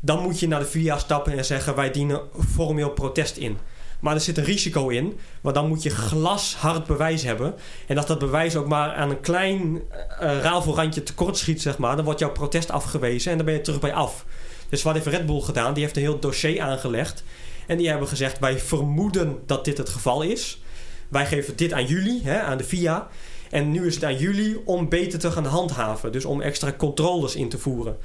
dan 0.00 0.22
moet 0.22 0.40
je 0.40 0.48
naar 0.48 0.60
de 0.60 0.66
VIA 0.66 0.98
stappen 0.98 1.38
en 1.38 1.44
zeggen... 1.44 1.74
wij 1.74 1.90
dienen 1.90 2.20
formeel 2.52 2.90
protest 2.90 3.36
in. 3.36 3.58
Maar 4.00 4.14
er 4.14 4.20
zit 4.20 4.38
een 4.38 4.44
risico 4.44 4.88
in. 4.88 5.18
Want 5.40 5.54
dan 5.54 5.68
moet 5.68 5.82
je 5.82 5.90
glashard 5.90 6.86
bewijs 6.86 7.22
hebben. 7.22 7.54
En 7.86 7.96
als 7.96 8.06
dat 8.06 8.18
bewijs 8.18 8.56
ook 8.56 8.68
maar 8.68 8.92
aan 8.92 9.10
een 9.10 9.20
klein 9.20 9.74
uh, 9.74 9.80
rafelrandje 10.40 11.02
tekort 11.02 11.36
schiet... 11.36 11.62
Zeg 11.62 11.78
maar, 11.78 11.96
dan 11.96 12.04
wordt 12.04 12.20
jouw 12.20 12.32
protest 12.32 12.70
afgewezen 12.70 13.30
en 13.30 13.36
dan 13.36 13.46
ben 13.46 13.54
je 13.54 13.60
terug 13.60 13.80
bij 13.80 13.92
af. 13.92 14.24
Dus 14.68 14.82
wat 14.82 14.94
heeft 14.94 15.06
Red 15.06 15.26
Bull 15.26 15.40
gedaan? 15.40 15.74
Die 15.74 15.82
heeft 15.82 15.96
een 15.96 16.02
heel 16.02 16.18
dossier 16.18 16.60
aangelegd. 16.60 17.24
En 17.66 17.76
die 17.76 17.88
hebben 17.88 18.08
gezegd... 18.08 18.38
wij 18.38 18.58
vermoeden 18.58 19.38
dat 19.46 19.64
dit 19.64 19.78
het 19.78 19.88
geval 19.88 20.22
is... 20.22 20.60
Wij 21.08 21.26
geven 21.26 21.56
dit 21.56 21.72
aan 21.72 21.86
jullie, 21.86 22.20
hè, 22.24 22.40
aan 22.40 22.58
de 22.58 22.64
VIA. 22.64 23.08
En 23.50 23.70
nu 23.70 23.86
is 23.86 23.94
het 23.94 24.04
aan 24.04 24.16
jullie 24.16 24.66
om 24.66 24.88
beter 24.88 25.18
te 25.18 25.30
gaan 25.30 25.44
handhaven. 25.44 26.12
Dus 26.12 26.24
om 26.24 26.40
extra 26.40 26.72
controles 26.72 27.36
in 27.36 27.48
te 27.48 27.58
voeren. 27.58 27.96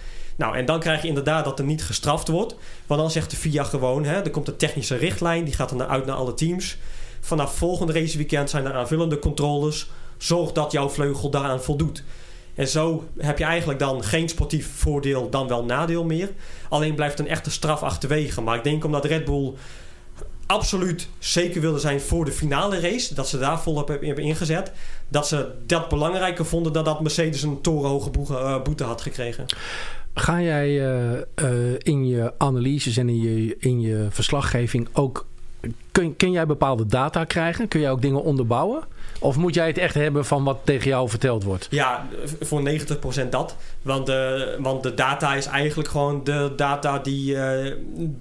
Nou, 0.41 0.55
en 0.55 0.65
dan 0.65 0.79
krijg 0.79 1.01
je 1.01 1.07
inderdaad 1.07 1.45
dat 1.45 1.59
er 1.59 1.65
niet 1.65 1.83
gestraft 1.83 2.27
wordt. 2.27 2.55
Want 2.87 3.01
dan 3.01 3.11
zegt 3.11 3.29
de 3.29 3.35
FIA 3.35 3.63
gewoon, 3.63 4.03
hè, 4.03 4.21
er 4.21 4.29
komt 4.29 4.47
een 4.47 4.55
technische 4.55 4.95
richtlijn. 4.95 5.43
Die 5.43 5.53
gaat 5.53 5.69
dan 5.69 5.83
uit 5.83 6.05
naar 6.05 6.15
alle 6.15 6.33
teams. 6.33 6.77
Vanaf 7.19 7.55
volgende 7.55 7.93
raceweekend 7.93 8.49
zijn 8.49 8.65
er 8.65 8.73
aanvullende 8.73 9.19
controles. 9.19 9.89
Zorg 10.17 10.51
dat 10.51 10.71
jouw 10.71 10.89
vleugel 10.89 11.29
daaraan 11.29 11.63
voldoet. 11.63 12.03
En 12.55 12.67
zo 12.67 13.07
heb 13.17 13.37
je 13.37 13.43
eigenlijk 13.43 13.79
dan 13.79 14.03
geen 14.03 14.29
sportief 14.29 14.71
voordeel, 14.75 15.29
dan 15.29 15.47
wel 15.47 15.65
nadeel 15.65 16.03
meer. 16.03 16.29
Alleen 16.69 16.95
blijft 16.95 17.19
een 17.19 17.27
echte 17.27 17.51
straf 17.51 17.83
achterwege. 17.83 18.41
Maar 18.41 18.57
ik 18.57 18.63
denk 18.63 18.83
omdat 18.83 19.05
Red 19.05 19.25
Bull 19.25 19.53
absoluut 20.45 21.09
zeker 21.19 21.61
wilden 21.61 21.81
zijn 21.81 22.01
voor 22.01 22.25
de 22.25 22.31
finale 22.31 22.79
race. 22.79 23.13
Dat 23.13 23.27
ze 23.27 23.39
daar 23.39 23.61
volop 23.61 23.87
hebben 23.87 24.17
ingezet. 24.17 24.71
Dat 25.07 25.27
ze 25.27 25.51
dat 25.65 25.89
belangrijker 25.89 26.45
vonden 26.45 26.73
dan 26.73 26.83
dat 26.83 27.01
Mercedes 27.01 27.41
een 27.41 27.61
torenhoge 27.61 28.09
eh, 28.29 28.61
boete 28.61 28.83
had 28.83 29.01
gekregen. 29.01 29.45
Ga 30.13 30.41
jij 30.41 30.69
uh, 30.69 31.11
uh, 31.11 31.75
in 31.77 32.07
je 32.07 32.33
analyses 32.37 32.97
en 32.97 33.09
in 33.09 33.21
je, 33.21 33.55
in 33.59 33.81
je 33.81 34.07
verslaggeving 34.09 34.87
ook. 34.93 35.25
Kun, 35.91 36.15
kun 36.15 36.31
jij 36.31 36.45
bepaalde 36.45 36.85
data 36.85 37.23
krijgen? 37.23 37.67
Kun 37.67 37.79
jij 37.79 37.91
ook 37.91 38.01
dingen 38.01 38.23
onderbouwen? 38.23 38.83
Of 39.19 39.37
moet 39.37 39.53
jij 39.53 39.67
het 39.67 39.77
echt 39.77 39.93
hebben 39.93 40.25
van 40.25 40.43
wat 40.43 40.57
tegen 40.63 40.87
jou 40.87 41.09
verteld 41.09 41.43
wordt? 41.43 41.67
Ja, 41.69 42.07
voor 42.41 42.69
90% 43.25 43.29
dat. 43.29 43.55
Want 43.81 44.05
de, 44.05 44.55
want 44.59 44.83
de 44.83 44.93
data 44.93 45.35
is 45.35 45.45
eigenlijk 45.45 45.89
gewoon 45.89 46.23
de 46.23 46.53
data 46.55 46.99
die, 46.99 47.37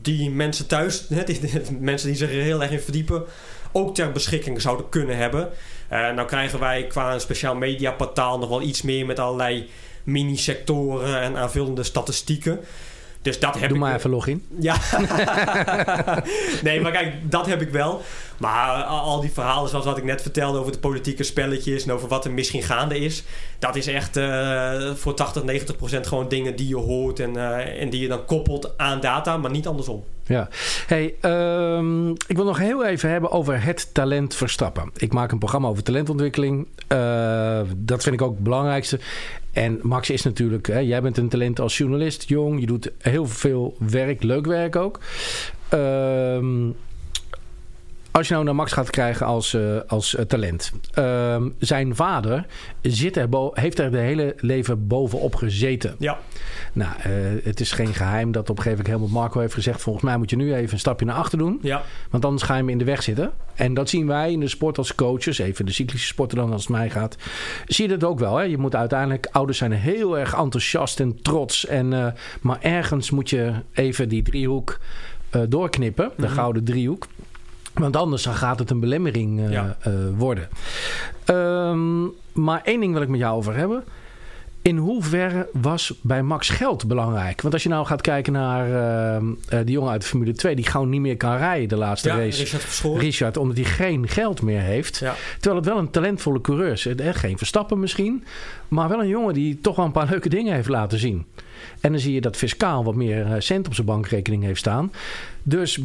die 0.03 0.31
mensen 0.31 0.67
thuis, 0.67 1.07
die, 1.07 1.41
mensen 1.81 2.09
die 2.09 2.17
zich 2.17 2.31
er 2.31 2.43
heel 2.43 2.63
erg 2.63 2.71
in 2.71 2.81
verdiepen, 2.81 3.25
ook 3.73 3.95
ter 3.95 4.13
beschikking 4.13 4.61
zouden 4.61 4.89
kunnen 4.89 5.17
hebben. 5.17 5.49
Uh, 5.93 5.99
nou 5.99 6.27
krijgen 6.27 6.59
wij 6.59 6.87
qua 6.87 7.15
een 7.15 7.21
speciaal 7.21 7.55
mediaportaal 7.55 8.39
nog 8.39 8.49
wel 8.49 8.63
iets 8.63 8.83
meer 8.83 9.07
met 9.07 9.19
allerlei 9.19 9.69
mini-sectoren 10.11 11.21
en 11.21 11.37
aanvullende 11.37 11.83
statistieken. 11.83 12.61
Dus 13.23 13.39
dat 13.39 13.55
heb 13.55 13.69
Doe 13.69 13.79
ik 13.79 13.85
maar 13.85 13.97
even 13.97 14.11
login. 14.11 14.47
Ja. 14.59 14.77
nee, 16.63 16.81
maar 16.81 16.93
kijk, 16.93 17.15
dat 17.23 17.47
heb 17.47 17.61
ik 17.61 17.71
wel. 17.71 18.03
Maar 18.41 18.83
al 18.83 19.21
die 19.21 19.31
verhalen 19.31 19.69
zoals 19.69 19.85
wat 19.85 19.97
ik 19.97 20.05
net 20.05 20.23
vertelde 20.23 20.59
over 20.59 20.73
de 20.73 20.79
politieke 20.79 21.23
spelletjes 21.23 21.85
en 21.85 21.93
over 21.93 22.09
wat 22.09 22.25
er 22.25 22.31
misschien 22.31 22.63
gaande 22.63 22.99
is, 22.99 23.25
dat 23.59 23.77
is 23.77 23.87
echt 23.87 24.17
uh, 24.17 24.95
voor 24.95 25.15
80, 25.15 25.45
90 25.45 25.77
procent 25.77 26.07
gewoon 26.07 26.29
dingen 26.29 26.57
die 26.57 26.69
je 26.69 26.77
hoort 26.77 27.21
en, 27.21 27.35
uh, 27.35 27.81
en 27.83 27.91
die 27.91 28.01
je 28.01 28.09
dan 28.09 28.25
koppelt 28.25 28.79
aan 28.79 29.01
data, 29.01 29.37
maar 29.37 29.51
niet 29.51 29.67
andersom. 29.67 30.05
Ja. 30.27 30.49
Hey, 30.87 31.15
um, 31.77 32.11
ik 32.11 32.37
wil 32.37 32.45
nog 32.45 32.59
heel 32.59 32.85
even 32.85 33.11
hebben 33.11 33.31
over 33.31 33.65
het 33.65 33.95
talent 33.95 34.35
Verstappen. 34.35 34.91
Ik 34.97 35.13
maak 35.13 35.33
een 35.33 35.39
programma 35.39 35.69
over 35.69 35.83
talentontwikkeling. 35.83 36.67
Uh, 36.89 37.61
dat 37.77 38.03
vind 38.03 38.15
ik 38.15 38.23
ook 38.23 38.35
het 38.35 38.43
belangrijkste. 38.43 38.99
En 39.53 39.79
Max 39.83 40.11
is 40.11 40.23
natuurlijk, 40.23 40.67
hè, 40.67 40.79
jij 40.79 41.03
bent 41.03 41.17
een 41.17 41.29
talent 41.29 41.61
als 41.61 41.79
journalist, 41.79 42.29
jong. 42.29 42.61
Je 42.61 42.67
doet 42.67 42.91
heel 42.99 43.27
veel 43.27 43.77
werk, 43.79 44.23
leuk 44.23 44.47
werk 44.47 44.77
ook. 44.77 45.01
Um, 45.73 46.77
als 48.21 48.29
je 48.29 48.35
nou 48.35 48.47
naar 48.47 48.55
Max 48.55 48.73
gaat 48.73 48.91
krijgen 48.91 49.27
als, 49.27 49.55
uh, 49.55 49.81
als 49.87 50.15
uh, 50.15 50.21
talent. 50.21 50.73
Uh, 50.99 51.43
zijn 51.59 51.97
vader 51.97 52.47
zit 52.83 53.17
er 53.17 53.29
heeft 53.53 53.79
er 53.79 53.91
de 53.91 53.99
hele 53.99 54.35
leven 54.37 54.87
bovenop 54.87 55.35
gezeten. 55.35 55.95
Ja. 55.99 56.19
Nou, 56.73 56.91
uh, 57.07 57.45
het 57.45 57.61
is 57.61 57.73
geen 57.73 57.95
geheim 57.95 58.33
dat 58.33 58.51
op 58.51 58.57
een 58.57 58.63
gegeven 58.63 58.85
moment 58.85 59.01
helemaal 59.01 59.23
Marco 59.23 59.41
heeft 59.41 59.55
gezegd... 59.55 59.81
volgens 59.83 60.05
mij 60.05 60.17
moet 60.17 60.31
je 60.31 60.37
nu 60.37 60.55
even 60.55 60.73
een 60.73 60.79
stapje 60.79 61.07
naar 61.07 61.17
achter 61.17 61.39
doen. 61.39 61.59
Ja. 61.63 61.83
Want 62.11 62.25
anders 62.25 62.43
ga 62.43 62.55
je 62.55 62.61
hem 62.61 62.69
in 62.69 62.79
de 62.79 62.85
weg 62.85 63.03
zitten. 63.03 63.33
En 63.55 63.75
dat 63.75 63.89
zien 63.89 64.07
wij 64.07 64.33
in 64.33 64.41
de 64.41 64.49
sport 64.49 64.79
als 64.79 64.95
coaches. 64.95 65.39
Even 65.39 65.67
de 65.67 65.73
cyclische 65.73 66.07
sporten 66.07 66.37
dan 66.37 66.53
als 66.53 66.63
het 66.63 66.71
mij 66.71 66.91
gaat. 66.91 67.17
Zie 67.67 67.89
je 67.89 67.99
dat 67.99 68.11
ook 68.11 68.19
wel. 68.19 68.37
Hè? 68.37 68.43
Je 68.45 68.59
moet 68.59 68.75
uiteindelijk... 68.75 69.29
Ouders 69.33 69.59
zijn 69.59 69.73
heel 69.73 70.19
erg 70.19 70.35
enthousiast 70.35 71.01
en 71.01 71.23
trots. 71.23 71.67
En, 71.67 72.15
maar 72.41 72.59
ergens 72.61 73.11
moet 73.11 73.31
je 73.31 73.53
even 73.73 74.09
die 74.09 74.23
driehoek 74.23 74.79
doorknippen. 75.49 76.09
De 76.09 76.15
mm 76.17 76.25
-hmm. 76.25 76.35
gouden 76.35 76.65
driehoek. 76.65 77.07
Want 77.81 77.97
anders 77.97 78.23
dan 78.23 78.35
gaat 78.35 78.59
het 78.59 78.71
een 78.71 78.81
belemmering 78.81 79.41
uh, 79.41 79.53
ja. 79.53 79.77
uh, 79.87 79.95
worden. 80.17 80.49
Um, 81.27 82.13
maar 82.33 82.61
één 82.65 82.81
ding 82.81 82.93
wil 82.93 83.03
ik 83.03 83.09
met 83.09 83.21
jou 83.21 83.37
over 83.37 83.57
hebben. 83.57 83.85
In 84.63 84.77
hoeverre 84.77 85.49
was 85.53 85.95
bij 86.03 86.23
Max 86.23 86.49
geld 86.49 86.87
belangrijk? 86.87 87.41
Want 87.41 87.55
als 87.55 87.63
je 87.63 87.69
nou 87.69 87.87
gaat 87.87 88.01
kijken 88.01 88.33
naar 88.33 88.69
uh, 88.69 89.59
die 89.65 89.71
jongen 89.71 89.91
uit 89.91 90.01
de 90.01 90.07
Formule 90.07 90.33
2... 90.33 90.55
die 90.55 90.67
gewoon 90.67 90.89
niet 90.89 91.01
meer 91.01 91.17
kan 91.17 91.37
rijden 91.37 91.69
de 91.69 91.77
laatste 91.77 92.09
ja, 92.09 92.17
race. 92.17 92.43
Richard, 92.43 93.01
Richard, 93.01 93.37
omdat 93.37 93.57
hij 93.57 93.65
geen 93.65 94.09
geld 94.09 94.43
meer 94.43 94.61
heeft. 94.61 94.99
Ja. 94.99 95.15
Terwijl 95.33 95.57
het 95.57 95.65
wel 95.65 95.79
een 95.79 95.91
talentvolle 95.91 96.41
coureur 96.41 96.73
is. 96.73 96.87
Geen 96.97 97.39
Verstappen 97.39 97.81
misschien. 97.81 98.25
Maar 98.69 98.89
wel 98.89 99.01
een 99.01 99.09
jongen 99.09 99.35
die 99.35 99.61
toch 99.61 99.77
wel 99.77 99.85
een 99.85 99.93
paar 99.93 100.09
leuke 100.11 100.29
dingen 100.29 100.55
heeft 100.55 100.69
laten 100.69 100.99
zien. 100.99 101.27
En 101.81 101.91
dan 101.91 102.01
zie 102.01 102.15
je 102.15 102.21
dat 102.21 102.37
fiscaal 102.37 102.85
wat 102.85 102.95
meer 102.95 103.43
cent 103.43 103.67
op 103.67 103.75
zijn 103.75 103.87
bankrekening 103.87 104.43
heeft 104.43 104.61
staan. 104.61 104.93
Dus 105.43 105.81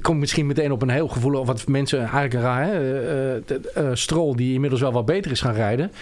kom 0.00 0.18
misschien 0.18 0.46
meteen 0.46 0.72
op 0.72 0.82
een 0.82 0.90
heel 0.90 1.08
gevoelig... 1.08 1.46
wat 1.46 1.68
mensen 1.68 1.98
eigenlijk 1.98 2.34
raar... 2.34 2.64
Hè? 2.64 3.36
Uh, 3.36 3.56
uh, 3.76 3.90
Stroll 3.92 4.34
die 4.36 4.54
inmiddels 4.54 4.80
wel 4.80 4.92
wat 4.92 5.06
beter 5.06 5.30
is 5.30 5.40
gaan 5.40 5.54
rijden... 5.54 5.92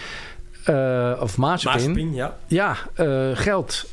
Uh, 0.69 1.21
of. 1.21 1.37
Mazepin 1.37 2.15
ja. 2.15 2.37
Ja, 2.47 2.77
uh, 2.97 3.31
geld. 3.35 3.91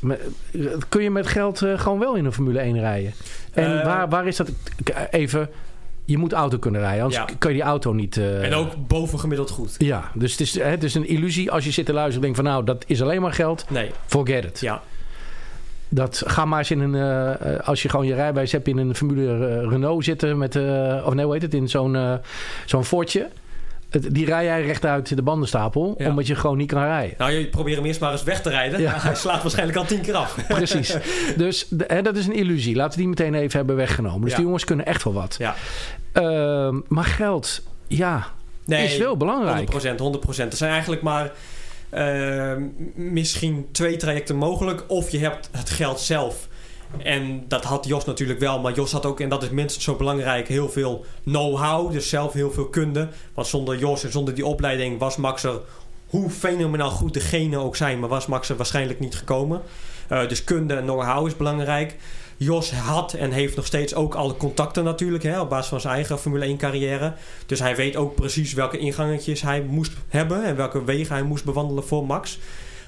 Kun 0.88 1.02
je 1.02 1.10
met 1.10 1.26
geld 1.26 1.62
uh, 1.62 1.78
gewoon 1.78 1.98
wel 1.98 2.14
in 2.14 2.24
een 2.24 2.32
Formule 2.32 2.58
1 2.58 2.78
rijden? 2.78 3.12
En 3.52 3.84
waar, 3.84 4.08
waar 4.08 4.26
is 4.26 4.36
dat? 4.36 4.50
Even, 5.10 5.48
je 6.04 6.18
moet 6.18 6.32
auto 6.32 6.58
kunnen 6.58 6.80
rijden, 6.80 7.02
anders 7.02 7.20
ja. 7.20 7.28
kan 7.38 7.50
je 7.50 7.56
die 7.56 7.66
auto 7.66 7.92
niet... 7.92 8.16
en 8.16 8.54
ook 8.54 8.86
bovengemiddeld 8.86 9.50
goed. 9.50 9.74
Ja, 9.78 10.10
dus 10.14 10.30
het 10.30 10.40
is, 10.40 10.60
het 10.60 10.84
is 10.84 10.94
een 10.94 11.08
illusie 11.08 11.50
als 11.50 11.64
je 11.64 11.70
zit 11.70 11.86
te 11.86 11.92
luisteren 11.92 12.28
en 12.28 12.32
denkt 12.32 12.36
van... 12.36 12.54
nou, 12.54 12.64
dat 12.64 12.84
is 12.86 13.02
alleen 13.02 13.20
maar 13.20 13.32
geld. 13.32 13.64
Nee. 13.70 13.90
Forget 14.06 14.44
it. 14.44 14.60
Ja. 14.60 14.82
Dat 15.88 16.22
ga 16.26 16.44
maar 16.44 16.58
eens 16.58 16.70
in 16.70 16.80
een. 16.80 16.94
Uh, 16.94 17.58
als 17.68 17.82
je 17.82 17.88
gewoon 17.88 18.06
je 18.06 18.14
rijbewijs 18.14 18.52
hebt 18.52 18.68
in 18.68 18.78
een 18.78 18.94
Formule 18.94 19.68
Renault 19.68 20.04
zitten 20.04 20.38
met. 20.38 20.56
Uh, 20.56 21.02
of 21.04 21.14
nee, 21.14 21.24
hoe 21.24 21.34
heet 21.34 21.42
het? 21.42 21.54
In 21.54 21.68
zo'n 21.68 21.94
uh, 21.94 22.14
zo'n 22.66 22.84
Fortje. 22.84 23.28
Die 23.90 24.26
rij 24.26 24.44
jij 24.44 24.62
rechtuit 24.62 25.16
de 25.16 25.22
bandenstapel, 25.22 25.94
ja. 25.98 26.08
omdat 26.08 26.26
je 26.26 26.34
gewoon 26.34 26.56
niet 26.56 26.70
kan 26.70 26.82
rijden. 26.82 27.14
Nou, 27.18 27.32
je 27.32 27.46
probeert 27.46 27.76
hem 27.76 27.86
eerst 27.86 28.00
maar 28.00 28.12
eens 28.12 28.22
weg 28.22 28.42
te 28.42 28.50
rijden. 28.50 28.80
Ja. 28.80 28.94
Hij 29.00 29.14
slaat 29.14 29.42
waarschijnlijk 29.42 29.78
al 29.78 29.84
tien 29.84 30.00
keer 30.00 30.14
af. 30.14 30.38
Precies. 30.48 30.96
Dus 31.36 31.68
hè, 31.86 32.02
dat 32.02 32.16
is 32.16 32.26
een 32.26 32.34
illusie. 32.34 32.76
Laten 32.76 32.92
we 32.92 32.98
die 32.98 33.08
meteen 33.08 33.34
even 33.34 33.56
hebben 33.56 33.76
weggenomen. 33.76 34.20
Dus 34.20 34.30
ja. 34.30 34.36
die 34.36 34.44
jongens 34.44 34.64
kunnen 34.64 34.86
echt 34.86 35.04
wel 35.04 35.12
wat. 35.12 35.36
Ja. 35.38 35.54
Uh, 36.14 36.76
maar 36.88 37.04
geld, 37.04 37.62
ja, 37.86 38.26
nee, 38.64 38.84
is 38.84 38.98
wel 38.98 39.16
belangrijk. 39.16 39.72
100%, 39.72 39.74
100%. 39.74 39.76
Er 40.36 40.56
zijn 40.56 40.70
eigenlijk 40.70 41.02
maar 41.02 41.32
uh, 41.94 42.52
misschien 42.94 43.68
twee 43.72 43.96
trajecten 43.96 44.36
mogelijk. 44.36 44.84
Of 44.86 45.10
je 45.10 45.18
hebt 45.18 45.48
het 45.52 45.70
geld 45.70 46.00
zelf. 46.00 46.48
En 47.02 47.44
dat 47.48 47.64
had 47.64 47.86
Jos 47.86 48.04
natuurlijk 48.04 48.38
wel. 48.38 48.60
Maar 48.60 48.74
Jos 48.74 48.92
had 48.92 49.06
ook, 49.06 49.20
en 49.20 49.28
dat 49.28 49.42
is 49.42 49.50
minstens 49.50 49.84
zo 49.84 49.94
belangrijk, 49.94 50.48
heel 50.48 50.68
veel 50.68 51.04
know-how. 51.24 51.92
Dus 51.92 52.08
zelf 52.08 52.32
heel 52.32 52.50
veel 52.50 52.68
kunde. 52.68 53.08
Want 53.34 53.46
zonder 53.46 53.78
Jos 53.78 54.04
en 54.04 54.12
zonder 54.12 54.34
die 54.34 54.46
opleiding 54.46 54.98
was 54.98 55.16
Max 55.16 55.42
er, 55.42 55.60
hoe 56.06 56.30
fenomenaal 56.30 56.90
goed 56.90 57.14
de 57.14 57.20
genen 57.20 57.60
ook 57.60 57.76
zijn, 57.76 57.98
maar 57.98 58.08
was 58.08 58.26
Max 58.26 58.48
er 58.48 58.56
waarschijnlijk 58.56 59.00
niet 59.00 59.16
gekomen. 59.16 59.62
Uh, 60.12 60.28
dus 60.28 60.44
kunde 60.44 60.74
en 60.74 60.82
know-how 60.82 61.26
is 61.26 61.36
belangrijk. 61.36 61.96
Jos 62.40 62.72
had 62.72 63.12
en 63.12 63.30
heeft 63.30 63.56
nog 63.56 63.66
steeds 63.66 63.94
ook 63.94 64.14
alle 64.14 64.36
contacten 64.36 64.84
natuurlijk, 64.84 65.22
hè, 65.24 65.40
op 65.40 65.48
basis 65.48 65.68
van 65.68 65.80
zijn 65.80 65.94
eigen 65.94 66.18
Formule 66.18 66.44
1 66.44 66.56
carrière. 66.56 67.14
Dus 67.46 67.58
hij 67.58 67.76
weet 67.76 67.96
ook 67.96 68.14
precies 68.14 68.52
welke 68.52 68.78
ingangetjes 68.78 69.42
hij 69.42 69.62
moest 69.62 69.92
hebben 70.08 70.44
en 70.44 70.56
welke 70.56 70.84
wegen 70.84 71.14
hij 71.14 71.24
moest 71.24 71.44
bewandelen 71.44 71.86
voor 71.86 72.06
Max. 72.06 72.38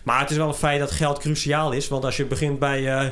Maar 0.03 0.21
het 0.21 0.31
is 0.31 0.37
wel 0.37 0.49
een 0.49 0.55
feit 0.55 0.81
dat 0.81 0.91
geld 0.91 1.19
cruciaal 1.19 1.73
is, 1.73 1.89
want 1.89 2.05
als 2.05 2.17
je 2.17 2.25
begint 2.25 2.59
bij, 2.59 2.81
uh, 2.83 3.11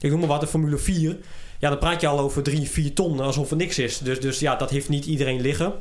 ik 0.00 0.10
noem 0.10 0.18
maar 0.18 0.28
wat, 0.28 0.40
de 0.40 0.46
Formule 0.46 0.78
4, 0.78 1.16
ja, 1.58 1.68
dan 1.68 1.78
praat 1.78 2.00
je 2.00 2.06
al 2.06 2.18
over 2.18 2.42
3, 2.42 2.68
4 2.68 2.94
ton 2.94 3.20
alsof 3.20 3.50
er 3.50 3.56
niks 3.56 3.78
is. 3.78 3.98
Dus, 3.98 4.20
dus 4.20 4.38
ja, 4.38 4.56
dat 4.56 4.70
heeft 4.70 4.88
niet 4.88 5.06
iedereen 5.06 5.40
liggen. 5.40 5.72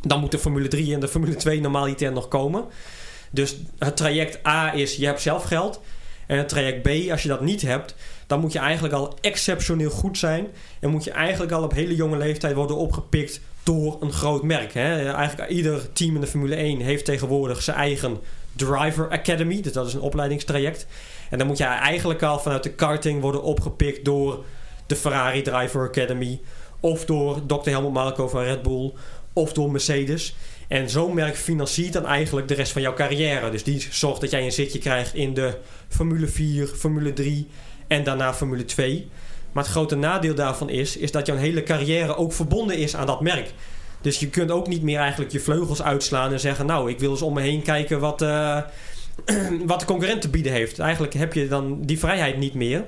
Dan 0.00 0.20
moet 0.20 0.30
de 0.30 0.38
Formule 0.38 0.68
3 0.68 0.94
en 0.94 1.00
de 1.00 1.08
Formule 1.08 1.34
2 1.34 1.60
normaliter 1.60 2.12
nog 2.12 2.28
komen. 2.28 2.64
Dus 3.30 3.56
het 3.78 3.96
traject 3.96 4.46
A 4.46 4.74
is, 4.74 4.96
je 4.96 5.06
hebt 5.06 5.20
zelf 5.20 5.44
geld. 5.44 5.80
En 6.26 6.38
het 6.38 6.48
traject 6.48 6.82
B, 6.82 7.10
als 7.10 7.22
je 7.22 7.28
dat 7.28 7.40
niet 7.40 7.62
hebt, 7.62 7.94
dan 8.30 8.40
moet 8.40 8.52
je 8.52 8.58
eigenlijk 8.58 8.94
al 8.94 9.14
exceptioneel 9.20 9.90
goed 9.90 10.18
zijn. 10.18 10.46
En 10.80 10.90
moet 10.90 11.04
je 11.04 11.10
eigenlijk 11.10 11.52
al 11.52 11.62
op 11.62 11.72
hele 11.72 11.94
jonge 11.94 12.16
leeftijd 12.16 12.54
worden 12.54 12.76
opgepikt 12.76 13.40
door 13.62 13.96
een 14.00 14.12
groot 14.12 14.42
merk. 14.42 14.74
Hè? 14.74 15.12
Eigenlijk 15.12 15.50
ieder 15.50 15.92
team 15.92 16.14
in 16.14 16.20
de 16.20 16.26
Formule 16.26 16.54
1 16.54 16.80
heeft 16.80 17.04
tegenwoordig 17.04 17.62
zijn 17.62 17.76
eigen 17.76 18.18
Driver 18.52 19.10
Academy. 19.10 19.60
Dus 19.60 19.72
dat 19.72 19.86
is 19.86 19.94
een 19.94 20.00
opleidingstraject. 20.00 20.86
En 21.30 21.38
dan 21.38 21.46
moet 21.46 21.58
je 21.58 21.64
eigenlijk 21.64 22.22
al 22.22 22.38
vanuit 22.38 22.62
de 22.62 22.70
karting 22.70 23.20
worden 23.20 23.42
opgepikt 23.42 24.04
door 24.04 24.44
de 24.86 24.96
Ferrari 24.96 25.42
Driver 25.42 25.88
Academy. 25.88 26.40
Of 26.80 27.04
door 27.04 27.46
Dr. 27.46 27.70
Helmut 27.70 27.92
Marko 27.92 28.28
van 28.28 28.42
Red 28.42 28.62
Bull. 28.62 28.92
Of 29.32 29.52
door 29.52 29.70
Mercedes. 29.70 30.36
En 30.68 30.90
zo'n 30.90 31.14
merk 31.14 31.36
financiert 31.36 31.92
dan 31.92 32.06
eigenlijk 32.06 32.48
de 32.48 32.54
rest 32.54 32.72
van 32.72 32.82
jouw 32.82 32.94
carrière. 32.94 33.50
Dus 33.50 33.64
die 33.64 33.86
zorgt 33.90 34.20
dat 34.20 34.30
jij 34.30 34.44
een 34.44 34.52
zitje 34.52 34.78
krijgt 34.78 35.14
in 35.14 35.34
de 35.34 35.56
Formule 35.88 36.26
4, 36.26 36.66
Formule 36.66 37.12
3 37.12 37.48
en 37.90 38.04
daarna 38.04 38.34
Formule 38.34 38.64
2. 38.64 39.08
Maar 39.52 39.62
het 39.62 39.72
grote 39.72 39.96
nadeel 39.96 40.34
daarvan 40.34 40.68
is, 40.68 40.96
is 40.96 41.12
dat 41.12 41.26
jouw 41.26 41.36
hele 41.36 41.62
carrière 41.62 42.16
ook 42.16 42.32
verbonden 42.32 42.76
is 42.76 42.96
aan 42.96 43.06
dat 43.06 43.20
merk. 43.20 43.52
Dus 44.00 44.18
je 44.18 44.28
kunt 44.28 44.50
ook 44.50 44.68
niet 44.68 44.82
meer 44.82 44.98
eigenlijk 44.98 45.32
je 45.32 45.40
vleugels 45.40 45.82
uitslaan 45.82 46.32
en 46.32 46.40
zeggen... 46.40 46.66
nou, 46.66 46.90
ik 46.90 46.98
wil 46.98 47.10
eens 47.10 47.22
om 47.22 47.34
me 47.34 47.40
heen 47.40 47.62
kijken 47.62 48.00
wat, 48.00 48.22
uh, 48.22 48.58
wat 49.66 49.80
de 49.80 49.86
concurrent 49.86 50.20
te 50.20 50.28
bieden 50.28 50.52
heeft. 50.52 50.78
Eigenlijk 50.78 51.14
heb 51.14 51.32
je 51.32 51.48
dan 51.48 51.80
die 51.80 51.98
vrijheid 51.98 52.36
niet 52.36 52.54
meer. 52.54 52.84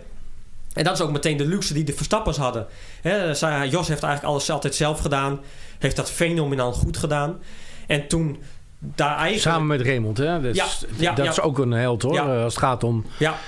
En 0.73 0.85
dat 0.85 0.95
is 0.95 1.01
ook 1.01 1.13
meteen 1.13 1.37
de 1.37 1.47
luxe 1.47 1.75
die 1.75 1.85
de 1.85 1.93
Verstappers 1.93 2.37
hadden. 2.37 2.67
Jos 3.03 3.89
heeft 3.89 4.03
eigenlijk 4.03 4.23
alles 4.23 4.51
altijd 4.51 4.75
zelf 4.75 5.01
gedaan. 5.01 5.41
Heeft 5.79 5.97
dat 5.97 6.11
fenomenaal 6.11 6.73
goed 6.73 6.97
gedaan. 6.97 7.39
En 7.87 8.09
toen 8.09 8.43
daar 8.79 9.17
eigenlijk... 9.17 9.43
Samen 9.43 9.67
met 9.67 9.81
Raymond, 9.81 10.19
hè? 10.19 10.41
Dus 10.41 10.57
ja, 10.57 10.67
ja, 10.97 11.13
dat 11.13 11.27
is 11.27 11.41
ook 11.41 11.59
een 11.59 11.71
held, 11.71 12.03
hoor. 12.03 12.21
Als 12.21 12.55
het 12.55 12.63
gaat 12.63 12.85
om... 12.85 13.07
Ja 13.19 13.39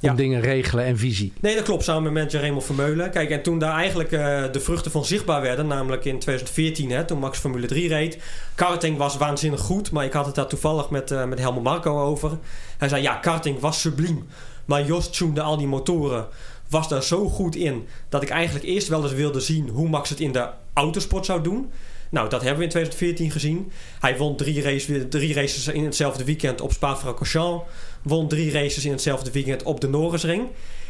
om 0.00 0.16
dingen 0.16 0.40
regelen 0.40 0.84
en 0.84 0.98
visie. 0.98 1.32
Nee, 1.40 1.54
dat 1.54 1.64
klopt. 1.64 1.84
Samen 1.84 2.12
met 2.12 2.32
Raymond 2.34 2.64
Vermeulen. 2.64 3.10
Kijk, 3.10 3.30
en 3.30 3.42
toen 3.42 3.58
daar 3.58 3.74
eigenlijk 3.74 4.12
uh, 4.12 4.42
de 4.52 4.60
vruchten 4.60 4.90
van 4.90 5.04
zichtbaar 5.04 5.40
werden, 5.40 5.66
namelijk 5.66 6.04
in 6.04 6.18
2014, 6.18 6.90
hè, 6.90 7.04
toen 7.04 7.18
Max 7.18 7.38
Formule 7.38 7.66
3 7.66 7.88
reed. 7.88 8.18
Karting 8.54 8.96
was 8.96 9.16
waanzinnig 9.16 9.60
goed, 9.60 9.90
maar 9.90 10.04
ik 10.04 10.12
had 10.12 10.26
het 10.26 10.34
daar 10.34 10.46
toevallig 10.46 10.90
met, 10.90 11.10
uh, 11.10 11.24
met 11.24 11.38
Helmut 11.38 11.62
Marco 11.62 12.00
over. 12.02 12.38
Hij 12.78 12.88
zei, 12.88 13.02
ja, 13.02 13.14
karting 13.14 13.60
was 13.60 13.80
subliem. 13.80 14.26
Maar 14.64 14.84
Jos 14.86 15.10
tunde 15.10 15.42
al 15.42 15.56
die 15.56 15.66
motoren 15.66 16.26
was 16.68 16.88
daar 16.88 17.02
zo 17.02 17.28
goed 17.28 17.56
in 17.56 17.86
dat 18.08 18.22
ik 18.22 18.28
eigenlijk 18.28 18.64
eerst 18.64 18.88
wel 18.88 19.02
eens 19.02 19.12
wilde 19.12 19.40
zien 19.40 19.68
hoe 19.68 19.88
Max 19.88 20.08
het 20.08 20.20
in 20.20 20.32
de 20.32 20.48
autosport 20.72 21.26
zou 21.26 21.42
doen. 21.42 21.70
Nou, 22.10 22.28
dat 22.28 22.40
hebben 22.40 22.58
we 22.58 22.64
in 22.64 22.70
2014 22.70 23.30
gezien. 23.30 23.72
Hij 24.00 24.16
won 24.16 24.36
drie, 24.36 24.62
race, 24.62 25.08
drie 25.08 25.34
races 25.34 25.68
in 25.68 25.84
hetzelfde 25.84 26.24
weekend 26.24 26.60
op 26.60 26.72
Spa-Francorchamps. 26.72 27.64
Won 28.06 28.28
drie 28.28 28.52
races 28.52 28.84
in 28.84 28.90
hetzelfde 28.90 29.30
weekend 29.30 29.62
op 29.62 29.80
de 29.80 29.88
Norrisring. 29.88 30.48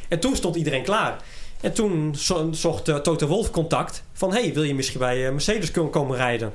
En 0.09 0.21
toen 0.21 0.37
stond 0.37 0.57
iedereen 0.57 0.83
klaar. 0.83 1.23
En 1.61 1.73
toen 1.73 2.15
zocht 2.51 2.89
uh, 2.89 2.97
Toto 2.97 3.27
Wolf 3.27 3.51
contact 3.51 4.03
van... 4.13 4.33
hey, 4.33 4.55
wil 4.55 4.63
je 4.63 4.75
misschien 4.75 4.99
bij 4.99 5.27
uh, 5.27 5.31
Mercedes 5.31 5.71
komen 5.71 6.17
rijden? 6.17 6.53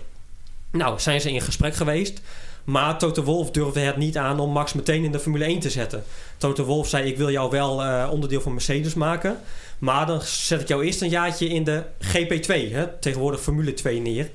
Nou, 0.72 1.00
zijn 1.00 1.22
ze 1.22 1.32
in 1.32 1.42
gesprek 1.42 1.76
geweest. 1.76 2.22
Maar 2.64 2.98
Toto 2.98 3.24
Wolf 3.24 3.52
durfde 3.52 3.80
het 3.80 3.98
niet 3.98 4.18
aan 4.18 4.40
om 4.40 4.52
Max 4.52 4.74
meteen 4.74 5.04
in 5.04 5.12
de 5.12 5.20
Formule 5.20 5.46
1 5.46 5.60
te 5.60 5.70
zetten. 5.70 6.04
Toto 6.38 6.64
Wolf 6.64 6.88
zei: 6.88 7.08
Ik 7.08 7.18
wil 7.18 7.32
jou 7.32 7.50
wel 7.50 7.84
uh, 7.84 8.10
onderdeel 8.12 8.42
van 8.42 8.52
Mercedes 8.52 8.94
maken. 8.94 9.40
Maar 9.80 10.06
dan 10.06 10.22
zet 10.22 10.62
ik 10.62 10.68
jou 10.68 10.86
eerst 10.86 11.02
een 11.02 11.10
jaartje 11.10 11.48
in 11.48 11.64
de 11.64 11.84
GP2, 12.00 12.72
hè, 12.72 12.88
tegenwoordig 12.88 13.42
Formule 13.42 13.74
2 13.74 14.00
neer. 14.00 14.30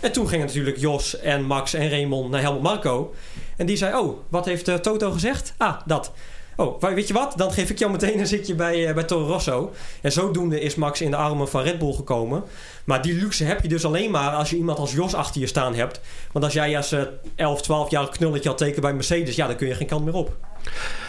En 0.00 0.12
toen 0.12 0.28
gingen 0.28 0.46
natuurlijk 0.46 0.78
Jos 0.78 1.18
en 1.18 1.42
Max 1.44 1.74
en 1.74 1.90
Raymond 1.90 2.30
naar 2.30 2.40
Helmut 2.40 2.62
Marco. 2.62 3.14
En 3.56 3.66
die 3.66 3.76
zei: 3.76 3.98
Oh, 3.98 4.18
wat 4.28 4.44
heeft 4.44 4.68
uh, 4.68 4.74
Toto 4.74 5.10
gezegd? 5.10 5.54
Ah, 5.56 5.80
dat. 5.84 6.12
Oh, 6.56 6.82
weet 6.82 7.08
je 7.08 7.14
wat? 7.14 7.34
Dan 7.36 7.52
geef 7.52 7.70
ik 7.70 7.78
jou 7.78 7.92
meteen 7.92 8.18
een 8.18 8.26
zitje 8.26 8.54
bij, 8.54 8.88
uh, 8.88 8.94
bij 8.94 9.04
Toro 9.04 9.26
Rosso. 9.26 9.72
En 10.00 10.12
zodoende 10.12 10.60
is 10.60 10.74
Max 10.74 11.00
in 11.00 11.10
de 11.10 11.16
armen 11.16 11.48
van 11.48 11.62
Red 11.62 11.78
Bull 11.78 11.92
gekomen. 11.92 12.42
Maar 12.84 13.02
die 13.02 13.14
luxe 13.14 13.44
heb 13.44 13.62
je 13.62 13.68
dus 13.68 13.84
alleen 13.84 14.10
maar 14.10 14.30
als 14.30 14.50
je 14.50 14.56
iemand 14.56 14.78
als 14.78 14.92
Jos 14.92 15.14
achter 15.14 15.40
je 15.40 15.46
staan 15.46 15.74
hebt. 15.74 16.00
Want 16.32 16.44
als 16.44 16.54
jij 16.54 16.76
als 16.76 16.92
uh, 16.92 17.00
11, 17.34 17.62
12 17.62 17.90
jaar 17.90 18.08
knulletje 18.08 18.48
al 18.48 18.54
teken 18.54 18.82
bij 18.82 18.92
Mercedes, 18.92 19.36
ja, 19.36 19.46
dan 19.46 19.56
kun 19.56 19.68
je 19.68 19.74
geen 19.74 19.86
kant 19.86 20.04
meer 20.04 20.14
op. 20.14 20.36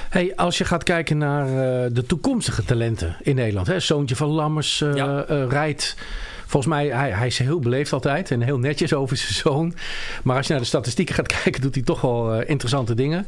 Hey, 0.10 0.36
als 0.36 0.58
je 0.58 0.66
gaat 0.66 0.84
kijken 0.84 1.18
naar 1.18 1.48
uh, 1.48 1.56
de 1.92 2.04
toekomstige 2.08 2.64
talenten 2.64 3.18
in 3.22 3.36
Nederland. 3.36 3.68
Hè? 3.68 3.80
Zoontje 3.80 4.16
van 4.16 4.30
Lammers 4.30 4.80
ja. 4.80 5.26
rijdt. 5.50 5.96
Volgens 6.46 6.74
mij, 6.74 6.88
hij, 6.88 7.12
hij 7.12 7.28
is 7.28 7.38
heel 7.38 7.60
beleefd 7.60 7.94
altijd 7.94 8.32
en 8.32 8.42
heel 8.42 8.58
netjes 8.58 8.94
over 8.94 9.18
zijn 9.18 9.34
zoon. 9.34 9.74
Maar 10.24 10.38
als 10.38 10.46
je 10.46 10.52
naar 10.52 10.62
de 10.62 10.68
statistieken 10.68 11.16
gaat 11.16 11.28
kijken, 11.44 11.62
doet 11.62 11.76
hij 11.76 11.84
toch 11.84 12.02
wel 12.02 12.42
interessante 12.42 12.96
dingen. 12.96 13.28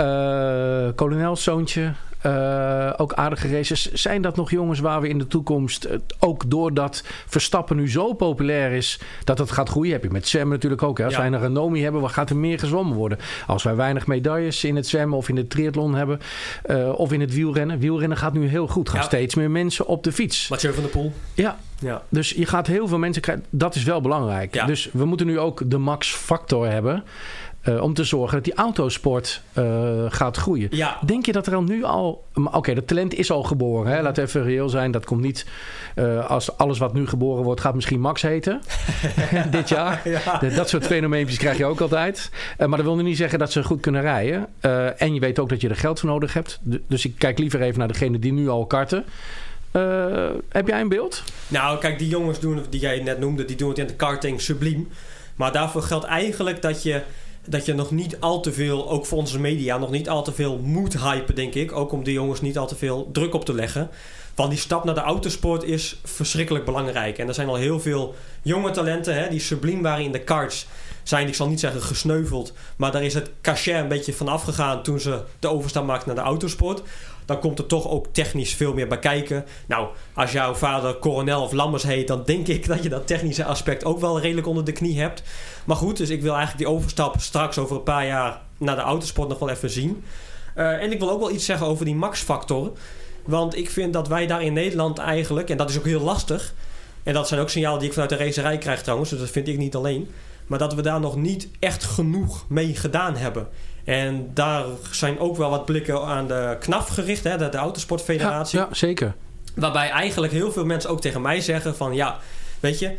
Uh, 0.00 0.88
kolonels 0.94 1.42
zoontje, 1.42 1.92
uh, 2.26 2.92
ook 2.96 3.12
aardige 3.12 3.48
races. 3.48 3.92
Zijn 3.92 4.22
dat 4.22 4.36
nog 4.36 4.50
jongens 4.50 4.80
waar 4.80 5.00
we 5.00 5.08
in 5.08 5.18
de 5.18 5.26
toekomst, 5.26 5.86
uh, 5.86 5.92
ook 6.18 6.50
doordat 6.50 7.04
Verstappen 7.26 7.76
nu 7.76 7.90
zo 7.90 8.12
populair 8.12 8.72
is, 8.72 9.00
dat 9.24 9.38
het 9.38 9.50
gaat 9.50 9.68
groeien? 9.68 9.92
Heb 9.92 10.02
je 10.02 10.10
met 10.10 10.28
zwemmen 10.28 10.52
natuurlijk 10.52 10.82
ook. 10.82 10.98
Hè? 10.98 11.04
Als 11.04 11.12
ja. 11.14 11.18
wij 11.20 11.28
een 11.28 11.40
renomie 11.40 11.82
hebben, 11.82 12.00
wat 12.00 12.12
gaat 12.12 12.30
er 12.30 12.36
meer 12.36 12.58
gezwommen 12.58 12.96
worden? 12.96 13.18
Als 13.46 13.62
wij 13.62 13.76
weinig 13.76 14.06
medailles 14.06 14.64
in 14.64 14.76
het 14.76 14.86
zwemmen 14.86 15.18
of 15.18 15.28
in 15.28 15.36
het 15.36 15.50
triathlon 15.50 15.94
hebben, 15.94 16.20
uh, 16.66 16.98
of 16.98 17.12
in 17.12 17.20
het 17.20 17.34
wielrennen. 17.34 17.78
Wielrennen 17.78 18.18
gaat 18.18 18.32
nu 18.32 18.46
heel 18.46 18.66
goed. 18.66 18.88
Gaan 18.88 19.00
ja. 19.00 19.06
steeds 19.06 19.34
meer 19.34 19.50
mensen 19.50 19.86
op 19.86 20.04
de 20.04 20.12
fiets. 20.12 20.48
Mathieu 20.48 20.72
van 20.72 20.82
der 20.82 20.92
Poel. 20.92 21.12
Ja. 21.34 21.58
ja. 21.78 22.02
Dus 22.08 22.30
je 22.30 22.46
gaat 22.46 22.66
heel 22.66 22.88
veel 22.88 22.98
mensen 22.98 23.22
krijgen. 23.22 23.44
Dat 23.50 23.74
is 23.74 23.82
wel 23.82 24.00
belangrijk. 24.00 24.66
Dus 24.66 24.88
we 24.92 25.04
moeten 25.04 25.26
nu 25.26 25.38
ook 25.38 25.70
de 25.70 25.78
max 25.78 26.14
factor 26.14 26.68
hebben. 26.68 27.04
Uh, 27.68 27.82
om 27.82 27.94
te 27.94 28.04
zorgen 28.04 28.34
dat 28.34 28.44
die 28.44 28.54
autosport 28.54 29.42
uh, 29.58 30.04
gaat 30.08 30.36
groeien. 30.36 30.68
Ja. 30.70 30.98
Denk 31.06 31.26
je 31.26 31.32
dat 31.32 31.46
er 31.46 31.54
al 31.54 31.62
nu 31.62 31.84
al... 31.84 32.24
Oké, 32.34 32.56
okay, 32.56 32.74
dat 32.74 32.86
talent 32.86 33.14
is 33.14 33.30
al 33.30 33.42
geboren. 33.42 33.92
Hè? 33.92 34.02
Laat 34.02 34.18
even 34.18 34.42
reëel 34.42 34.68
zijn. 34.68 34.90
Dat 34.90 35.04
komt 35.04 35.20
niet... 35.20 35.46
Uh, 35.96 36.30
als 36.30 36.56
alles 36.56 36.78
wat 36.78 36.94
nu 36.94 37.06
geboren 37.06 37.44
wordt, 37.44 37.60
gaat 37.60 37.74
misschien 37.74 38.00
Max 38.00 38.22
heten. 38.22 38.60
Dit 39.50 39.68
jaar. 39.68 39.84
Ja. 40.06 40.38
Dat 40.56 40.68
soort 40.68 40.86
fenomeempjes 40.86 41.38
krijg 41.38 41.58
je 41.58 41.64
ook 41.64 41.80
altijd. 41.80 42.30
maar 42.58 42.68
dat 42.68 42.82
wil 42.82 42.96
niet 42.96 43.16
zeggen 43.16 43.38
dat 43.38 43.52
ze 43.52 43.64
goed 43.64 43.80
kunnen 43.80 44.00
rijden. 44.00 44.46
en 44.98 45.14
je 45.14 45.20
weet 45.20 45.38
ook 45.38 45.48
dat 45.48 45.60
je 45.60 45.68
er 45.68 45.76
geld 45.76 46.00
voor 46.00 46.08
nodig 46.08 46.32
hebt. 46.32 46.58
Dus 46.88 47.04
ik 47.04 47.14
kijk 47.18 47.38
liever 47.38 47.62
even 47.62 47.78
naar 47.78 47.88
degene 47.88 48.18
die 48.18 48.32
nu 48.32 48.48
al 48.48 48.66
karten. 48.66 49.04
heb 50.48 50.68
jij 50.68 50.80
een 50.80 50.88
beeld? 50.88 51.22
Nou, 51.48 51.78
kijk, 51.78 51.98
die 51.98 52.08
jongens 52.08 52.40
doen, 52.40 52.64
die 52.70 52.80
jij 52.80 53.02
net 53.02 53.18
noemde, 53.18 53.44
die 53.44 53.56
doen 53.56 53.68
het 53.68 53.78
in 53.78 53.86
de 53.86 53.94
karting 53.94 54.40
subliem. 54.40 54.88
Maar 55.36 55.52
daarvoor 55.52 55.82
geldt 55.82 56.04
eigenlijk 56.04 56.62
dat 56.62 56.82
je 56.82 57.02
dat 57.46 57.66
je 57.66 57.74
nog 57.74 57.90
niet 57.90 58.20
al 58.20 58.40
te 58.40 58.52
veel, 58.52 58.90
ook 58.90 59.06
voor 59.06 59.18
onze 59.18 59.40
media, 59.40 59.78
nog 59.78 59.90
niet 59.90 60.08
al 60.08 60.24
te 60.24 60.32
veel 60.32 60.58
moet 60.58 60.98
hypen, 60.98 61.34
denk 61.34 61.54
ik. 61.54 61.72
Ook 61.72 61.92
om 61.92 62.04
de 62.04 62.12
jongens 62.12 62.40
niet 62.40 62.58
al 62.58 62.66
te 62.66 62.76
veel 62.76 63.08
druk 63.12 63.34
op 63.34 63.44
te 63.44 63.54
leggen. 63.54 63.90
Want 64.34 64.50
die 64.50 64.58
stap 64.58 64.84
naar 64.84 64.94
de 64.94 65.00
autosport 65.00 65.62
is 65.62 66.00
verschrikkelijk 66.04 66.64
belangrijk. 66.64 67.18
En 67.18 67.28
er 67.28 67.34
zijn 67.34 67.48
al 67.48 67.54
heel 67.54 67.80
veel 67.80 68.14
jonge 68.42 68.70
talenten 68.70 69.14
hè, 69.14 69.28
die 69.28 69.40
subliem 69.40 69.82
waren 69.82 70.04
in 70.04 70.12
de 70.12 70.24
karts. 70.24 70.66
Zijn, 71.02 71.28
ik 71.28 71.34
zal 71.34 71.48
niet 71.48 71.60
zeggen 71.60 71.82
gesneuveld, 71.82 72.52
maar 72.76 72.92
daar 72.92 73.04
is 73.04 73.14
het 73.14 73.30
cachet 73.42 73.74
een 73.74 73.88
beetje 73.88 74.12
van 74.12 74.28
afgegaan 74.28 74.82
toen 74.82 75.00
ze 75.00 75.22
de 75.38 75.48
overstap 75.48 75.86
maakten 75.86 76.06
naar 76.06 76.24
de 76.24 76.30
autosport 76.30 76.82
dan 77.26 77.38
komt 77.38 77.58
er 77.58 77.66
toch 77.66 77.88
ook 77.88 78.06
technisch 78.12 78.54
veel 78.54 78.74
meer 78.74 78.88
bij 78.88 78.98
kijken. 78.98 79.44
Nou, 79.66 79.88
als 80.14 80.32
jouw 80.32 80.54
vader 80.54 80.98
Coronel 80.98 81.42
of 81.42 81.52
Lammers 81.52 81.82
heet, 81.82 82.08
dan 82.08 82.22
denk 82.24 82.46
ik 82.46 82.66
dat 82.66 82.82
je 82.82 82.88
dat 82.88 83.06
technische 83.06 83.44
aspect 83.44 83.84
ook 83.84 84.00
wel 84.00 84.20
redelijk 84.20 84.46
onder 84.46 84.64
de 84.64 84.72
knie 84.72 85.00
hebt. 85.00 85.22
Maar 85.64 85.76
goed, 85.76 85.96
dus 85.96 86.10
ik 86.10 86.22
wil 86.22 86.34
eigenlijk 86.34 86.64
die 86.64 86.74
overstap 86.76 87.20
straks 87.20 87.58
over 87.58 87.76
een 87.76 87.82
paar 87.82 88.06
jaar 88.06 88.40
naar 88.58 88.76
de 88.76 88.82
autosport 88.82 89.28
nog 89.28 89.38
wel 89.38 89.50
even 89.50 89.70
zien. 89.70 90.04
Uh, 90.56 90.82
en 90.82 90.92
ik 90.92 90.98
wil 90.98 91.10
ook 91.10 91.20
wel 91.20 91.30
iets 91.30 91.44
zeggen 91.44 91.66
over 91.66 91.84
die 91.84 91.94
max-factor. 91.94 92.72
Want 93.24 93.56
ik 93.56 93.70
vind 93.70 93.92
dat 93.92 94.08
wij 94.08 94.26
daar 94.26 94.42
in 94.42 94.52
Nederland 94.52 94.98
eigenlijk, 94.98 95.50
en 95.50 95.56
dat 95.56 95.70
is 95.70 95.78
ook 95.78 95.84
heel 95.84 96.00
lastig. 96.00 96.54
En 97.02 97.14
dat 97.14 97.28
zijn 97.28 97.40
ook 97.40 97.50
signalen 97.50 97.78
die 97.78 97.88
ik 97.88 97.94
vanuit 97.94 98.10
de 98.10 98.16
racerij 98.16 98.58
krijg 98.58 98.82
trouwens, 98.82 99.10
dus 99.10 99.18
dat 99.18 99.30
vind 99.30 99.48
ik 99.48 99.58
niet 99.58 99.74
alleen. 99.74 100.10
Maar 100.46 100.58
dat 100.58 100.74
we 100.74 100.82
daar 100.82 101.00
nog 101.00 101.16
niet 101.16 101.48
echt 101.58 101.84
genoeg 101.84 102.44
mee 102.48 102.74
gedaan 102.74 103.16
hebben. 103.16 103.48
En 103.86 104.30
daar 104.34 104.64
zijn 104.90 105.18
ook 105.18 105.36
wel 105.36 105.50
wat 105.50 105.64
blikken 105.64 106.02
aan 106.02 106.26
de 106.28 106.56
KNAF 106.60 106.88
gericht, 106.88 107.24
hè, 107.24 107.36
de, 107.36 107.48
de 107.48 107.56
Autosportfederatie. 107.56 108.58
Ja, 108.58 108.66
ja, 108.68 108.74
zeker. 108.74 109.14
Waarbij 109.54 109.90
eigenlijk 109.90 110.32
heel 110.32 110.52
veel 110.52 110.64
mensen 110.64 110.90
ook 110.90 111.00
tegen 111.00 111.20
mij 111.22 111.40
zeggen 111.40 111.76
van 111.76 111.94
ja, 111.94 112.18
weet 112.60 112.78
je, 112.78 112.96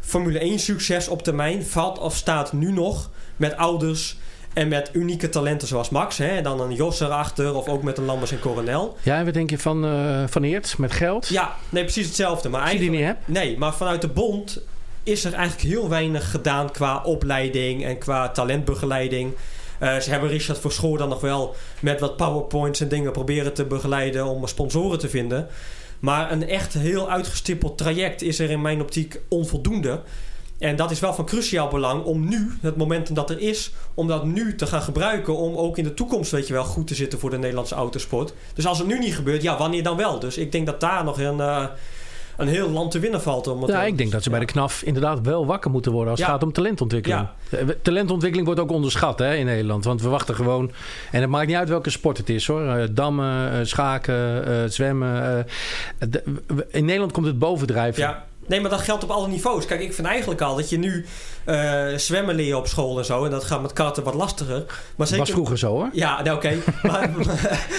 Formule 0.00 0.38
1 0.38 0.58
succes 0.58 1.08
op 1.08 1.22
termijn 1.22 1.64
valt 1.64 1.98
of 1.98 2.16
staat 2.16 2.52
nu 2.52 2.72
nog 2.72 3.10
met 3.36 3.56
ouders 3.56 4.16
En 4.52 4.68
met 4.68 4.90
unieke 4.92 5.28
talenten 5.28 5.68
zoals 5.68 5.88
Max. 5.90 6.18
Hè, 6.18 6.26
en 6.26 6.42
dan 6.42 6.60
een 6.60 6.74
Jos 6.74 7.00
erachter. 7.00 7.54
Of 7.54 7.68
ook 7.68 7.82
met 7.82 7.98
een 7.98 8.04
Lammers 8.04 8.32
en 8.32 8.38
Coronel. 8.40 8.96
Ja, 9.02 9.16
en 9.18 9.24
wat 9.24 9.34
denk 9.34 9.50
je 9.50 9.58
van, 9.58 9.84
eh 9.84 10.22
van 10.26 10.42
Eert 10.42 10.78
met 10.78 10.92
geld? 10.92 11.28
Ja, 11.28 11.54
nee, 11.68 11.82
precies 11.82 12.06
hetzelfde. 12.06 12.48
Maar 12.48 12.60
Als 12.62 12.72
je 12.72 12.78
die 12.78 12.90
niet 12.90 13.04
hebt? 13.04 13.28
Nee, 13.28 13.58
maar 13.58 13.74
vanuit 13.74 14.00
de 14.00 14.08
bond 14.08 14.60
is 15.02 15.24
er 15.24 15.32
eigenlijk 15.32 15.68
heel 15.68 15.88
weinig 15.88 16.30
gedaan 16.30 16.70
qua 16.70 17.02
opleiding 17.02 17.84
en 17.84 17.98
qua 17.98 18.28
talentbegeleiding. 18.28 19.32
Eh, 19.80 19.96
ze 19.96 20.10
hebben 20.10 20.28
Richard 20.28 20.58
Verschoor 20.58 20.98
dan 20.98 21.08
nog 21.08 21.20
wel 21.20 21.54
met 21.80 22.00
wat 22.00 22.16
powerpoints 22.16 22.80
en 22.80 22.88
dingen 22.88 23.12
proberen 23.12 23.52
te 23.52 23.64
begeleiden 23.64 24.26
om 24.26 24.46
sponsoren 24.46 24.98
te 24.98 25.08
vinden. 25.08 25.48
Maar 26.00 26.32
een 26.32 26.48
echt 26.48 26.74
heel 26.74 27.10
uitgestippeld 27.10 27.78
traject 27.78 28.22
is 28.22 28.38
er 28.38 28.50
in 28.50 28.60
mijn 28.62 28.80
optiek 28.80 29.20
onvoldoende. 29.28 30.02
En 30.58 30.76
dat 30.76 30.90
is 30.90 31.00
wel 31.00 31.14
van 31.14 31.26
cruciaal 31.26 31.68
belang 31.68 32.04
om 32.04 32.28
nu, 32.28 32.52
het 32.60 32.76
momentum 32.76 33.14
dat 33.14 33.30
er 33.30 33.40
is, 33.40 33.72
om 33.94 34.06
dat 34.06 34.24
nu 34.24 34.54
te 34.54 34.66
gaan 34.66 34.82
gebruiken. 34.82 35.36
Om 35.36 35.56
ook 35.56 35.78
in 35.78 35.84
de 35.84 35.94
toekomst, 35.94 36.30
weet 36.30 36.46
je 36.46 36.52
wel, 36.52 36.64
goed 36.64 36.86
te 36.86 36.94
zitten 36.94 37.18
voor 37.18 37.30
de 37.30 37.38
Nederlandse 37.38 37.74
autosport. 37.74 38.34
Dus 38.54 38.66
als 38.66 38.78
het 38.78 38.86
nu 38.86 38.98
niet 38.98 39.14
gebeurt, 39.14 39.42
ja, 39.42 39.58
wanneer 39.58 39.82
dan 39.82 39.96
wel? 39.96 40.18
Dus 40.18 40.38
ik 40.38 40.52
denk 40.52 40.66
dat 40.66 40.80
daar 40.80 41.04
nog 41.04 41.20
een, 41.20 41.40
eh, 41.40 41.64
een 42.40 42.48
heel 42.48 42.70
land 42.70 42.90
te 42.90 42.98
winnen 42.98 43.22
valt. 43.22 43.46
Om 43.46 43.66
Ja, 43.66 43.82
ik 43.82 43.98
denk 43.98 44.12
dat 44.12 44.22
ze 44.22 44.30
bij 44.30 44.38
de 44.38 44.44
KNAF 44.44 44.82
inderdaad 44.82 45.20
wel 45.20 45.46
wakker 45.46 45.70
moeten 45.70 45.92
worden 45.92 46.10
als 46.10 46.20
het 46.20 46.28
gaat 46.28 46.42
om 46.42 46.52
talentontwikkeling. 46.52 47.28
Eh, 47.50 47.58
Talentontwikkeling 47.82 48.46
wordt 48.46 48.60
ook 48.60 48.70
onderschat 48.70 49.18
hè, 49.18 49.34
in 49.34 49.46
Nederland. 49.46 49.84
Want 49.84 50.02
we 50.02 50.08
wachten 50.08 50.34
gewoon. 50.34 50.70
En 51.10 51.20
het 51.20 51.30
maakt 51.30 51.46
niet 51.46 51.56
uit 51.56 51.68
welke 51.68 51.90
sport 51.90 52.16
het 52.18 52.28
is 52.28 52.46
hoor. 52.46 52.62
Eh, 52.62 52.88
dammen, 52.90 53.52
eh, 53.52 53.58
schaken, 53.62 54.72
zwemmen. 54.72 55.46
in 56.70 56.84
Nederland 56.84 57.12
komt 57.12 57.26
het 57.26 57.38
bovendrijven. 57.38 58.02
Ja. 58.02 58.28
Nee, 58.46 58.60
maar 58.60 58.70
dat 58.70 58.80
geldt 58.80 59.04
op 59.04 59.10
alle 59.10 59.28
niveaus. 59.28 59.66
Kijk, 59.66 59.80
ik 59.80 59.94
vind 59.94 60.06
eigenlijk 60.06 60.40
al 60.40 60.56
dat 60.56 60.70
je 60.70 60.78
nu 60.78 61.06
eh, 61.44 61.86
zwemmen 61.96 62.34
leren 62.34 62.58
op 62.58 62.66
school 62.66 62.98
en 62.98 63.04
zo. 63.04 63.24
En 63.24 63.30
dat 63.30 63.44
gaat 63.44 63.62
met 63.62 63.72
karten 63.72 64.02
wat 64.02 64.14
lastiger. 64.14 64.64
Maar 64.66 64.76
Dat 64.96 65.08
zeker... 65.08 65.24
was 65.24 65.34
vroeger 65.34 65.58
zo 65.58 65.72
hoor. 65.72 65.88
Ja, 65.92 66.22
oké. 66.32 66.56
Maar- 66.82 67.10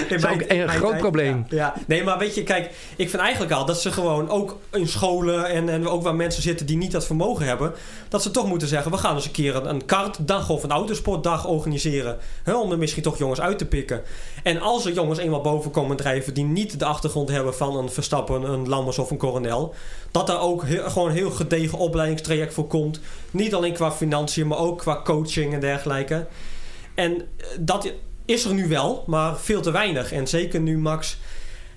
is 0.09 0.25
ook 0.25 0.43
een 0.47 0.69
groot 0.69 0.97
probleem. 0.97 1.45
Ja, 1.49 1.57
ja. 1.57 1.73
Nee, 1.87 2.03
maar 2.03 2.17
weet 2.17 2.35
je, 2.35 2.43
kijk, 2.43 2.71
ik 2.95 3.09
vind 3.09 3.21
eigenlijk 3.21 3.51
al 3.53 3.65
dat 3.65 3.81
ze 3.81 3.91
gewoon 3.91 4.29
ook 4.29 4.57
in 4.71 4.87
scholen 4.87 5.45
en, 5.45 5.69
en 5.69 5.87
ook 5.87 6.03
waar 6.03 6.15
mensen 6.15 6.41
zitten 6.41 6.65
die 6.65 6.77
niet 6.77 6.91
dat 6.91 7.05
vermogen 7.05 7.45
hebben, 7.45 7.73
dat 8.09 8.21
ze 8.21 8.31
toch 8.31 8.47
moeten 8.47 8.67
zeggen: 8.67 8.91
we 8.91 8.97
gaan 8.97 9.15
eens 9.15 9.25
een 9.25 9.31
keer 9.31 9.55
een, 9.55 9.69
een 9.69 9.85
kartdag 9.85 10.49
of 10.49 10.63
een 10.63 10.71
autosportdag 10.71 11.47
organiseren. 11.47 12.17
Hè, 12.43 12.53
om 12.53 12.71
er 12.71 12.77
misschien 12.77 13.03
toch 13.03 13.17
jongens 13.17 13.41
uit 13.41 13.57
te 13.57 13.65
pikken. 13.65 14.01
En 14.43 14.61
als 14.61 14.85
er 14.85 14.93
jongens 14.93 15.19
eenmaal 15.19 15.41
boven 15.41 15.71
komen 15.71 15.97
drijven 15.97 16.33
die 16.33 16.43
niet 16.45 16.79
de 16.79 16.85
achtergrond 16.85 17.29
hebben 17.29 17.55
van 17.55 17.75
een 17.77 17.89
Verstappen, 17.89 18.43
een 18.43 18.67
Lammers 18.69 18.97
of 18.99 19.11
een 19.11 19.17
Coronel, 19.17 19.73
dat 20.11 20.27
daar 20.27 20.41
ook 20.41 20.63
heel, 20.63 20.89
gewoon 20.89 21.09
een 21.09 21.15
heel 21.15 21.31
gedegen 21.31 21.77
opleidingstraject 21.77 22.53
voor 22.53 22.67
komt. 22.67 22.99
Niet 23.31 23.50
alleen 23.53 23.73
qua 23.73 23.91
financiën, 23.91 24.47
maar 24.47 24.57
ook 24.57 24.77
qua 24.77 25.01
coaching 25.03 25.53
en 25.53 25.59
dergelijke. 25.59 26.27
En 26.95 27.15
eh, 27.15 27.47
dat 27.59 27.93
is 28.25 28.45
er 28.45 28.53
nu 28.53 28.67
wel, 28.67 29.03
maar 29.07 29.37
veel 29.37 29.61
te 29.61 29.71
weinig. 29.71 30.11
En 30.11 30.27
zeker 30.27 30.59
nu 30.59 30.77
Max 30.77 31.17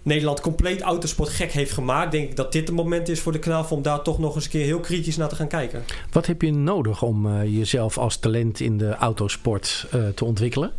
Nederland 0.04 0.40
compleet 0.40 0.80
autosport 0.80 1.28
gek 1.28 1.52
heeft 1.52 1.72
gemaakt, 1.72 2.12
denk 2.12 2.28
ik 2.30 2.36
dat 2.36 2.52
dit 2.52 2.66
het 2.66 2.76
moment 2.76 3.08
is 3.08 3.20
voor 3.20 3.32
de 3.32 3.38
knaf 3.38 3.72
om 3.72 3.82
daar 3.82 4.02
toch 4.02 4.18
nog 4.18 4.34
eens 4.34 4.44
een 4.44 4.50
keer 4.50 4.64
heel 4.64 4.80
kritisch 4.80 5.16
naar 5.16 5.28
te 5.28 5.34
gaan 5.34 5.48
kijken. 5.48 5.84
Wat 6.12 6.26
heb 6.26 6.42
je 6.42 6.52
nodig 6.52 7.02
om 7.02 7.26
eh, 7.26 7.58
jezelf 7.58 7.98
als 7.98 8.16
talent 8.16 8.60
in 8.60 8.78
de 8.78 8.94
autosport 8.94 9.86
eh, 9.90 10.08
te 10.08 10.24
ontwikkelen? 10.24 10.72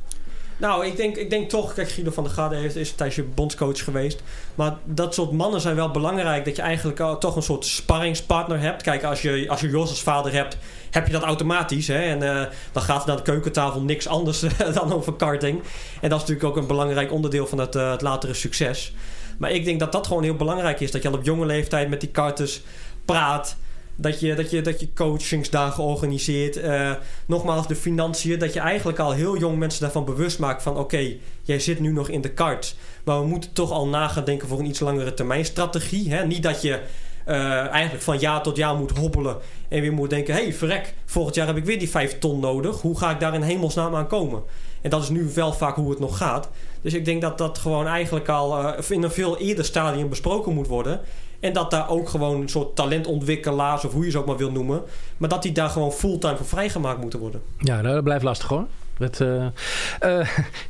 Nou, 0.57 0.85
ik 0.85 0.95
denk, 0.95 1.15
ik 1.15 1.29
denk 1.29 1.49
toch, 1.49 1.73
kijk, 1.73 1.89
Guido 1.89 2.11
van 2.11 2.23
der 2.23 2.33
Garde 2.33 2.55
heeft, 2.55 2.75
is 2.75 2.89
een 2.89 2.95
tijdje 2.95 3.23
bondscoach 3.23 3.83
geweest. 3.83 4.23
Maar 4.55 4.77
dat 4.83 5.13
soort 5.13 5.31
mannen 5.31 5.61
zijn 5.61 5.75
wel 5.75 5.91
belangrijk. 5.91 6.45
Dat 6.45 6.55
je 6.55 6.61
eigenlijk 6.61 7.19
toch 7.19 7.35
een 7.35 7.43
soort 7.43 7.65
sparringspartner 7.65 8.59
hebt. 8.59 8.81
Kijk, 8.81 9.03
als 9.03 9.21
je, 9.21 9.45
als 9.49 9.61
je 9.61 9.69
Jos 9.69 9.89
als 9.89 10.01
vader 10.01 10.33
hebt, 10.33 10.57
heb 10.91 11.07
je 11.07 11.13
dat 11.13 11.23
automatisch. 11.23 11.87
Hè? 11.87 11.99
En 11.99 12.23
eh, 12.23 12.45
dan 12.71 12.83
gaat 12.83 13.09
aan 13.09 13.15
de 13.15 13.21
keukentafel 13.21 13.81
niks 13.81 14.07
anders 14.07 14.43
dan 14.73 14.93
over 14.93 15.13
karting. 15.13 15.61
En 16.01 16.09
dat 16.09 16.21
is 16.21 16.27
natuurlijk 16.27 16.43
ook 16.43 16.57
een 16.57 16.67
belangrijk 16.67 17.11
onderdeel 17.11 17.47
van 17.47 17.57
het, 17.57 17.75
eh, 17.75 17.91
het 17.91 18.01
latere 18.01 18.33
succes. 18.33 18.93
Maar 19.37 19.51
ik 19.51 19.65
denk 19.65 19.79
dat 19.79 19.91
dat 19.91 20.07
gewoon 20.07 20.23
heel 20.23 20.35
belangrijk 20.35 20.79
is. 20.79 20.91
Dat 20.91 21.01
je 21.01 21.07
al 21.07 21.13
op 21.13 21.23
jonge 21.23 21.45
leeftijd 21.45 21.89
met 21.89 21.99
die 21.99 22.09
karters 22.09 22.61
praat. 23.05 23.55
Dat 23.97 24.19
je, 24.19 24.35
dat 24.35 24.51
je, 24.51 24.61
dat 24.61 24.79
je 24.79 24.93
coachingsdagen 24.93 25.83
organiseert. 25.83 26.57
Eh, 26.57 26.91
nogmaals, 27.25 27.67
de 27.67 27.75
financiën. 27.75 28.39
Dat 28.39 28.53
je 28.53 28.59
eigenlijk 28.59 28.99
al 28.99 29.11
heel 29.11 29.37
jong 29.37 29.57
mensen 29.57 29.81
daarvan 29.81 30.05
bewust 30.05 30.39
maakt 30.39 30.63
van... 30.63 30.77
oké, 30.77 31.15
jij 31.41 31.59
zit 31.59 31.79
nu 31.79 31.91
nog 31.91 32.09
in 32.09 32.21
de 32.21 32.31
kart. 32.31 32.75
Maar 33.03 33.19
we 33.19 33.27
moeten 33.27 33.53
toch 33.53 33.71
al 33.71 33.87
na 33.87 34.07
gaan 34.07 34.23
denken 34.23 34.47
voor 34.47 34.59
een 34.59 34.65
iets 34.65 34.79
langere 34.79 35.13
termijn 35.13 35.45
strategie. 35.45 36.13
Hè? 36.13 36.25
Niet 36.25 36.43
dat 36.43 36.61
je 36.61 36.79
eh, 37.25 37.67
eigenlijk 37.67 38.03
van 38.03 38.17
jaar 38.19 38.41
tot 38.41 38.57
jaar 38.57 38.75
moet 38.75 38.97
hobbelen... 38.97 39.37
en 39.69 39.81
weer 39.81 39.93
moet 39.93 40.09
denken... 40.09 40.33
hé, 40.33 40.41
hey, 40.43 40.53
verrek, 40.53 40.93
volgend 41.05 41.35
jaar 41.35 41.47
heb 41.47 41.57
ik 41.57 41.65
weer 41.65 41.79
die 41.79 41.89
5 41.89 42.19
ton 42.19 42.39
nodig. 42.39 42.81
Hoe 42.81 42.97
ga 42.97 43.11
ik 43.11 43.19
daar 43.19 43.33
in 43.33 43.41
hemelsnaam 43.41 43.95
aan 43.95 44.07
komen? 44.07 44.43
En 44.81 44.89
dat 44.89 45.03
is 45.03 45.09
nu 45.09 45.29
wel 45.35 45.53
vaak 45.53 45.75
hoe 45.75 45.89
het 45.89 45.99
nog 45.99 46.17
gaat. 46.17 46.49
Dus 46.81 46.93
ik 46.93 47.05
denk 47.05 47.21
dat 47.21 47.37
dat 47.37 47.57
gewoon 47.57 47.87
eigenlijk 47.87 48.29
al 48.29 48.59
eh, 48.59 48.89
in 48.89 49.03
een 49.03 49.11
veel 49.11 49.37
eerder 49.37 49.65
stadium 49.65 50.09
besproken 50.09 50.53
moet 50.53 50.67
worden... 50.67 50.99
En 51.39 51.53
dat 51.53 51.71
daar 51.71 51.89
ook 51.89 52.09
gewoon 52.09 52.41
een 52.41 52.49
soort 52.49 52.75
talentontwikkelaars, 52.75 53.85
of 53.85 53.93
hoe 53.93 54.05
je 54.05 54.11
ze 54.11 54.17
ook 54.17 54.25
maar 54.25 54.37
wil 54.37 54.51
noemen. 54.51 54.81
Maar 55.17 55.29
dat 55.29 55.41
die 55.41 55.51
daar 55.51 55.69
gewoon 55.69 55.91
fulltime 55.91 56.37
voor 56.37 56.45
vrijgemaakt 56.45 57.01
moeten 57.01 57.19
worden. 57.19 57.41
Ja, 57.59 57.81
nou, 57.81 57.93
dat 57.95 58.03
blijft 58.03 58.23
lastig 58.23 58.47
hoor. 58.47 58.65
Dat, 58.97 59.21
eh, 59.21 59.45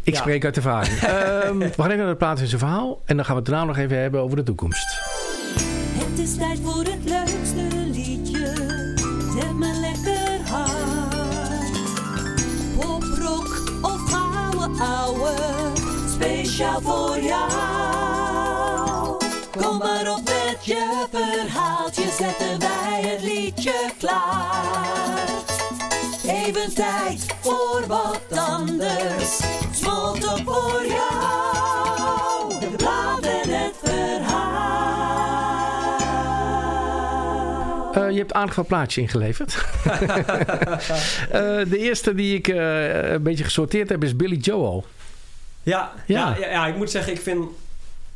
ik 0.04 0.14
Ja. 0.14 0.20
spreek 0.20 0.46
uit 0.46 0.56
ervaring. 0.56 1.00
Ehm, 1.02 1.58
we 1.58 1.72
gaan 1.76 1.86
even 1.86 1.98
naar 1.98 2.08
de 2.08 2.16
plaats 2.16 2.42
in 2.42 2.48
zijn 2.48 2.60
verhaal. 2.60 3.02
En 3.06 3.16
dan 3.16 3.26
gaan 3.26 3.36
we 3.36 3.42
het 3.42 3.50
daarna 3.50 3.66
nog 3.66 3.78
even 3.78 3.98
hebben 3.98 4.22
over 4.22 4.38
de 4.38 4.44
toekomst. 4.44 5.02
Het 5.98 6.20
is 6.20 6.36
tijd 6.38 6.60
voor 6.64 6.84
het 6.84 7.04
leukste 7.04 7.68
liedje. 7.86 8.54
Zet 9.36 9.54
me 9.54 9.74
lekker 9.80 10.52
hard. 10.52 11.80
Pop, 12.80 13.04
rock 13.04 13.62
of 13.82 14.14
ouwe 14.14 14.70
ouwe. 14.80 15.34
Speciaal 16.14 16.82
voor 16.82 17.20
jou. 17.20 17.46
Kom 19.58 19.78
maar 19.78 20.12
op 20.12 20.24
met 20.24 20.66
je 20.66 21.06
verhaaltje. 21.12 22.04
Zetten 22.18 22.60
wij 22.60 23.02
het 23.02 23.22
liedje 23.22 23.74
klaar. 23.98 25.24
Even 26.28 26.74
tijd 26.74 27.26
voor 27.42 27.84
wat 27.88 28.38
anders. 28.38 29.40
Smolten 29.72 30.44
voor 30.46 30.86
jou. 30.88 31.55
Je 38.16 38.22
hebt 38.22 38.34
aardig 38.34 38.56
wat 38.56 38.68
plaatjes 38.68 39.04
ingeleverd. 39.04 39.58
Eh, 41.32 41.42
de 41.70 41.78
eerste 41.78 42.16
die 42.16 42.36
ik 42.38 42.48
eh, 42.48 43.12
een 43.12 43.24
beetje 43.24 43.44
gesorteerd 43.44 43.90
heb 43.90 44.04
is 44.04 44.16
Billy 44.16 44.36
Joel. 44.38 44.86
Ja, 45.64 45.92
Ja. 46.08 46.36
ja. 46.40 46.68
Ik 46.68 46.76
moet 46.76 46.92
zeggen, 46.92 47.14
ik 47.14 47.22
vind 47.22 47.46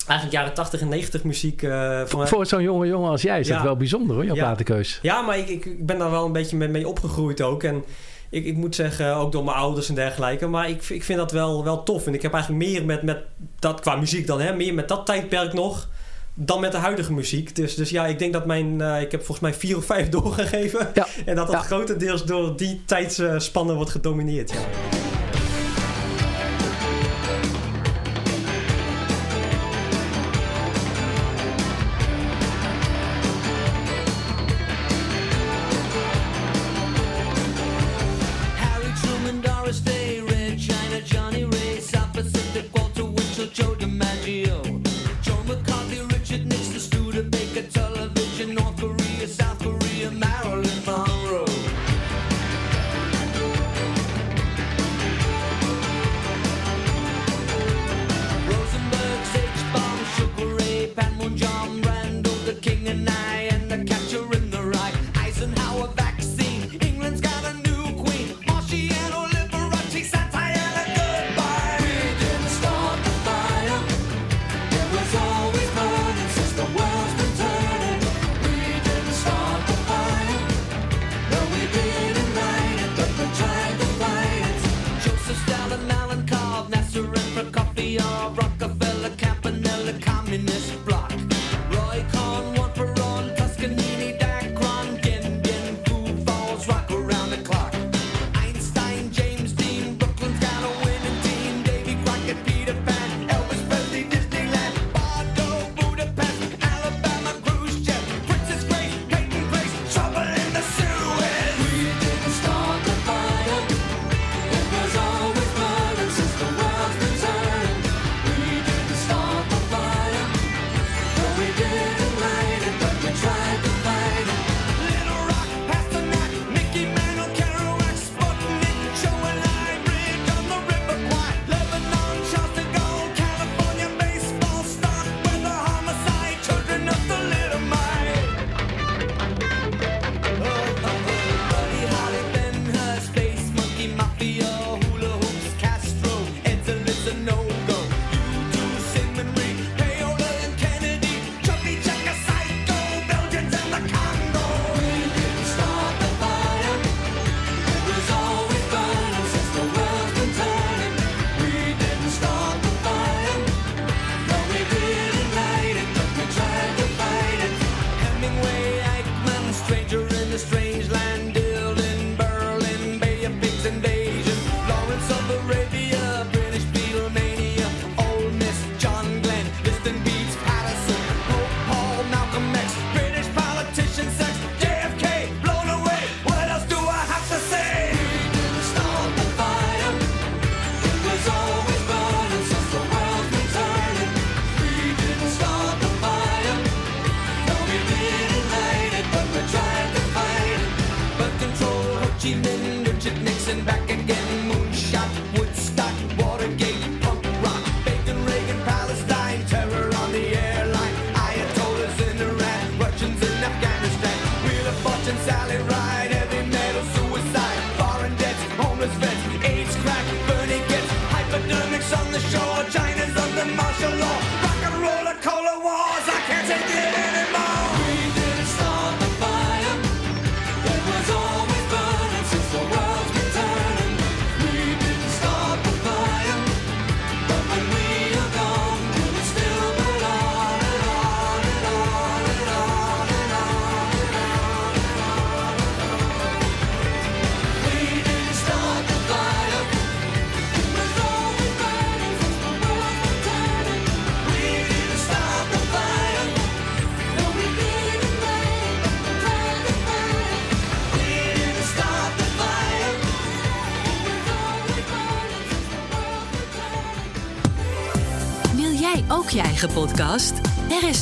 eigenlijk 0.07 0.39
jaren 0.39 0.53
80 0.53 0.81
en 0.81 0.87
90 0.89 1.23
muziek. 1.23 1.63
eh, 1.63 2.01
voor 2.05 2.45
zo'n 2.45 2.61
jonge 2.63 2.87
jongen 2.87 3.09
als 3.09 3.21
jij 3.21 3.39
is 3.39 3.47
dat 3.47 3.57
Ja. 3.57 3.63
wel 3.63 3.77
bijzonder 3.77 4.15
hoor, 4.15 4.25
jouw 4.25 4.35
Ja. 4.35 4.41
platenkeus. 4.43 4.99
Ja, 5.01 5.21
maar 5.21 5.37
ik, 5.37 5.47
ik, 5.49 5.65
ik 5.65 5.85
ben 5.85 5.97
daar 5.97 6.11
wel 6.11 6.25
een 6.25 6.31
beetje 6.31 6.57
mee, 6.57 6.67
mee 6.67 6.87
opgegroeid 6.87 7.41
ook. 7.41 7.63
En 7.63 7.83
ik, 8.29 8.45
ik 8.45 8.55
moet 8.55 8.75
zeggen, 8.75 9.15
ook 9.15 9.31
door 9.31 9.43
mijn 9.43 9.57
ouders 9.57 9.89
en 9.89 9.95
dergelijke. 9.95 10.47
Maar 10.47 10.69
ik, 10.69 10.89
ik 10.89 11.03
vind 11.03 11.19
dat 11.19 11.31
wel, 11.31 11.63
wel 11.63 11.83
tof. 11.83 12.07
En 12.07 12.13
ik 12.13 12.21
heb 12.21 12.33
eigenlijk 12.33 12.65
meer 12.65 12.85
met, 12.85 13.01
met 13.03 13.17
dat, 13.59 13.79
qua 13.79 13.95
muziek 13.95 14.27
dan, 14.27 14.41
hè, 14.41 14.53
meer 14.55 14.73
met 14.73 14.87
dat 14.87 15.05
tijdperk 15.05 15.53
nog. 15.53 15.87
Dan 16.41 16.59
met 16.59 16.71
de 16.71 16.77
huidige 16.77 17.13
muziek. 17.13 17.55
Dus, 17.55 17.75
dus 17.75 17.89
ja, 17.89 18.05
ik 18.07 18.19
denk 18.19 18.33
dat 18.33 18.45
mijn. 18.45 18.81
eh, 18.81 19.01
ik 19.01 19.11
heb 19.11 19.19
volgens 19.25 19.39
mij 19.39 19.53
vier 19.53 19.77
of 19.77 19.85
vijf 19.85 20.09
doorgegeven. 20.19 20.87
Ja. 20.93 21.07
En 21.25 21.35
dat 21.35 21.47
dat 21.47 21.65
grotendeels 21.65 22.25
door 22.25 22.57
die 22.57 22.81
tijdsspannen 22.85 23.75
wordt 23.75 23.91
gedomineerd. 23.91 24.51
Ja. 24.51 24.57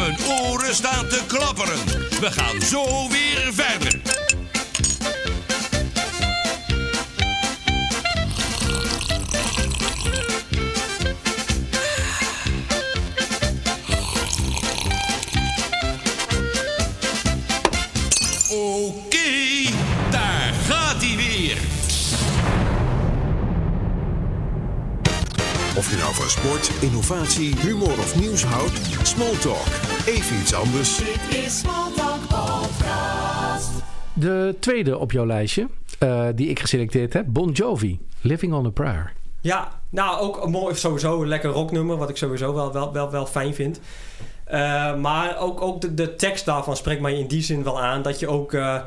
Mijn 0.00 0.18
oren 0.42 0.74
staan 0.74 1.08
te 1.08 1.22
klapperen. 1.26 1.78
We 2.20 2.30
gaan 2.30 2.60
zo 2.60 3.08
weer 3.08 3.50
verder. 3.52 4.00
Oké, 18.50 19.70
daar 20.10 20.52
gaat 20.68 21.02
hij 21.02 21.16
weer. 21.16 21.56
Of 25.76 25.90
je 25.90 25.96
nou 25.96 26.14
van 26.14 26.30
sport, 26.30 26.70
innovatie, 26.80 27.56
humor 27.60 27.98
of 27.98 28.16
nieuws 28.16 28.44
houdt, 28.44 28.80
Smalltalk. 29.02 29.89
Even 30.06 30.36
iets 30.40 30.54
anders. 30.54 30.96
Dit 30.96 31.44
is 31.44 31.58
Smalltalk 31.58 32.20
Podcast. 32.28 33.70
De 34.12 34.56
tweede 34.60 34.98
op 34.98 35.12
jouw 35.12 35.26
lijstje, 35.26 35.66
eh, 35.98 36.26
die 36.34 36.48
ik 36.48 36.60
geselecteerd 36.60 37.12
heb, 37.12 37.24
Bon 37.28 37.50
Jovi, 37.50 37.98
Living 38.20 38.52
on 38.52 38.66
a 38.66 38.70
Prayer. 38.70 39.12
Ja, 39.40 39.68
nou 39.88 40.18
ook 40.20 40.44
een 40.44 40.50
mooi, 40.50 40.74
sowieso 40.74 41.22
een 41.22 41.28
lekker 41.28 41.50
rocknummer, 41.50 41.96
wat 41.96 42.08
ik 42.08 42.16
sowieso 42.16 42.54
wel, 42.54 42.72
wel, 42.72 42.92
wel, 42.92 43.10
wel 43.10 43.26
fijn 43.26 43.54
vind. 43.54 43.80
Eh, 44.44 44.94
maar 44.94 45.38
ook, 45.38 45.60
ook 45.60 45.80
de, 45.80 45.94
de 45.94 46.14
tekst 46.14 46.44
daarvan 46.44 46.76
spreekt 46.76 47.00
mij 47.00 47.18
in 47.18 47.26
die 47.26 47.42
zin 47.42 47.62
wel 47.62 47.80
aan. 47.80 48.02
Dat 48.02 48.18
je 48.18 48.28
ook, 48.28 48.52
eh, 48.52 48.80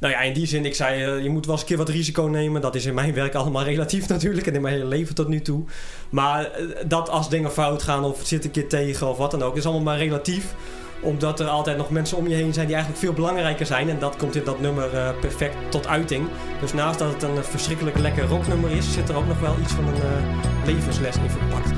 nou 0.00 0.12
ja, 0.12 0.20
in 0.20 0.32
die 0.32 0.46
zin, 0.46 0.64
ik 0.64 0.74
zei, 0.74 1.04
eh, 1.04 1.22
je 1.22 1.30
moet 1.30 1.44
wel 1.44 1.54
eens 1.54 1.62
een 1.62 1.68
keer 1.68 1.76
wat 1.76 1.88
risico 1.88 2.22
nemen. 2.22 2.60
Dat 2.60 2.74
is 2.74 2.86
in 2.86 2.94
mijn 2.94 3.14
werk 3.14 3.34
allemaal 3.34 3.64
relatief 3.74 4.08
natuurlijk 4.08 4.46
en 4.46 4.54
in 4.54 4.60
mijn 4.60 4.74
hele 4.74 4.86
leven 4.86 5.14
tot 5.14 5.28
nu 5.28 5.40
toe. 5.40 5.64
Maar 6.10 6.44
eh, 6.44 6.64
dat 6.86 7.08
als 7.08 7.28
dingen 7.28 7.52
fout 7.52 7.82
gaan 7.82 8.04
of 8.04 8.20
zit 8.26 8.44
een 8.44 8.50
keer 8.50 8.68
tegen 8.68 9.08
of 9.08 9.16
wat 9.16 9.30
dan 9.30 9.42
ook, 9.42 9.56
is 9.56 9.64
allemaal 9.64 9.82
maar 9.82 9.98
relatief 9.98 10.54
omdat 11.02 11.40
er 11.40 11.46
altijd 11.46 11.76
nog 11.76 11.90
mensen 11.90 12.16
om 12.16 12.28
je 12.28 12.34
heen 12.34 12.52
zijn 12.52 12.66
die 12.66 12.74
eigenlijk 12.74 13.04
veel 13.04 13.14
belangrijker 13.14 13.66
zijn. 13.66 13.88
En 13.88 13.98
dat 13.98 14.16
komt 14.16 14.36
in 14.36 14.44
dat 14.44 14.60
nummer 14.60 14.94
eh, 14.94 15.08
perfect 15.20 15.54
tot 15.68 15.86
uiting. 15.86 16.28
Dus 16.60 16.72
naast 16.72 16.98
dat 16.98 17.12
het 17.12 17.22
een 17.22 17.44
verschrikkelijk 17.44 17.98
lekker 17.98 18.26
rocknummer 18.26 18.70
is, 18.70 18.92
zit 18.92 19.08
er 19.08 19.16
ook 19.16 19.26
nog 19.26 19.40
wel 19.40 19.54
iets 19.62 19.72
van 19.72 19.86
een 19.86 19.94
eh, 19.94 20.64
levensles 20.66 21.16
in 21.16 21.30
verpakt 21.30 21.69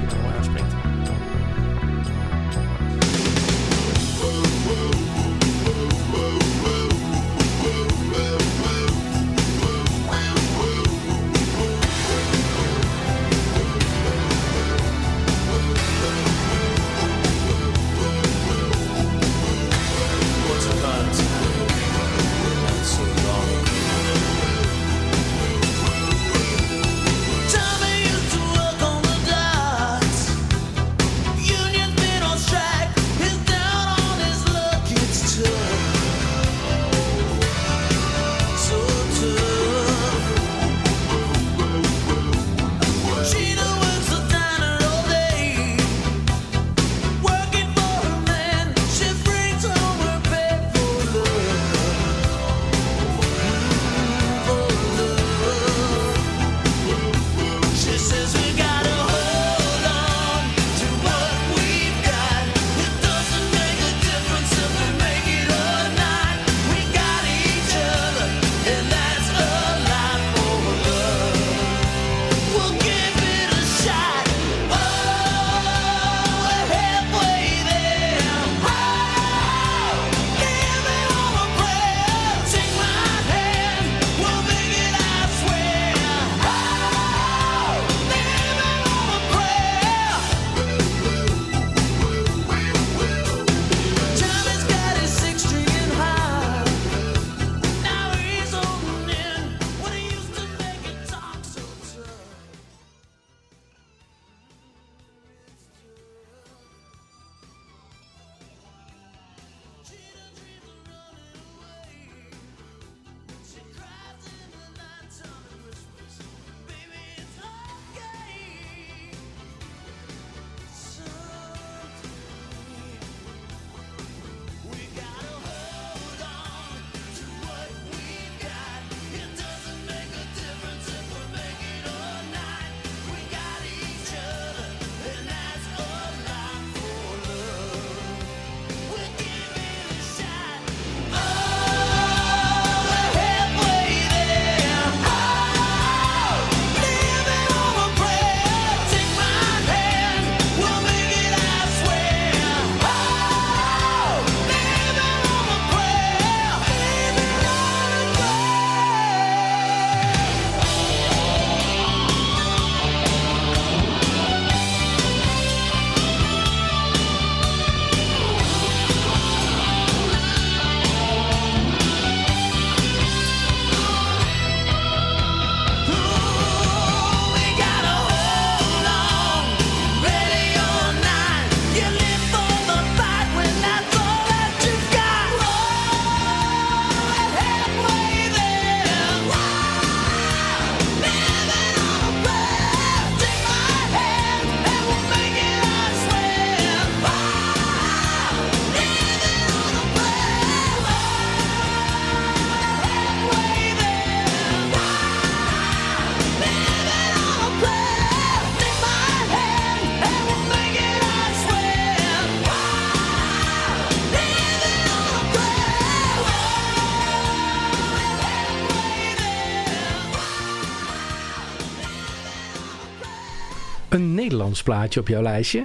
Nederlands 224.42 224.62
plaatje 224.62 225.00
op 225.00 225.08
jouw 225.08 225.22
lijstje. 225.22 225.64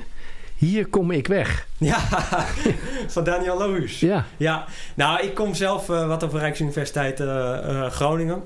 Hier 0.55 0.87
kom 0.87 1.11
ik 1.11 1.27
weg. 1.27 1.67
Ja, 1.77 1.99
van 3.13 3.23
Daniel 3.23 3.57
Lohuus. 3.57 3.99
Ja. 3.99 4.25
Ja, 4.37 4.65
nou, 4.95 5.21
ik 5.21 5.35
kom 5.35 5.53
zelf 5.53 5.89
eh, 5.89 6.07
wat 6.07 6.23
op 6.23 6.31
de 6.31 6.37
Rijksuniversiteit 6.37 7.19
eh, 7.19 7.57
eh, 7.57 7.91
Groningen. 7.91 8.43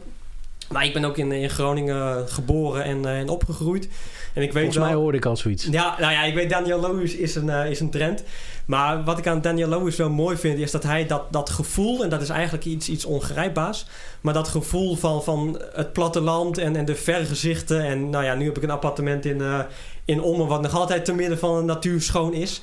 Maar 0.71 0.85
ik 0.85 0.93
ben 0.93 1.05
ook 1.05 1.17
in, 1.17 1.31
in 1.31 1.49
Groningen 1.49 2.29
geboren 2.29 2.83
en, 2.83 3.05
eh, 3.05 3.19
en 3.19 3.29
opgegroeid. 3.29 3.89
En 4.33 4.41
ik 4.41 4.53
weet 4.53 4.63
Volgens 4.63 4.77
mij 4.77 4.89
wel... 4.89 5.01
hoorde 5.01 5.17
ik 5.17 5.25
al 5.25 5.37
zoiets. 5.37 5.67
Ja, 5.71 5.95
nou 5.99 6.11
ja, 6.13 6.23
ik 6.23 6.33
weet 6.33 6.49
Daniel 6.49 6.79
Lohuis 6.79 7.15
is 7.15 7.35
een, 7.35 7.49
eh, 7.49 7.69
is 7.69 7.79
een 7.79 7.89
trend. 7.89 8.23
Maar 8.65 9.03
wat 9.03 9.17
ik 9.17 9.27
aan 9.27 9.41
Daniel 9.41 9.67
Lohuis 9.67 9.95
wel 9.95 10.09
mooi 10.09 10.37
vind... 10.37 10.59
is 10.59 10.71
dat 10.71 10.83
hij 10.83 11.05
dat, 11.05 11.23
dat 11.31 11.49
gevoel... 11.49 12.03
en 12.03 12.09
dat 12.09 12.21
is 12.21 12.29
eigenlijk 12.29 12.65
iets, 12.65 12.89
iets 12.89 13.05
ongrijpbaars... 13.05 13.85
maar 14.21 14.33
dat 14.33 14.47
gevoel 14.47 14.95
van, 14.95 15.23
van 15.23 15.61
het 15.73 15.93
platteland 15.93 16.57
en, 16.57 16.75
en 16.75 16.85
de 16.85 16.95
vergezichten... 16.95 17.83
en 17.83 18.09
nou 18.09 18.23
ja, 18.23 18.35
nu 18.35 18.45
heb 18.45 18.57
ik 18.57 18.63
een 18.63 18.71
appartement 18.71 19.25
in, 19.25 19.41
eh 19.41 19.59
in 20.05 20.21
Ommen... 20.21 20.47
wat 20.47 20.61
nog 20.61 20.73
altijd 20.73 21.05
te 21.05 21.13
midden 21.13 21.39
van 21.39 21.57
de 21.57 21.63
natuur 21.63 22.01
schoon 22.01 22.33
is... 22.33 22.61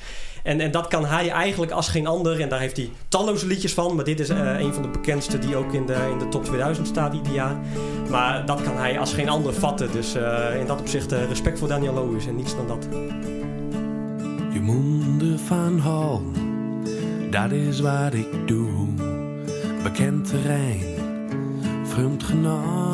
En, 0.48 0.60
en 0.60 0.70
dat 0.70 0.88
kan 0.88 1.04
hij 1.04 1.30
eigenlijk 1.30 1.72
als 1.72 1.88
geen 1.88 2.06
ander. 2.06 2.40
En 2.40 2.48
daar 2.48 2.60
heeft 2.60 2.76
hij 2.76 2.90
talloze 3.08 3.46
liedjes 3.46 3.74
van. 3.74 3.94
Maar 3.94 4.04
dit 4.04 4.20
is 4.20 4.28
eh, 4.28 4.60
een 4.60 4.74
van 4.74 4.82
de 4.82 4.88
bekendste 4.88 5.38
die 5.38 5.56
ook 5.56 5.72
in 5.72 5.86
de, 5.86 6.08
in 6.12 6.18
de 6.18 6.28
top 6.28 6.44
2000 6.44 6.86
staat 6.86 7.14
ieder 7.14 7.32
jaar. 7.32 7.56
Maar 8.10 8.46
dat 8.46 8.62
kan 8.62 8.76
hij 8.76 8.98
als 8.98 9.12
geen 9.12 9.28
ander 9.28 9.54
vatten. 9.54 9.92
Dus 9.92 10.14
eh, 10.14 10.60
in 10.60 10.66
dat 10.66 10.80
opzicht 10.80 11.12
eh, 11.12 11.28
respect 11.28 11.58
voor 11.58 11.68
Daniel 11.68 11.92
Lohuis 11.92 12.26
en 12.26 12.36
niets 12.36 12.56
dan 12.56 12.66
dat. 12.66 12.86
Je 14.52 14.60
monden 14.60 15.38
van 15.38 15.78
hal, 15.78 16.22
dat 17.30 17.50
is 17.50 17.80
wat 17.80 18.14
ik 18.14 18.46
doe. 18.46 18.86
Bekend 19.82 20.28
terrein, 20.28 20.82
vreemd 21.84 22.22
genoeg. 22.22 22.86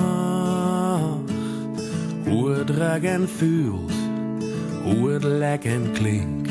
Hoe 2.29 2.51
het 2.51 2.71
ruikt 2.71 3.05
en 3.05 3.29
voelt, 3.29 3.93
hoe 4.83 5.11
het 5.11 5.25
lijkt 5.25 5.65
en 5.65 5.93
klinkt. 5.93 6.44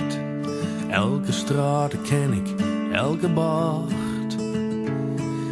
Elke 0.94 1.32
straat 1.32 2.02
ken 2.02 2.34
ik, 2.34 2.62
elke 2.92 3.30
bocht. 3.30 3.94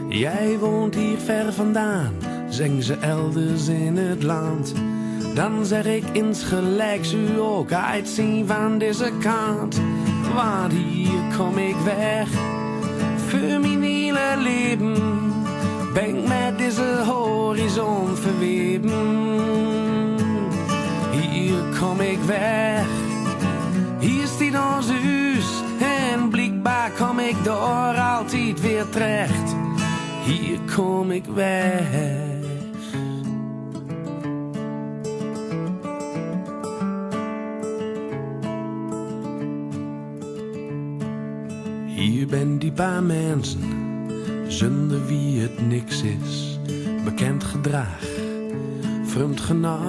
Jij 0.09 0.57
woont 0.59 0.95
hier 0.95 1.17
ver 1.17 1.53
vandaan, 1.53 2.13
zingen 2.49 2.83
ze 2.83 2.93
elders 2.93 3.67
in 3.67 3.97
het 3.97 4.23
land. 4.23 4.73
Dan 5.35 5.65
zeg 5.65 5.85
ik 5.85 6.03
insgelijks 6.11 7.13
u 7.13 7.39
ook 7.39 7.71
uitzien 7.71 8.47
van 8.47 8.77
deze 8.77 9.11
kant. 9.19 9.81
Want 10.33 10.73
hier 10.73 11.37
kom 11.37 11.57
ik 11.57 11.75
weg, 11.83 12.29
voor 13.27 13.59
mijn 13.59 13.81
hele 13.83 14.37
leven. 14.37 14.93
Ben 15.93 16.15
ik 16.15 16.27
met 16.27 16.57
deze 16.57 17.03
horizon 17.05 18.15
verweven. 18.15 18.89
Hier 21.11 21.79
kom 21.79 21.99
ik 21.99 22.19
weg, 22.25 22.85
hier 23.99 24.27
staat 24.27 24.75
ons 24.77 24.89
huis. 24.89 25.10
Ik 27.29 27.43
door 27.43 27.97
altijd 27.99 28.61
weer 28.61 28.89
terecht. 28.89 29.55
Hier 30.25 30.59
kom 30.75 31.11
ik 31.11 31.25
weg. 31.25 31.89
Hier 41.85 42.27
ben 42.27 42.59
die 42.59 42.71
paar 42.71 43.03
mensen, 43.03 43.61
zonder 44.47 45.05
wie 45.05 45.41
het 45.41 45.67
niks 45.67 46.01
is. 46.01 46.59
Bekend 47.03 47.43
gedrag, 47.43 47.99
vreemd 49.03 49.41
genoeg. 49.41 49.79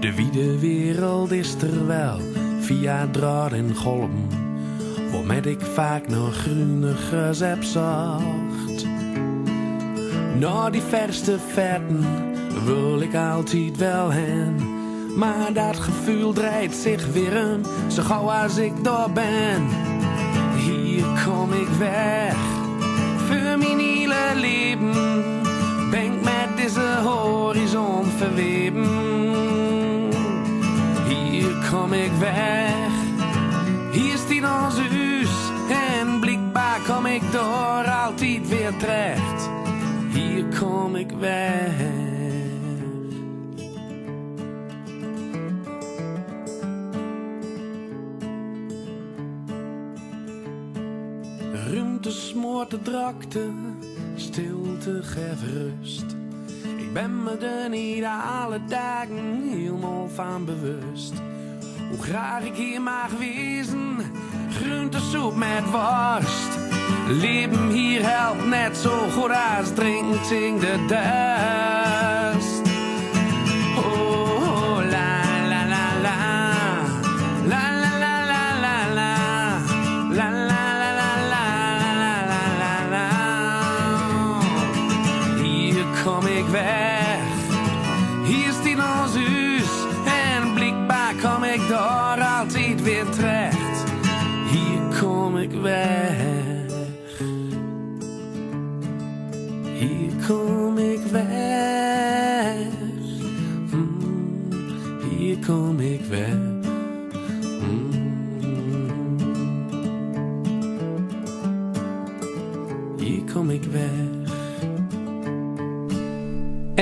De 0.00 0.14
wiede 0.14 0.58
wereld 0.58 1.30
is 1.30 1.54
er 1.54 1.86
wel, 1.86 2.18
via 2.60 3.08
draad 3.10 3.52
en 3.52 3.74
golm. 3.74 4.41
Waarmet 5.12 5.46
ik 5.46 5.60
vaak 5.60 6.08
nog 6.08 6.34
groenigers 6.34 7.38
heb 7.40 7.62
zocht. 7.62 8.86
Naar 10.38 10.70
die 10.70 10.82
verste 10.82 11.38
vetten 11.52 12.04
wil 12.64 13.00
ik 13.00 13.14
altijd 13.14 13.76
wel 13.76 14.10
heen. 14.10 14.80
Maar 15.16 15.52
dat 15.52 15.76
gevoel 15.76 16.32
draait 16.32 16.74
zich 16.74 17.06
weer 17.12 17.44
om, 17.44 17.60
zo 17.90 18.02
gauw 18.02 18.30
als 18.30 18.56
ik 18.56 18.84
daar 18.84 19.10
ben. 19.12 19.66
Hier 20.56 21.04
kom 21.26 21.52
ik 21.52 21.68
weg, 21.78 22.36
voor 23.26 23.58
mijn 23.58 23.78
hele 23.78 24.32
leven. 24.34 24.92
Ben 25.90 26.04
ik 26.04 26.22
met 26.22 26.56
deze 26.56 27.00
horizon 27.02 28.04
verweven. 28.04 28.88
Hier 31.08 31.70
kom 31.70 31.92
ik 31.92 32.10
weg, 32.18 33.01
ik 37.14 37.32
door 37.32 37.90
altijd 37.90 38.48
weer 38.48 38.76
terecht. 38.76 39.48
Hier 40.12 40.44
kom 40.60 40.96
ik 40.96 41.10
weg. 41.10 41.72
Ruimte 51.52 52.10
smoort 52.10 52.70
de 52.70 52.82
drakte, 52.82 53.50
stilte 54.16 55.02
geeft 55.02 55.42
rust. 55.42 56.16
Ik 56.78 56.92
ben 56.92 57.22
me 57.22 57.36
er 57.36 57.68
niet 57.68 58.04
alle 58.04 58.60
dagen 58.68 59.42
helemaal 59.50 60.08
van 60.08 60.44
bewust. 60.44 61.12
Hoe 61.92 62.02
graag 62.02 62.44
ik 62.44 62.54
hier 62.54 62.82
mag 62.82 63.10
wezen, 63.18 63.96
groentesoep 64.50 65.36
met 65.36 65.70
worst. 65.70 66.58
Leven 67.08 67.68
hier 67.68 68.02
helpt 68.02 68.46
net 68.46 68.76
zo 68.76 69.08
goed 69.08 69.30
als 69.30 69.74
drinken 69.74 70.44
in 70.44 70.58
de 70.58 70.84
dust. 70.86 72.21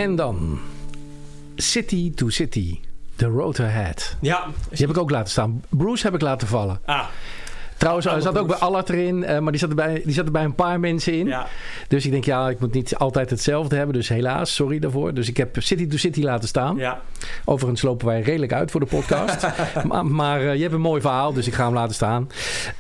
En 0.01 0.17
dan 0.17 0.59
City 1.57 2.15
to 2.15 2.29
City. 2.29 2.79
The 3.17 3.27
Road 3.27 3.61
Ahead. 3.61 4.17
Ja, 4.21 4.45
Die 4.69 4.79
heb 4.87 4.91
ik 4.91 4.99
ook 4.99 5.11
laten 5.11 5.31
staan. 5.31 5.63
Bruce 5.69 6.05
heb 6.05 6.15
ik 6.15 6.21
laten 6.21 6.49
vallen. 6.49 6.81
ah, 6.85 7.05
Trouwens, 7.77 8.07
hij 8.07 8.21
zat 8.21 8.39
ook 8.39 8.47
bij. 8.47 8.57
Allard 8.57 8.89
erin. 8.91 9.25
eh, 9.25 9.39
maar 9.39 9.51
die 9.53 9.61
zat, 9.61 9.69
er 9.71 9.75
bij, 9.75 10.03
die 10.05 10.15
zat 10.15 10.27
er 10.27 10.33
bij 10.33 10.45
een 10.45 10.55
paar 10.55 10.81
mensen 10.81 11.13
in. 11.13 11.27
ja. 11.27 11.47
Dus 11.89 12.05
ik 12.05 12.11
denk, 12.11 12.25
ja, 12.25 12.49
ik 12.49 12.61
moet 12.61 12.73
niet 12.73 12.97
altijd 12.97 13.31
hetzelfde 13.31 13.77
hebben. 13.77 13.95
Dus 13.95 14.09
helaas, 14.09 14.55
sorry 14.55 14.79
daarvoor. 14.79 15.15
Dus 15.15 15.29
ik 15.29 15.37
heb 15.37 15.57
City 15.59 15.87
to 15.89 15.97
City 15.97 16.23
laten 16.23 16.49
staan. 16.49 16.77
ja. 16.77 17.01
Overigens 17.45 17.83
lopen 17.83 18.07
wij 18.07 18.21
redelijk 18.21 18.53
uit 18.53 18.71
voor 18.71 18.81
de 18.81 18.87
podcast. 18.87 19.47
maar 19.89 20.07
maar 20.07 20.41
eh, 20.41 20.55
je 20.55 20.61
hebt 20.63 20.75
een 20.75 20.81
mooi 20.81 21.01
verhaal, 21.01 21.33
dus 21.33 21.47
ik 21.47 21.55
ga 21.55 21.65
hem 21.65 21.75
laten 21.75 21.95
staan. 21.95 22.29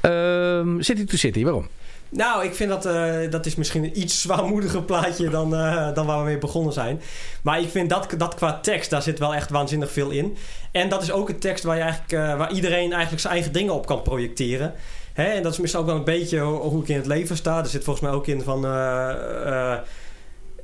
Ehm, 0.01 0.81
City 0.81 1.05
to 1.05 1.17
City, 1.17 1.43
waarom? 1.45 1.69
Nou, 2.12 2.45
ik 2.45 2.55
vind 2.55 2.70
dat, 2.70 2.87
eh, 2.87 3.31
dat 3.31 3.47
is 3.47 3.55
misschien 3.55 3.85
een 3.85 4.01
iets 4.01 4.20
zwaarmoediger 4.20 4.82
plaatje 4.82 5.28
dan, 5.31 5.55
eh, 5.55 5.95
dan 5.95 6.07
waar 6.07 6.19
we 6.19 6.24
mee 6.24 6.39
begonnen 6.39 6.73
zijn. 6.73 7.01
Maar 7.43 7.61
ik 7.61 7.69
vind 7.69 7.91
dat, 7.91 8.07
dat 8.16 8.35
qua 8.35 8.59
tekst, 8.61 8.91
daar 8.91 9.03
zit 9.03 9.19
wel 9.19 9.35
echt 9.35 9.51
waanzinnig 9.51 9.93
veel 9.93 10.11
in. 10.11 10.37
En 10.73 10.89
dat 10.89 11.03
is 11.03 11.12
ook 11.12 11.28
een 11.28 11.39
tekst 11.39 11.65
waar, 11.65 11.77
je 11.77 11.82
eigenlijk, 11.82 12.12
eh, 12.12 12.37
waar 12.37 12.53
iedereen 12.53 12.93
eigenlijk 12.93 13.20
zijn 13.20 13.32
eigen 13.32 13.53
dingen 13.53 13.74
op 13.74 13.87
kan 13.87 14.03
projecteren. 14.03 14.74
Hè? 15.12 15.24
En 15.24 15.43
dat 15.43 15.53
is 15.53 15.59
misschien 15.59 15.82
ook 15.82 15.89
wel 15.89 15.97
een 15.97 16.05
beetje 16.05 16.39
ho- 16.39 16.61
hoe 16.69 16.82
ik 16.82 16.89
in 16.89 16.97
het 16.97 17.07
leven 17.07 17.37
sta. 17.37 17.59
Er 17.59 17.66
zit 17.66 17.85
volgens 17.85 18.07
mij 18.07 18.15
ook 18.15 18.27
in 18.27 18.43
van... 18.43 18.61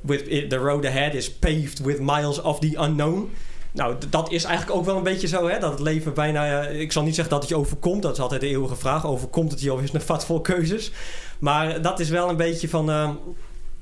with, 0.01 0.49
the 0.49 0.55
road 0.55 0.85
ahead 0.85 1.13
is 1.13 1.33
paved 1.33 1.79
with 1.79 1.99
miles 1.99 2.41
of 2.41 2.59
the 2.59 2.77
unknown. 2.81 3.31
Nou, 3.71 3.95
dat 4.09 4.31
is 4.31 4.43
eigenlijk 4.43 4.77
ook 4.77 4.85
wel 4.85 4.97
een 4.97 5.03
beetje 5.03 5.27
zo, 5.27 5.47
hè? 5.47 5.59
Dat 5.59 5.71
het 5.71 5.79
leven 5.79 6.13
bijna... 6.13 6.61
ik 6.61 6.91
zal 6.91 7.03
niet 7.03 7.15
zeggen 7.15 7.33
dat 7.33 7.41
het 7.41 7.51
je 7.51 7.57
overkomt. 7.57 8.01
Dat 8.01 8.13
is 8.13 8.19
altijd 8.19 8.41
de 8.41 8.47
eeuwige 8.47 8.75
vraag. 8.75 9.05
Overkomt 9.05 9.51
het 9.51 9.61
je 9.61 9.73
of 9.73 9.79
is 9.79 9.85
het 9.85 9.95
een 9.95 10.07
vat 10.07 10.25
vol 10.25 10.41
keuzes? 10.41 10.91
Maar 11.39 11.81
dat 11.81 11.99
is 11.99 12.09
wel 12.09 12.29
een 12.29 12.37
beetje 12.37 12.69
van... 12.69 12.89
eh, 12.91 13.09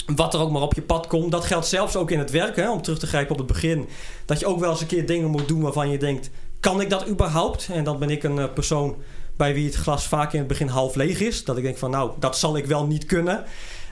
wat 0.06 0.34
er 0.34 0.40
ook 0.40 0.52
maar 0.52 0.62
op 0.62 0.74
je 0.74 0.82
pad 0.82 1.08
komt. 1.08 1.32
Dat 1.32 1.46
geldt 1.46 1.68
zelfs 1.68 1.96
ook 1.96 2.12
in 2.12 2.20
het 2.20 2.32
werk, 2.32 2.70
om 2.70 2.82
terug 2.82 3.00
te 3.00 3.08
grijpen 3.08 3.32
op 3.32 3.38
het 3.38 3.48
begin. 3.48 3.88
Dat 4.26 4.40
je 4.40 4.46
ook 4.46 4.60
wel 4.60 4.72
eens 4.72 4.82
een 4.82 4.88
keer 4.88 5.06
dingen 5.06 5.30
moet 5.30 5.48
doen 5.48 5.62
waarvan 5.62 5.90
je 5.90 5.98
denkt... 5.98 6.30
kan 6.60 6.82
ik 6.82 6.90
dat 6.90 7.08
überhaupt? 7.08 7.70
En 7.72 7.84
dan 7.84 8.00
ben 8.00 8.10
ik 8.10 8.24
een 8.24 8.40
eh, 8.40 8.54
persoon 8.54 8.96
bij 9.38 9.54
wie 9.54 9.66
het 9.66 9.76
glas 9.76 10.08
vaak 10.08 10.34
in 10.34 10.40
het 10.40 10.48
begin 10.48 10.68
half 10.68 10.96
leeg 10.96 11.20
is. 11.20 11.44
Dat 11.44 11.58
ik 11.58 11.64
denk 11.64 11.78
van 11.78 11.92
nou, 11.92 12.12
dat 12.20 12.38
zal 12.38 12.58
ik 12.58 12.66
wel 12.66 12.86
niet 12.86 13.06
kunnen. 13.06 13.44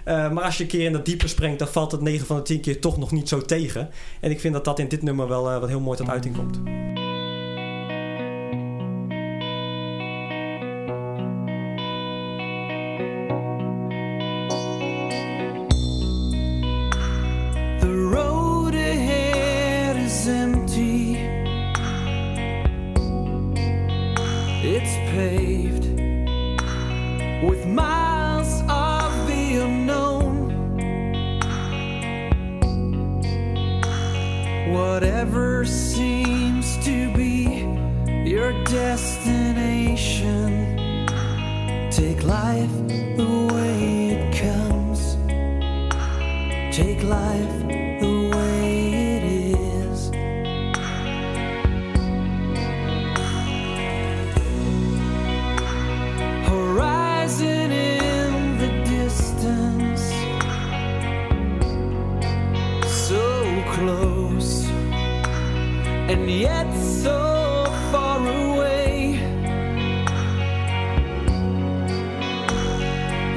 Eh, 0.03 0.31
maar 0.31 0.43
als 0.43 0.57
je 0.57 0.63
een 0.63 0.69
keer 0.69 0.85
in 0.85 0.93
het 0.93 1.05
diepe 1.05 1.27
springt, 1.27 1.59
dan 1.59 1.67
valt 1.67 1.91
het 1.91 2.01
9 2.01 2.25
van 2.25 2.35
de 2.35 2.41
10 2.41 2.61
keer 2.61 2.81
toch 2.81 2.97
nog 2.97 3.11
niet 3.11 3.29
zo 3.29 3.41
tegen. 3.41 3.89
En 4.19 4.31
ik 4.31 4.39
vind 4.39 4.53
dat 4.53 4.65
dat 4.65 4.79
in 4.79 4.87
dit 4.87 5.01
nummer 5.01 5.27
wel 5.27 5.43
wat 5.43 5.69
heel 5.69 5.79
mooi 5.79 5.97
tot 5.97 6.09
uiting 6.09 6.35
komt. 6.35 6.59
Life 42.33 42.75
the 43.15 43.31
way 43.53 43.77
it 44.15 44.23
comes. 44.41 45.01
Take 46.75 47.03
life 47.03 47.42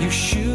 you 0.06 0.12
should 0.12 0.45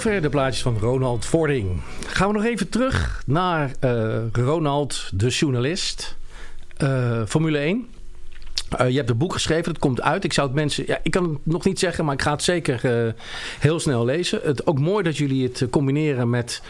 zover 0.00 0.22
de 0.22 0.28
plaatjes 0.28 0.62
van 0.62 0.78
Ronald 0.78 1.24
Vording. 1.24 1.80
Gaan 2.06 2.28
we 2.28 2.34
nog 2.34 2.44
even 2.44 2.68
terug 2.68 3.22
naar 3.26 3.70
eh, 3.80 4.16
Ronald, 4.32 5.10
de 5.14 5.28
journalist. 5.28 6.16
Eh, 6.76 7.22
Formule 7.26 7.58
1. 7.58 7.86
Eh, 8.76 8.88
je 8.90 8.96
hebt 8.96 9.10
een 9.10 9.16
boek 9.16 9.32
geschreven, 9.32 9.70
het 9.70 9.80
komt 9.80 10.00
uit. 10.00 10.24
Ik 10.24 10.32
zou 10.32 10.46
het 10.46 10.56
mensen, 10.56 10.84
ja, 10.86 10.98
ik 11.02 11.10
kan 11.10 11.22
het 11.24 11.38
nog 11.42 11.64
niet 11.64 11.78
zeggen, 11.78 12.04
maar 12.04 12.14
ik 12.14 12.22
ga 12.22 12.30
het 12.30 12.42
zeker 12.42 13.14
heel 13.58 13.80
snel 13.80 14.04
lezen. 14.04 14.40
Het 14.42 14.66
ook 14.66 14.78
mooi 14.78 15.02
dat 15.04 15.16
jullie 15.16 15.42
het 15.42 15.66
combineren 15.70 16.30
met 16.30 16.62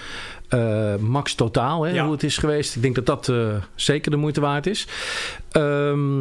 Max 1.01 1.35
Totaal, 1.35 1.83
hè, 1.83 1.93
Ja. 1.93 2.03
hoe 2.03 2.13
het 2.13 2.23
is 2.23 2.39
geweest. 2.39 2.77
Ik 2.77 2.83
denk 2.83 2.95
dat 2.95 3.07
dat 3.07 3.33
zeker 3.75 4.11
de 4.11 4.17
moeite 4.17 4.41
waard 4.41 4.67
is. 4.67 4.87
Ehm, 5.51 6.21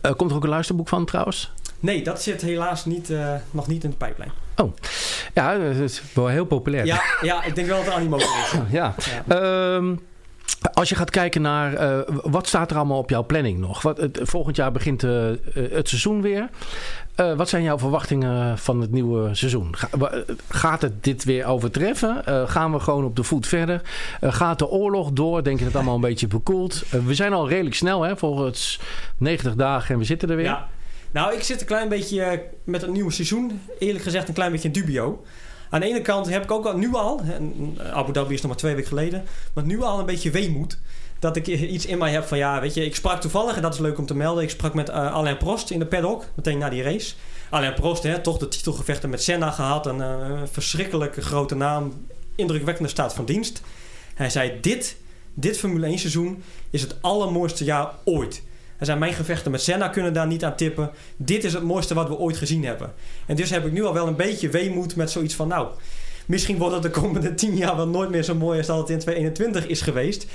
eh, 0.00 0.12
komt 0.16 0.30
er 0.30 0.36
ook 0.36 0.42
een 0.42 0.48
luisterboek 0.48 0.88
van 0.88 1.04
trouwens? 1.04 1.52
Nee, 1.80 2.02
dat 2.02 2.22
zit 2.22 2.40
helaas 2.42 2.84
niet, 2.84 3.10
eh, 3.10 3.34
nog 3.50 3.66
niet 3.66 3.84
in 3.84 3.90
de 3.90 3.96
pijplijn. 3.96 4.30
Oh, 4.56 4.72
ja, 5.34 5.58
het 5.60 5.76
is 5.76 6.02
wel 6.14 6.26
heel 6.26 6.44
populair. 6.44 6.86
Ja, 6.86 7.00
ja, 7.20 7.44
ik 7.44 7.54
denk 7.54 7.66
wel 7.68 7.76
dat 7.78 7.86
er 7.86 7.92
animo 7.92 8.16
is. 8.16 8.52
ja. 8.70 8.94
Ja. 9.26 9.40
Ehm, 9.76 9.94
Als 10.72 10.88
je 10.88 10.94
gaat 10.94 11.10
kijken 11.10 11.42
naar 11.42 11.74
eh, 11.74 11.98
wat 12.22 12.46
staat 12.46 12.70
er 12.70 12.76
allemaal 12.76 12.98
op 12.98 13.10
jouw 13.10 13.24
planning 13.26 13.58
nog? 13.58 13.82
Wat, 13.82 13.96
het, 13.96 14.20
volgend 14.22 14.56
jaar 14.56 14.72
begint 14.72 15.02
eh, 15.04 15.10
het 15.54 15.88
seizoen 15.88 16.22
weer. 16.22 16.48
Wat 17.36 17.48
zijn 17.48 17.62
jouw 17.62 17.78
verwachtingen 17.78 18.58
van 18.58 18.80
het 18.80 18.90
nieuwe 18.90 19.34
seizoen? 19.34 19.76
Ga- 19.76 20.22
gaat 20.48 20.82
het 20.82 21.04
dit 21.04 21.24
weer 21.24 21.46
overtreffen? 21.46 22.22
Gaan 22.48 22.72
we 22.72 22.80
gewoon 22.80 23.04
op 23.04 23.16
de 23.16 23.22
voet 23.22 23.46
verder? 23.46 23.80
Gaat 24.20 24.58
de 24.58 24.68
oorlog 24.68 25.10
door? 25.12 25.42
Denk 25.42 25.58
je 25.58 25.64
dat 25.64 25.72
het 25.72 25.76
allemaal 25.76 25.94
een 25.94 26.00
beetje 26.10 26.26
bekoeld? 26.26 26.84
We 27.04 27.14
zijn 27.14 27.32
al 27.32 27.48
redelijk 27.48 27.74
snel, 27.74 28.02
hè? 28.02 28.16
volgens 28.16 28.80
90 29.16 29.54
dagen 29.54 29.92
en 29.94 29.98
we 30.00 30.04
zitten 30.06 30.30
er 30.30 30.36
weer. 30.36 30.44
Ja. 30.44 30.68
Nou, 31.18 31.34
ik 31.34 31.42
zit 31.42 31.60
een 31.60 31.66
klein 31.66 31.88
beetje 31.88 32.22
eh, 32.22 32.38
met 32.64 32.80
het 32.80 32.90
nieuwe 32.90 33.12
seizoen. 33.12 33.60
Eerlijk 33.78 34.04
gezegd 34.04 34.28
een 34.28 34.34
klein 34.34 34.52
beetje 34.52 34.70
dubio. 34.70 35.24
Aan 35.70 35.80
de 35.80 35.86
ene 35.86 36.02
kant 36.02 36.28
heb 36.28 36.42
ik 36.42 36.50
ook 36.50 36.66
al, 36.66 36.76
nu 36.76 36.94
al... 36.94 37.20
en 37.20 37.78
Abu 37.92 38.12
Dhabi 38.12 38.34
is 38.34 38.40
nog 38.40 38.50
maar 38.50 38.60
twee 38.60 38.74
weken 38.74 38.88
geleden... 38.88 39.24
maar 39.52 39.64
nu 39.64 39.82
al 39.82 39.98
een 39.98 40.06
beetje 40.06 40.30
weemoed. 40.30 40.78
Dat 41.18 41.36
ik 41.36 41.46
iets 41.46 41.86
in 41.86 41.98
mij 41.98 42.12
heb 42.12 42.24
van... 42.24 42.38
Ja, 42.38 42.60
weet 42.60 42.74
je, 42.74 42.84
ik 42.84 42.94
sprak 42.94 43.20
toevallig... 43.20 43.56
en 43.56 43.62
dat 43.62 43.74
is 43.74 43.80
leuk 43.80 43.98
om 43.98 44.06
te 44.06 44.14
melden... 44.14 44.42
ik 44.42 44.50
sprak 44.50 44.74
met 44.74 44.88
eh, 44.88 45.14
Alain 45.14 45.36
Prost 45.36 45.70
in 45.70 45.78
de 45.78 45.86
paddock... 45.86 46.24
meteen 46.34 46.58
na 46.58 46.68
die 46.68 46.82
race. 46.82 47.14
Alain 47.50 47.74
Prost, 47.74 48.02
hè, 48.02 48.20
toch 48.20 48.38
de 48.38 48.48
titelgevechten 48.48 49.10
met 49.10 49.22
Senna 49.22 49.50
gehad... 49.50 49.86
een 49.86 50.02
eh, 50.02 50.42
verschrikkelijke 50.50 51.20
grote 51.20 51.54
naam... 51.54 52.06
indrukwekkende 52.34 52.90
staat 52.90 53.14
van 53.14 53.24
dienst. 53.24 53.62
Hij 54.14 54.30
zei... 54.30 54.60
Dit, 54.60 54.96
dit 55.34 55.58
Formule 55.58 55.86
1 55.86 55.98
seizoen... 55.98 56.42
is 56.70 56.82
het 56.82 56.96
allermooiste 57.00 57.64
jaar 57.64 57.90
ooit... 58.04 58.42
Er 58.78 58.86
zijn 58.86 58.98
mijn 58.98 59.12
gevechten 59.12 59.50
met 59.50 59.62
Senna 59.62 59.88
kunnen 59.88 60.12
daar 60.12 60.26
niet 60.26 60.44
aan 60.44 60.56
tippen. 60.56 60.90
Dit 61.16 61.44
is 61.44 61.52
het 61.52 61.62
mooiste 61.62 61.94
wat 61.94 62.08
we 62.08 62.18
ooit 62.18 62.36
gezien 62.36 62.64
hebben. 62.64 62.92
En 63.26 63.36
dus 63.36 63.50
heb 63.50 63.66
ik 63.66 63.72
nu 63.72 63.84
al 63.84 63.94
wel 63.94 64.06
een 64.06 64.16
beetje 64.16 64.48
weemoed 64.48 64.96
met 64.96 65.10
zoiets 65.10 65.34
van... 65.34 65.48
nou, 65.48 65.68
misschien 66.26 66.58
wordt 66.58 66.74
het 66.74 66.82
de 66.82 66.90
komende 66.90 67.34
tien 67.34 67.56
jaar 67.56 67.76
wel 67.76 67.88
nooit 67.88 68.10
meer 68.10 68.22
zo 68.22 68.34
mooi 68.34 68.58
als 68.58 68.66
dat 68.66 68.78
het 68.78 68.90
in 68.90 68.98
2021 68.98 69.66
is 69.66 69.80
geweest. 69.80 70.22
Eh, 70.22 70.28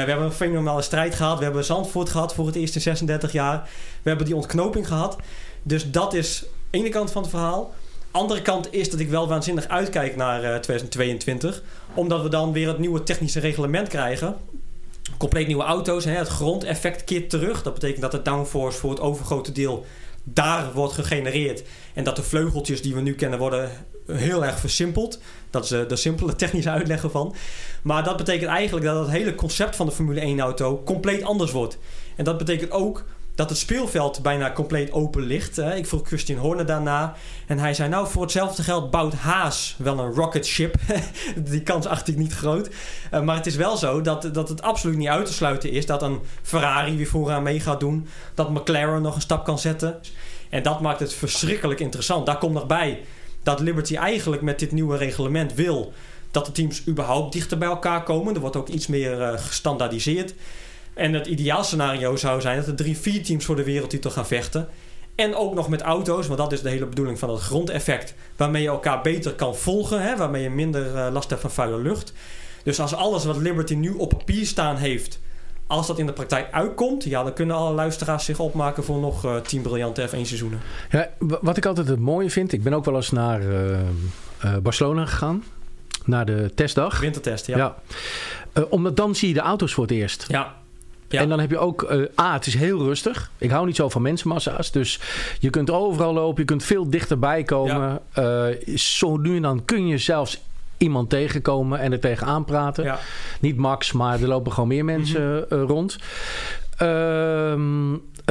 we 0.00 0.08
hebben 0.08 0.26
een 0.26 0.32
fenomenale 0.32 0.82
strijd 0.82 1.14
gehad. 1.14 1.38
We 1.38 1.44
hebben 1.44 1.64
Zandvoort 1.64 2.08
gehad 2.08 2.34
voor 2.34 2.46
het 2.46 2.56
eerst 2.56 2.74
in 2.74 2.80
36 2.80 3.32
jaar. 3.32 3.68
We 4.02 4.08
hebben 4.08 4.26
die 4.26 4.36
ontknoping 4.36 4.86
gehad. 4.86 5.16
Dus 5.62 5.90
dat 5.90 6.14
is 6.14 6.44
ene 6.70 6.88
kant 6.88 7.10
van 7.10 7.22
het 7.22 7.30
verhaal. 7.30 7.74
Andere 8.10 8.42
kant 8.42 8.72
is 8.72 8.90
dat 8.90 9.00
ik 9.00 9.08
wel 9.08 9.28
waanzinnig 9.28 9.68
uitkijk 9.68 10.16
naar 10.16 10.42
eh, 10.42 10.54
2022. 10.54 11.62
Omdat 11.94 12.22
we 12.22 12.28
dan 12.28 12.52
weer 12.52 12.68
het 12.68 12.78
nieuwe 12.78 13.02
technische 13.02 13.40
reglement 13.40 13.88
krijgen 13.88 14.36
compleet 15.18 15.46
nieuwe 15.46 15.62
auto's. 15.62 16.04
Hè, 16.04 16.12
het 16.12 16.28
grondeffect 16.28 17.04
keert 17.04 17.30
terug. 17.30 17.62
Dat 17.62 17.74
betekent 17.74 18.00
dat 18.00 18.10
de 18.10 18.22
downforce 18.22 18.78
voor 18.78 18.90
het 18.90 19.00
overgrote 19.00 19.52
deel 19.52 19.84
daar 20.24 20.72
wordt 20.72 20.94
gegenereerd. 20.94 21.62
En 21.94 22.04
dat 22.04 22.16
de 22.16 22.22
vleugeltjes 22.22 22.82
die 22.82 22.94
we 22.94 23.00
nu 23.00 23.14
kennen 23.14 23.38
worden 23.38 23.70
heel 24.06 24.44
erg 24.44 24.58
versimpeld. 24.58 25.18
Dat 25.50 25.64
is 25.64 25.70
eh, 25.70 25.88
de 25.88 25.96
simpele 25.96 26.36
technische 26.42 26.70
uitleg 26.70 27.02
ervan. 27.02 27.34
Maar 27.82 28.04
dat 28.04 28.16
betekent 28.16 28.50
eigenlijk 28.50 28.86
dat 28.86 29.00
het 29.00 29.10
hele 29.10 29.34
concept 29.34 29.76
van 29.76 29.86
de 29.86 29.92
Formule 29.92 30.20
1 30.20 30.40
auto 30.40 30.82
compleet 30.84 31.22
anders 31.22 31.52
wordt. 31.52 31.78
En 32.16 32.24
dat 32.24 32.38
betekent 32.38 32.70
ook 32.70 33.04
dat 33.40 33.48
het 33.48 33.58
speelveld 33.58 34.22
bijna 34.22 34.52
compleet 34.52 34.92
open 34.92 35.22
ligt. 35.22 35.56
hè. 35.56 35.74
Ik 35.74 35.86
vroeg 35.86 36.06
Christian 36.06 36.38
Horner 36.38 36.66
daarna. 36.66 37.14
En 37.46 37.58
hij 37.58 37.74
zei, 37.74 37.88
nou 37.88 38.08
voor 38.08 38.22
hetzelfde 38.22 38.62
geld 38.62 38.90
bouwt 38.90 39.14
Haas 39.14 39.74
wel 39.78 39.98
een 39.98 40.12
rocket 40.12 40.46
ship. 40.46 40.74
Die 41.50 41.62
kans 41.62 41.86
acht 41.86 42.08
ik 42.08 42.16
niet 42.16 42.32
groot. 42.32 42.70
Uh, 43.14 43.20
maar 43.20 43.36
het 43.36 43.46
is 43.46 43.56
wel 43.56 43.76
zo 43.76 44.00
dat, 44.00 44.28
dat 44.32 44.48
het 44.48 44.62
absoluut 44.62 44.96
niet 44.96 45.08
uit 45.08 45.26
te 45.26 45.32
sluiten 45.32 45.70
is... 45.70 45.86
dat 45.86 46.02
een 46.02 46.20
Ferrari 46.42 46.96
weer 46.96 47.06
vooraan 47.06 47.42
mee 47.42 47.60
gaat 47.60 47.80
doen. 47.80 48.08
Dat 48.34 48.50
McLaren 48.50 49.02
nog 49.02 49.14
een 49.14 49.20
stap 49.20 49.44
kan 49.44 49.58
zetten. 49.58 50.00
En 50.48 50.62
dat 50.62 50.80
maakt 50.80 51.00
het 51.00 51.14
verschrikkelijk 51.14 51.80
interessant. 51.80 52.26
Daar 52.26 52.38
komt 52.38 52.54
nog 52.54 52.66
bij 52.66 53.00
dat 53.42 53.60
Liberty 53.60 53.96
eigenlijk 53.96 54.42
met 54.42 54.58
dit 54.58 54.72
nieuwe 54.72 54.96
reglement 54.96 55.54
wil... 55.54 55.92
dat 56.30 56.46
de 56.46 56.52
teams 56.52 56.86
überhaupt 56.86 57.32
dichter 57.32 57.58
bij 57.58 57.68
elkaar 57.68 58.02
komen. 58.02 58.34
Er 58.34 58.40
wordt 58.40 58.56
ook 58.56 58.68
iets 58.68 58.86
meer 58.86 59.20
uh, 59.20 59.32
gestandaardiseerd. 59.38 60.34
En 61.00 61.12
het 61.12 61.26
ideaalscenario 61.26 62.16
zou 62.16 62.40
zijn 62.40 62.56
dat 62.56 62.66
er 62.66 62.74
drie, 62.74 62.98
vier 62.98 63.22
teams 63.24 63.44
voor 63.44 63.56
de 63.56 63.64
wereldtitel 63.64 64.10
gaan 64.10 64.26
vechten. 64.26 64.68
En 65.14 65.34
ook 65.34 65.54
nog 65.54 65.68
met 65.68 65.80
auto's, 65.80 66.26
want 66.26 66.38
dat 66.38 66.52
is 66.52 66.62
de 66.62 66.68
hele 66.68 66.86
bedoeling 66.86 67.18
van 67.18 67.30
het 67.30 67.40
grondeffect. 67.40 68.14
Waarmee 68.36 68.62
je 68.62 68.68
elkaar 68.68 69.00
beter 69.00 69.32
kan 69.32 69.56
volgen, 69.56 70.02
hè, 70.02 70.16
waarmee 70.16 70.42
je 70.42 70.50
minder 70.50 70.94
uh, 70.94 71.08
last 71.12 71.30
hebt 71.30 71.42
van 71.42 71.50
vuile 71.50 71.78
lucht. 71.78 72.12
Dus 72.62 72.80
als 72.80 72.94
alles 72.94 73.24
wat 73.24 73.36
Liberty 73.36 73.74
nu 73.74 73.90
op 73.90 74.08
papier 74.08 74.46
staan 74.46 74.76
heeft, 74.76 75.20
als 75.66 75.86
dat 75.86 75.98
in 75.98 76.06
de 76.06 76.12
praktijk 76.12 76.52
uitkomt, 76.52 77.04
ja, 77.04 77.22
dan 77.22 77.32
kunnen 77.32 77.56
alle 77.56 77.74
luisteraars 77.74 78.24
zich 78.24 78.38
opmaken 78.38 78.84
voor 78.84 78.98
nog 78.98 79.24
uh, 79.24 79.36
10 79.36 79.62
briljante 79.62 80.08
F1 80.08 80.10
seizoenen. 80.10 80.60
Ja, 80.90 81.08
wat 81.18 81.56
ik 81.56 81.66
altijd 81.66 81.88
het 81.88 82.00
mooie 82.00 82.30
vind, 82.30 82.52
ik 82.52 82.62
ben 82.62 82.72
ook 82.72 82.84
wel 82.84 82.96
eens 82.96 83.10
naar 83.10 83.42
uh, 83.42 83.78
Barcelona 84.62 85.06
gegaan. 85.06 85.44
Naar 86.04 86.26
de 86.26 86.50
testdag. 86.54 87.00
Wintertest, 87.00 87.46
ja. 87.46 87.56
ja. 87.56 87.76
Omdat 88.68 88.96
dan 88.96 89.14
zie 89.14 89.28
je 89.28 89.34
de 89.34 89.40
auto's 89.40 89.74
voor 89.74 89.84
het 89.84 89.92
eerst. 89.92 90.24
Ja. 90.28 90.59
Ja. 91.10 91.20
En 91.20 91.28
dan 91.28 91.40
heb 91.40 91.50
je 91.50 91.58
ook, 91.58 91.90
uh, 91.90 92.04
A, 92.20 92.32
het 92.32 92.46
is 92.46 92.54
heel 92.54 92.78
rustig. 92.78 93.30
Ik 93.38 93.50
hou 93.50 93.66
niet 93.66 93.76
zo 93.76 93.88
van 93.88 94.02
mensenmassa's. 94.02 94.70
Dus 94.70 95.00
je 95.38 95.50
kunt 95.50 95.70
overal 95.70 96.12
lopen, 96.12 96.40
je 96.40 96.46
kunt 96.46 96.64
veel 96.64 96.90
dichterbij 96.90 97.42
komen. 97.42 98.00
Ja. 98.14 98.48
Uh, 98.48 98.76
zo 98.76 99.16
nu 99.16 99.36
en 99.36 99.42
dan 99.42 99.64
kun 99.64 99.86
je 99.86 99.98
zelfs 99.98 100.42
iemand 100.78 101.10
tegenkomen 101.10 101.78
en 101.78 101.92
er 101.92 102.00
tegenaan 102.00 102.44
praten. 102.44 102.84
Ja. 102.84 102.98
Niet 103.40 103.56
Max, 103.56 103.92
maar 103.92 104.20
er 104.20 104.28
lopen 104.28 104.52
gewoon 104.52 104.68
meer 104.68 104.84
mensen 104.84 105.22
mm 105.22 105.44
-hmm. 105.48 105.60
uh, 105.60 105.66
rond. 105.66 105.98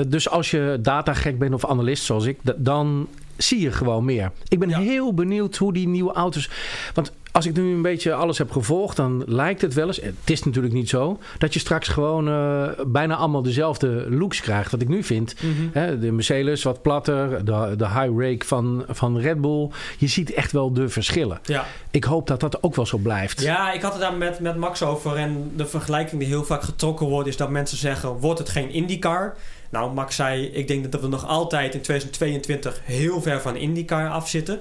dus 0.08 0.30
als 0.30 0.52
je 0.52 0.78
datagek 0.82 1.40
bent 1.40 1.54
of 1.54 1.66
analist 1.66 2.04
zoals 2.04 2.26
ik, 2.26 2.38
dan 2.56 3.08
zie 3.38 3.60
je 3.60 3.72
gewoon 3.72 4.06
meer. 4.06 4.32
Ik 4.48 4.60
ben 4.60 4.70
ja. 4.70 4.80
heel 4.80 5.14
benieuwd 5.14 5.56
hoe 5.56 5.74
die 5.74 5.88
nieuwe 5.88 6.14
auto's... 6.14 6.50
Want 6.94 7.12
als 7.32 7.46
ik 7.46 7.56
nu 7.56 7.74
een 7.74 7.82
beetje 7.82 8.14
alles 8.14 8.38
heb 8.38 8.52
gevolgd, 8.52 8.96
dan 8.96 9.24
lijkt 9.26 9.62
het 9.62 9.74
wel 9.74 9.88
eens... 9.88 10.02
Het 10.02 10.30
is 10.30 10.44
natuurlijk 10.44 10.74
niet 10.74 10.90
zo. 10.90 11.20
Dat 11.38 11.54
je 11.54 11.60
straks 11.60 11.88
gewoon 11.88 12.28
uh, 12.28 12.70
bijna 12.88 13.16
allemaal 13.16 13.42
dezelfde 13.42 14.06
looks 14.10 14.42
krijgt. 14.42 14.72
Wat 14.72 14.82
ik 14.82 14.88
nu 14.88 15.04
vind. 15.04 15.36
Mm 15.42 15.56
-hmm. 15.56 15.70
hè, 15.74 16.00
de 16.00 16.12
Mercedes 16.12 16.64
wat 16.64 16.82
platter. 16.82 17.46
De, 17.46 17.74
de 17.78 17.88
high 17.88 18.12
rake 18.18 18.46
van, 18.46 18.86
van 18.88 19.20
Red 19.20 19.42
Bull. 19.42 19.70
Je 19.98 20.08
ziet 20.08 20.34
echt 20.34 20.52
wel 20.52 20.74
de 20.74 20.90
verschillen. 20.90 21.40
Ja. 21.44 21.66
Ik 21.92 22.04
hoop 22.04 22.28
dat 22.28 22.40
dat 22.40 22.64
ook 22.64 22.76
wel 22.76 22.86
zo 22.86 22.98
blijft. 22.98 23.42
Ja, 23.42 23.72
ik 23.72 23.82
had 23.82 23.92
het 23.92 24.02
daar 24.02 24.18
met, 24.18 24.40
met 24.40 24.56
Max 24.56 24.84
over. 24.84 25.16
En 25.16 25.52
de 25.56 25.66
vergelijking 25.66 26.22
die 26.22 26.30
heel 26.30 26.44
vaak 26.44 26.62
getrokken 26.62 27.08
wordt... 27.08 27.28
is 27.28 27.38
dat 27.38 27.50
mensen 27.50 27.78
zeggen, 27.78 28.10
wordt 28.10 28.40
het 28.40 28.50
geen 28.50 28.70
IndyCar... 28.70 29.36
Nou, 29.72 29.94
Max 29.94 30.16
zei, 30.16 30.46
ik 30.46 30.68
denk 30.68 30.92
dat 30.92 31.02
we 31.02 31.08
nog 31.08 31.28
altijd 31.28 31.74
in 31.74 31.82
2022 31.82 32.82
heel 32.84 33.22
ver 33.22 33.42
van 33.42 33.56
IndyCar 33.56 34.10
afzitten. 34.10 34.60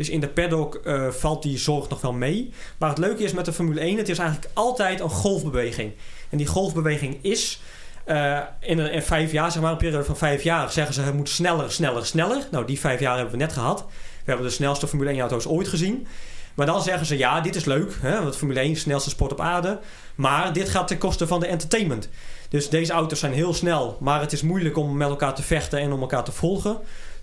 Dus 0.00 0.08
in 0.08 0.20
de 0.20 0.28
paddock 0.28 0.80
uh, 0.84 1.08
valt 1.08 1.42
die 1.42 1.58
zorg 1.58 1.88
nog 1.88 2.00
wel 2.00 2.12
mee. 2.12 2.52
Maar 2.78 2.88
het 2.88 2.98
leuke 2.98 3.22
is 3.22 3.32
met 3.32 3.44
de 3.44 3.52
Formule 3.52 3.80
1, 3.80 3.96
het 3.96 4.08
is 4.08 4.18
eigenlijk 4.18 4.50
altijd 4.54 5.00
een 5.00 5.10
golfbeweging. 5.10 5.92
En 6.30 6.38
die 6.38 6.46
golfbeweging 6.46 7.18
is 7.20 7.60
uh, 8.06 8.38
in, 8.60 8.78
een, 8.78 8.92
in 8.92 9.02
vijf 9.02 9.32
jaar, 9.32 9.52
zeg 9.52 9.62
maar 9.62 9.70
een 9.70 9.76
periode 9.76 10.04
van 10.04 10.16
vijf 10.16 10.42
jaar, 10.42 10.72
zeggen 10.72 10.94
ze 10.94 11.00
het 11.00 11.14
moet 11.14 11.28
sneller, 11.28 11.72
sneller, 11.72 12.06
sneller. 12.06 12.46
Nou, 12.50 12.66
die 12.66 12.80
vijf 12.80 13.00
jaar 13.00 13.14
hebben 13.14 13.32
we 13.32 13.38
net 13.40 13.52
gehad. 13.52 13.84
We 14.24 14.30
hebben 14.30 14.46
de 14.46 14.52
snelste 14.52 14.88
Formule 14.88 15.10
1 15.10 15.20
auto's 15.20 15.46
ooit 15.46 15.68
gezien. 15.68 16.06
Maar 16.54 16.66
dan 16.66 16.82
zeggen 16.82 17.06
ze, 17.06 17.16
ja, 17.16 17.40
dit 17.40 17.56
is 17.56 17.64
leuk, 17.64 17.96
hè, 18.00 18.22
want 18.22 18.36
Formule 18.36 18.60
1 18.60 18.70
is 18.70 18.76
de 18.76 18.80
snelste 18.80 19.10
sport 19.10 19.32
op 19.32 19.40
aarde. 19.40 19.78
Maar 20.14 20.52
dit 20.52 20.68
gaat 20.68 20.88
ten 20.88 20.98
koste 20.98 21.26
van 21.26 21.40
de 21.40 21.46
entertainment. 21.46 22.08
Dus 22.48 22.68
deze 22.68 22.92
auto's 22.92 23.18
zijn 23.18 23.32
heel 23.32 23.54
snel, 23.54 23.96
maar 24.00 24.20
het 24.20 24.32
is 24.32 24.42
moeilijk 24.42 24.76
om 24.76 24.96
met 24.96 25.08
elkaar 25.08 25.34
te 25.34 25.42
vechten 25.42 25.78
en 25.78 25.92
om 25.92 26.00
elkaar 26.00 26.24
te 26.24 26.32
volgen. 26.32 26.78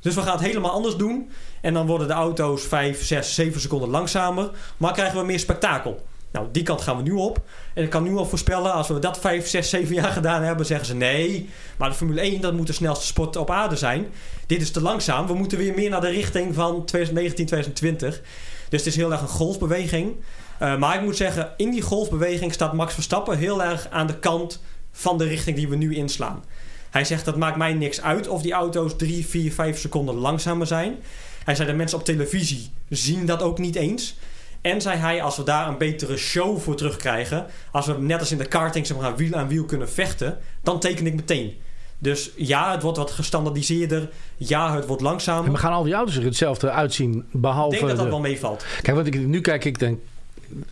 Dus 0.08 0.16
we 0.16 0.22
gaan 0.22 0.38
het 0.38 0.46
helemaal 0.46 0.72
anders 0.72 0.96
doen. 0.96 1.30
En 1.62 1.74
dan 1.74 1.88
worden 1.88 2.08
de 2.08 2.14
auto's 2.14 2.64
5, 2.64 3.04
6, 3.04 3.36
7 3.36 3.62
seconden 3.62 3.90
langzamer. 3.90 4.50
Maar 4.78 4.94
krijgen 4.94 5.20
we 5.20 5.26
meer 5.26 5.40
spektakel. 5.40 6.06
Nou, 6.32 6.48
die 6.52 6.64
kant 6.64 6.82
gaan 6.82 6.98
we 6.98 7.04
nu 7.04 7.12
op. 7.12 7.42
En 7.74 7.84
ik 7.84 7.90
kan 7.90 8.04
nu 8.04 8.16
al 8.16 8.26
voorspellen, 8.26 8.74
als 8.74 8.88
we 8.88 9.00
dat 9.00 9.20
5, 9.20 9.48
6, 9.48 9.70
7 9.70 9.96
jaar 9.96 10.12
gedaan 10.12 10.42
hebben, 10.42 10.66
zeggen 10.66 10.88
ze 10.88 10.96
nee. 10.96 11.50
Maar 11.78 11.90
de 11.90 11.96
Formule 11.96 12.22
1, 12.22 12.42
dat 12.42 12.54
moet 12.54 12.68
de 12.68 12.74
snelste 12.74 13.06
sport 13.06 13.36
op 13.36 13.52
aarde 13.52 13.76
zijn. 13.76 14.08
Dit 14.46 14.62
is 14.62 14.72
te 14.72 14.82
langzaam. 14.82 15.28
We 15.28 15.34
moeten 15.34 15.58
weer 15.58 15.74
meer 15.74 15.90
naar 15.90 16.02
de 16.02 16.10
richting 16.10 16.56
van 16.56 16.86
2019, 16.86 17.46
2020. 17.46 18.22
Dus 18.70 18.80
het 18.80 18.90
is 18.90 18.96
heel 18.96 19.12
erg 19.12 19.22
een 19.22 19.28
golfbeweging. 19.28 20.16
Uh, 20.62 20.78
maar 20.78 20.96
ik 20.96 21.02
moet 21.02 21.18
zeggen, 21.18 21.54
in 21.58 21.72
die 21.72 21.82
golfbeweging 21.82 22.54
staat 22.54 22.74
Max 22.74 22.94
Verstappen 22.94 23.38
heel 23.38 23.64
erg 23.64 23.88
aan 23.90 24.08
de 24.08 24.20
kant 24.20 24.62
van 24.92 25.18
de 25.18 25.26
richting 25.26 25.56
die 25.56 25.68
we 25.70 25.76
nu 25.76 25.96
inslaan. 25.96 26.44
Hij 26.90 27.06
zegt 27.06 27.26
dat 27.26 27.38
maakt 27.38 27.58
mij 27.58 27.74
niks 27.74 28.02
uit 28.02 28.28
of 28.28 28.42
die 28.42 28.54
auto's 28.54 28.96
3, 28.96 29.26
4, 29.26 29.52
5 29.52 29.80
seconden 29.80 30.16
langzamer 30.16 30.68
zijn. 30.68 30.96
Hij 31.44 31.56
zei 31.56 31.68
de 31.68 31.74
mensen 31.74 31.98
op 31.98 32.06
televisie 32.06 32.70
zien 32.90 33.26
dat 33.26 33.42
ook 33.42 33.58
niet 33.58 33.76
eens. 33.76 34.16
En 34.62 34.82
zei 34.82 34.98
hij 34.98 35.22
als 35.22 35.38
we 35.38 35.44
daar 35.44 35.68
een 35.68 35.78
betere 35.78 36.18
show 36.18 36.60
voor 36.60 36.76
terugkrijgen, 36.76 37.46
als 37.72 37.86
we 37.86 37.94
net 38.00 38.20
als 38.20 38.32
in 38.32 38.38
de 38.38 38.48
karting 38.48 38.88
zeg 38.88 38.98
maar, 38.98 39.16
wiel 39.16 39.34
aan 39.34 39.48
wiel 39.48 39.66
kunnen 39.66 39.90
vechten, 39.90 40.38
dan 40.64 40.80
teken 40.80 41.06
ik 41.06 41.16
meteen. 41.16 41.56
Dus 42.00 42.32
ja, 42.36 42.72
het 42.72 42.82
wordt 42.82 42.98
wat 42.98 43.12
gestandardiseerder. 43.12 44.10
Ja, 44.38 44.76
het 44.76 44.86
wordt 44.86 45.02
langzamer. 45.02 45.46
En 45.46 45.52
we 45.52 45.58
gaan 45.58 45.72
al 45.72 45.84
die 45.84 45.94
auto's 45.94 46.16
er 46.16 46.24
hetzelfde 46.24 46.72
uitzien, 46.72 47.26
behalve... 47.32 47.76
Ik 47.76 47.82
denk 47.82 47.88
dat 47.88 47.98
dat 47.98 48.06
de... 48.06 48.12
wel 48.12 48.22
meevalt. 48.22 48.66
Kijk, 48.82 48.98
wat 48.98 49.06
ik 49.06 49.28
nu 49.28 49.42
kijk, 49.42 49.66
ik 49.66 49.80
denk 49.80 50.00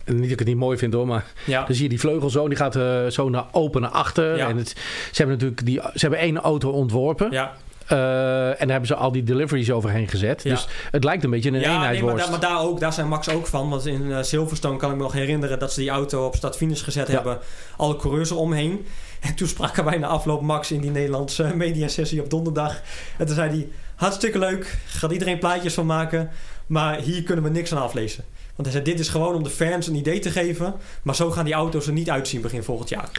niet 0.04 0.22
dat 0.22 0.30
ik 0.30 0.38
het 0.38 0.48
niet 0.48 0.56
mooi 0.56 0.78
vind 0.78 0.92
hoor, 0.92 1.06
maar 1.06 1.24
ja. 1.44 1.64
dan 1.64 1.74
zie 1.74 1.82
je 1.82 1.88
die 1.88 2.00
vleugel 2.00 2.30
zo, 2.30 2.48
die 2.48 2.56
gaat 2.56 2.76
uh, 2.76 3.06
zo 3.06 3.28
naar 3.28 3.44
open 3.52 3.80
naar 3.80 3.90
achter. 3.90 4.36
Ja. 4.36 4.48
En 4.48 4.56
het, 4.56 4.68
ze 4.68 5.22
hebben 5.22 5.34
natuurlijk 5.34 5.66
die, 5.66 5.80
ze 5.80 6.00
hebben 6.00 6.18
één 6.18 6.38
auto 6.38 6.70
ontworpen. 6.70 7.30
Ja. 7.30 7.56
Eh, 7.86 8.48
en 8.48 8.56
daar 8.58 8.68
hebben 8.68 8.86
ze 8.86 8.94
al 8.94 9.12
die 9.12 9.22
deliveries 9.22 9.70
overheen 9.70 10.08
gezet. 10.08 10.42
Ja. 10.42 10.50
Dus 10.50 10.68
het 10.90 11.04
lijkt 11.04 11.24
een 11.24 11.30
beetje 11.30 11.50
een 11.50 11.60
Ja, 11.60 11.90
nee, 11.90 12.02
maar, 12.02 12.16
daar, 12.16 12.30
maar 12.30 12.40
daar, 12.40 12.60
ook, 12.60 12.80
daar 12.80 12.92
zijn 12.92 13.08
Max 13.08 13.28
ook 13.28 13.46
van. 13.46 13.70
Want 13.70 13.86
in 13.86 14.12
eh, 14.12 14.22
Silverstone 14.22 14.76
kan 14.76 14.90
ik 14.90 14.96
me 14.96 15.02
nog 15.02 15.12
herinneren 15.12 15.58
dat 15.58 15.72
ze 15.72 15.80
die 15.80 15.90
auto 15.90 16.26
op 16.26 16.34
start-finish 16.34 16.84
gezet 16.84 17.06
Ja. 17.06 17.14
hebben. 17.14 17.38
Alle 17.76 17.96
coureurs 17.96 18.30
eromheen. 18.30 18.86
En 19.20 19.34
toen 19.34 19.48
spraken 19.48 19.84
wij 19.84 19.98
na 19.98 20.06
afloop 20.06 20.42
Max 20.42 20.70
in 20.70 20.80
die 20.80 20.90
Nederlandse 20.90 21.42
eh, 21.42 21.52
mediasessie 21.64 22.22
op 22.22 22.30
donderdag. 22.30 22.80
En 23.18 23.26
toen 23.26 23.34
zei 23.34 23.50
hij, 23.50 23.68
hartstikke 23.94 24.38
leuk, 24.38 24.78
gaat 24.86 25.12
iedereen 25.12 25.38
plaatjes 25.38 25.74
van 25.74 25.86
maken. 25.86 26.30
Maar 26.66 26.98
hier 26.98 27.22
kunnen 27.22 27.44
we 27.44 27.50
niks 27.50 27.72
aan 27.72 27.82
aflezen. 27.82 28.24
Want 28.56 28.68
hij 28.68 28.70
zei, 28.70 28.84
dit 28.84 29.00
is 29.00 29.08
gewoon 29.08 29.34
om 29.34 29.42
de 29.42 29.50
fans 29.50 29.86
een 29.86 29.94
idee 29.94 30.18
te 30.18 30.30
geven. 30.30 30.74
Maar 31.02 31.14
zo 31.14 31.30
gaan 31.30 31.44
die 31.44 31.54
auto's 31.54 31.86
er 31.86 31.92
niet 31.92 32.10
uitzien 32.10 32.40
begin 32.40 32.62
volgend 32.62 32.88
jaar. 32.88 33.10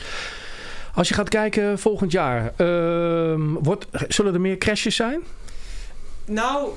Als 0.94 1.08
je 1.08 1.14
gaat 1.14 1.30
kijken 1.30 1.80
volgend 1.80 2.12
jaar, 2.12 2.54
ehm, 2.56 3.54
wordt, 3.54 3.88
zullen 4.08 4.34
er 4.34 4.42
meer 4.42 4.58
crashes 4.58 4.96
zijn? 4.96 5.22
Nou, 6.26 6.70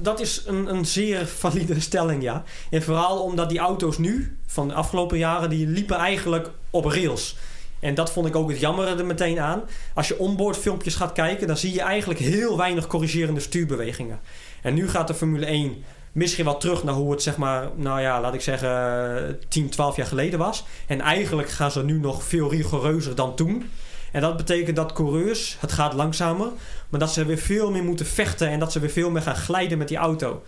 dat 0.00 0.20
is 0.20 0.42
een, 0.46 0.74
een 0.74 0.86
zeer 0.86 1.26
valide 1.26 1.80
stelling, 1.80 2.22
ja. 2.22 2.44
En 2.70 2.82
vooral 2.82 3.22
omdat 3.22 3.48
die 3.48 3.58
auto's 3.58 3.98
nu, 3.98 4.36
van 4.46 4.68
de 4.68 4.74
afgelopen 4.74 5.18
jaren, 5.18 5.50
die 5.50 5.66
liepen 5.66 5.96
eigenlijk 5.96 6.50
op 6.70 6.84
rails. 6.84 7.36
En 7.80 7.94
dat 7.94 8.12
vond 8.12 8.26
ik 8.26 8.36
ook 8.36 8.50
het 8.50 8.60
jammer 8.60 8.98
er 8.98 9.06
meteen 9.06 9.40
aan. 9.40 9.62
Als 9.94 10.08
je 10.08 10.18
onboard 10.18 10.56
filmpjes 10.56 10.94
gaat 10.94 11.12
kijken, 11.12 11.46
dan 11.46 11.56
zie 11.56 11.72
je 11.72 11.80
eigenlijk 11.80 12.20
heel 12.20 12.56
weinig 12.56 12.86
corrigerende 12.86 13.40
stuurbewegingen. 13.40 14.20
En 14.62 14.74
nu 14.74 14.88
gaat 14.88 15.06
de 15.06 15.14
Formule 15.14 15.46
1 15.46 15.84
misschien 16.14 16.44
wel 16.44 16.56
terug 16.56 16.84
naar 16.84 16.94
hoe 16.94 17.10
het 17.10 17.22
zeg 17.22 17.36
maar, 17.36 17.68
nou 17.74 18.00
ja, 18.00 18.20
laat 18.20 18.34
ik 18.34 18.40
zeggen, 18.40 19.38
10, 19.48 19.68
12 19.68 19.96
jaar 19.96 20.06
geleden 20.06 20.38
was. 20.38 20.64
En 20.86 21.00
eigenlijk 21.00 21.50
gaan 21.50 21.70
ze 21.70 21.84
nu 21.84 21.98
nog 21.98 22.24
veel 22.24 22.50
rigoureuzer 22.50 23.14
dan 23.14 23.34
toen. 23.34 23.70
En 24.12 24.20
dat 24.20 24.36
betekent 24.36 24.76
dat 24.76 24.92
coureurs, 24.92 25.56
het 25.60 25.72
gaat 25.72 25.92
langzamer, 25.92 26.48
maar 26.88 27.00
dat 27.00 27.12
ze 27.12 27.24
weer 27.24 27.38
veel 27.38 27.70
meer 27.70 27.84
moeten 27.84 28.06
vechten 28.06 28.48
en 28.48 28.58
dat 28.58 28.72
ze 28.72 28.80
weer 28.80 28.90
veel 28.90 29.10
meer 29.10 29.22
gaan 29.22 29.36
glijden 29.36 29.78
met 29.78 29.88
die 29.88 29.96
auto. 29.96 30.42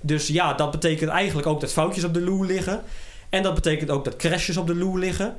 Dus 0.00 0.26
ja, 0.26 0.54
dat 0.54 0.70
betekent 0.70 1.10
eigenlijk 1.10 1.46
ook 1.46 1.60
dat 1.60 1.72
foutjes 1.72 2.04
op 2.04 2.14
de 2.14 2.20
loer 2.20 2.46
liggen. 2.46 2.82
En 3.28 3.42
dat 3.42 3.54
betekent 3.54 3.90
ook 3.90 4.04
dat 4.04 4.16
crashes 4.16 4.56
op 4.56 4.66
de 4.66 4.74
loer 4.74 4.98
liggen. 4.98 5.36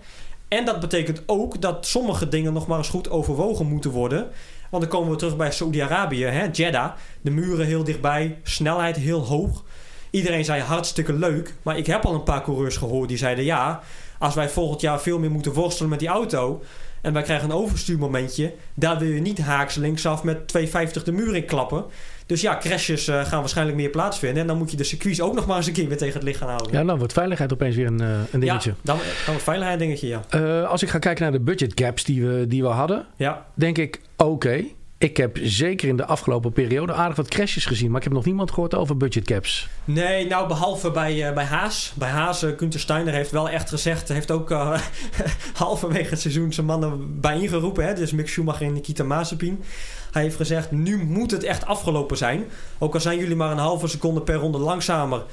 En 0.48 0.66
dat 0.66 0.80
betekent 0.80 1.24
ook 1.26 1.62
dat 1.62 1.86
sommige 1.86 2.28
dingen 2.28 2.53
nog 2.53 2.68
maar 2.68 2.78
eens 2.78 2.90
goed 2.90 3.10
overwogen 3.10 3.66
moeten 3.66 3.91
worden. 3.91 4.28
Want 4.70 4.84
dan 4.84 4.91
komen 4.91 5.12
we 5.12 5.18
terug 5.18 5.36
bij 5.36 5.52
Saudi-Arabië, 5.52 6.49
Jeddah. 6.52 6.91
De 7.22 7.32
muren 7.32 7.66
heel 7.66 7.84
dichtbij, 7.84 8.40
snelheid 8.44 8.95
heel 8.95 9.26
hoog. 9.26 9.64
Iedereen 10.11 10.45
zei 10.45 10.61
hartstikke 10.61 11.13
leuk. 11.13 11.53
Maar 11.61 11.77
ik 11.77 11.85
heb 11.85 12.05
al 12.05 12.13
een 12.13 12.23
paar 12.23 12.43
coureurs 12.43 12.77
gehoord 12.77 13.09
die 13.09 13.17
zeiden... 13.17 13.43
ja, 13.43 13.81
als 14.19 14.35
wij 14.35 14.49
volgend 14.49 14.81
jaar 14.81 15.01
veel 15.01 15.19
meer 15.19 15.31
moeten 15.31 15.53
worstelen 15.53 15.89
met 15.89 15.99
die 15.99 16.07
auto... 16.07 16.63
en 17.01 17.13
wij 17.13 17.21
krijgen 17.21 17.49
een 17.49 17.55
overstuurmomentje... 17.55 18.53
daar 18.73 18.99
wil 18.99 19.09
je 19.09 19.21
niet 19.21 19.39
haaks 19.39 19.75
linksaf 19.75 20.23
met 20.23 20.47
250 20.47 21.03
de 21.03 21.11
muur 21.11 21.35
in 21.35 21.45
klappen. 21.45 21.85
Dus 22.25 22.41
ja, 22.41 22.57
crashes 22.57 23.07
eh, 23.07 23.25
gaan 23.25 23.39
waarschijnlijk 23.39 23.77
meer 23.77 23.89
plaatsvinden. 23.89 24.41
En 24.41 24.47
dan 24.47 24.57
moet 24.57 24.71
je 24.71 24.77
de 24.77 24.83
circuits 24.83 25.21
ook 25.21 25.33
nog 25.33 25.45
maar 25.45 25.57
eens 25.57 25.67
een 25.67 25.73
keer 25.73 25.88
weer 25.88 25.97
tegen 25.97 26.13
het 26.13 26.23
licht 26.23 26.38
gaan 26.38 26.49
houden. 26.49 26.71
Ja, 26.71 26.83
dan 26.83 26.97
wordt 26.97 27.13
veiligheid 27.13 27.53
opeens 27.53 27.75
weer 27.75 27.88
een, 27.88 28.01
eh, 28.01 28.19
een 28.31 28.39
dingetje. 28.39 28.69
Ja, 28.69 28.75
dan, 28.81 28.97
dan 29.25 29.35
een 29.35 29.41
veiligheid 29.41 29.79
dingetje, 29.79 30.07
ja. 30.07 30.21
Eh, 30.29 30.69
als 30.69 30.83
ik 30.83 30.89
ga 30.89 30.99
kijken 30.99 31.23
naar 31.23 31.31
de 31.31 31.39
budget 31.39 31.71
gaps 31.75 32.03
die 32.03 32.25
we, 32.25 32.47
die 32.47 32.61
we 32.61 32.67
hadden, 32.67 33.05
Ja, 33.15 33.45
denk 33.53 33.77
ik, 33.77 34.01
oké. 34.17 34.63
Ik 35.02 35.18
heb 35.18 35.38
zeker 35.41 35.88
in 35.88 35.95
de 35.95 36.06
afgelopen 36.06 36.52
periode 36.52 36.94
aardig 36.94 37.15
wat 37.15 37.28
crashes 37.28 37.65
gezien. 37.65 37.88
Maar 37.88 37.98
ik 37.98 38.03
heb 38.03 38.14
nog 38.14 38.26
niemand 38.26 38.52
gehoord 38.52 38.76
over 38.76 38.98
budget 38.98 39.26
caps. 39.26 39.69
Nee, 39.86 40.28
nou 40.28 40.48
behalve 40.48 40.91
bij, 40.91 41.28
eh, 41.28 41.34
bij 41.34 41.44
Haas. 41.44 41.94
Bij 41.95 42.10
Haas, 42.10 42.44
uh, 42.44 42.52
Steiner 42.69 43.14
heeft 43.14 43.32
wel 43.32 43.49
echt 43.49 43.69
gezegd... 43.69 44.07
heeft 44.07 44.32
ook 44.32 44.52
eh, 44.52 44.82
halverwege 45.53 46.10
het 46.10 46.19
seizoen 46.19 46.53
zijn 46.53 46.65
mannen 46.65 47.19
bijeengeroepen. 47.19 47.86
Hè? 47.86 47.94
Dus 47.94 48.11
Mick 48.11 48.28
Schumacher 48.28 48.65
en 48.65 48.73
Nikita 48.73 49.03
Mazepin. 49.03 49.64
Hij 50.11 50.22
heeft 50.22 50.36
gezegd, 50.36 50.72
nu 50.72 51.03
moet 51.03 51.32
het 51.32 51.44
echt 51.44 51.65
afgelopen 51.65 52.18
zijn. 52.18 52.45
Ook 52.78 52.94
al 52.94 52.99
zijn 52.99 53.18
jullie 53.18 53.36
maar 53.36 53.52
een 53.52 53.57
halve 53.57 53.88
seconde 53.88 54.22
per 54.22 54.36
ronde 54.36 54.57
langzamer. 54.57 55.23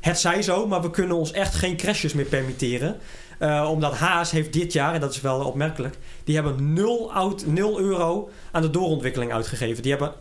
Het 0.00 0.18
zij 0.18 0.42
zo, 0.42 0.66
maar 0.66 0.82
we 0.82 0.90
kunnen 0.90 1.16
ons 1.16 1.32
echt 1.32 1.54
geen 1.54 1.76
crashes 1.76 2.12
meer 2.12 2.24
permitteren. 2.24 2.96
Uh, 3.38 3.68
omdat 3.70 3.94
Haas 3.94 4.30
heeft 4.30 4.52
dit 4.52 4.72
jaar, 4.72 4.94
en 4.94 5.00
dat 5.00 5.10
is 5.10 5.20
wel 5.20 5.44
opmerkelijk... 5.44 5.98
die 6.24 6.34
hebben 6.34 6.72
0, 6.72 7.12
out, 7.12 7.46
0 7.46 7.80
euro 7.80 8.30
aan 8.50 8.62
de 8.62 8.70
doorontwikkeling 8.70 9.32
uitgegeven. 9.32 9.82
Die 9.82 9.96
hebben 9.96 10.12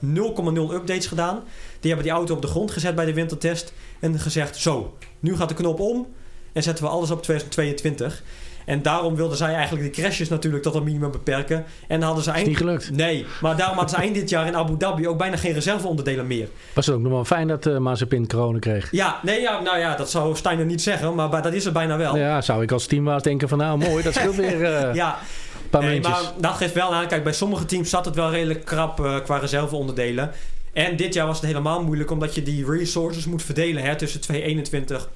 0,0 0.69 0.73
updates 0.73 1.07
gedaan. 1.07 1.43
Die 1.79 1.91
hebben 1.91 2.03
die 2.03 2.15
auto 2.15 2.35
op 2.35 2.41
de 2.41 2.47
grond 2.47 2.71
gezet 2.71 2.95
bij 2.95 3.05
de 3.05 3.13
wintertest... 3.13 3.73
en 3.99 4.19
gezegd, 4.19 4.57
zo, 4.57 4.97
nu 5.19 5.35
gaat 5.35 5.49
de 5.49 5.55
knop 5.55 5.79
om... 5.79 6.07
en 6.53 6.63
zetten 6.63 6.83
we 6.83 6.89
alles 6.89 7.11
op 7.11 7.23
2022... 7.23 8.23
En 8.67 8.81
daarom 8.81 9.15
wilden 9.15 9.37
zij 9.37 9.53
eigenlijk 9.53 9.93
die 9.93 10.03
crashes 10.03 10.29
natuurlijk 10.29 10.63
tot 10.63 10.75
een 10.75 10.83
minimum 10.83 11.11
beperken. 11.11 11.65
En 11.87 12.01
hadden 12.01 12.23
ze 12.23 12.29
Is 12.29 12.35
eind... 12.35 12.47
niet 12.47 12.57
gelukt. 12.57 12.91
Nee, 12.91 13.25
maar 13.41 13.55
daarom 13.57 13.77
hadden 13.77 13.95
ze 13.95 14.01
eind 14.01 14.15
dit 14.15 14.29
jaar 14.29 14.47
in 14.47 14.55
Abu 14.55 14.77
Dhabi 14.77 15.07
ook 15.07 15.17
bijna 15.17 15.37
geen 15.37 15.53
reserveonderdelen 15.53 16.27
meer. 16.27 16.47
Was 16.73 16.85
het 16.85 16.95
ook 16.95 17.01
nog 17.01 17.11
wel 17.11 17.25
fijn 17.25 17.47
dat 17.47 17.65
uh, 17.65 17.77
Mazepin 17.77 18.27
corona 18.27 18.59
kreeg? 18.59 18.91
Ja, 18.91 19.19
nee, 19.23 19.41
ja, 19.41 19.59
nou 19.61 19.77
ja, 19.77 19.95
dat 19.95 20.09
zou 20.09 20.35
Steiner 20.35 20.65
niet 20.65 20.81
zeggen, 20.81 21.15
maar 21.15 21.29
bij- 21.29 21.41
dat 21.41 21.53
is 21.53 21.65
er 21.65 21.71
bijna 21.71 21.97
wel. 21.97 22.17
Ja, 22.17 22.41
zou 22.41 22.63
ik 22.63 22.71
als 22.71 22.85
teambaas 22.85 23.21
denken 23.23 23.49
van 23.49 23.57
nou 23.57 23.77
mooi, 23.77 24.03
dat 24.03 24.13
scheelt 24.13 24.35
weer 24.45 24.63
eh, 24.63 24.93
Ja, 24.93 25.17
een 25.63 25.69
paar 25.69 25.81
nee, 25.81 26.01
maar 26.01 26.21
dat 26.39 26.53
geeft 26.55 26.73
wel 26.73 26.93
aan. 26.93 27.07
Kijk, 27.07 27.23
bij 27.23 27.33
sommige 27.33 27.65
teams 27.65 27.89
zat 27.89 28.05
het 28.05 28.15
wel 28.15 28.31
redelijk 28.31 28.65
krap 28.65 29.05
eh, 29.05 29.15
qua 29.23 29.37
reserveonderdelen. 29.37 30.31
En 30.73 30.95
dit 30.95 31.13
jaar 31.13 31.27
was 31.27 31.37
het 31.37 31.45
helemaal 31.45 31.83
moeilijk 31.83 32.11
omdat 32.11 32.35
je 32.35 32.43
die 32.43 32.65
resources 32.71 33.25
moet 33.25 33.43
verdelen 33.43 33.83
hè, 33.83 33.95
tussen 33.95 34.21
2021 34.21 35.09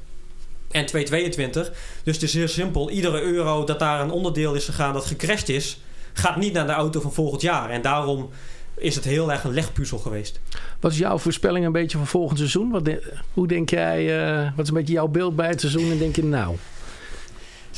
en 0.71 0.85
2022. 0.85 1.71
Dus 2.03 2.13
het 2.15 2.23
is 2.23 2.33
heel 2.33 2.47
simpel. 2.47 2.89
Iedere 2.89 3.21
euro 3.21 3.63
dat 3.63 3.79
daar 3.79 4.01
een 4.01 4.11
onderdeel 4.11 4.53
is 4.53 4.65
gegaan 4.65 4.93
dat 4.93 5.05
gecrashed 5.05 5.49
is, 5.49 5.81
gaat 6.13 6.35
niet 6.37 6.53
naar 6.53 6.65
de 6.67 6.71
auto 6.73 7.01
van 7.01 7.13
volgend 7.13 7.41
jaar. 7.41 7.69
En 7.69 7.81
daarom 7.81 8.29
is 8.77 8.95
het 8.95 9.03
heel 9.03 9.31
erg 9.31 9.43
een 9.43 9.53
legpuzzel 9.53 9.97
geweest. 9.97 10.39
Wat 10.79 10.91
is 10.91 10.97
jouw 10.97 11.17
voorspelling 11.17 11.65
een 11.65 11.71
beetje 11.71 11.97
voor 11.97 12.07
volgend 12.07 12.37
seizoen? 12.37 12.69
Wat 12.71 12.85
de- 12.85 13.13
hoe 13.33 13.47
denk 13.47 13.69
jij, 13.69 14.21
eh, 14.39 14.43
wat 14.55 14.63
is 14.63 14.67
een 14.67 14.73
beetje 14.77 14.93
jouw 14.93 15.07
beeld 15.07 15.35
bij 15.35 15.47
het 15.47 15.59
seizoen? 15.59 15.91
En 15.91 15.97
denk 15.97 16.15
je 16.15 16.23
nou, 16.23 16.55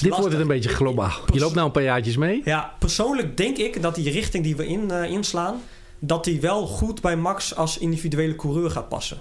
dit 0.02 0.16
wordt 0.16 0.32
het 0.32 0.42
een 0.42 0.48
beetje 0.48 0.70
globaal. 0.70 1.12
Je 1.34 1.40
loopt 1.40 1.54
nou 1.54 1.66
een 1.66 1.72
paar 1.72 1.84
jaartjes 1.84 2.18
mee. 2.18 2.42
Ja, 2.46 2.74
persoonlijk 2.80 3.38
denk 3.38 3.58
ik 3.58 3.82
dat 3.82 3.96
die 3.96 4.12
richting 4.12 4.44
die 4.44 4.56
we 4.56 4.68
in, 4.68 4.92
eh, 4.92 5.12
inslaan, 5.12 5.62
dat 6.00 6.24
die 6.24 6.42
wel 6.42 6.68
goed 6.68 7.02
bij 7.02 7.16
Max 7.16 7.56
als 7.56 7.78
individuele 7.78 8.36
coureur 8.36 8.70
gaat 8.72 8.90
passen. 8.90 9.18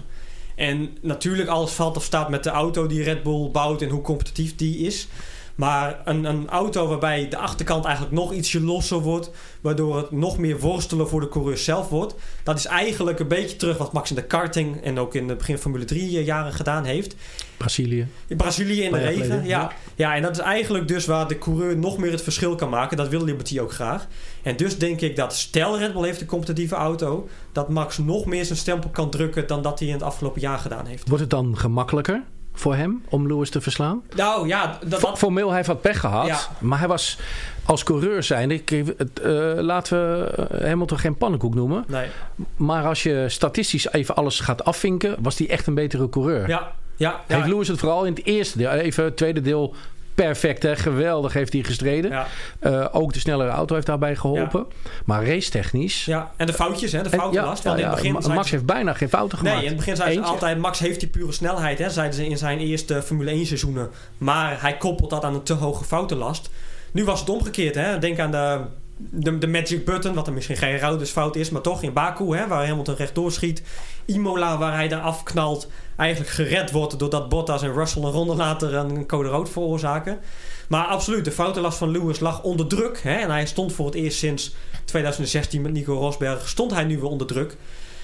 En 0.55 0.97
natuurlijk 1.01 1.49
alles 1.49 1.71
valt 1.71 1.97
of 1.97 2.03
staat 2.03 2.29
met 2.29 2.43
de 2.43 2.49
auto 2.49 2.87
die 2.87 3.03
Red 3.03 3.23
Bull 3.23 3.49
bouwt 3.49 3.81
en 3.81 3.89
hoe 3.89 4.01
competitief 4.01 4.55
die 4.55 4.77
is. 4.77 5.07
Maar 5.55 6.01
een, 6.05 6.23
een 6.23 6.49
auto 6.49 6.87
waarbij 6.87 7.27
de 7.29 7.37
achterkant 7.37 7.85
eigenlijk 7.85 8.15
nog 8.15 8.33
ietsje 8.33 8.61
losser 8.61 8.99
wordt, 8.99 9.31
waardoor 9.61 9.97
het 9.97 10.11
nog 10.11 10.37
meer 10.37 10.59
worstelen 10.59 11.07
voor 11.07 11.19
de 11.19 11.29
coureur 11.29 11.57
zelf 11.57 11.89
wordt. 11.89 12.15
Dat 12.43 12.57
is 12.57 12.65
eigenlijk 12.65 13.19
een 13.19 13.27
beetje 13.27 13.55
terug 13.55 13.77
wat 13.77 13.93
Max 13.93 14.09
in 14.09 14.15
de 14.15 14.23
karting 14.23 14.81
en 14.81 14.99
ook 14.99 15.15
in 15.15 15.29
het 15.29 15.37
begin 15.37 15.57
Formule 15.57 15.85
3 15.85 16.23
jaren 16.23 16.53
gedaan 16.53 16.83
heeft. 16.83 17.15
Brazilië. 17.57 18.07
In 18.27 18.37
Brazilië 18.37 18.81
in 18.81 18.91
de 18.91 18.97
regen, 18.97 19.23
geleden, 19.23 19.45
ja. 19.45 19.59
ja. 19.59 19.71
ja. 19.95 20.15
en 20.15 20.21
dat 20.21 20.31
is 20.31 20.39
eigenlijk 20.39 20.87
dus 20.87 21.05
waar 21.05 21.27
de 21.27 21.37
coureur 21.37 21.77
nog 21.77 21.97
meer 21.97 22.11
het 22.11 22.21
verschil 22.21 22.55
kan 22.55 22.69
maken. 22.69 22.97
Dat 22.97 23.09
wil 23.09 23.23
Liberty 23.23 23.59
ook 23.59 23.71
graag. 23.71 24.07
En 24.41 24.57
dus 24.57 24.77
denk 24.77 25.01
ik 25.01 25.15
dat 25.15 25.35
stel 25.35 25.77
Red 25.77 25.93
Bull 25.93 26.03
heeft 26.03 26.21
een 26.21 26.27
competitieve 26.27 26.75
auto... 26.75 27.27
dat 27.51 27.69
Max 27.69 27.97
nog 27.97 28.25
meer 28.25 28.45
zijn 28.45 28.57
stempel 28.57 28.89
kan 28.89 29.09
drukken 29.09 29.47
dan 29.47 29.61
dat 29.61 29.79
hij 29.79 29.87
in 29.87 29.93
het 29.93 30.03
afgelopen 30.03 30.41
jaar 30.41 30.59
gedaan 30.59 30.85
heeft. 30.85 31.07
Wordt 31.07 31.21
het 31.21 31.31
dan 31.31 31.57
gemakkelijker 31.57 32.23
voor 32.53 32.75
hem 32.75 33.03
om 33.09 33.27
Lewis 33.27 33.49
te 33.49 33.61
verslaan? 33.61 34.01
Nou 34.15 34.47
ja, 34.47 34.77
dat, 34.87 35.01
dat, 35.01 35.17
Formeel, 35.17 35.47
hij 35.47 35.55
heeft 35.55 35.67
wat 35.67 35.81
pech 35.81 35.99
gehad. 35.99 36.27
Ja. 36.27 36.37
Maar 36.59 36.79
hij 36.79 36.87
was 36.87 37.17
als 37.65 37.83
coureur 37.83 38.23
zijnde... 38.23 38.53
ik- 38.53 38.71
eh, 38.71 39.51
laten 39.55 39.97
we 40.19 40.25
eh, 40.25 40.67
Hamilton 40.67 40.97
geen 40.97 41.15
pannenkoek 41.17 41.55
noemen. 41.55 41.83
nee. 41.87 42.07
Maar 42.55 42.85
als 42.85 43.03
je 43.03 43.25
statistisch 43.27 43.91
even 43.91 44.15
alles 44.15 44.39
gaat 44.39 44.65
afvinken... 44.65 45.15
was 45.19 45.37
hij 45.37 45.49
echt 45.49 45.67
een 45.67 45.73
betere 45.73 46.09
coureur. 46.09 46.47
Ja, 46.47 46.71
ja, 46.95 47.21
ja. 47.27 47.35
Heeft 47.35 47.47
Lewis 47.47 47.67
het 47.67 47.79
vooral 47.79 48.03
in 48.05 48.13
het 48.13 48.25
eerste 48.25 48.57
deel... 48.57 48.69
Even 48.69 49.03
het 49.03 49.17
tweede 49.17 49.41
deel... 49.41 49.75
Perfect, 50.15 50.63
hè? 50.63 50.75
geweldig 50.75 51.33
heeft 51.33 51.53
hij 51.53 51.63
gestreden. 51.63 52.11
ja, 52.11 52.27
Eh, 52.59 52.85
ook 52.91 53.13
de 53.13 53.19
snellere 53.19 53.49
auto 53.49 53.75
heeft 53.75 53.87
daarbij 53.87 54.15
geholpen. 54.15 54.65
Maar 55.05 55.25
racetechnisch... 55.27 56.05
ja. 56.05 56.31
En 56.37 56.45
de 56.45 56.53
foutjes, 56.53 56.91
hè, 56.91 57.01
de 57.03 57.09
En- 57.09 57.19
foutenlast. 57.19 57.63
want 57.63 57.79
in 57.79 57.85
het 57.85 57.95
begin 57.95 58.11
Max 58.13 58.47
ze- 58.49 58.53
heeft 58.55 58.65
bijna 58.65 58.93
geen 58.93 59.09
fouten 59.09 59.37
gemaakt. 59.37 59.55
Nee, 59.55 59.65
in 59.65 59.71
het 59.71 59.79
begin 59.79 59.95
zeiden 59.95 60.23
ze 60.25 60.29
altijd... 60.31 60.57
Max 60.57 60.79
heeft 60.79 60.99
die 60.99 61.09
pure 61.09 61.31
snelheid, 61.31 61.79
hè, 61.79 61.89
zeiden 61.89 62.15
ze 62.15 62.25
in 62.27 62.37
zijn 62.37 62.59
eerste 62.59 63.01
Formule 63.01 63.31
1 63.31 63.45
seizoenen. 63.45 63.89
Maar 64.17 64.61
hij 64.61 64.77
koppelt 64.77 65.09
dat 65.09 65.23
aan 65.23 65.33
een 65.33 65.43
te 65.43 65.53
hoge 65.53 65.83
foutenlast. 65.83 66.49
Nu 66.91 67.03
was 67.05 67.19
het 67.19 67.29
omgekeerd. 67.29 67.75
Hè. 67.75 67.99
Denk 67.99 68.19
aan 68.19 68.31
de, 68.31 68.59
de, 68.97 69.37
de 69.37 69.47
magic 69.47 69.85
button, 69.85 70.13
wat 70.13 70.27
er 70.27 70.33
misschien 70.33 70.57
geen 70.57 70.79
routersfout 70.79 71.35
is... 71.35 71.49
maar 71.49 71.61
toch 71.61 71.83
in 71.83 71.93
Baku, 71.93 72.35
hè, 72.37 72.47
waar 72.47 72.67
Hamilton 72.67 72.95
rechtdoor 72.95 73.31
schiet. 73.31 73.63
Imola, 74.05 74.57
waar 74.57 74.73
hij 74.73 74.87
daar 74.87 75.01
afknalt... 75.01 75.67
eigenlijk 75.95 76.31
gered 76.31 76.71
wordt 76.71 76.99
doordat 76.99 77.29
Bottas 77.29 77.61
en 77.61 77.73
Russell 77.73 78.03
een 78.03 78.11
ronde 78.11 78.35
later 78.35 78.73
een 78.73 79.05
code 79.05 79.29
rood 79.29 79.49
veroorzaken. 79.49 80.19
Maar 80.67 80.85
absoluut, 80.85 81.25
de 81.25 81.31
foutenlast 81.31 81.77
van 81.77 81.91
Lewis 81.91 82.19
lag 82.19 82.43
onder 82.43 82.67
druk. 82.67 82.99
Hè, 83.03 83.15
en 83.15 83.29
hij 83.29 83.45
stond 83.45 83.73
voor 83.73 83.85
het 83.85 83.95
eerst 83.95 84.17
sinds 84.17 84.55
2016 84.85 85.61
met 85.61 85.71
Nico 85.71 85.93
Rosberg... 85.93 86.49
stond 86.49 86.71
hij 86.71 86.83
nu 86.83 86.99
weer 86.99 87.09
onder 87.09 87.27
druk... 87.27 87.55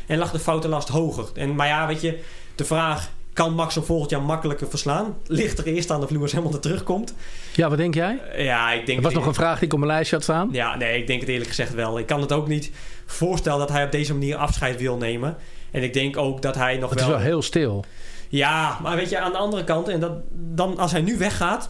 En 0.10 0.18
lag 0.18 0.32
de 0.32 0.40
foutenlast 0.40 0.88
hoger. 0.88 1.26
En, 1.34 1.56
maar 1.56 1.68
ja, 1.68 1.88
weet 1.88 2.02
je, 2.02 2.20
de 2.56 2.66
vraag... 2.66 3.10
kan 3.34 3.54
Max 3.54 3.76
hem 3.76 3.84
volgend 3.84 4.10
jaar 4.10 4.22
makkelijker 4.22 4.70
verslaan? 4.70 5.18
Ligt 5.28 5.58
er 5.58 5.66
eerst 5.66 5.92
aan 5.92 6.04
of 6.04 6.10
Lewis 6.10 6.34
Hamilton 6.34 6.60
terugkomt? 6.60 7.14
Ja, 7.56 7.70
wat 7.70 7.78
denk 7.78 7.94
jij? 7.94 8.20
Eh, 8.32 8.46
ja, 8.46 8.72
ik 8.72 8.86
denk... 8.86 8.98
Er 8.98 9.04
was 9.04 9.14
nog 9.14 9.26
een 9.26 9.34
vraag 9.34 9.56
die 9.56 9.68
ik 9.68 9.74
op 9.74 9.80
mijn 9.80 9.92
lijstje 9.92 10.16
had 10.16 10.24
staan. 10.24 10.50
Ja, 10.52 10.76
nee, 10.76 11.00
ik 11.00 11.08
denk 11.08 11.20
het 11.20 11.30
eerlijk 11.30 11.50
gezegd 11.50 11.74
wel. 11.74 12.00
Ik 12.00 12.06
kan 12.06 12.22
het 12.22 12.32
ook 12.32 12.48
niet 12.48 12.72
voorstellen 13.06 13.60
dat 13.60 13.70
hij 13.70 13.84
op 13.84 13.92
deze 13.92 14.14
manier 14.14 14.36
afscheid 14.36 14.80
wil 14.80 14.98
nemen. 14.98 15.38
En 15.72 15.84
ik 15.84 15.94
denk 15.94 16.18
ook 16.18 16.42
dat 16.42 16.56
hij 16.56 16.78
nog 16.78 16.90
Het 16.90 17.00
is 17.00 17.06
wel 17.06 17.18
heel 17.18 17.42
stil. 17.42 17.86
Ja, 18.30 18.80
maar 18.82 18.96
weet 18.96 19.10
je, 19.10 19.20
aan 19.20 19.32
de 19.32 19.38
andere 19.38 19.64
kant, 19.64 19.88
en 19.88 20.00
dat, 20.00 20.12
dan, 20.32 20.78
als 20.78 20.92
hij 20.92 21.02
nu 21.02 21.18
weggaat, 21.18 21.70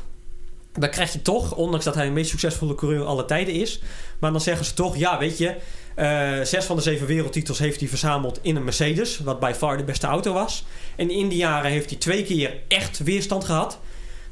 dan 0.74 0.90
krijg 0.90 1.14
je 1.14 1.22
toch, 1.22 1.56
ondanks 1.56 1.86
dat 1.86 1.96
hij 1.96 2.06
de 2.06 2.12
meest 2.12 2.30
succesvolle 2.30 2.76
coureur 2.76 3.06
aller 3.06 3.26
tijden 3.26 3.54
is, 3.54 3.82
maar 4.20 4.32
dan 4.32 4.42
zeggen 4.42 4.66
ze 4.66 4.74
toch, 4.74 4.98
ja, 4.98 5.18
weet 5.18 5.38
je, 5.38 5.56
eh, 5.96 6.42
zes 6.44 6.66
van 6.66 6.76
de 6.76 6.82
zeven 6.82 7.08
wereldtitels 7.08 7.60
heeft 7.60 7.80
hij 7.80 7.90
verzameld 7.90 8.40
in 8.42 8.56
een 8.56 8.64
Mercedes, 8.64 9.20
wat 9.20 9.40
bij 9.40 9.56
far 9.56 9.78
de 9.78 9.84
beste 9.84 10.08
auto 10.08 10.34
was. 10.34 10.66
En 10.96 11.10
in 11.10 11.28
die 11.28 11.38
jaren 11.38 11.72
heeft 11.72 11.90
hij 11.90 12.00
twee 12.00 12.24
keer 12.24 12.54
echt 12.68 13.00
weerstand 13.00 13.44
gehad. 13.44 13.80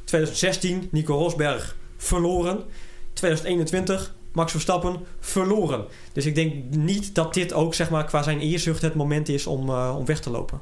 2016, 0.03 0.87
Nico 0.91 1.17
Rosberg 1.17 1.75
verloren. 1.97 2.63
2021, 3.13 4.15
Max 4.37 4.51
Verstappen 4.51 4.97
verloren. 5.19 5.85
Dus 6.13 6.25
ik 6.25 6.35
denk 6.35 6.53
niet 6.69 7.15
dat 7.15 7.33
dit 7.33 7.53
ook 7.53 7.73
zeg 7.73 7.89
maar, 7.89 8.05
qua 8.05 8.23
zijn 8.23 8.39
eerzucht 8.39 8.81
het 8.81 8.95
moment 8.95 9.29
is 9.29 9.47
om, 9.47 9.69
eh, 9.69 9.95
om 9.97 10.05
weg 10.05 10.19
te 10.19 10.29
lopen. 10.29 10.61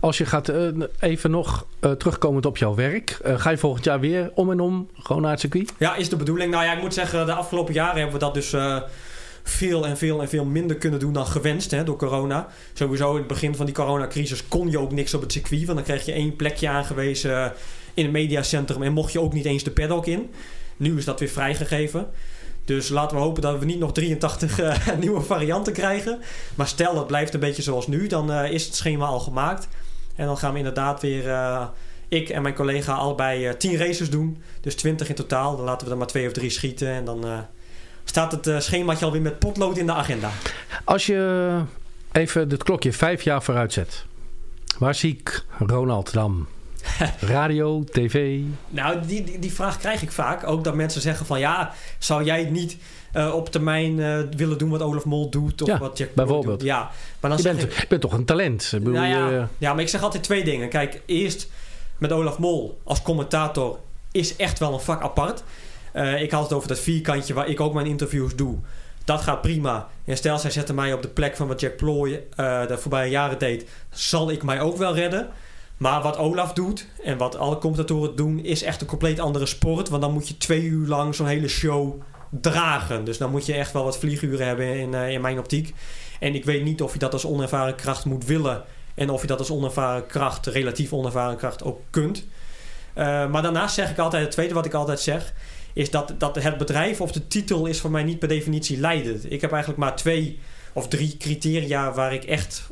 Als 0.00 0.18
je 0.18 0.26
gaat 0.26 0.48
eh, 0.48 0.68
even 0.98 1.30
nog 1.30 1.66
eh, 1.80 1.90
terugkomend 1.90 2.46
op 2.46 2.56
jouw 2.56 2.74
werk. 2.74 3.18
ga 3.24 3.50
je 3.50 3.58
volgend 3.58 3.84
jaar 3.84 4.00
weer 4.00 4.30
om 4.34 4.50
en 4.50 4.60
om 4.60 4.88
gewoon 4.98 5.22
naar 5.22 5.30
het 5.30 5.40
circuit? 5.40 5.72
Ja, 5.78 5.96
is 5.96 6.08
de 6.08 6.16
bedoeling. 6.16 6.50
Nou 6.50 6.64
ja, 6.64 6.72
ik 6.72 6.80
moet 6.80 6.94
zeggen, 6.94 7.26
de 7.26 7.32
afgelopen 7.32 7.74
jaren 7.74 7.96
hebben 7.96 8.12
we 8.12 8.18
dat 8.18 8.34
dus 8.34 8.54
veel 9.42 9.86
en 9.86 9.96
veel 9.96 10.20
en 10.20 10.28
veel 10.28 10.44
minder 10.44 10.76
kunnen 10.76 11.00
doen 11.00 11.12
dan 11.12 11.26
gewenst 11.26 11.70
hè, 11.70 11.84
door 11.84 11.96
corona. 11.96 12.48
Sowieso 12.72 13.10
in 13.10 13.18
het 13.18 13.26
begin 13.26 13.54
van 13.54 13.66
die 13.66 13.74
coronacrisis 13.74 14.48
kon 14.48 14.70
je 14.70 14.78
ook 14.78 14.92
niks 14.92 15.14
op 15.14 15.20
het 15.20 15.32
circuit. 15.32 15.64
Want 15.64 15.78
dan 15.78 15.86
kreeg 15.86 16.04
je 16.04 16.12
één 16.12 16.36
plekje 16.36 16.68
aangewezen 16.68 17.52
in 17.94 18.02
het 18.02 18.12
mediacentrum 18.12 18.82
en 18.82 18.92
mocht 18.92 19.12
je 19.12 19.20
ook 19.20 19.32
niet 19.32 19.44
eens 19.44 19.62
de 19.62 19.70
paddock 19.70 20.06
in. 20.06 20.30
Nu 20.76 20.96
is 20.96 21.04
dat 21.04 21.20
weer 21.20 21.28
vrijgegeven. 21.28 22.08
Dus 22.64 22.88
laten 22.88 23.16
we 23.16 23.22
hopen 23.22 23.42
dat 23.42 23.58
we 23.58 23.64
niet 23.64 23.78
nog 23.78 23.92
83 23.92 24.60
eh, 24.60 24.76
nieuwe 24.98 25.20
varianten 25.20 25.72
krijgen. 25.72 26.20
Maar 26.54 26.66
stel 26.66 26.96
het 26.96 27.06
blijft 27.06 27.34
een 27.34 27.40
beetje 27.40 27.62
zoals 27.62 27.86
nu, 27.86 28.06
dan 28.06 28.32
eh, 28.32 28.50
is 28.50 28.64
het 28.64 28.74
schema 28.74 29.06
al 29.06 29.20
gemaakt. 29.20 29.68
En 30.16 30.26
dan 30.26 30.38
gaan 30.38 30.52
we 30.52 30.58
inderdaad 30.58 31.00
weer, 31.00 31.28
eh, 31.28 31.66
ik 32.08 32.28
en 32.28 32.42
mijn 32.42 32.54
collega, 32.54 32.92
allebei 32.92 33.46
eh 33.46 33.54
10 33.54 33.76
races 33.76 34.10
doen. 34.10 34.42
Dus 34.60 34.74
20 34.74 35.08
in 35.08 35.14
totaal. 35.14 35.56
Dan 35.56 35.64
laten 35.64 35.86
we 35.86 35.92
er 35.92 35.98
maar 35.98 36.06
twee 36.06 36.26
of 36.26 36.32
drie 36.32 36.50
schieten. 36.50 36.88
En 36.88 37.04
dan 37.04 37.24
staat 38.04 38.32
het 38.32 38.62
schemaatje 38.62 39.04
alweer 39.04 39.22
met 39.22 39.38
potlood 39.38 39.78
in 39.78 39.86
de 39.86 39.92
agenda. 39.92 40.30
Als 40.84 41.06
je 41.06 41.60
even 42.12 42.50
het 42.50 42.62
klokje 42.62 42.92
vijf 42.92 43.22
jaar 43.22 43.42
vooruit 43.42 43.72
zet. 43.72 44.04
Waar 44.78 44.94
zie 44.94 45.16
ik 45.18 45.44
Ronald 45.58 46.12
dan? 46.12 46.46
Radio, 47.20 47.84
tv? 47.84 48.40
Nou, 48.68 49.00
die, 49.06 49.24
die, 49.24 49.38
die 49.38 49.52
vraag 49.52 49.78
krijg 49.78 50.02
ik 50.02 50.12
vaak. 50.12 50.46
Ook 50.46 50.64
dat 50.64 50.74
mensen 50.74 51.00
zeggen 51.00 51.26
van 51.26 51.38
ja, 51.38 51.72
zou 51.98 52.24
jij 52.24 52.44
niet 52.44 52.76
eh, 53.12 53.34
op 53.34 53.50
termijn 53.50 54.00
eh, 54.00 54.18
willen 54.36 54.58
doen 54.58 54.70
wat 54.70 54.82
Olaf 54.82 55.04
Mol 55.04 55.30
doet? 55.30 55.62
Of 55.62 55.68
Ja, 55.68 55.78
wat 55.78 55.98
Jack 55.98 56.14
bijvoorbeeld. 56.14 56.58
doet? 56.58 56.68
Ja, 56.68 56.90
maar 57.20 57.30
dan 57.30 57.38
Je 57.38 57.44
bent, 57.44 57.62
ik... 57.62 57.72
je 57.80 57.86
bent 57.88 58.00
toch 58.00 58.12
een 58.12 58.24
talent? 58.24 58.68
Bedoel, 58.72 58.92
Nou 58.94 59.06
ja, 59.06 59.28
je- 59.30 59.46
ja, 59.58 59.72
maar 59.74 59.82
ik 59.82 59.88
zeg 59.88 60.02
altijd 60.02 60.22
twee 60.22 60.44
dingen. 60.44 60.68
Kijk, 60.68 61.00
eerst 61.06 61.48
met 61.98 62.12
Olaf 62.12 62.38
Mol 62.38 62.80
als 62.84 63.02
commentator 63.02 63.78
is 64.10 64.36
echt 64.36 64.58
wel 64.58 64.72
een 64.72 64.80
vak 64.80 65.02
apart. 65.02 65.42
Eh, 65.92 66.22
ik 66.22 66.30
had 66.30 66.42
het 66.42 66.52
over 66.52 66.68
dat 66.68 66.78
vierkantje 66.80 67.34
waar 67.34 67.48
ik 67.48 67.60
ook 67.60 67.74
mijn 67.74 67.86
interviews 67.86 68.36
doe. 68.36 68.56
Dat 69.04 69.20
gaat 69.20 69.40
prima. 69.42 69.88
En 70.04 70.16
stel, 70.16 70.38
zij 70.38 70.50
zetten 70.50 70.74
mij 70.74 70.92
op 70.92 71.02
de 71.02 71.08
plek 71.08 71.36
van 71.36 71.46
wat 71.48 71.60
Jack 71.60 71.76
Ploy 71.76 72.24
de 72.36 72.76
voorbije 72.78 73.10
jaren 73.10 73.38
deed, 73.38 73.64
zal 73.90 74.30
ik 74.30 74.42
mij 74.42 74.60
ook 74.60 74.76
wel 74.76 74.94
redden. 74.94 75.28
Maar 75.76 76.02
wat 76.02 76.16
Olaf 76.16 76.52
doet 76.52 76.86
en 77.02 77.18
wat 77.18 77.36
alle 77.36 77.58
commentatoren 77.58 78.16
doen, 78.16 78.44
is 78.44 78.62
echt 78.62 78.80
een 78.80 78.86
compleet 78.86 79.20
andere 79.20 79.46
sport. 79.46 79.88
Want 79.88 80.02
dan 80.02 80.12
moet 80.12 80.28
je 80.28 80.36
twee 80.36 80.62
uur 80.62 80.86
lang 80.86 81.14
zo'n 81.14 81.26
hele 81.26 81.48
show 81.48 82.02
dragen. 82.30 83.04
Dus 83.04 83.18
dan 83.18 83.30
moet 83.30 83.46
je 83.46 83.54
echt 83.54 83.72
wel 83.72 83.84
wat 83.84 83.98
vlieguren 83.98 84.46
hebben 84.46 84.78
in, 84.78 84.94
eh, 84.94 85.10
in 85.10 85.20
mijn 85.20 85.38
optiek. 85.38 85.74
En 86.20 86.34
ik 86.34 86.44
weet 86.44 86.64
niet 86.64 86.82
of 86.82 86.92
je 86.92 86.98
dat 86.98 87.12
als 87.12 87.26
onervaren 87.26 87.74
kracht 87.74 88.04
moet 88.04 88.24
willen. 88.24 88.64
En 88.94 89.10
of 89.10 89.20
je 89.20 89.26
dat 89.26 89.38
als 89.38 89.50
onervaren 89.50 90.06
kracht, 90.06 90.46
relatief 90.46 90.92
onervaren 90.92 91.36
kracht, 91.36 91.64
ook 91.64 91.80
kunt. 91.90 92.26
Eh, 92.94 93.04
maar 93.30 93.42
daarnaast 93.42 93.74
zeg 93.74 93.90
ik 93.90 93.98
altijd, 93.98 94.22
het 94.22 94.32
tweede 94.32 94.54
wat 94.54 94.66
ik 94.66 94.74
altijd 94.74 95.00
zeg, 95.00 95.32
is 95.72 95.90
dat, 95.90 96.14
dat 96.18 96.34
het 96.34 96.58
bedrijf 96.58 97.00
of 97.00 97.12
de 97.12 97.26
titel 97.26 97.66
is 97.66 97.80
voor 97.80 97.90
mij 97.90 98.02
niet 98.02 98.18
per 98.18 98.28
definitie 98.28 98.80
leidend. 98.80 99.32
Ik 99.32 99.40
heb 99.40 99.50
eigenlijk 99.50 99.80
maar 99.80 99.96
twee 99.96 100.38
of 100.72 100.88
drie 100.88 101.16
criteria 101.16 101.92
waar 101.92 102.14
ik 102.14 102.24
echt, 102.24 102.68